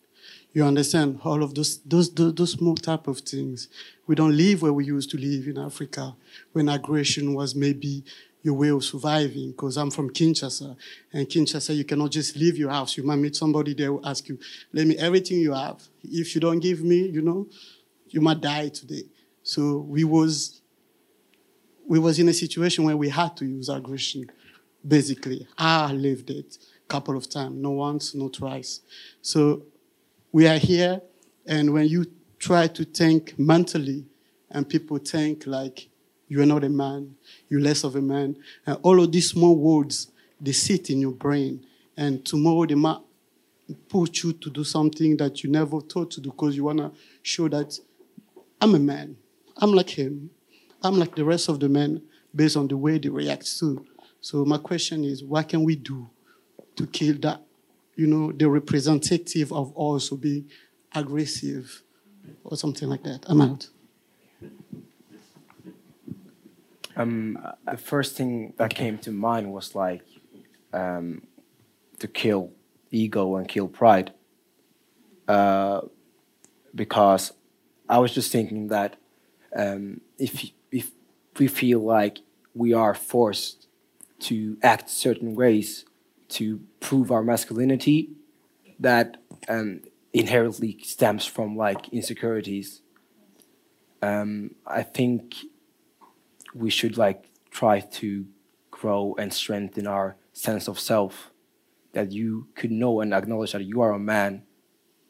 You 0.52 0.64
understand 0.64 1.20
all 1.24 1.42
of 1.42 1.54
those, 1.54 1.78
those, 1.78 2.12
those, 2.12 2.52
small 2.52 2.74
type 2.74 3.06
of 3.06 3.20
things. 3.20 3.68
We 4.06 4.14
don't 4.14 4.36
live 4.36 4.62
where 4.62 4.72
we 4.72 4.84
used 4.84 5.10
to 5.10 5.16
live 5.16 5.46
in 5.48 5.58
Africa 5.58 6.14
when 6.52 6.68
aggression 6.68 7.34
was 7.34 7.54
maybe 7.54 8.04
your 8.42 8.54
way 8.54 8.68
of 8.68 8.84
surviving. 8.84 9.52
Because 9.52 9.78
I'm 9.78 9.90
from 9.90 10.10
Kinshasa, 10.10 10.76
and 11.12 11.26
Kinshasa, 11.26 11.74
you 11.74 11.84
cannot 11.84 12.10
just 12.10 12.36
leave 12.36 12.58
your 12.58 12.70
house. 12.70 12.96
You 12.96 13.02
might 13.04 13.16
meet 13.16 13.34
somebody 13.34 13.72
there 13.72 13.88
who 13.88 14.00
ask 14.04 14.28
you, 14.28 14.38
"Let 14.72 14.86
me 14.86 14.96
everything 14.98 15.38
you 15.38 15.52
have. 15.52 15.88
If 16.02 16.34
you 16.34 16.40
don't 16.40 16.60
give 16.60 16.82
me, 16.82 17.08
you 17.08 17.22
know, 17.22 17.48
you 18.10 18.20
might 18.20 18.40
die 18.40 18.68
today." 18.68 19.04
So 19.42 19.78
we 19.78 20.04
was 20.04 20.60
we 21.86 21.98
was 21.98 22.18
in 22.18 22.28
a 22.28 22.32
situation 22.32 22.84
where 22.84 22.96
we 22.96 23.08
had 23.08 23.36
to 23.38 23.46
use 23.46 23.68
aggression. 23.68 24.30
Basically, 24.86 25.46
I 25.56 25.92
lived 25.92 26.30
it 26.30 26.58
a 26.84 26.88
couple 26.88 27.16
of 27.16 27.28
times, 27.28 27.56
no 27.56 27.70
once, 27.70 28.14
no 28.14 28.28
twice. 28.28 28.80
So 29.20 29.62
we 30.32 30.48
are 30.48 30.58
here, 30.58 31.00
and 31.46 31.72
when 31.72 31.86
you 31.86 32.06
try 32.38 32.66
to 32.66 32.84
think 32.84 33.38
mentally, 33.38 34.06
and 34.50 34.68
people 34.68 34.98
think 34.98 35.46
like 35.46 35.88
you 36.28 36.40
are 36.42 36.46
not 36.46 36.64
a 36.64 36.68
man, 36.68 37.14
you're 37.48 37.60
less 37.60 37.84
of 37.84 37.96
a 37.96 38.00
man, 38.00 38.36
and 38.66 38.78
all 38.82 39.02
of 39.02 39.12
these 39.12 39.30
small 39.30 39.56
words 39.56 40.10
they 40.40 40.52
sit 40.52 40.90
in 40.90 41.00
your 41.00 41.12
brain, 41.12 41.64
and 41.96 42.24
tomorrow 42.24 42.66
they 42.66 42.74
might 42.74 42.98
push 43.88 44.24
you 44.24 44.32
to 44.32 44.50
do 44.50 44.64
something 44.64 45.16
that 45.18 45.44
you 45.44 45.50
never 45.50 45.80
thought 45.80 46.10
to 46.10 46.20
do 46.20 46.30
because 46.30 46.56
you 46.56 46.64
wanna 46.64 46.90
show 47.22 47.48
that 47.48 47.78
I'm 48.60 48.74
a 48.74 48.78
man, 48.78 49.16
I'm 49.58 49.72
like 49.72 49.90
him, 49.90 50.30
I'm 50.82 50.98
like 50.98 51.14
the 51.14 51.24
rest 51.24 51.48
of 51.48 51.60
the 51.60 51.68
men 51.68 52.02
based 52.34 52.56
on 52.56 52.68
the 52.68 52.76
way 52.76 52.98
they 52.98 53.08
react 53.08 53.58
to. 53.58 53.84
So 54.20 54.44
my 54.44 54.58
question 54.58 55.04
is, 55.04 55.22
what 55.22 55.48
can 55.48 55.62
we 55.62 55.76
do 55.76 56.08
to 56.76 56.86
kill 56.86 57.18
that 57.18 57.42
you 57.94 58.06
know, 58.06 58.32
the 58.32 58.48
representative 58.48 59.52
of 59.52 59.72
also 59.72 60.16
being 60.16 60.48
aggressive 60.94 61.82
or 62.44 62.56
something 62.56 62.88
like 62.88 63.02
that. 63.02 63.24
I'm 63.26 63.40
out. 63.40 63.68
Um, 66.94 67.38
the 67.64 67.76
first 67.76 68.16
thing 68.16 68.52
that 68.58 68.74
came 68.74 68.98
to 68.98 69.10
mind 69.10 69.52
was 69.52 69.74
like 69.74 70.02
um, 70.72 71.26
to 71.98 72.08
kill 72.08 72.52
ego 72.90 73.36
and 73.36 73.48
kill 73.48 73.68
pride. 73.68 74.12
Uh, 75.26 75.82
because 76.74 77.32
I 77.88 77.98
was 77.98 78.12
just 78.14 78.32
thinking 78.32 78.68
that 78.68 78.96
um, 79.54 80.00
if 80.18 80.50
if 80.70 80.90
we 81.38 81.46
feel 81.46 81.80
like 81.80 82.18
we 82.54 82.72
are 82.72 82.94
forced 82.94 83.66
to 84.20 84.56
act 84.62 84.90
certain 84.90 85.34
ways 85.34 85.84
to 86.32 86.60
prove 86.80 87.10
our 87.10 87.22
masculinity 87.22 88.10
that 88.78 89.16
um, 89.48 89.80
inherently 90.12 90.78
stems 90.82 91.24
from 91.26 91.56
like 91.56 91.88
insecurities. 91.90 92.82
Um, 94.02 94.54
I 94.66 94.82
think 94.82 95.34
we 96.54 96.70
should 96.70 96.96
like 96.98 97.30
try 97.50 97.80
to 97.80 98.26
grow 98.70 99.14
and 99.18 99.32
strengthen 99.32 99.86
our 99.86 100.16
sense 100.32 100.68
of 100.68 100.78
self 100.80 101.30
that 101.92 102.10
you 102.12 102.48
could 102.54 102.70
know 102.70 103.00
and 103.00 103.12
acknowledge 103.14 103.52
that 103.52 103.64
you 103.64 103.80
are 103.80 103.92
a 103.92 103.98
man 103.98 104.42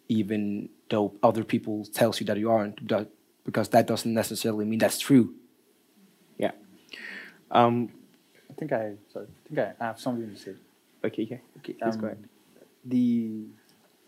even 0.08 0.68
though 0.90 1.14
other 1.22 1.44
people 1.44 1.84
tells 1.86 2.20
you 2.20 2.26
that 2.26 2.36
you 2.36 2.50
aren't 2.50 2.80
because 3.44 3.68
that 3.70 3.86
doesn't 3.86 4.12
necessarily 4.12 4.64
mean 4.64 4.78
that's 4.78 4.98
true 4.98 5.34
yeah 6.38 6.50
Um, 7.50 7.90
I 8.50 8.54
think 8.54 8.72
I 8.72 8.94
sorry. 9.12 9.26
I 9.26 9.48
think 9.48 9.58
I, 9.60 9.74
I 9.80 9.86
have 9.86 10.00
something 10.00 10.28
to 10.30 10.36
say. 10.36 10.54
Okay, 11.04 11.22
yeah. 11.22 11.36
Okay, 11.58 11.74
Please 11.74 11.96
go 11.96 12.06
um, 12.06 12.12
ahead. 12.12 12.28
The 12.84 13.46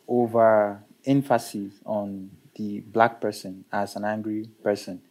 over 0.09 0.83
emphasis 1.05 1.75
on 1.85 2.31
the 2.57 2.81
black 2.81 3.21
person 3.21 3.65
as 3.73 3.97
an 3.97 4.05
angry 4.05 4.49
person 4.63 5.03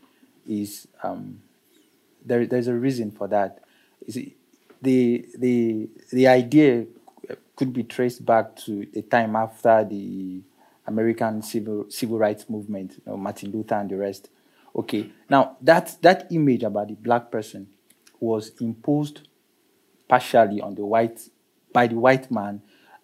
is 0.48 0.88
um, 1.04 1.42
there. 2.26 2.46
There's 2.46 2.68
a 2.68 2.74
reason 2.74 3.12
for 3.12 3.28
that. 3.28 3.60
The 4.08 5.26
the 5.38 5.90
the 6.12 6.28
idea 6.28 6.86
could 7.56 7.74
be 7.74 7.84
traced 7.84 8.26
back 8.26 8.56
to 8.56 8.88
a 8.96 9.02
time 9.02 9.36
after 9.36 9.86
the 9.86 10.42
American 10.88 11.42
civil 11.42 11.86
civil 11.90 12.18
rights 12.18 12.50
movement, 12.50 12.94
you 12.94 13.12
know, 13.12 13.18
Martin 13.18 13.52
Luther 13.52 13.76
and 13.76 13.90
the 13.90 13.98
rest. 13.98 14.30
Okay, 14.76 15.12
now 15.30 15.58
that 15.62 15.96
that 16.02 16.28
image 16.32 16.64
about 16.64 16.88
the 16.88 16.96
black 16.96 17.32
person 17.32 17.68
was 18.20 18.52
imposed 18.60 19.28
partially 20.08 20.62
on 20.62 20.76
the 20.76 20.86
white 20.86 21.30
by 21.74 21.88
the 21.88 21.96
white 21.96 22.32
man 22.32 22.62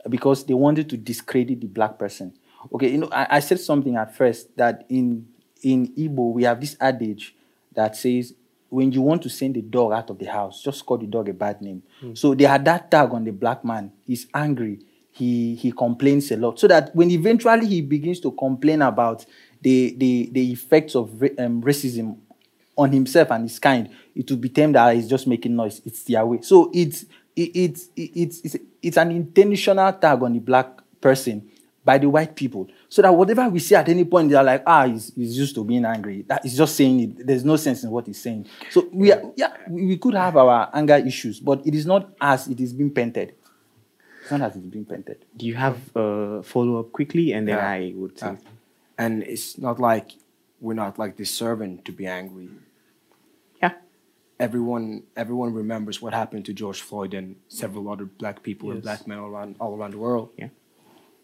because 0.08 0.46
they 0.46 0.54
wanted 0.54 0.90
to 0.90 0.98
discredit 0.98 1.62
the 1.62 1.68
black 1.68 1.98
person. 2.00 2.34
Okay, 2.74 2.90
you 2.92 3.00
know, 3.00 3.10
I, 3.12 3.38
I 3.38 3.40
said 3.40 3.60
something 3.60 3.96
at 3.96 4.16
first 4.16 4.56
that 4.58 4.86
in 4.90 5.28
in 5.62 5.88
Igbo 5.96 6.34
we 6.34 6.44
have 6.44 6.62
this 6.62 6.78
adage 6.80 7.36
that 7.74 7.96
says 7.96 8.34
when 8.70 8.92
you 8.92 9.02
want 9.02 9.22
to 9.24 9.30
send 9.30 9.56
the 9.56 9.62
dog 9.62 9.92
out 9.92 10.10
of 10.10 10.20
the 10.20 10.26
house, 10.26 10.62
just 10.62 10.86
call 10.86 10.98
the 10.98 11.08
dog 11.08 11.28
a 11.28 11.34
bad 11.34 11.62
name. 11.62 11.82
So 12.14 12.36
they 12.36 12.44
had 12.46 12.64
that 12.66 12.92
tag 12.92 13.12
on 13.12 13.24
the 13.24 13.32
black 13.32 13.66
man. 13.66 13.92
He's 14.06 14.28
angry. 14.34 14.80
He 15.12 15.56
he 15.56 15.72
complains 15.72 16.32
a 16.32 16.38
lot. 16.38 16.60
So 16.60 16.68
that 16.68 16.96
when 16.96 17.10
eventually 17.12 17.66
he 17.66 17.82
begins 17.82 18.20
to 18.22 18.32
complain 18.32 18.82
about 18.82 19.26
the 19.62 19.96
the, 19.98 20.30
the 20.32 20.52
effects 20.52 20.96
of 20.96 21.10
um, 21.40 21.62
racism 21.64 22.18
on 22.78 22.92
himself 22.92 23.32
and 23.32 23.44
his 23.44 23.60
kind, 23.60 23.90
it 24.16 24.30
will 24.30 24.38
be 24.38 24.50
termed 24.50 24.76
that 24.76 24.96
he's 24.96 25.08
just 25.10 25.28
making 25.28 25.56
noise. 25.56 25.82
It's 25.84 26.04
their 26.04 26.26
way. 26.26 26.40
So 26.42 26.70
it's 26.74 27.06
it, 27.44 27.52
it's 27.56 27.90
it's 27.96 28.42
it's 28.44 28.56
it's 28.82 28.98
an 28.98 29.12
intentional 29.12 29.92
tag 29.94 30.22
on 30.24 30.34
the 30.34 30.40
black 30.40 30.68
person 31.02 31.50
by 31.84 31.98
the 31.98 32.10
white 32.10 32.36
people. 32.36 32.68
So 32.90 33.02
that 33.02 33.14
whatever 33.14 33.48
we 33.50 33.60
see 33.60 33.76
at 33.76 33.88
any 33.90 34.04
point, 34.06 34.30
they're 34.30 34.44
like, 34.44 34.64
ah, 34.68 34.86
he's, 34.86 35.14
he's 35.16 35.38
used 35.38 35.56
to 35.56 35.64
being 35.64 35.86
angry. 35.86 36.24
That 36.28 36.46
is 36.46 36.56
just 36.56 36.76
saying 36.76 37.00
it. 37.00 37.26
There's 37.26 37.46
no 37.46 37.56
sense 37.56 37.84
in 37.84 37.90
what 37.90 38.06
he's 38.06 38.22
saying. 38.22 38.46
So 38.70 38.88
we 38.92 39.12
are, 39.12 39.22
yeah, 39.36 39.54
we, 39.68 39.86
we 39.88 39.98
could 39.98 40.14
have 40.14 40.36
our 40.38 40.70
anger 40.74 40.98
issues, 40.98 41.40
but 41.40 41.66
it 41.66 41.74
is 41.74 41.86
not 41.86 42.10
as 42.20 42.48
it 42.48 42.60
is 42.60 42.74
being 42.74 42.92
painted. 42.92 43.34
It's 44.22 44.32
not 44.32 44.42
as 44.42 44.56
it's 44.58 44.66
being 44.66 44.86
painted. 44.86 45.26
Do 45.38 45.46
you 45.48 45.56
have 45.56 45.78
a 45.96 46.44
follow 46.44 46.80
up 46.80 46.92
quickly, 46.92 47.32
and 47.34 47.48
then 47.48 47.58
Yeah. 47.58 47.68
I 47.68 47.94
would 47.96 48.20
say, 48.20 48.28
Yeah. 48.28 48.36
And 48.98 49.24
it's 49.24 49.58
not 49.58 49.80
like 49.80 50.12
we're 50.60 50.74
not 50.74 51.00
like 51.00 51.16
deserving 51.16 51.84
to 51.84 51.92
be 51.94 52.06
angry. 52.06 52.50
Yeah, 54.40 54.46
Everyone, 54.46 55.04
everyone 55.16 55.54
remembers 55.54 56.02
what 56.02 56.14
happened 56.14 56.46
to 56.46 56.54
George 56.54 56.82
Floyd 56.82 57.14
and 57.14 57.36
several 57.48 57.90
other 57.90 58.06
black 58.06 58.42
people 58.44 58.72
and 58.72 58.82
black 58.82 59.08
men 59.08 59.20
all 59.20 59.30
around, 59.30 59.56
all 59.60 59.76
around 59.76 59.92
the 59.94 59.98
world. 59.98 60.30
Yeah. 60.38 60.50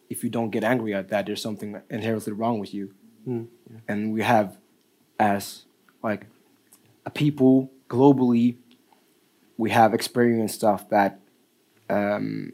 If 0.10 0.24
you 0.24 0.30
don't 0.30 0.52
get 0.52 0.64
angry 0.64 0.94
at 0.94 1.10
that, 1.10 1.26
there's 1.26 1.42
something 1.42 1.82
inherently 1.90 2.34
wrong 2.34 2.60
with 2.60 2.74
you. 2.74 2.94
Mm, 3.28 3.48
And 3.88 4.14
we 4.14 4.22
have, 4.22 4.58
as 5.20 5.66
like 6.04 6.28
a 7.06 7.10
people 7.10 7.72
globally, 7.90 8.56
we 9.58 9.72
have 9.72 9.94
experienced 9.94 10.56
stuff 10.56 10.88
that 10.90 11.20
um, 11.90 12.52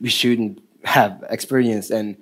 we 0.00 0.08
shouldn't 0.08 0.60
have 0.84 1.24
experienced, 1.30 1.90
and 1.90 2.16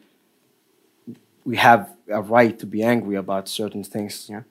we 1.45 1.57
have 1.57 1.91
a 2.09 2.21
right 2.21 2.59
to 2.59 2.67
be 2.67 2.83
angry 2.83 3.15
about 3.17 3.49
certain 3.49 3.85
things. 3.85 4.27
Yeah. 4.29 4.43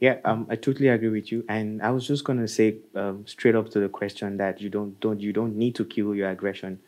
Yeah, 0.00 0.18
um, 0.24 0.46
I 0.48 0.56
totally 0.56 0.88
agree 0.88 1.08
with 1.10 1.30
you. 1.30 1.44
And 1.48 1.82
I 1.82 1.90
was 1.90 2.06
just 2.06 2.24
gonna 2.24 2.48
say 2.48 2.78
um, 2.94 3.26
straight 3.26 3.54
up 3.54 3.68
to 3.70 3.80
the 3.80 3.88
question 3.88 4.38
that 4.38 4.60
you 4.60 4.70
don't 4.70 4.98
don't 5.00 5.20
you 5.20 5.32
don't 5.32 5.56
need 5.56 5.74
to 5.76 5.84
kill 5.84 6.14
your 6.14 6.30
aggression. 6.30 6.80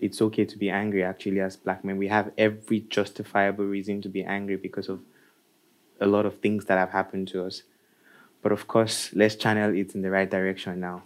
It's 0.00 0.22
okay 0.22 0.44
to 0.46 0.58
be 0.58 0.70
angry. 0.70 1.04
Actually, 1.04 1.40
as 1.40 1.56
black 1.56 1.84
men, 1.84 1.98
we 1.98 2.08
have 2.08 2.32
every 2.38 2.80
justifiable 2.80 3.66
reason 3.66 4.02
to 4.02 4.08
be 4.10 4.24
angry 4.24 4.56
because 4.56 4.88
of 4.88 5.00
a 6.00 6.06
lot 6.06 6.26
of 6.26 6.40
things 6.40 6.66
that 6.66 6.78
have 6.78 6.90
happened 6.90 7.28
to 7.28 7.44
us. 7.44 7.62
But 8.42 8.52
of 8.52 8.68
course, 8.68 9.10
let's 9.14 9.36
channel 9.36 9.74
it 9.76 9.94
in 9.94 10.02
the 10.02 10.10
right 10.10 10.30
direction 10.30 10.80
now. 10.80 11.04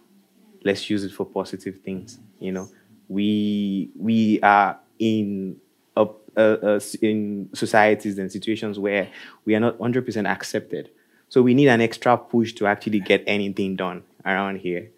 Let's 0.64 0.90
use 0.90 1.04
it 1.04 1.12
for 1.12 1.26
positive 1.26 1.80
things. 1.84 2.18
You 2.40 2.52
know, 2.52 2.68
we 3.08 3.90
we 3.98 4.40
are 4.42 4.78
in 4.98 5.56
a, 5.96 6.06
a, 6.36 6.76
a 6.76 6.80
in 7.02 7.50
societies 7.54 8.18
and 8.18 8.30
situations 8.32 8.78
where 8.78 9.10
we 9.44 9.54
are 9.56 9.60
not 9.60 9.78
hundred 9.80 10.06
percent 10.06 10.26
accepted. 10.26 10.90
So 11.32 11.40
we 11.40 11.54
need 11.54 11.68
an 11.68 11.80
extra 11.80 12.18
push 12.18 12.52
to 12.56 12.66
actually 12.66 13.00
get 13.00 13.24
anything 13.26 13.74
done 13.74 14.02
around 14.22 14.56
here. 14.56 14.90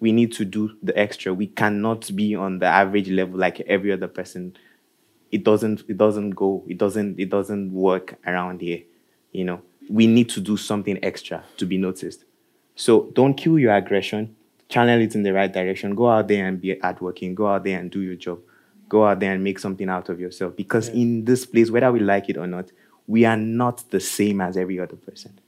We 0.00 0.10
need 0.10 0.32
to 0.32 0.46
do 0.46 0.74
the 0.82 0.98
extra. 0.98 1.34
We 1.34 1.48
cannot 1.48 2.10
be 2.16 2.34
on 2.34 2.60
the 2.60 2.64
average 2.64 3.10
level 3.10 3.38
like 3.38 3.60
every 3.66 3.92
other 3.92 4.08
person. 4.08 4.56
It 5.30 5.44
doesn't 5.44 5.82
it 5.86 5.98
doesn't 5.98 6.30
go. 6.30 6.64
It 6.66 6.78
doesn't 6.78 7.20
it 7.20 7.28
doesn't 7.28 7.74
work 7.74 8.18
around 8.26 8.62
here. 8.62 8.84
You 9.32 9.44
know, 9.44 9.60
we 9.90 10.06
need 10.06 10.30
to 10.30 10.40
do 10.40 10.56
something 10.56 10.98
extra 11.04 11.44
to 11.58 11.66
be 11.66 11.76
noticed. 11.76 12.24
So 12.74 13.10
don't 13.12 13.34
kill 13.34 13.58
your 13.58 13.74
aggression. 13.74 14.36
Channel 14.70 15.02
it 15.02 15.14
in 15.14 15.24
the 15.24 15.34
right 15.34 15.52
direction. 15.52 15.94
Go 15.94 16.08
out 16.08 16.28
there 16.28 16.46
and 16.46 16.58
be 16.58 16.78
hardworking. 16.78 17.34
Go 17.34 17.48
out 17.48 17.64
there 17.64 17.78
and 17.78 17.90
do 17.90 18.00
your 18.00 18.16
job. 18.16 18.38
Go 18.88 19.04
out 19.04 19.20
there 19.20 19.34
and 19.34 19.44
make 19.44 19.58
something 19.58 19.90
out 19.90 20.08
of 20.08 20.20
yourself. 20.20 20.56
Because 20.56 20.88
in 20.88 21.26
this 21.26 21.44
place, 21.44 21.70
whether 21.70 21.92
we 21.92 22.00
like 22.00 22.30
it 22.30 22.38
or 22.38 22.46
not, 22.46 22.72
we 23.06 23.26
are 23.26 23.36
not 23.36 23.90
the 23.90 24.00
same 24.00 24.40
as 24.40 24.56
every 24.56 24.80
other 24.80 24.96
person. 24.96 25.38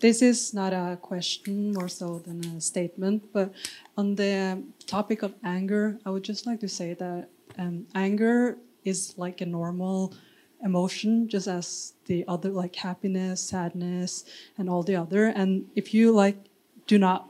This 0.00 0.22
is 0.22 0.54
not 0.54 0.72
a 0.72 0.98
question 1.00 1.72
more 1.72 1.88
so 1.88 2.18
than 2.18 2.44
a 2.44 2.60
statement, 2.60 3.32
but 3.32 3.52
on 3.96 4.14
the 4.14 4.62
topic 4.86 5.22
of 5.22 5.34
anger, 5.44 5.98
I 6.04 6.10
would 6.10 6.24
just 6.24 6.46
like 6.46 6.60
to 6.60 6.68
say 6.68 6.94
that 6.94 7.28
um, 7.58 7.86
anger 7.94 8.58
is 8.84 9.14
like 9.16 9.40
a 9.40 9.46
normal 9.46 10.14
emotion, 10.62 11.28
just 11.28 11.48
as 11.48 11.94
the 12.06 12.24
other, 12.28 12.50
like 12.50 12.76
happiness, 12.76 13.40
sadness, 13.42 14.24
and 14.58 14.68
all 14.70 14.82
the 14.82 14.96
other. 14.96 15.26
And 15.26 15.68
if 15.74 15.92
you 15.94 16.12
like 16.12 16.38
do 16.86 16.98
not 16.98 17.28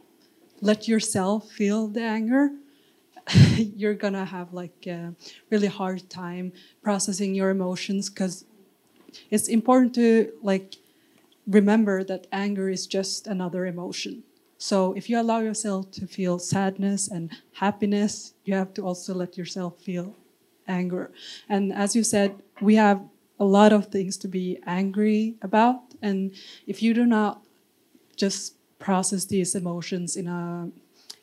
let 0.60 0.88
yourself 0.88 1.50
feel 1.50 1.88
the 1.88 2.02
anger, 2.02 2.50
you're 3.56 3.94
gonna 3.94 4.24
have 4.24 4.52
like 4.52 4.86
a 4.86 5.14
really 5.50 5.66
hard 5.66 6.08
time 6.08 6.52
processing 6.82 7.34
your 7.34 7.50
emotions 7.50 8.08
because 8.08 8.44
it's 9.30 9.48
important 9.48 9.94
to 9.94 10.32
like 10.42 10.76
remember 11.46 12.04
that 12.04 12.26
anger 12.32 12.68
is 12.68 12.86
just 12.86 13.26
another 13.26 13.66
emotion. 13.66 14.22
So 14.58 14.94
if 14.94 15.10
you 15.10 15.20
allow 15.20 15.40
yourself 15.40 15.90
to 15.92 16.06
feel 16.06 16.38
sadness 16.38 17.08
and 17.08 17.30
happiness, 17.52 18.34
you 18.44 18.54
have 18.54 18.72
to 18.74 18.82
also 18.82 19.14
let 19.14 19.36
yourself 19.36 19.80
feel 19.80 20.14
anger. 20.66 21.10
And 21.48 21.72
as 21.72 21.94
you 21.94 22.02
said, 22.02 22.42
we 22.60 22.74
have 22.76 23.02
a 23.38 23.44
lot 23.44 23.72
of 23.72 23.86
things 23.86 24.16
to 24.18 24.28
be 24.28 24.58
angry 24.66 25.36
about. 25.42 25.82
And 26.00 26.32
if 26.66 26.82
you 26.82 26.94
do 26.94 27.04
not 27.04 27.42
just 28.16 28.54
process 28.78 29.26
these 29.26 29.54
emotions 29.54 30.16
in 30.16 30.26
a 30.26 30.70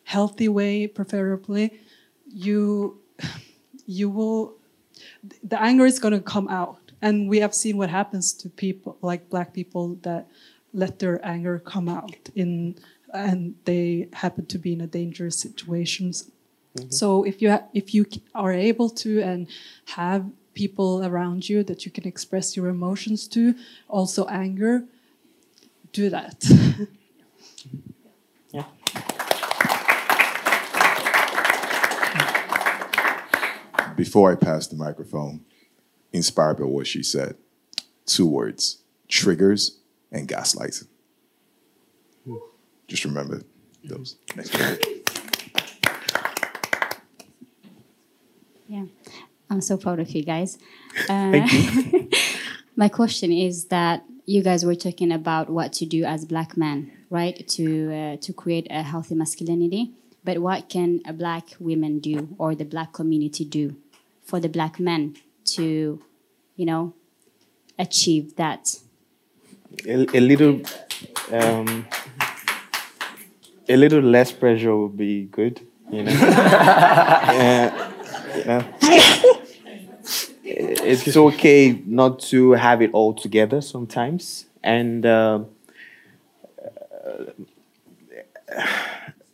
healthy 0.04 0.48
way, 0.48 0.88
preferably, 0.88 1.80
you 2.28 3.00
you 3.86 4.10
will 4.10 4.56
the 5.44 5.62
anger 5.62 5.86
is 5.86 6.00
going 6.00 6.14
to 6.14 6.22
come 6.22 6.48
out 6.48 6.83
and 7.04 7.30
we 7.30 7.40
have 7.40 7.54
seen 7.54 7.76
what 7.78 7.90
happens 7.90 8.34
to 8.34 8.50
people 8.50 8.98
like 9.02 9.30
black 9.30 9.54
people 9.54 9.96
that 10.08 10.28
let 10.74 11.00
their 11.00 11.18
anger 11.26 11.60
come 11.60 11.88
out 11.88 12.30
in 12.36 12.76
and 13.14 13.56
they 13.66 14.08
happen 14.14 14.46
to 14.48 14.58
be 14.58 14.74
in 14.74 14.82
a 14.82 14.88
dangerous 14.88 15.38
situations 15.38 16.32
mm-hmm. 16.76 16.90
so 16.90 17.24
if 17.24 17.42
you 17.42 17.48
if 17.74 17.94
you 17.94 18.06
are 18.34 18.54
able 18.70 18.90
to 18.90 19.22
and 19.22 19.48
have 20.00 20.26
people 20.54 21.04
around 21.06 21.50
you 21.50 21.64
that 21.64 21.86
you 21.86 21.92
can 21.92 22.08
express 22.08 22.56
your 22.56 22.68
emotions 22.68 23.28
to 23.28 23.56
also 23.90 24.26
anger 24.28 24.84
do 25.94 26.10
that. 26.10 26.44
Before 33.96 34.32
I 34.32 34.36
pass 34.36 34.68
the 34.68 34.76
microphone, 34.76 35.46
inspired 36.14 36.60
by 36.60 36.66
what 36.66 36.88
she 36.88 37.04
said, 37.04 37.36
two 38.06 38.28
words 38.28 38.80
triggers 39.08 39.80
and 40.12 40.28
gaslighting. 40.28 40.88
Just 42.88 43.06
remember 43.06 43.42
those. 43.84 44.16
Yeah, 48.68 48.86
I'm 49.50 49.62
so 49.62 49.78
proud 49.78 50.00
of 50.00 50.10
you 50.12 50.24
guys. 50.24 50.58
Uh, 51.10 51.48
my 52.76 52.88
question 52.88 53.32
is 53.32 53.66
that 53.66 54.04
you 54.28 54.44
guys 54.44 54.64
were 54.64 54.76
talking 54.76 55.12
about 55.12 55.50
what 55.50 55.74
to 55.74 55.88
do 55.88 56.04
as 56.04 56.24
black 56.24 56.56
men, 56.56 56.92
right? 57.10 57.48
To 57.48 57.92
uh, 57.92 58.18
to 58.18 58.32
create 58.32 58.68
a 58.70 58.84
healthy 58.84 59.16
masculinity. 59.16 59.92
But 60.24 60.38
what 60.38 60.70
can 60.70 61.02
a 61.08 61.12
black 61.12 61.56
woman 61.60 61.98
do 61.98 62.36
or 62.38 62.54
the 62.54 62.64
black 62.64 62.94
community 62.94 63.44
do 63.44 63.76
for 64.24 64.40
the 64.40 64.50
black 64.50 64.80
men 64.80 65.16
to, 65.46 66.02
you 66.56 66.66
know, 66.66 66.94
achieve 67.78 68.36
that? 68.36 68.76
A, 69.88 70.18
a 70.18 70.20
little, 70.20 70.62
um, 71.32 71.88
a 73.68 73.76
little 73.76 74.02
less 74.02 74.32
pressure 74.32 74.76
would 74.76 74.98
be 74.98 75.24
good. 75.26 75.62
You 75.92 76.04
know. 76.04 76.14
Uh, 77.34 77.92
you 78.36 78.46
know. 78.46 78.66
It's 80.44 81.16
okay 81.16 81.82
not 81.86 82.20
to 82.32 82.52
have 82.52 82.82
it 82.82 82.92
all 82.94 83.14
together 83.14 83.62
sometimes, 83.62 84.46
and. 84.64 85.06
Uh, 85.06 85.40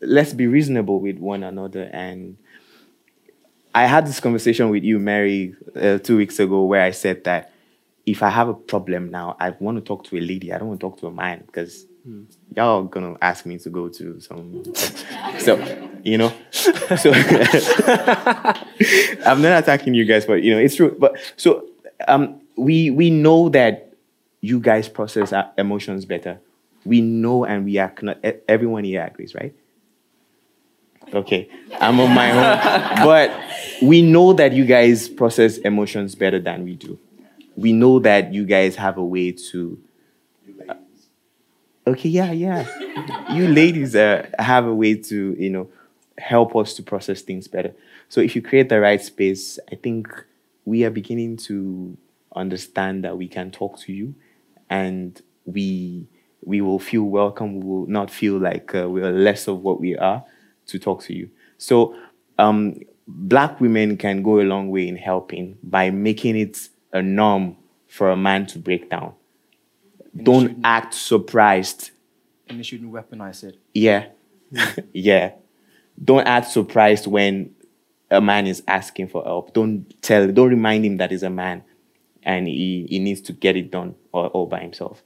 let's 0.02 0.34
be 0.34 0.48
reasonable 0.48 1.00
with 1.00 1.18
one 1.18 1.44
another. 1.44 1.90
And 1.94 2.38
I 3.74 3.86
had 3.86 4.08
this 4.08 4.20
conversation 4.20 4.70
with 4.70 4.84
you, 4.84 5.00
Mary, 5.00 5.56
uh, 5.76 6.00
two 6.00 6.18
weeks 6.18 6.40
ago, 6.40 6.64
where 6.66 6.82
I 6.82 6.92
said 6.92 7.24
that 7.26 7.52
if 8.06 8.24
I 8.24 8.30
have 8.30 8.48
a 8.48 8.54
problem 8.54 9.12
now, 9.12 9.36
I 9.40 9.52
want 9.60 9.78
to 9.78 9.82
talk 9.82 10.04
to 10.06 10.18
a 10.18 10.22
lady. 10.22 10.52
I 10.52 10.58
don't 10.58 10.70
want 10.70 10.80
to 10.80 10.86
talk 10.88 11.00
to 11.02 11.08
a 11.08 11.12
man 11.12 11.44
because 11.46 11.86
mm. 12.08 12.26
y'all 12.56 12.84
gonna 12.84 13.16
ask 13.22 13.46
me 13.46 13.60
to 13.60 13.70
go 13.70 13.88
to 13.90 14.20
some. 14.20 14.64
so, 15.38 15.58
you 16.04 16.18
know, 16.18 16.34
so 16.52 17.12
I'm 19.26 19.42
not 19.42 19.60
attacking 19.64 19.94
you 19.94 20.06
guys, 20.06 20.26
but 20.26 20.42
you 20.42 20.54
know, 20.54 20.60
it's 20.60 20.76
true. 20.76 20.96
But 20.98 21.18
so 21.38 21.68
um, 22.08 22.42
we 22.56 22.90
we 22.90 23.12
know 23.12 23.50
that 23.50 23.94
you 24.42 24.60
guys 24.60 24.90
process 24.90 25.32
emotions 25.58 26.06
better. 26.06 26.40
We 26.86 27.02
know 27.02 27.46
and 27.46 27.66
we 27.66 27.78
acknowledge. 27.78 28.40
Everyone 28.48 28.84
here 28.84 29.06
agrees, 29.06 29.36
right? 29.36 29.54
Okay, 31.14 31.50
I'm 31.80 32.00
on 32.00 32.14
my 32.14 32.32
own. 32.32 32.96
but 33.06 33.32
we 33.82 34.02
know 34.02 34.34
that 34.34 34.54
you 34.54 34.66
guys 34.66 35.10
process 35.10 35.58
emotions 35.60 36.16
better 36.16 36.40
than 36.40 36.64
we 36.64 36.76
do. 36.76 37.00
We 37.56 37.74
know 37.74 38.00
that 38.00 38.34
you 38.34 38.46
guys 38.46 38.76
have 38.76 38.98
a 38.98 39.04
way 39.04 39.32
to. 39.32 39.80
Uh, 40.68 40.76
okay, 41.88 42.10
yeah, 42.10 42.32
yeah. 42.32 42.68
you 43.34 43.48
ladies 43.48 43.96
uh, 43.96 44.28
have 44.38 44.66
a 44.66 44.74
way 44.74 44.96
to, 44.96 45.36
you 45.40 45.50
know, 45.50 45.70
help 46.18 46.56
us 46.56 46.74
to 46.76 46.84
process 46.84 47.22
things 47.22 47.48
better. 47.48 47.74
So 48.08 48.22
if 48.22 48.36
you 48.36 48.42
create 48.42 48.70
the 48.70 48.80
right 48.80 49.02
space, 49.02 49.60
I 49.72 49.76
think 49.76 50.08
we 50.66 50.84
are 50.84 50.90
beginning 50.90 51.38
to 51.38 51.98
understand 52.36 53.04
that 53.04 53.18
we 53.18 53.28
can 53.28 53.50
talk 53.50 53.80
to 53.80 53.94
you 53.94 54.14
and 54.70 55.20
we 55.46 56.08
we 56.46 56.62
will 56.62 56.80
feel 56.80 57.04
welcome. 57.04 57.60
We 57.60 57.66
will 57.66 57.88
not 57.88 58.10
feel 58.10 58.38
like 58.38 58.74
uh, 58.74 58.88
we 58.88 59.02
are 59.02 59.12
less 59.12 59.48
of 59.48 59.62
what 59.62 59.80
we 59.80 59.98
are 59.98 60.24
to 60.70 60.80
talk 60.80 61.04
to 61.04 61.14
you. 61.16 61.30
So 61.58 61.96
um, 62.38 62.80
black 63.08 63.60
women 63.60 63.98
can 63.98 64.24
go 64.24 64.40
a 64.40 64.44
long 64.44 64.70
way 64.70 64.88
in 64.88 64.96
helping 64.96 65.58
by 65.64 65.90
making 65.90 66.38
it 66.38 66.70
a 66.94 67.02
norm 67.02 67.58
for 67.88 68.12
a 68.12 68.18
man 68.18 68.46
to 68.48 68.60
break 68.60 68.90
down. 68.90 69.14
And 70.14 70.26
Don't 70.26 70.62
act 70.64 70.94
surprised. 70.94 71.92
And 72.48 72.60
they 72.60 72.64
shouldn't 72.64 72.92
weaponize 72.92 73.44
it. 73.44 73.58
Yeah. 73.74 74.08
yeah. 74.94 75.34
Don't 76.04 76.26
act 76.26 76.50
surprised 76.50 77.08
when 77.08 77.54
a 78.10 78.22
man 78.22 78.48
is 78.48 78.64
asking 78.68 79.10
for 79.10 79.24
help. 79.24 79.54
Don't 79.54 80.02
tell, 80.02 80.32
don't 80.32 80.50
remind 80.50 80.86
him 80.86 80.98
that 80.98 81.12
he's 81.12 81.24
a 81.24 81.30
man 81.30 81.64
and 82.24 82.48
he, 82.48 82.88
he 82.90 83.00
needs 83.00 83.22
to 83.22 83.34
get 83.34 83.56
it 83.56 83.72
done 83.72 83.96
all, 84.12 84.28
all 84.28 84.46
by 84.46 84.60
himself. 84.60 85.04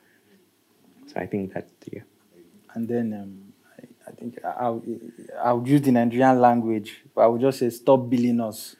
So 1.07 1.19
I 1.19 1.25
think 1.25 1.53
that, 1.53 1.67
yeah. 1.91 2.01
And 2.73 2.87
then 2.87 3.13
um, 3.13 3.42
I 4.07 4.11
think 4.11 4.39
I'll, 4.43 4.83
I'll 5.41 5.63
use 5.65 5.81
the 5.81 5.91
Nigerian 5.91 6.39
language, 6.39 7.03
but 7.15 7.21
I 7.21 7.27
would 7.27 7.41
just 7.41 7.59
say 7.59 7.69
stop 7.69 8.09
billing 8.09 8.39
us. 8.41 8.75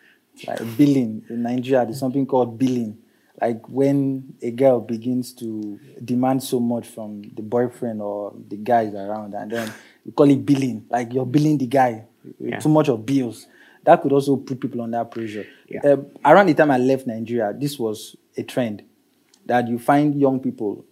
Like 0.48 0.60
billing 0.78 1.24
in 1.30 1.44
Nigeria, 1.44 1.86
there's 1.86 2.00
something 2.00 2.26
called 2.26 2.58
billing. 2.58 2.98
Like 3.40 3.68
when 3.70 4.36
a 4.42 4.52
girl 4.52 4.80
begins 4.80 5.32
to 5.34 5.80
demand 6.04 6.42
so 6.44 6.60
much 6.60 6.88
from 6.88 7.22
the 7.22 7.42
boyfriend 7.44 8.02
or 8.02 8.34
the 8.48 8.58
guys 8.58 8.94
around, 8.94 9.34
and 9.36 9.52
then 9.52 9.72
we 10.06 10.12
call 10.12 10.30
it 10.30 10.44
billing. 10.46 10.86
Like 10.90 11.14
you're 11.14 11.26
billing 11.26 11.58
the 11.58 11.68
guy 11.68 12.06
yeah. 12.40 12.60
too 12.60 12.70
much 12.70 12.90
of 12.90 13.06
bills. 13.06 13.48
That 13.84 14.02
could 14.02 14.12
also 14.12 14.38
put 14.38 14.60
people 14.60 14.82
under 14.82 15.04
pressure. 15.06 15.46
Yeah. 15.68 15.82
Uh, 15.84 15.98
around 16.26 16.48
the 16.48 16.54
time 16.54 16.72
I 16.72 16.78
left 16.78 17.06
Nigeria, 17.06 17.54
this 17.54 17.78
was 17.78 18.16
a 18.38 18.44
trend 18.44 18.84
that 19.46 19.68
you 19.68 19.78
find 19.78 20.20
young 20.20 20.40
people 20.40 20.86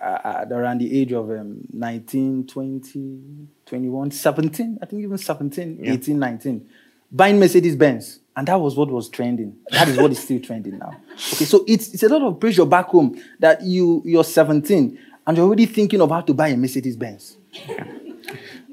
at 0.00 0.52
around 0.52 0.78
the 0.78 1.00
age 1.00 1.12
of 1.12 1.30
um, 1.30 1.60
19, 1.72 2.46
20, 2.46 3.48
21, 3.64 4.10
17, 4.10 4.78
I 4.82 4.86
think 4.86 5.02
even 5.02 5.18
17, 5.18 5.80
yeah. 5.82 5.92
18, 5.92 6.18
19, 6.18 6.68
buying 7.10 7.38
Mercedes 7.38 7.76
Benz. 7.76 8.20
And 8.36 8.46
that 8.48 8.60
was 8.60 8.76
what 8.76 8.90
was 8.90 9.08
trending. 9.08 9.56
That 9.70 9.88
is 9.88 9.96
what 9.96 10.10
is 10.10 10.22
still 10.22 10.40
trending 10.40 10.78
now. 10.78 11.00
Okay, 11.14 11.46
so 11.46 11.64
it's, 11.66 11.94
it's 11.94 12.02
a 12.02 12.08
lot 12.08 12.22
of 12.22 12.38
pressure 12.38 12.66
back 12.66 12.86
home 12.86 13.18
that 13.38 13.62
you, 13.62 14.02
you're 14.04 14.24
17 14.24 14.98
and 15.26 15.36
you're 15.36 15.46
already 15.46 15.66
thinking 15.66 16.00
of 16.02 16.10
how 16.10 16.20
to 16.20 16.34
buy 16.34 16.48
a 16.48 16.56
Mercedes 16.56 16.96
Benz. 16.96 17.36
Yeah. 17.52 17.84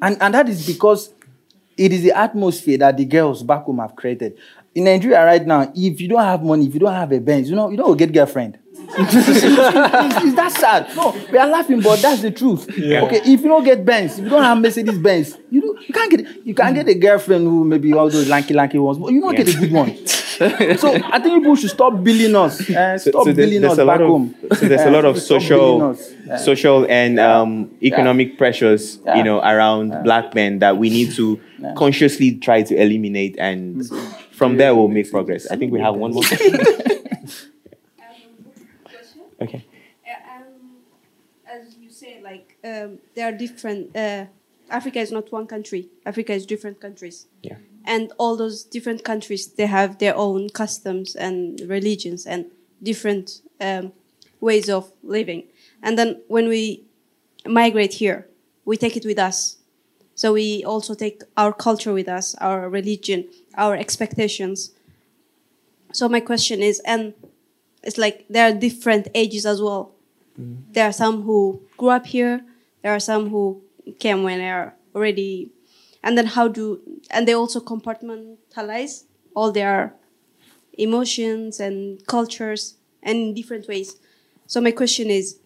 And, 0.01 0.21
and 0.21 0.33
that 0.33 0.49
is 0.49 0.67
because 0.67 1.13
it 1.77 1.93
is 1.93 2.01
the 2.01 2.11
atmosphere 2.11 2.77
that 2.79 2.97
the 2.97 3.05
girls 3.05 3.41
back 3.41 3.63
home 3.63 3.79
have 3.79 3.95
created. 3.95 4.37
In 4.75 4.83
Nigeria 4.83 5.23
right 5.23 5.45
now, 5.45 5.71
if 5.73 6.01
you 6.01 6.09
don't 6.09 6.21
have 6.21 6.43
money, 6.43 6.67
if 6.67 6.73
you 6.73 6.81
don't 6.81 6.93
have 6.93 7.13
a 7.13 7.19
Benz, 7.21 7.49
you 7.49 7.55
know, 7.55 7.69
you 7.69 7.77
don't 7.77 7.95
get 7.95 8.11
girlfriend 8.11 8.59
is 8.99 10.35
that 10.35 10.51
sad? 10.51 10.95
No, 10.95 11.15
we 11.31 11.37
are 11.37 11.47
laughing, 11.47 11.81
but 11.81 12.01
that's 12.01 12.21
the 12.21 12.31
truth. 12.31 12.69
Yeah. 12.77 13.03
Okay, 13.03 13.17
if 13.17 13.41
you 13.41 13.47
don't 13.47 13.63
get 13.63 13.83
Benz, 13.83 14.19
if 14.19 14.25
you 14.25 14.29
don't 14.29 14.43
have 14.43 14.59
Mercedes 14.59 14.97
Benz, 14.97 15.37
you 15.49 15.61
do, 15.61 15.79
you 15.87 15.93
can't 15.93 16.11
get 16.11 16.45
you 16.45 16.53
can't 16.53 16.75
get 16.75 16.87
a 16.87 16.93
girlfriend 16.93 17.45
who 17.45 17.63
maybe 17.63 17.93
all 17.93 18.09
those 18.09 18.27
lanky 18.29 18.53
lanky 18.53 18.77
ones, 18.77 18.97
but 18.97 19.11
you 19.11 19.21
don't 19.21 19.33
yeah. 19.33 19.43
get 19.43 19.55
a 19.55 19.59
good 19.59 19.71
one. 19.71 20.07
so 20.77 20.93
I 20.93 21.19
think 21.19 21.41
people 21.41 21.55
should 21.55 21.69
stop 21.69 22.03
billing 22.03 22.35
us. 22.35 22.69
Uh, 22.69 22.97
stop 22.97 23.13
so, 23.13 23.23
so 23.25 23.33
billing 23.33 23.63
us 23.63 23.77
back 23.77 23.99
of, 23.99 24.07
home. 24.07 24.35
So 24.53 24.67
there's 24.67 24.81
a 24.81 24.91
lot 24.91 25.05
of 25.05 25.19
social, 25.21 25.95
social 26.37 26.85
and 26.89 27.19
um, 27.19 27.71
economic 27.81 28.37
pressures, 28.37 28.99
you 29.15 29.23
know, 29.23 29.39
around 29.39 30.03
black 30.03 30.33
men 30.33 30.59
that 30.59 30.77
we 30.77 30.89
need 30.89 31.13
to 31.13 31.39
consciously 31.77 32.37
try 32.37 32.63
to 32.63 32.75
eliminate, 32.75 33.35
and 33.39 33.77
mm-hmm. 33.77 34.33
from 34.33 34.57
there 34.57 34.75
we'll 34.75 34.87
make 34.87 35.09
progress. 35.09 35.47
I 35.49 35.55
think 35.55 35.71
we 35.71 35.79
have 35.79 35.95
one 35.95 36.13
more. 36.13 36.23
Okay. 39.43 39.65
Uh, 40.07 40.37
um, 40.37 40.77
as 41.45 41.75
you 41.75 41.89
say, 41.89 42.21
like 42.23 42.52
um, 42.63 42.99
there 43.15 43.27
are 43.27 43.31
different. 43.31 43.95
Uh, 43.95 44.25
Africa 44.69 44.99
is 44.99 45.11
not 45.11 45.31
one 45.31 45.47
country. 45.47 45.89
Africa 46.05 46.33
is 46.33 46.45
different 46.45 46.79
countries. 46.79 47.27
Yeah. 47.41 47.57
And 47.85 48.11
all 48.17 48.37
those 48.37 48.63
different 48.63 49.03
countries, 49.03 49.47
they 49.47 49.65
have 49.65 49.99
their 49.99 50.15
own 50.15 50.49
customs 50.49 51.15
and 51.15 51.59
religions 51.67 52.25
and 52.25 52.45
different 52.81 53.41
um, 53.59 53.91
ways 54.39 54.69
of 54.69 54.91
living. 55.03 55.43
And 55.81 55.97
then 55.97 56.21
when 56.27 56.47
we 56.47 56.83
migrate 57.45 57.95
here, 57.95 58.27
we 58.65 58.77
take 58.77 58.95
it 58.95 59.05
with 59.05 59.19
us. 59.19 59.57
So 60.15 60.33
we 60.33 60.63
also 60.63 60.93
take 60.93 61.23
our 61.35 61.51
culture 61.51 61.91
with 61.91 62.07
us, 62.07 62.35
our 62.35 62.69
religion, 62.69 63.27
our 63.55 63.75
expectations. 63.75 64.71
So 65.91 66.07
my 66.07 66.21
question 66.21 66.61
is, 66.61 66.79
and 66.85 67.13
it's 67.83 67.97
like 67.97 68.25
there 68.29 68.47
are 68.47 68.53
different 68.53 69.09
ages 69.13 69.45
as 69.45 69.61
well. 69.61 69.91
Mm. 70.39 70.57
There 70.71 70.85
are 70.87 70.93
some 70.93 71.23
who 71.23 71.61
grew 71.77 71.89
up 71.89 72.05
here. 72.05 72.45
There 72.83 72.93
are 72.93 72.99
some 72.99 73.29
who 73.29 73.63
came 73.99 74.23
when 74.23 74.39
they 74.39 74.49
are 74.49 74.75
already, 74.95 75.51
and 76.03 76.17
then 76.17 76.27
how 76.27 76.47
do 76.47 76.81
and 77.11 77.27
they 77.27 77.33
also 77.33 77.59
compartmentalize 77.59 79.05
all 79.35 79.51
their 79.51 79.95
emotions 80.73 81.59
and 81.59 82.05
cultures 82.07 82.75
and 83.03 83.17
in 83.17 83.33
different 83.33 83.67
ways. 83.67 83.97
So 84.47 84.61
my 84.61 84.71
question 84.71 85.09
is, 85.09 85.39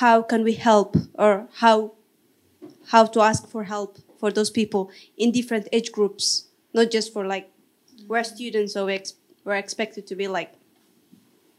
how 0.00 0.22
can 0.22 0.44
we 0.44 0.54
help, 0.54 0.96
or 1.18 1.48
how 1.56 1.94
how 2.88 3.06
to 3.06 3.20
ask 3.20 3.48
for 3.48 3.64
help 3.64 3.98
for 4.18 4.30
those 4.30 4.50
people 4.50 4.90
in 5.16 5.32
different 5.32 5.68
age 5.72 5.92
groups, 5.92 6.46
not 6.74 6.90
just 6.90 7.12
for 7.12 7.26
like 7.26 7.50
we're 8.08 8.24
students, 8.24 8.74
so 8.74 8.86
we 8.86 8.94
ex- 8.94 9.14
we're 9.44 9.56
expected 9.56 10.06
to 10.08 10.16
be 10.16 10.28
like 10.28 10.54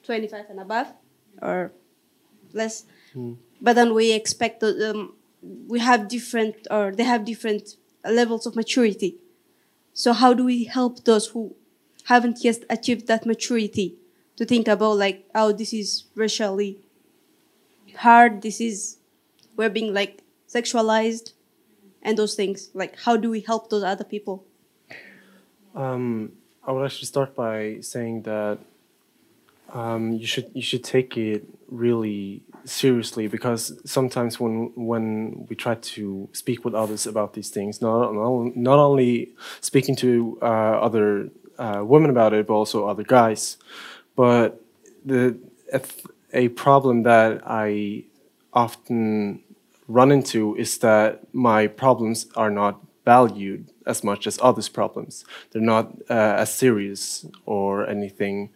25 0.03 0.45
and 0.49 0.59
above 0.59 0.87
or 1.41 1.71
less. 2.53 2.85
But 3.61 3.73
then 3.73 3.93
we 3.93 4.11
expect 4.13 4.63
um, 4.63 5.13
we 5.67 5.79
have 5.79 6.07
different 6.07 6.67
or 6.69 6.91
they 6.91 7.03
have 7.03 7.25
different 7.25 7.75
levels 8.05 8.45
of 8.45 8.55
maturity. 8.55 9.17
So 9.93 10.13
how 10.13 10.33
do 10.33 10.45
we 10.45 10.65
help 10.65 11.03
those 11.03 11.27
who 11.27 11.55
haven't 12.05 12.43
yet 12.43 12.63
achieved 12.69 13.07
that 13.07 13.25
maturity 13.25 13.95
to 14.37 14.45
think 14.45 14.67
about 14.67 14.97
like, 14.97 15.27
oh, 15.35 15.51
this 15.51 15.73
is 15.73 16.05
racially 16.15 16.79
hard. 17.97 18.41
This 18.41 18.61
is 18.61 18.97
we're 19.55 19.69
being 19.69 19.93
like 19.93 20.23
sexualized, 20.47 21.33
and 22.01 22.17
those 22.17 22.35
things. 22.35 22.69
Like, 22.73 22.99
how 22.99 23.17
do 23.17 23.29
we 23.29 23.41
help 23.41 23.69
those 23.69 23.83
other 23.83 24.03
people? 24.03 24.45
Um, 25.75 26.33
I 26.65 26.71
would 26.71 26.85
actually 26.85 27.07
start 27.07 27.35
by 27.35 27.77
saying 27.81 28.23
that 28.23 28.59
um, 29.73 30.13
you 30.13 30.27
should 30.27 30.51
you 30.53 30.61
should 30.61 30.83
take 30.83 31.17
it 31.17 31.45
really 31.67 32.43
seriously 32.65 33.27
because 33.27 33.79
sometimes 33.89 34.39
when 34.39 34.71
when 34.75 35.45
we 35.49 35.55
try 35.55 35.75
to 35.75 36.29
speak 36.33 36.65
with 36.65 36.73
others 36.73 37.07
about 37.07 37.33
these 37.33 37.49
things, 37.49 37.81
not 37.81 38.13
not, 38.55 38.79
only 38.79 39.31
speaking 39.61 39.95
to 39.97 40.37
uh, 40.41 40.45
other 40.45 41.29
uh, 41.57 41.81
women 41.83 42.09
about 42.09 42.33
it, 42.33 42.47
but 42.47 42.53
also 42.53 42.87
other 42.87 43.03
guys. 43.03 43.57
But 44.15 44.61
the 45.05 45.37
a, 45.71 45.81
a 46.33 46.47
problem 46.49 47.03
that 47.03 47.41
I 47.45 48.05
often 48.53 49.41
run 49.87 50.11
into 50.11 50.55
is 50.55 50.77
that 50.79 51.21
my 51.33 51.67
problems 51.67 52.27
are 52.35 52.51
not 52.51 52.81
valued 53.05 53.69
as 53.85 54.03
much 54.03 54.27
as 54.27 54.37
others' 54.41 54.69
problems. 54.69 55.25
They're 55.51 55.61
not 55.61 55.91
uh, 56.09 56.35
as 56.43 56.53
serious 56.53 57.25
or 57.45 57.87
anything 57.87 58.49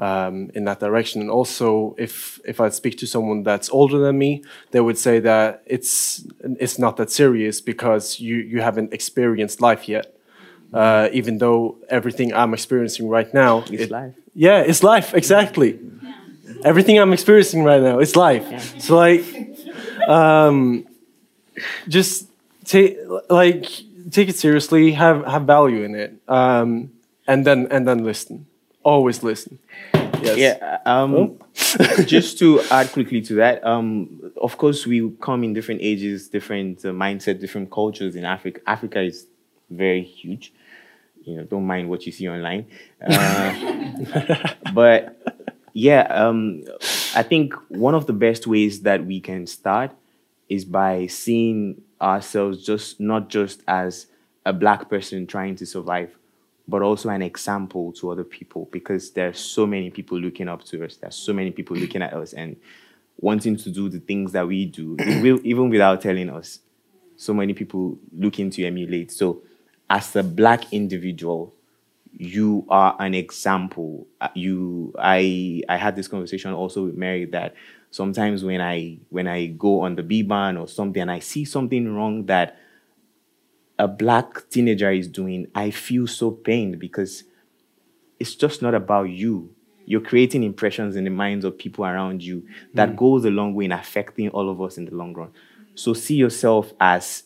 um, 0.00 0.50
in 0.54 0.64
that 0.64 0.80
direction. 0.80 1.20
And 1.20 1.30
also, 1.30 1.94
if 1.98 2.40
if 2.44 2.58
I 2.60 2.70
speak 2.70 2.96
to 2.98 3.06
someone 3.06 3.42
that's 3.44 3.68
older 3.70 3.98
than 3.98 4.18
me, 4.18 4.42
they 4.72 4.80
would 4.80 4.98
say 4.98 5.20
that 5.20 5.62
it's 5.66 6.26
it's 6.42 6.78
not 6.78 6.96
that 6.96 7.10
serious 7.10 7.60
because 7.60 8.18
you 8.18 8.36
you 8.36 8.62
haven't 8.62 8.92
experienced 8.92 9.60
life 9.60 9.88
yet. 9.88 10.06
Uh, 10.72 11.08
even 11.12 11.38
though 11.38 11.76
everything 11.88 12.32
I'm 12.32 12.54
experiencing 12.54 13.08
right 13.08 13.32
now, 13.34 13.64
It's 13.70 13.90
life. 13.90 14.14
Yeah, 14.34 14.60
it's 14.60 14.82
life 14.82 15.14
exactly. 15.14 15.78
Everything 16.64 16.98
I'm 16.98 17.12
experiencing 17.12 17.64
right 17.64 17.82
now, 17.82 17.98
it's 17.98 18.16
life. 18.16 18.46
So 18.80 18.96
like, 18.96 19.24
um, 20.08 20.86
just 21.88 22.28
take 22.64 22.96
like 23.28 23.66
take 24.10 24.28
it 24.28 24.36
seriously. 24.36 24.92
Have 24.92 25.24
have 25.26 25.42
value 25.42 25.82
in 25.82 25.94
it, 25.94 26.14
um, 26.28 26.90
and 27.26 27.44
then 27.44 27.66
and 27.70 27.86
then 27.86 28.04
listen. 28.04 28.46
Always 28.82 29.22
listen. 29.22 29.58
Yes. 30.22 30.38
Yeah. 30.38 30.78
Um, 30.86 31.38
just 32.06 32.38
to 32.38 32.60
add 32.70 32.92
quickly 32.92 33.20
to 33.22 33.34
that, 33.34 33.64
um, 33.64 34.32
of 34.40 34.56
course, 34.58 34.86
we 34.86 35.10
come 35.20 35.44
in 35.44 35.52
different 35.52 35.80
ages, 35.82 36.28
different 36.28 36.84
uh, 36.84 36.88
mindset, 36.88 37.40
different 37.40 37.70
cultures 37.70 38.16
in 38.16 38.24
Africa. 38.24 38.60
Africa 38.66 39.00
is 39.00 39.26
very 39.68 40.02
huge. 40.02 40.52
You 41.24 41.36
know, 41.36 41.44
don't 41.44 41.66
mind 41.66 41.90
what 41.90 42.06
you 42.06 42.12
see 42.12 42.28
online. 42.28 42.66
Uh, 43.06 44.54
but 44.74 45.20
yeah, 45.74 46.02
um, 46.10 46.64
I 47.14 47.22
think 47.22 47.54
one 47.68 47.94
of 47.94 48.06
the 48.06 48.14
best 48.14 48.46
ways 48.46 48.82
that 48.82 49.04
we 49.04 49.20
can 49.20 49.46
start 49.46 49.92
is 50.48 50.64
by 50.64 51.06
seeing 51.06 51.82
ourselves 52.00 52.64
just 52.64 52.98
not 52.98 53.28
just 53.28 53.62
as 53.68 54.06
a 54.46 54.52
black 54.52 54.88
person 54.88 55.26
trying 55.26 55.54
to 55.56 55.66
survive, 55.66 56.16
but 56.70 56.82
also 56.82 57.08
an 57.10 57.22
example 57.22 57.92
to 57.92 58.10
other 58.10 58.24
people 58.24 58.68
because 58.70 59.10
there's 59.10 59.40
so 59.40 59.66
many 59.66 59.90
people 59.90 60.18
looking 60.18 60.48
up 60.48 60.64
to 60.64 60.84
us. 60.84 60.96
There's 60.96 61.16
so 61.16 61.32
many 61.32 61.50
people 61.50 61.76
looking 61.76 62.02
at 62.02 62.14
us 62.14 62.32
and 62.32 62.56
wanting 63.20 63.56
to 63.56 63.70
do 63.70 63.88
the 63.88 64.00
things 64.00 64.32
that 64.32 64.46
we 64.46 64.66
do, 64.66 64.96
even 65.44 65.68
without 65.68 66.00
telling 66.00 66.30
us. 66.30 66.60
So 67.16 67.34
many 67.34 67.52
people 67.52 67.98
looking 68.16 68.50
to 68.50 68.64
emulate. 68.64 69.12
So, 69.12 69.42
as 69.90 70.14
a 70.16 70.22
black 70.22 70.72
individual, 70.72 71.52
you 72.16 72.64
are 72.68 72.96
an 72.98 73.14
example. 73.14 74.06
Uh, 74.20 74.28
You, 74.34 74.94
I, 74.98 75.62
I 75.68 75.76
had 75.76 75.96
this 75.96 76.08
conversation 76.08 76.52
also 76.52 76.86
with 76.86 76.96
Mary 76.96 77.26
that 77.26 77.54
sometimes 77.90 78.44
when 78.44 78.60
I 78.60 78.98
when 79.10 79.26
I 79.26 79.46
go 79.46 79.80
on 79.80 79.96
the 79.96 80.02
B 80.02 80.22
ban 80.22 80.56
or 80.56 80.68
something 80.68 81.02
and 81.02 81.10
I 81.10 81.18
see 81.18 81.44
something 81.44 81.92
wrong 81.94 82.26
that 82.26 82.58
a 83.80 83.88
black 83.88 84.48
teenager 84.50 84.92
is 84.92 85.08
doing, 85.08 85.46
I 85.54 85.70
feel 85.70 86.06
so 86.06 86.30
pained 86.30 86.78
because 86.78 87.24
it's 88.18 88.34
just 88.34 88.60
not 88.60 88.74
about 88.74 89.04
you. 89.04 89.54
You're 89.86 90.02
creating 90.02 90.42
impressions 90.42 90.96
in 90.96 91.04
the 91.04 91.10
minds 91.10 91.46
of 91.46 91.56
people 91.56 91.86
around 91.86 92.22
you 92.22 92.46
that 92.74 92.94
goes 92.94 93.24
a 93.24 93.30
long 93.30 93.54
way 93.54 93.64
in 93.64 93.72
affecting 93.72 94.28
all 94.28 94.50
of 94.50 94.60
us 94.60 94.76
in 94.76 94.84
the 94.84 94.94
long 94.94 95.14
run. 95.14 95.32
So 95.74 95.94
see 95.94 96.16
yourself 96.16 96.74
as 96.78 97.24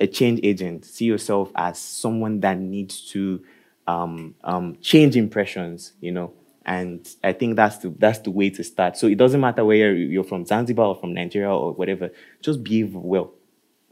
a 0.00 0.08
change 0.08 0.40
agent. 0.42 0.84
See 0.84 1.04
yourself 1.04 1.52
as 1.54 1.78
someone 1.78 2.40
that 2.40 2.58
needs 2.58 3.08
to 3.12 3.44
um, 3.86 4.34
um, 4.42 4.76
change 4.82 5.16
impressions, 5.16 5.92
you 6.00 6.10
know. 6.10 6.32
And 6.64 7.08
I 7.22 7.32
think 7.32 7.54
that's 7.54 7.78
the 7.78 7.90
that's 7.90 8.18
the 8.18 8.32
way 8.32 8.50
to 8.50 8.64
start. 8.64 8.96
So 8.96 9.06
it 9.06 9.16
doesn't 9.16 9.40
matter 9.40 9.64
where 9.64 9.76
you're, 9.76 9.94
you're 9.94 10.24
from, 10.24 10.44
Zanzibar 10.44 10.88
or 10.88 10.96
from 10.96 11.14
Nigeria 11.14 11.54
or 11.54 11.72
whatever. 11.72 12.10
Just 12.40 12.64
behave 12.64 12.96
well, 12.96 13.32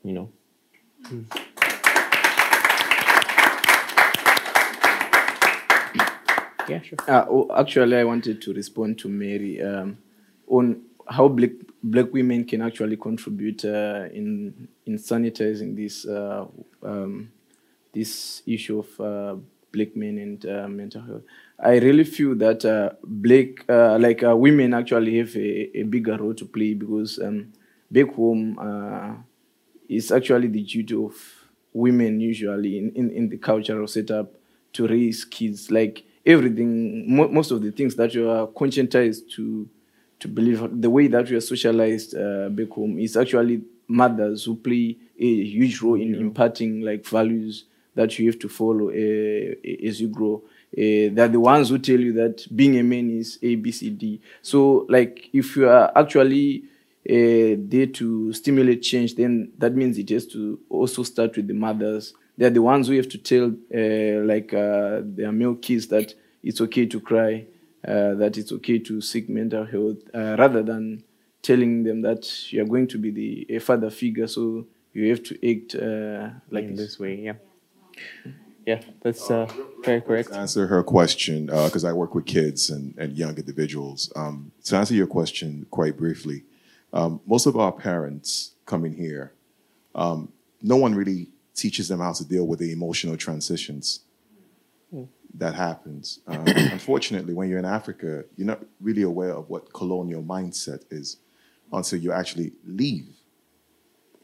you 0.02 0.12
know. 0.12 0.31
Yeah, 6.68 6.81
sure. 6.82 6.98
Uh, 7.06 7.60
actually, 7.60 7.97
I 7.97 8.05
wanted 8.05 8.40
to 8.43 8.52
respond 8.55 8.98
to 9.01 9.09
Mary 9.09 9.60
um, 9.62 9.98
on 10.48 10.82
how 11.06 11.28
black 11.28 11.51
black 11.82 12.12
women 12.12 12.44
can 12.44 12.62
actually 12.62 12.97
contribute 12.97 13.64
uh, 13.64 14.09
in 14.12 14.68
in 14.86 14.97
sanitizing 14.97 15.76
this 15.76 16.06
uh, 16.06 16.47
um, 16.82 17.31
this 17.93 18.43
issue 18.47 18.78
of 18.78 19.01
uh, 19.01 19.36
black 19.72 19.94
men 19.94 20.18
and 20.18 20.47
uh, 20.47 20.68
mental 20.68 21.02
health. 21.02 21.22
I 21.59 21.78
really 21.78 22.05
feel 22.05 22.35
that 22.36 22.64
uh, 22.64 22.90
black 23.02 23.68
like 23.68 24.22
women 24.22 24.72
actually 24.72 25.18
have 25.18 25.36
a, 25.36 25.81
a 25.81 25.82
bigger 25.82 26.16
role 26.16 26.35
to 26.35 26.47
play 26.47 26.72
because 26.72 27.18
um, 27.18 27.52
back 27.90 28.14
home 28.14 28.59
it's 29.89 30.11
actually 30.11 30.48
the 30.48 30.62
duty 30.62 30.94
of 30.94 31.15
women 31.73 32.20
usually 32.20 32.78
in, 32.78 32.93
in, 32.93 33.11
in 33.11 33.28
the 33.28 33.36
cultural 33.36 33.86
setup 33.86 34.32
to 34.73 34.86
raise 34.86 35.24
kids 35.24 35.70
like 35.70 36.05
everything 36.24 37.15
mo- 37.15 37.28
most 37.28 37.51
of 37.51 37.62
the 37.62 37.70
things 37.70 37.94
that 37.97 38.15
you 38.15 38.28
are 38.31 38.47
conscientized 38.48 39.28
to 39.31 39.69
to 40.20 40.28
believe 40.28 40.62
the 40.81 40.89
way 40.89 41.06
that 41.09 41.28
we 41.28 41.36
are 41.36 41.40
socialized 41.40 42.15
uh, 42.16 42.48
back 42.48 42.70
home 42.70 42.98
is 42.98 43.16
actually 43.16 43.62
mothers 43.89 44.44
who 44.44 44.55
play 44.55 44.97
a 45.19 45.27
huge 45.44 45.81
role 45.82 46.01
in 46.01 46.15
imparting 46.15 46.81
like 46.81 47.05
values 47.06 47.65
that 47.94 48.19
you 48.19 48.27
have 48.27 48.39
to 48.39 48.48
follow 48.48 48.89
uh, 48.90 49.55
as 49.86 50.01
you 50.01 50.09
grow. 50.09 50.43
Uh, 50.77 51.12
they're 51.15 51.28
the 51.28 51.39
ones 51.39 51.69
who 51.69 51.78
tell 51.78 52.01
you 52.01 52.12
that 52.12 52.44
being 52.56 52.77
a 52.78 52.82
man 52.82 53.09
is 53.11 53.39
A, 53.43 53.55
B, 53.55 53.70
C, 53.70 53.90
D. 53.90 54.20
So, 54.43 54.86
like, 54.89 55.31
if 55.32 55.55
you 55.55 55.69
are 55.69 55.93
actually 55.94 56.65
uh, 57.09 57.56
there 57.59 57.86
to 57.86 58.32
stimulate 58.32 58.82
change, 58.82 59.14
then 59.14 59.52
that 59.59 59.74
means 59.74 59.98
it 59.98 60.09
has 60.10 60.26
to 60.28 60.59
also 60.68 61.02
start 61.02 61.36
with 61.36 61.47
the 61.47 61.55
mothers. 61.55 62.14
They're 62.36 62.51
the 62.51 62.62
ones 62.62 62.89
who 62.89 62.97
have 62.97 63.09
to 63.10 63.18
tell, 63.18 63.52
uh, 63.74 64.24
like, 64.24 64.52
uh, 64.52 65.02
their 65.05 65.32
male 65.32 65.55
kids 65.55 65.86
that 65.89 66.14
it's 66.43 66.60
okay 66.60 66.86
to 66.86 67.01
cry, 67.01 67.47
uh, 67.86 68.14
that 68.14 68.36
it's 68.36 68.52
okay 68.52 68.78
to 68.78 69.01
seek 69.01 69.28
mental 69.28 69.64
health, 69.64 69.98
uh, 70.14 70.36
rather 70.39 70.62
than 70.62 71.05
telling 71.43 71.85
them 71.85 72.02
that 72.02 72.52
you're 72.52 72.64
going 72.66 72.86
to 72.89 72.98
be 72.98 73.10
the 73.10 73.47
a 73.55 73.59
father 73.60 73.90
figure, 73.90 74.26
so 74.26 74.66
you 74.94 75.10
have 75.10 75.22
to 75.22 75.35
act 75.48 75.74
uh, 75.74 76.31
like 76.51 76.64
in 76.64 76.74
this 76.74 76.98
way. 76.98 77.16
Yeah, 77.16 77.35
yeah, 78.66 78.81
that's 79.02 79.31
uh, 79.31 79.47
very 79.85 80.01
correct. 80.01 80.31
To 80.31 80.39
answer 80.39 80.66
her 80.66 80.82
question, 80.82 81.47
because 81.47 81.85
I 81.85 81.93
work 81.93 82.14
with 82.14 82.24
kids 82.24 82.70
and, 82.70 82.94
and 82.97 83.16
young 83.16 83.36
individuals. 83.36 84.10
Um, 84.16 84.52
to 84.64 84.76
answer 84.76 84.94
your 84.94 85.06
question 85.06 85.66
quite 85.70 85.97
briefly, 85.98 86.44
um, 86.95 87.21
most 87.27 87.47
of 87.47 87.57
our 87.57 87.73
parents 87.73 88.55
coming 88.65 88.95
here, 88.95 89.35
um, 89.95 90.33
no 90.62 90.77
one 90.77 90.95
really 90.95 91.29
teaches 91.55 91.89
them 91.89 92.01
how 92.01 92.12
to 92.12 92.25
deal 92.25 92.47
with 92.47 92.61
the 92.61 92.73
emotional 92.73 93.16
transitions 93.16 94.01
that 95.35 95.55
happens. 95.55 96.21
Um, 96.27 96.45
unfortunately, 96.47 97.35
when 97.35 97.49
you're 97.49 97.59
in 97.59 97.65
Africa, 97.65 98.25
you're 98.37 98.47
not 98.47 98.65
really 98.81 99.03
aware 99.03 99.33
of 99.33 99.51
what 99.51 99.73
colonial 99.73 100.23
mindset 100.23 100.85
is 100.91 101.19
until 101.73 101.99
you 101.99 102.12
actually 102.12 102.53
leave 102.65 103.09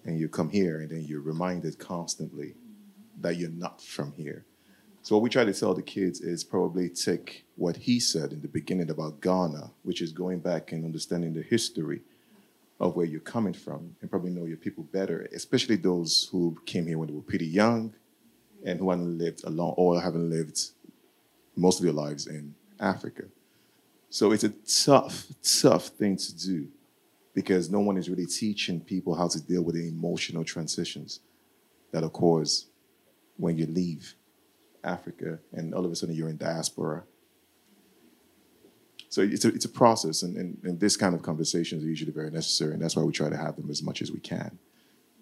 and 0.05 0.19
you 0.19 0.29
come 0.29 0.49
here 0.49 0.81
and 0.81 0.91
then 0.91 1.03
you're 1.03 1.21
reminded 1.21 1.79
constantly 1.79 2.55
that 3.21 3.37
you're 3.37 3.51
not 3.51 3.83
from 3.83 4.13
here. 4.13 4.47
So 5.03 5.17
what 5.17 5.23
we 5.23 5.31
try 5.31 5.45
to 5.45 5.53
tell 5.53 5.75
the 5.75 5.83
kids 5.83 6.21
is 6.21 6.45
probably 6.45 6.89
take 6.89 7.45
what 7.57 7.77
he 7.77 7.99
said 7.99 8.33
in 8.33 8.41
the 8.41 8.49
beginning 8.49 8.91
about 8.91 9.21
Ghana, 9.21 9.73
which 9.83 10.03
is 10.03 10.13
going 10.13 10.41
back 10.41 10.73
and 10.73 10.85
understanding 10.85 11.33
the 11.33 11.43
history 11.43 12.03
of 12.81 12.97
where 12.97 13.07
you're 13.07 13.21
coming 13.21 13.53
from 13.53 13.95
and 14.01 14.11
probably 14.11 14.31
know 14.31 14.47
your 14.47 14.57
people 14.57 14.85
better, 14.85 15.29
especially 15.35 15.77
those 15.77 16.29
who 16.33 16.57
came 16.65 16.87
here 16.87 16.99
when 16.99 17.09
they 17.09 17.15
were 17.15 17.21
pretty 17.21 17.47
young 17.47 17.95
and 18.65 18.81
who 18.81 18.91
haven't 18.91 19.19
lived 19.19 19.45
a 19.45 19.51
long 19.51 19.75
or 19.77 20.01
haven't 20.01 20.31
lived 20.31 20.71
most 21.57 21.79
of 21.79 21.85
their 21.85 21.93
lives 21.93 22.27
in 22.27 22.55
Africa. 22.81 23.25
So 24.09 24.33
it's 24.33 24.45
a 24.45 24.49
tough, 24.49 25.27
tough 25.43 25.89
thing 25.89 26.17
to 26.17 26.37
do 26.37 26.69
because 27.35 27.71
no 27.71 27.81
one 27.81 27.97
is 27.97 28.09
really 28.09 28.27
teaching 28.27 28.81
people 28.81 29.15
how 29.15 29.29
to 29.29 29.41
deal 29.41 29.63
with 29.63 29.75
the 29.75 29.87
emotional 29.87 30.43
transitions 30.43 31.21
that 31.93 32.03
occurs 32.03 32.67
when 33.37 33.57
you 33.57 33.67
leave 33.67 34.15
Africa 34.83 35.39
and 35.53 35.75
all 35.75 35.85
of 35.85 35.93
a 35.93 35.97
sudden 35.97 36.15
you're 36.15 36.31
in 36.31 36.39
diaspora. 36.39 37.05
So 39.11 39.23
it's 39.23 39.45
a, 39.45 39.49
it's 39.49 39.65
a 39.65 39.69
process, 39.69 40.23
and, 40.23 40.37
and, 40.37 40.57
and 40.63 40.81
this 40.81 40.97
kind 40.97 41.15
of 41.15 41.23
conversations 41.23 41.85
are 41.85 41.89
usually 41.89 42.13
very 42.13 42.31
necessary, 42.31 42.73
and 42.73 42.81
that's 42.81 42.97
why 42.97 43.03
we 43.03 43.13
try 43.13 43.29
to 43.29 43.37
have 43.37 43.57
them 43.57 43.69
as 43.69 43.83
much 43.83 44.03
as 44.03 44.13
we 44.13 44.21
can 44.21 44.59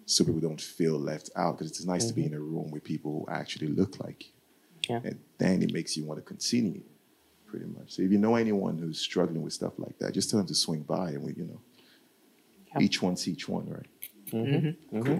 so 0.09 0.23
people 0.23 0.39
don't 0.39 0.61
feel 0.61 0.97
left 0.97 1.29
out 1.35 1.57
because 1.57 1.69
it's 1.71 1.85
nice 1.85 2.05
to 2.05 2.13
be 2.13 2.23
mm-hmm. 2.23 2.33
in 2.33 2.39
a 2.39 2.41
room 2.41 2.71
with 2.71 2.83
people 2.83 3.11
who 3.11 3.31
actually 3.31 3.67
look 3.67 3.99
like 4.03 4.25
you. 4.25 4.31
Yeah. 4.89 5.01
And 5.03 5.19
then 5.37 5.61
it 5.61 5.71
makes 5.71 5.95
you 5.95 6.03
want 6.03 6.19
to 6.19 6.23
continue, 6.23 6.81
pretty 7.45 7.65
much. 7.65 7.91
So 7.91 8.01
if 8.01 8.11
you 8.11 8.17
know 8.17 8.35
anyone 8.35 8.79
who's 8.79 8.99
struggling 8.99 9.43
with 9.43 9.53
stuff 9.53 9.73
like 9.77 9.99
that, 9.99 10.13
just 10.13 10.31
tell 10.31 10.39
them 10.39 10.47
to 10.47 10.55
swing 10.55 10.81
by 10.81 11.09
and 11.09 11.21
we, 11.21 11.33
you 11.33 11.45
know, 11.45 11.61
each 12.79 13.03
one 13.03 13.15
each 13.25 13.47
one, 13.47 13.69
right? 13.69 13.85
Mm-hmm. 14.31 14.97
mm-hmm. 14.97 14.97
mm-hmm. 14.97 15.19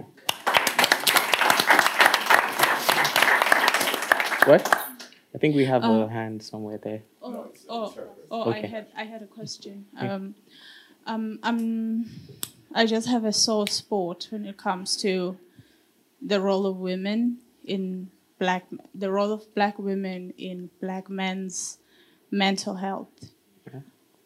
What? 4.50 4.79
I 5.34 5.38
think 5.38 5.54
we 5.54 5.64
have 5.64 5.84
Um, 5.84 6.02
a 6.02 6.08
hand 6.08 6.42
somewhere 6.42 6.78
there. 6.78 7.02
Oh, 7.22 7.52
oh, 7.68 7.94
oh! 8.30 8.50
Okay. 8.50 8.64
I 8.64 8.66
had 8.66 8.86
I 8.96 9.04
had 9.04 9.22
a 9.22 9.26
question. 9.26 9.86
Yeah. 9.94 10.14
Um, 10.14 10.34
um, 11.06 11.38
um, 11.42 12.10
I 12.74 12.86
just 12.86 13.08
have 13.08 13.24
a 13.24 13.32
sore 13.32 13.66
spot 13.68 14.28
when 14.30 14.44
it 14.44 14.56
comes 14.56 14.96
to 14.98 15.38
the 16.20 16.40
role 16.40 16.66
of 16.66 16.76
women 16.76 17.38
in 17.64 18.10
black, 18.38 18.66
the 18.94 19.10
role 19.10 19.32
of 19.32 19.54
black 19.54 19.78
women 19.78 20.34
in 20.36 20.70
black 20.80 21.08
men's 21.08 21.78
mental 22.30 22.76
health. 22.76 23.30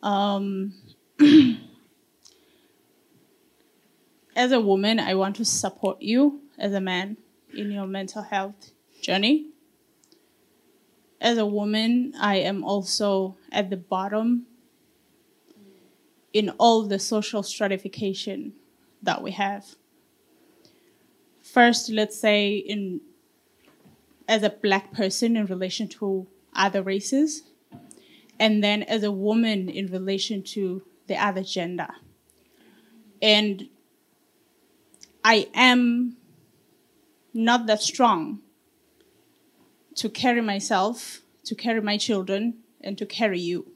Um, 0.02 0.74
as 4.36 4.52
a 4.52 4.60
woman, 4.60 5.00
I 5.00 5.14
want 5.14 5.36
to 5.36 5.44
support 5.44 6.02
you 6.02 6.40
as 6.58 6.74
a 6.74 6.80
man 6.80 7.16
in 7.54 7.70
your 7.70 7.86
mental 7.86 8.22
health 8.22 8.72
journey 9.00 9.53
as 11.24 11.38
a 11.38 11.46
woman, 11.46 12.12
I 12.20 12.36
am 12.36 12.62
also 12.62 13.36
at 13.50 13.70
the 13.70 13.78
bottom 13.78 14.44
in 16.34 16.50
all 16.58 16.82
the 16.82 16.98
social 16.98 17.42
stratification 17.42 18.52
that 19.02 19.22
we 19.22 19.30
have. 19.30 19.76
First, 21.40 21.88
let's 21.88 22.18
say 22.18 22.56
in 22.56 23.00
as 24.28 24.42
a 24.42 24.50
black 24.50 24.92
person 24.92 25.36
in 25.36 25.46
relation 25.46 25.88
to 25.88 26.26
other 26.54 26.82
races, 26.82 27.42
and 28.38 28.62
then 28.62 28.82
as 28.82 29.02
a 29.02 29.10
woman 29.10 29.70
in 29.70 29.86
relation 29.86 30.42
to 30.42 30.82
the 31.06 31.16
other 31.16 31.42
gender. 31.42 31.88
And 33.22 33.68
I 35.24 35.48
am 35.54 36.16
not 37.32 37.66
that 37.66 37.80
strong 37.80 38.40
to 39.96 40.08
carry 40.08 40.40
myself, 40.40 41.20
to 41.44 41.54
carry 41.54 41.80
my 41.80 41.96
children, 41.96 42.54
and 42.80 42.98
to 42.98 43.06
carry 43.06 43.40
you. 43.40 43.66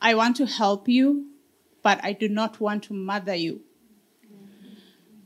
I 0.00 0.14
want 0.14 0.36
to 0.36 0.46
help 0.46 0.88
you, 0.88 1.26
but 1.82 2.00
I 2.02 2.12
do 2.12 2.28
not 2.28 2.60
want 2.60 2.84
to 2.84 2.94
mother 2.94 3.34
you. 3.34 3.60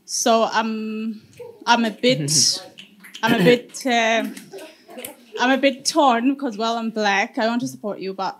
So 0.05 0.49
I'm, 0.51 1.21
I'm 1.65 1.85
a 1.85 1.91
bit, 1.91 2.31
I'm 3.23 3.39
a 3.39 3.43
bit, 3.43 3.85
uh, 3.85 4.25
I'm 5.39 5.51
a 5.51 5.57
bit 5.57 5.85
torn 5.85 6.33
because 6.33 6.57
well, 6.57 6.77
I'm 6.77 6.89
black. 6.89 7.37
I 7.37 7.47
want 7.47 7.61
to 7.61 7.67
support 7.67 7.99
you, 7.99 8.13
but 8.13 8.39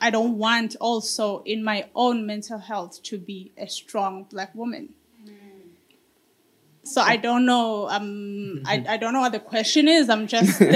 I 0.00 0.10
don't 0.10 0.38
want 0.38 0.76
also 0.80 1.42
in 1.44 1.62
my 1.62 1.88
own 1.94 2.26
mental 2.26 2.58
health 2.58 3.02
to 3.04 3.18
be 3.18 3.52
a 3.58 3.68
strong 3.68 4.24
black 4.24 4.54
woman. 4.54 4.94
So 6.82 7.00
I 7.00 7.16
don't 7.16 7.44
know. 7.46 7.88
Um, 7.88 8.62
I, 8.66 8.84
I 8.88 8.96
don't 8.96 9.12
know 9.12 9.20
what 9.20 9.32
the 9.32 9.40
question 9.40 9.88
is. 9.88 10.08
I'm 10.08 10.26
just. 10.26 10.60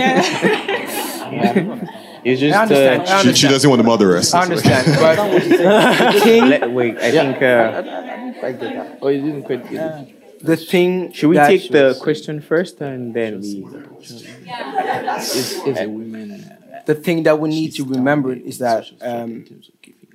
Uh, 1.25 1.79
It's 2.23 2.41
just 2.41 2.57
I 2.57 2.63
understand, 2.63 3.03
uh, 3.03 3.13
I 3.13 3.23
She, 3.23 3.35
she 3.35 3.49
doesn't 3.49 3.69
want 3.69 3.81
to 3.81 3.87
mother 3.87 4.17
us. 4.17 4.33
I 4.33 4.43
understand, 4.43 4.87
but 4.99 5.17
the 6.13 6.21
thing. 6.21 6.49
Let- 6.49 6.71
wait, 6.71 6.97
I 6.99 7.11
think. 7.11 7.43
Uh, 7.43 8.99
Oh, 9.03 9.09
you 9.09 9.21
didn't 9.23 9.43
quite 9.45 9.69
get 9.71 10.09
it. 10.09 10.45
The 10.45 10.57
thing. 10.57 11.13
should 11.13 11.29
we 11.29 11.37
that 11.37 11.49
take 11.49 11.71
the 11.71 11.85
was- 11.85 12.01
question 12.01 12.41
first 12.41 12.81
and 12.81 13.15
then 13.15 13.41
we? 13.41 13.67
Is, 14.03 15.53
is 15.67 15.79
a 15.79 15.87
women. 15.89 16.45
the 16.87 16.95
thing 16.95 17.23
that 17.25 17.39
we 17.41 17.49
need 17.49 17.75
to 17.75 17.85
remember 17.85 18.33
is 18.35 18.59
that 18.59 18.85
um, 19.01 19.45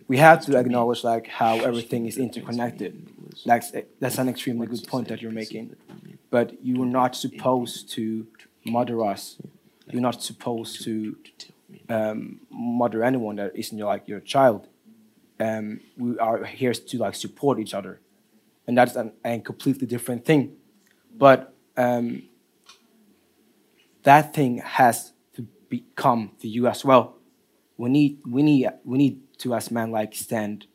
we 0.10 0.18
have 0.18 0.44
to 0.44 0.58
acknowledge 0.58 1.04
like 1.04 1.28
how 1.28 1.60
everything 1.60 2.08
is 2.08 2.18
interconnected. 2.18 3.08
Like 3.46 3.64
that's 4.00 4.18
an 4.18 4.28
extremely 4.28 4.66
good 4.66 4.86
point 4.88 5.08
that 5.08 5.22
you're 5.22 5.32
making. 5.32 5.76
But 6.32 6.66
you 6.66 6.82
are 6.82 6.92
not 7.00 7.16
supposed 7.16 7.92
to 7.92 8.28
murder 8.66 9.06
us. 9.06 9.38
You're 9.92 10.02
not 10.02 10.22
supposed 10.24 10.84
to 10.86 11.16
um, 11.88 12.42
mother 12.50 13.04
anyone 13.04 13.36
that 13.36 13.56
isn't 13.56 13.78
your, 13.78 13.88
like 13.88 14.08
your 14.08 14.20
child. 14.20 14.68
Um, 15.40 15.80
we 15.96 16.18
are 16.18 16.44
here 16.44 16.74
to 16.74 16.98
like 16.98 17.14
support 17.14 17.60
each 17.60 17.76
other, 17.76 18.02
and 18.68 18.78
that's 18.78 18.96
an, 18.96 19.14
a 19.24 19.40
completely 19.40 19.88
different 19.88 20.26
thing. 20.26 20.58
But 21.16 21.54
um, 21.78 22.24
that 24.04 24.34
thing 24.34 24.58
has 24.58 25.14
to 25.36 25.44
become 25.70 26.32
to 26.42 26.48
you 26.48 26.68
as 26.68 26.84
well. 26.84 27.16
We 27.78 27.90
need 27.90 28.20
we 28.28 28.44
need 28.44 28.68
we 28.84 28.98
need 28.98 29.22
to 29.40 29.56
as 29.56 29.72
men 29.72 29.92
like 29.92 30.14
stand 30.14 30.68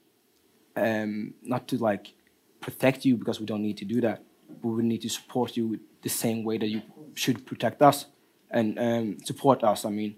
um 0.77 1.35
not 1.43 1.69
to 1.69 1.77
like 1.79 2.15
protect 2.61 3.05
you 3.05 3.17
because 3.17 3.39
we 3.39 3.47
don't 3.47 3.63
need 3.63 3.77
to 3.77 3.85
do 3.85 4.01
that, 4.01 4.23
but 4.63 4.69
we 4.69 4.83
need 4.83 5.03
to 5.03 5.11
support 5.11 5.57
you 5.57 5.79
the 6.03 6.09
same 6.09 6.45
way 6.45 6.57
that 6.59 6.69
you 6.69 6.83
should 7.15 7.45
protect 7.47 7.83
us 7.83 8.07
and 8.51 8.79
um, 8.79 9.19
support 9.23 9.63
us. 9.63 9.85
I 9.85 9.91
mean, 9.91 10.17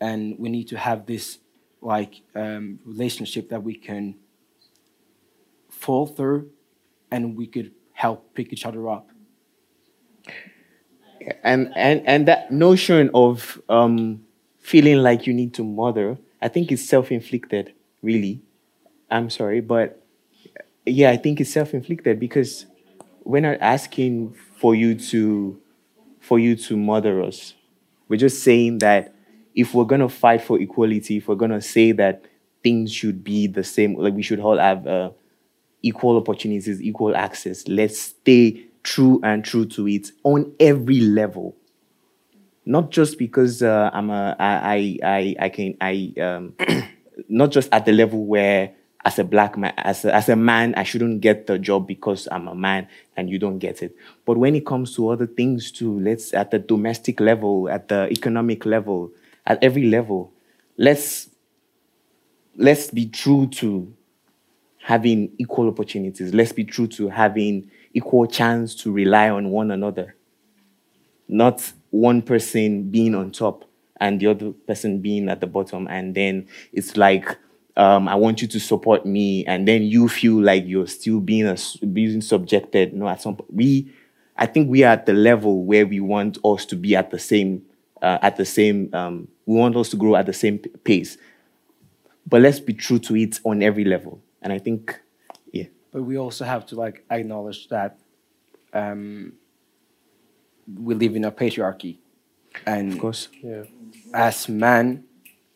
and 0.00 0.38
we 0.38 0.48
need 0.50 0.68
to 0.68 0.78
have 0.78 1.06
this 1.06 1.38
like 1.80 2.22
um, 2.34 2.78
relationship 2.84 3.48
that 3.48 3.62
we 3.62 3.74
can 3.74 4.16
fall 5.70 6.06
through, 6.06 6.50
and 7.10 7.36
we 7.36 7.46
could 7.46 7.72
help 7.92 8.34
pick 8.34 8.52
each 8.52 8.66
other 8.66 8.88
up. 8.88 9.08
and 11.42 11.72
and 11.76 12.02
and 12.06 12.28
that 12.28 12.50
notion 12.52 13.10
of 13.14 13.60
um, 13.68 14.20
feeling 14.58 14.98
like 14.98 15.26
you 15.26 15.32
need 15.32 15.54
to 15.54 15.64
mother, 15.64 16.18
I 16.42 16.48
think 16.48 16.70
is 16.70 16.86
self-inflicted. 16.86 17.72
Really, 18.06 18.42
I'm 19.10 19.30
sorry, 19.30 19.60
but 19.60 20.02
yeah, 20.86 21.10
I 21.10 21.16
think 21.18 21.40
it's 21.40 21.50
self-inflicted 21.52 22.20
because 22.20 22.66
we're 23.24 23.42
not 23.42 23.58
asking 23.60 24.34
for 24.60 24.74
you 24.74 24.94
to 25.10 25.58
for 26.20 26.38
you 26.38 26.56
to 26.56 26.76
mother 26.76 27.22
us. 27.22 27.54
We're 28.08 28.18
just 28.18 28.42
saying 28.44 28.78
that 28.78 29.14
if 29.54 29.74
we're 29.74 29.90
gonna 29.92 30.08
fight 30.08 30.42
for 30.42 30.60
equality, 30.60 31.18
if 31.18 31.28
we're 31.28 31.36
gonna 31.44 31.62
say 31.62 31.92
that 31.92 32.24
things 32.62 32.92
should 32.92 33.24
be 33.24 33.46
the 33.48 33.64
same, 33.64 33.96
like 33.96 34.14
we 34.14 34.22
should 34.22 34.40
all 34.40 34.58
have 34.58 34.86
uh, 34.86 35.10
equal 35.82 36.16
opportunities, 36.16 36.82
equal 36.82 37.16
access. 37.16 37.68
Let's 37.68 38.00
stay 38.00 38.66
true 38.84 39.20
and 39.24 39.44
true 39.44 39.66
to 39.66 39.88
it 39.88 40.12
on 40.24 40.54
every 40.60 41.00
level. 41.00 41.56
Not 42.64 42.90
just 42.90 43.16
because 43.18 43.62
uh, 43.62 43.90
I'm 43.92 44.10
a, 44.10 44.34
I, 44.40 44.56
I, 44.74 44.98
I, 45.04 45.36
I 45.46 45.48
can, 45.50 45.76
I, 45.80 46.12
um, 46.20 46.54
not 47.28 47.50
just 47.50 47.68
at 47.72 47.84
the 47.84 47.92
level 47.92 48.26
where 48.26 48.74
as 49.04 49.20
a 49.20 49.24
black 49.24 49.56
man, 49.56 49.72
as 49.76 50.04
a, 50.04 50.12
as 50.12 50.28
a 50.28 50.34
man, 50.34 50.74
I 50.74 50.82
shouldn't 50.82 51.20
get 51.20 51.46
the 51.46 51.60
job 51.60 51.86
because 51.86 52.26
I'm 52.32 52.48
a 52.48 52.54
man 52.56 52.88
and 53.16 53.30
you 53.30 53.38
don't 53.38 53.58
get 53.58 53.80
it. 53.80 53.94
But 54.24 54.36
when 54.36 54.56
it 54.56 54.66
comes 54.66 54.96
to 54.96 55.10
other 55.10 55.28
things 55.28 55.70
too, 55.70 56.00
let's 56.00 56.34
at 56.34 56.50
the 56.50 56.58
domestic 56.58 57.20
level, 57.20 57.68
at 57.68 57.86
the 57.86 58.10
economic 58.10 58.66
level, 58.66 59.12
at 59.46 59.62
every 59.62 59.84
level, 59.84 60.32
let's 60.76 61.30
let's 62.56 62.90
be 62.90 63.06
true 63.06 63.46
to 63.46 63.94
having 64.78 65.32
equal 65.38 65.68
opportunities. 65.68 66.34
Let's 66.34 66.52
be 66.52 66.64
true 66.64 66.88
to 66.88 67.08
having 67.08 67.70
equal 67.92 68.26
chance 68.26 68.74
to 68.76 68.92
rely 68.92 69.30
on 69.30 69.50
one 69.50 69.70
another. 69.70 70.16
Not 71.28 71.72
one 71.90 72.22
person 72.22 72.90
being 72.90 73.14
on 73.14 73.30
top 73.30 73.64
and 74.00 74.20
the 74.20 74.26
other 74.28 74.52
person 74.52 75.00
being 75.00 75.28
at 75.28 75.40
the 75.40 75.46
bottom. 75.46 75.86
And 75.88 76.14
then 76.14 76.48
it's 76.72 76.96
like, 76.96 77.36
um, 77.76 78.08
I 78.08 78.14
want 78.14 78.40
you 78.40 78.48
to 78.48 78.58
support 78.60 79.04
me, 79.04 79.44
and 79.44 79.68
then 79.68 79.82
you 79.82 80.08
feel 80.08 80.40
like 80.42 80.64
you're 80.66 80.86
still 80.86 81.20
being 81.20 81.46
a, 81.46 81.56
being 81.86 82.22
subjected. 82.22 82.94
No, 82.94 83.06
at 83.08 83.20
some 83.20 83.36
point, 83.36 83.52
we, 83.52 83.92
I 84.36 84.46
think 84.46 84.70
we 84.70 84.82
are 84.82 84.92
at 84.92 85.06
the 85.06 85.12
level 85.12 85.64
where 85.64 85.86
we 85.86 86.00
want 86.00 86.38
us 86.44 86.64
to 86.66 86.76
be 86.76 86.96
at 86.96 87.10
the 87.10 87.18
same, 87.18 87.62
uh, 88.00 88.18
at 88.22 88.36
the 88.36 88.46
same. 88.46 88.88
Um, 88.94 89.28
we 89.44 89.56
want 89.56 89.76
us 89.76 89.90
to 89.90 89.96
grow 89.96 90.16
at 90.16 90.24
the 90.26 90.32
same 90.32 90.58
p- 90.58 90.70
pace, 90.84 91.18
but 92.26 92.40
let's 92.40 92.60
be 92.60 92.72
true 92.72 92.98
to 93.00 93.14
it 93.16 93.40
on 93.44 93.62
every 93.62 93.84
level. 93.84 94.22
And 94.40 94.52
I 94.54 94.58
think, 94.58 94.98
yeah, 95.52 95.64
but 95.92 96.02
we 96.02 96.16
also 96.16 96.44
have 96.46 96.64
to 96.66 96.76
like 96.76 97.04
acknowledge 97.10 97.68
that 97.68 97.98
um, 98.72 99.34
we 100.82 100.94
live 100.94 101.14
in 101.14 101.24
a 101.24 101.30
patriarchy, 101.30 101.98
and 102.64 102.94
of 102.94 102.98
course, 102.98 103.28
Yeah. 103.42 103.64
As 104.14 104.48
men, 104.48 105.04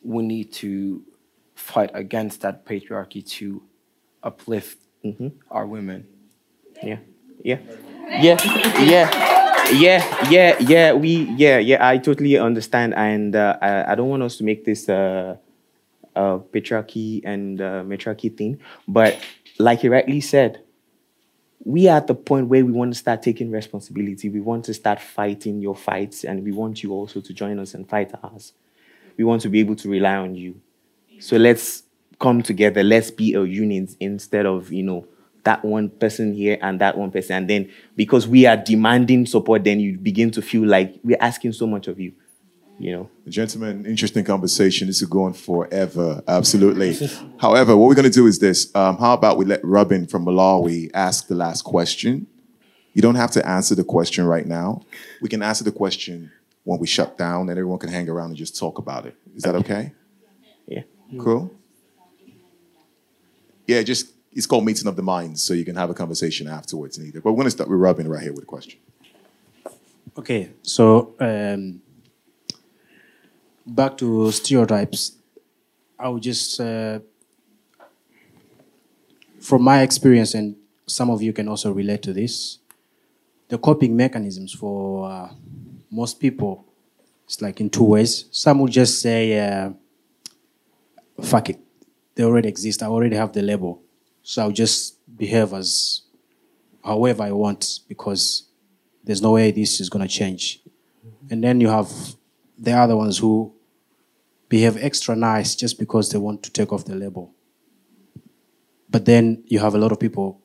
we 0.03 0.23
need 0.23 0.53
to 0.53 1.03
fight 1.55 1.91
against 1.95 2.41
that 2.43 2.65
patriarchy 2.65 3.27
to 3.39 3.63
uplift 4.23 4.79
our 5.51 5.67
women. 5.67 6.07
Yeah, 6.83 6.99
yeah, 7.43 7.59
yeah, 8.09 8.37
yeah, 8.81 9.73
yeah, 9.73 10.29
yeah, 10.31 10.57
yeah. 10.61 10.93
We, 10.93 11.25
yeah, 11.37 11.59
yeah. 11.59 11.87
I 11.87 11.99
totally 11.99 12.39
understand, 12.39 12.95
and 12.95 13.37
uh, 13.37 13.59
I, 13.61 13.93
I 13.93 13.95
don't 13.95 14.09
want 14.09 14.23
us 14.23 14.37
to 14.39 14.45
make 14.45 14.65
this 14.65 14.89
uh, 14.89 15.37
uh, 16.17 16.39
patriarchy 16.39 17.21
and 17.25 17.61
uh, 17.61 17.85
matriarchy 17.85 18.31
thing. 18.31 18.61
But 18.89 19.19
like 19.59 19.83
you 19.85 19.93
rightly 19.93 20.21
said, 20.21 20.63
we 21.65 21.89
are 21.89 21.99
at 21.99 22.07
the 22.07 22.15
point 22.15 22.49
where 22.49 22.65
we 22.65 22.73
want 22.73 22.93
to 22.93 22.99
start 22.99 23.23
taking 23.23 23.51
responsibility. 23.51 24.29
We 24.29 24.41
want 24.41 24.65
to 24.67 24.75
start 24.75 25.01
fighting 25.01 25.61
your 25.61 25.77
fights, 25.77 26.25
and 26.25 26.43
we 26.43 26.53
want 26.53 26.83
you 26.83 26.93
also 26.93 27.21
to 27.21 27.35
join 27.35 27.59
us 27.59 27.75
and 27.75 27.89
fight 27.89 28.13
ours. 28.23 28.53
We 29.17 29.25
want 29.25 29.43
to 29.43 29.49
be 29.49 29.61
able 29.61 29.77
to 29.77 29.89
rely 29.89 30.17
on 30.17 30.35
you. 30.35 30.61
So 31.19 31.37
let's 31.37 31.83
come 32.19 32.43
together. 32.43 32.83
Let's 32.83 33.11
be 33.11 33.35
a 33.35 33.45
unit 33.45 33.95
instead 34.01 34.47
of 34.47 34.73
you 34.73 34.83
know 34.83 35.07
that 35.45 35.65
one 35.65 35.91
person 35.91 36.33
here 36.35 36.59
and 36.63 36.81
that 36.81 36.97
one 36.97 37.11
person. 37.11 37.37
And 37.37 37.51
then 37.51 37.71
because 37.97 38.27
we 38.27 38.47
are 38.47 38.57
demanding 38.57 39.27
support, 39.27 39.65
then 39.65 39.81
you 39.81 39.99
begin 39.99 40.31
to 40.33 40.43
feel 40.43 40.67
like 40.67 40.99
we're 41.03 41.19
asking 41.21 41.53
so 41.53 41.67
much 41.67 41.89
of 41.89 42.01
you. 42.01 42.13
You 42.81 42.93
know. 42.93 43.11
Gentlemen, 43.29 43.85
interesting 43.85 44.25
conversation. 44.25 44.87
This 44.87 45.03
is 45.03 45.09
going 45.09 45.35
forever. 45.35 46.23
Absolutely. 46.27 46.99
However, 47.39 47.77
what 47.77 47.89
we're 47.89 47.95
going 47.95 48.11
to 48.11 48.11
do 48.11 48.27
is 48.27 48.39
this. 48.39 48.75
Um, 48.75 48.97
how 48.97 49.13
about 49.13 49.37
we 49.37 49.45
let 49.45 49.63
Robin 49.63 50.07
from 50.07 50.25
Malawi 50.25 50.91
ask 50.95 51.29
the 51.29 51.35
last 51.35 51.63
question? 51.63 52.27
You 52.95 53.03
don't 53.03 53.17
have 53.17 53.31
to 53.33 53.47
answer 53.47 53.75
the 53.75 53.85
question 53.85 54.25
right 54.25 54.47
now. 54.47 54.83
We 55.21 55.29
can 55.29 55.43
answer 55.43 55.63
the 55.63 55.73
question 55.73 56.33
when 56.65 56.81
we 56.81 56.87
shut 56.87 57.19
down 57.19 57.51
and 57.51 57.59
everyone 57.59 57.79
can 57.79 57.91
hang 57.91 58.09
around 58.09 58.31
and 58.31 58.37
just 58.37 58.59
talk 58.59 58.79
about 58.79 59.07
it. 59.07 59.15
Is 59.37 59.43
that 59.43 59.55
okay? 59.57 59.93
Yeah. 60.67 60.83
Cool? 61.19 61.55
Yeah, 63.67 63.83
just 63.83 64.13
it's 64.33 64.47
called 64.47 64.65
meeting 64.65 64.89
of 64.89 64.97
the 64.97 65.03
minds, 65.03 65.43
so 65.43 65.55
you 65.55 65.65
can 65.65 65.77
have 65.77 65.91
a 65.91 65.95
conversation 65.95 66.49
afterwards 66.49 66.99
neither. 66.99 67.21
But 67.21 67.33
we're 67.33 67.39
gonna 67.39 67.51
start 67.51 67.69
with 67.69 67.79
Robin 67.79 68.09
right 68.09 68.23
here 68.23 68.33
with 68.33 68.45
a 68.45 68.47
question. 68.47 68.79
Okay, 70.17 70.51
so 70.63 71.15
um, 71.21 71.81
back 73.67 73.97
to 73.99 74.31
stereotypes. 74.33 75.17
I 75.99 76.09
would 76.09 76.23
just, 76.23 76.61
uh, 76.61 77.01
from 79.41 79.63
my 79.63 79.83
experience, 79.83 80.35
and 80.35 80.57
some 80.87 81.11
of 81.11 81.23
you 81.23 81.33
can 81.33 81.49
also 81.49 81.73
relate 81.73 82.03
to 82.03 82.13
this, 82.13 82.59
the 83.49 83.59
coping 83.59 83.97
mechanisms 83.97 84.53
for 84.53 85.11
uh, 85.11 85.31
most 85.91 86.21
people, 86.21 86.65
it's 87.25 87.41
like 87.43 87.61
in 87.61 87.71
two 87.71 87.85
ways. 87.85 88.27
Some 88.31 88.61
will 88.61 88.69
just 88.69 89.01
say, 89.01 89.39
uh, 89.39 89.71
fuck 91.23 91.51
it, 91.51 91.59
they 92.15 92.25
already 92.25 92.49
exist, 92.49 92.83
I 92.83 92.87
already 92.87 93.17
have 93.17 93.33
the 93.33 93.43
label. 93.43 93.83
So 94.23 94.43
I'll 94.43 94.53
just 94.53 94.99
behave 95.17 95.53
as 95.53 96.03
however 96.85 97.23
I 97.25 97.33
want 97.33 97.81
because 97.89 98.45
there's 99.05 99.23
no 99.23 99.33
way 99.33 99.51
this 99.51 99.81
is 99.81 99.89
going 99.89 100.07
to 100.07 100.13
change. 100.13 100.61
And 101.31 101.43
then 101.43 101.61
you 101.61 101.69
have 101.69 101.91
the 102.61 102.97
ones 102.97 103.19
who 103.19 103.53
behave 104.49 104.77
extra 104.77 105.17
nice 105.17 105.55
just 105.55 105.79
because 105.79 106.11
they 106.11 106.19
want 106.19 106.43
to 106.43 106.51
take 106.51 106.73
off 106.73 106.85
the 106.85 106.95
label. 106.95 107.33
But 108.89 109.05
then 109.05 109.45
you 109.47 109.61
have 109.61 109.75
a 109.75 109.79
lot 109.79 109.93
of 109.93 110.01
people 110.01 110.41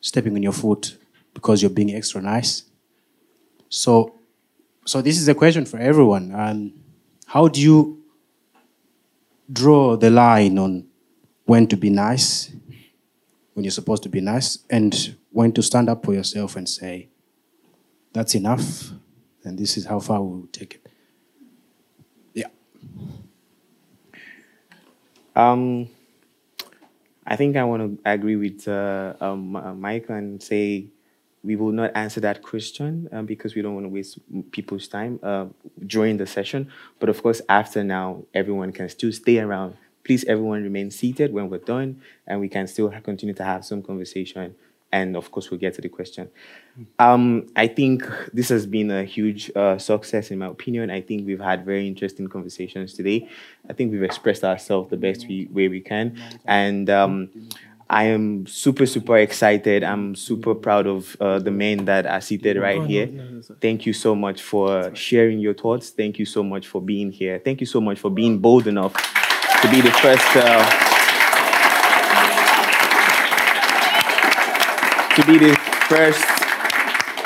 stepping 0.00 0.34
on 0.34 0.42
your 0.42 0.52
foot 0.52 0.96
because 1.32 1.60
you're 1.60 1.70
being 1.70 1.94
extra 1.94 2.22
nice. 2.22 2.64
So, 3.68 4.14
so 4.84 5.02
this 5.02 5.18
is 5.18 5.26
a 5.28 5.34
question 5.34 5.66
for 5.66 5.78
everyone. 5.78 6.30
And 6.30 6.72
how 7.26 7.48
do 7.48 7.60
you 7.60 8.04
draw 9.52 9.96
the 9.96 10.10
line 10.10 10.58
on 10.58 10.86
when 11.44 11.66
to 11.66 11.76
be 11.76 11.90
nice, 11.90 12.52
when 13.52 13.64
you're 13.64 13.70
supposed 13.70 14.02
to 14.04 14.08
be 14.08 14.20
nice, 14.20 14.60
and 14.70 15.16
when 15.32 15.52
to 15.52 15.62
stand 15.62 15.88
up 15.88 16.04
for 16.04 16.14
yourself 16.14 16.56
and 16.56 16.68
say, 16.68 17.08
that's 18.12 18.34
enough, 18.34 18.92
and 19.42 19.58
this 19.58 19.76
is 19.76 19.86
how 19.86 19.98
far 20.00 20.22
we 20.22 20.40
will 20.40 20.48
take 20.52 20.76
it. 20.76 20.86
Yeah. 22.32 22.46
Um, 25.36 25.88
I 27.26 27.36
think 27.36 27.56
I 27.56 27.64
want 27.64 27.82
to 28.04 28.10
agree 28.10 28.36
with 28.36 28.68
uh, 28.68 29.14
um, 29.20 29.56
uh, 29.56 29.74
Mike 29.74 30.06
and 30.10 30.42
say 30.42 30.86
we 31.42 31.56
will 31.56 31.72
not 31.72 31.92
answer 31.94 32.20
that 32.20 32.42
question 32.42 33.08
um, 33.12 33.26
because 33.26 33.54
we 33.54 33.62
don't 33.62 33.74
want 33.74 33.84
to 33.84 33.88
waste 33.90 34.18
people's 34.50 34.88
time 34.88 35.18
uh, 35.22 35.46
during 35.86 36.16
the 36.18 36.26
session. 36.26 36.70
But 37.00 37.08
of 37.08 37.22
course, 37.22 37.40
after 37.48 37.82
now, 37.82 38.24
everyone 38.34 38.72
can 38.72 38.88
still 38.88 39.12
stay 39.12 39.38
around. 39.38 39.76
Please, 40.04 40.24
everyone 40.24 40.62
remain 40.62 40.90
seated 40.90 41.32
when 41.32 41.48
we're 41.48 41.58
done, 41.58 42.02
and 42.26 42.40
we 42.40 42.48
can 42.48 42.66
still 42.66 42.90
continue 43.02 43.34
to 43.34 43.44
have 43.44 43.64
some 43.64 43.82
conversation. 43.82 44.54
And 44.98 45.16
of 45.16 45.26
course, 45.32 45.50
we'll 45.50 45.58
get 45.66 45.74
to 45.74 45.82
the 45.82 45.88
question. 45.88 46.30
Um, 47.00 47.48
I 47.56 47.66
think 47.66 48.04
this 48.32 48.48
has 48.54 48.64
been 48.64 48.90
a 48.92 49.02
huge 49.02 49.50
uh, 49.56 49.76
success, 49.76 50.30
in 50.30 50.38
my 50.38 50.46
opinion. 50.46 50.88
I 50.98 51.00
think 51.00 51.26
we've 51.26 51.46
had 51.50 51.64
very 51.64 51.88
interesting 51.88 52.28
conversations 52.28 52.94
today. 52.94 53.28
I 53.68 53.72
think 53.72 53.90
we've 53.90 54.04
expressed 54.04 54.44
ourselves 54.44 54.90
the 54.90 54.96
best 54.96 55.26
we, 55.26 55.48
way 55.50 55.66
we 55.66 55.80
can. 55.80 56.06
And 56.44 56.88
um, 56.90 57.14
I 57.90 58.04
am 58.04 58.46
super, 58.46 58.86
super 58.86 59.18
excited. 59.18 59.82
I'm 59.82 60.14
super 60.14 60.54
proud 60.54 60.86
of 60.86 61.16
uh, 61.20 61.40
the 61.40 61.50
men 61.50 61.86
that 61.86 62.06
are 62.06 62.20
seated 62.20 62.56
right 62.56 62.82
here. 62.86 63.08
Thank 63.60 63.86
you 63.86 63.92
so 63.92 64.14
much 64.14 64.42
for 64.42 64.94
sharing 64.94 65.40
your 65.40 65.54
thoughts. 65.54 65.90
Thank 65.90 66.20
you 66.20 66.26
so 66.36 66.44
much 66.44 66.68
for 66.68 66.80
being 66.80 67.10
here. 67.10 67.40
Thank 67.44 67.60
you 67.60 67.66
so 67.66 67.80
much 67.80 67.98
for 67.98 68.10
being 68.10 68.38
bold 68.38 68.68
enough 68.68 68.94
to 69.60 69.68
be 69.70 69.80
the 69.80 69.90
first. 69.90 70.36
Uh, 70.36 70.93
to 75.14 75.24
be 75.26 75.38
the 75.38 75.54
first 75.88 76.24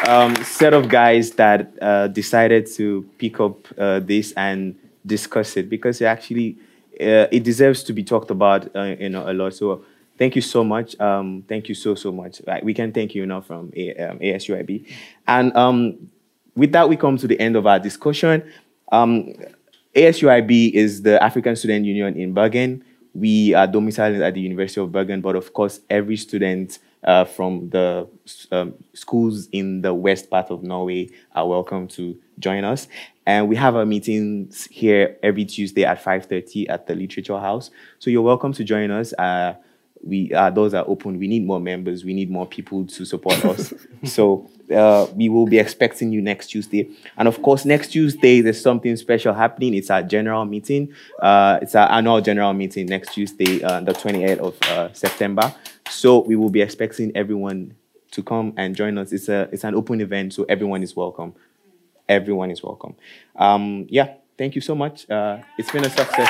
um, 0.06 0.36
set 0.44 0.74
of 0.74 0.90
guys 0.90 1.30
that 1.32 1.72
uh, 1.80 2.08
decided 2.08 2.66
to 2.66 3.08
pick 3.16 3.40
up 3.40 3.66
uh, 3.78 4.00
this 4.00 4.32
and 4.32 4.74
discuss 5.06 5.56
it 5.56 5.70
because 5.70 6.00
it 6.02 6.04
actually 6.04 6.58
uh, 7.00 7.26
it 7.32 7.44
deserves 7.44 7.82
to 7.84 7.94
be 7.94 8.04
talked 8.04 8.30
about 8.30 8.74
uh, 8.76 8.94
you 9.00 9.08
know 9.08 9.30
a 9.30 9.32
lot. 9.32 9.54
So 9.54 9.84
thank 10.18 10.36
you 10.36 10.42
so 10.42 10.62
much. 10.62 11.00
Um, 11.00 11.44
thank 11.48 11.68
you 11.68 11.74
so 11.74 11.94
so 11.94 12.12
much. 12.12 12.42
We 12.62 12.74
can 12.74 12.92
thank 12.92 13.14
you 13.14 13.22
enough 13.22 13.46
from 13.46 13.72
a, 13.74 13.94
um, 13.96 14.18
ASUIB, 14.18 14.86
and 15.26 15.56
um, 15.56 16.10
with 16.54 16.72
that 16.72 16.90
we 16.90 16.96
come 16.96 17.16
to 17.16 17.26
the 17.26 17.40
end 17.40 17.56
of 17.56 17.66
our 17.66 17.78
discussion. 17.78 18.42
Um, 18.92 19.32
ASUIB 19.94 20.72
is 20.72 21.02
the 21.02 21.22
African 21.22 21.56
Student 21.56 21.86
Union 21.86 22.16
in 22.16 22.34
Bergen. 22.34 22.84
We 23.14 23.54
are 23.54 23.66
domiciled 23.66 24.20
at 24.20 24.34
the 24.34 24.40
University 24.40 24.80
of 24.80 24.92
Bergen, 24.92 25.22
but 25.22 25.36
of 25.36 25.54
course 25.54 25.80
every 25.88 26.16
student 26.16 26.78
uh, 27.04 27.24
from 27.24 27.70
the 27.70 28.08
um, 28.50 28.74
schools 28.92 29.48
in 29.52 29.82
the 29.82 29.94
west 29.94 30.30
part 30.30 30.50
of 30.50 30.62
Norway 30.62 31.10
are 31.34 31.48
welcome 31.48 31.88
to 31.88 32.18
join 32.38 32.64
us. 32.64 32.88
And 33.26 33.48
we 33.48 33.56
have 33.56 33.76
our 33.76 33.84
meetings 33.84 34.64
here 34.70 35.16
every 35.22 35.44
Tuesday 35.44 35.84
at 35.84 36.02
5.30 36.02 36.70
at 36.70 36.86
the 36.86 36.94
Literature 36.94 37.38
House. 37.38 37.70
So 37.98 38.10
you're 38.10 38.22
welcome 38.22 38.52
to 38.54 38.64
join 38.64 38.90
us. 38.90 39.12
Uh, 39.12 39.54
we 40.02 40.32
uh, 40.32 40.50
those 40.50 40.74
are 40.74 40.84
open. 40.86 41.18
We 41.18 41.26
need 41.26 41.44
more 41.44 41.60
members. 41.60 42.04
We 42.04 42.14
need 42.14 42.30
more 42.30 42.46
people 42.46 42.86
to 42.86 43.04
support 43.04 43.44
us. 43.44 43.74
so 44.04 44.48
uh, 44.74 45.06
we 45.14 45.28
will 45.28 45.46
be 45.46 45.58
expecting 45.58 46.12
you 46.12 46.20
next 46.20 46.48
Tuesday. 46.48 46.88
And 47.16 47.26
of 47.26 47.42
course, 47.42 47.64
next 47.64 47.88
Tuesday 47.88 48.40
there's 48.40 48.60
something 48.60 48.94
special 48.96 49.34
happening. 49.34 49.74
It's 49.74 49.90
our 49.90 50.02
general 50.02 50.44
meeting. 50.44 50.94
Uh, 51.18 51.58
it's 51.62 51.74
our 51.74 51.90
annual 51.90 52.20
general 52.20 52.52
meeting 52.52 52.86
next 52.86 53.14
Tuesday, 53.14 53.62
uh, 53.62 53.80
the 53.80 53.92
28th 53.92 54.38
of 54.38 54.62
uh, 54.62 54.92
September. 54.92 55.54
So 55.90 56.20
we 56.20 56.36
will 56.36 56.50
be 56.50 56.60
expecting 56.60 57.12
everyone 57.16 57.74
to 58.12 58.22
come 58.22 58.52
and 58.56 58.74
join 58.74 58.98
us. 58.98 59.12
It's 59.12 59.28
a 59.28 59.48
it's 59.52 59.64
an 59.64 59.74
open 59.74 60.00
event, 60.00 60.34
so 60.34 60.44
everyone 60.48 60.82
is 60.82 60.94
welcome. 60.94 61.34
Everyone 62.08 62.50
is 62.50 62.62
welcome. 62.62 62.94
Um, 63.36 63.86
yeah, 63.88 64.14
thank 64.36 64.54
you 64.54 64.60
so 64.60 64.74
much. 64.74 65.08
Uh, 65.10 65.38
it's 65.58 65.70
been 65.70 65.84
a 65.84 65.90
success. 65.90 66.28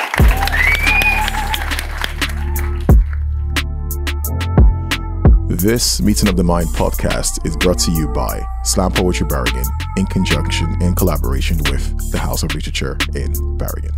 This 5.47 6.01
Meeting 6.01 6.29
of 6.29 6.37
the 6.37 6.43
Mind 6.43 6.69
podcast 6.69 7.45
is 7.45 7.57
brought 7.57 7.79
to 7.79 7.91
you 7.91 8.07
by 8.09 8.41
Slam 8.63 8.91
Poetry 8.91 9.27
Bergen 9.27 9.65
in 9.97 10.05
conjunction 10.05 10.81
in 10.81 10.95
collaboration 10.95 11.57
with 11.69 12.11
the 12.11 12.17
House 12.17 12.43
of 12.43 12.55
Literature 12.55 12.97
in 13.13 13.57
Bergen. 13.57 13.91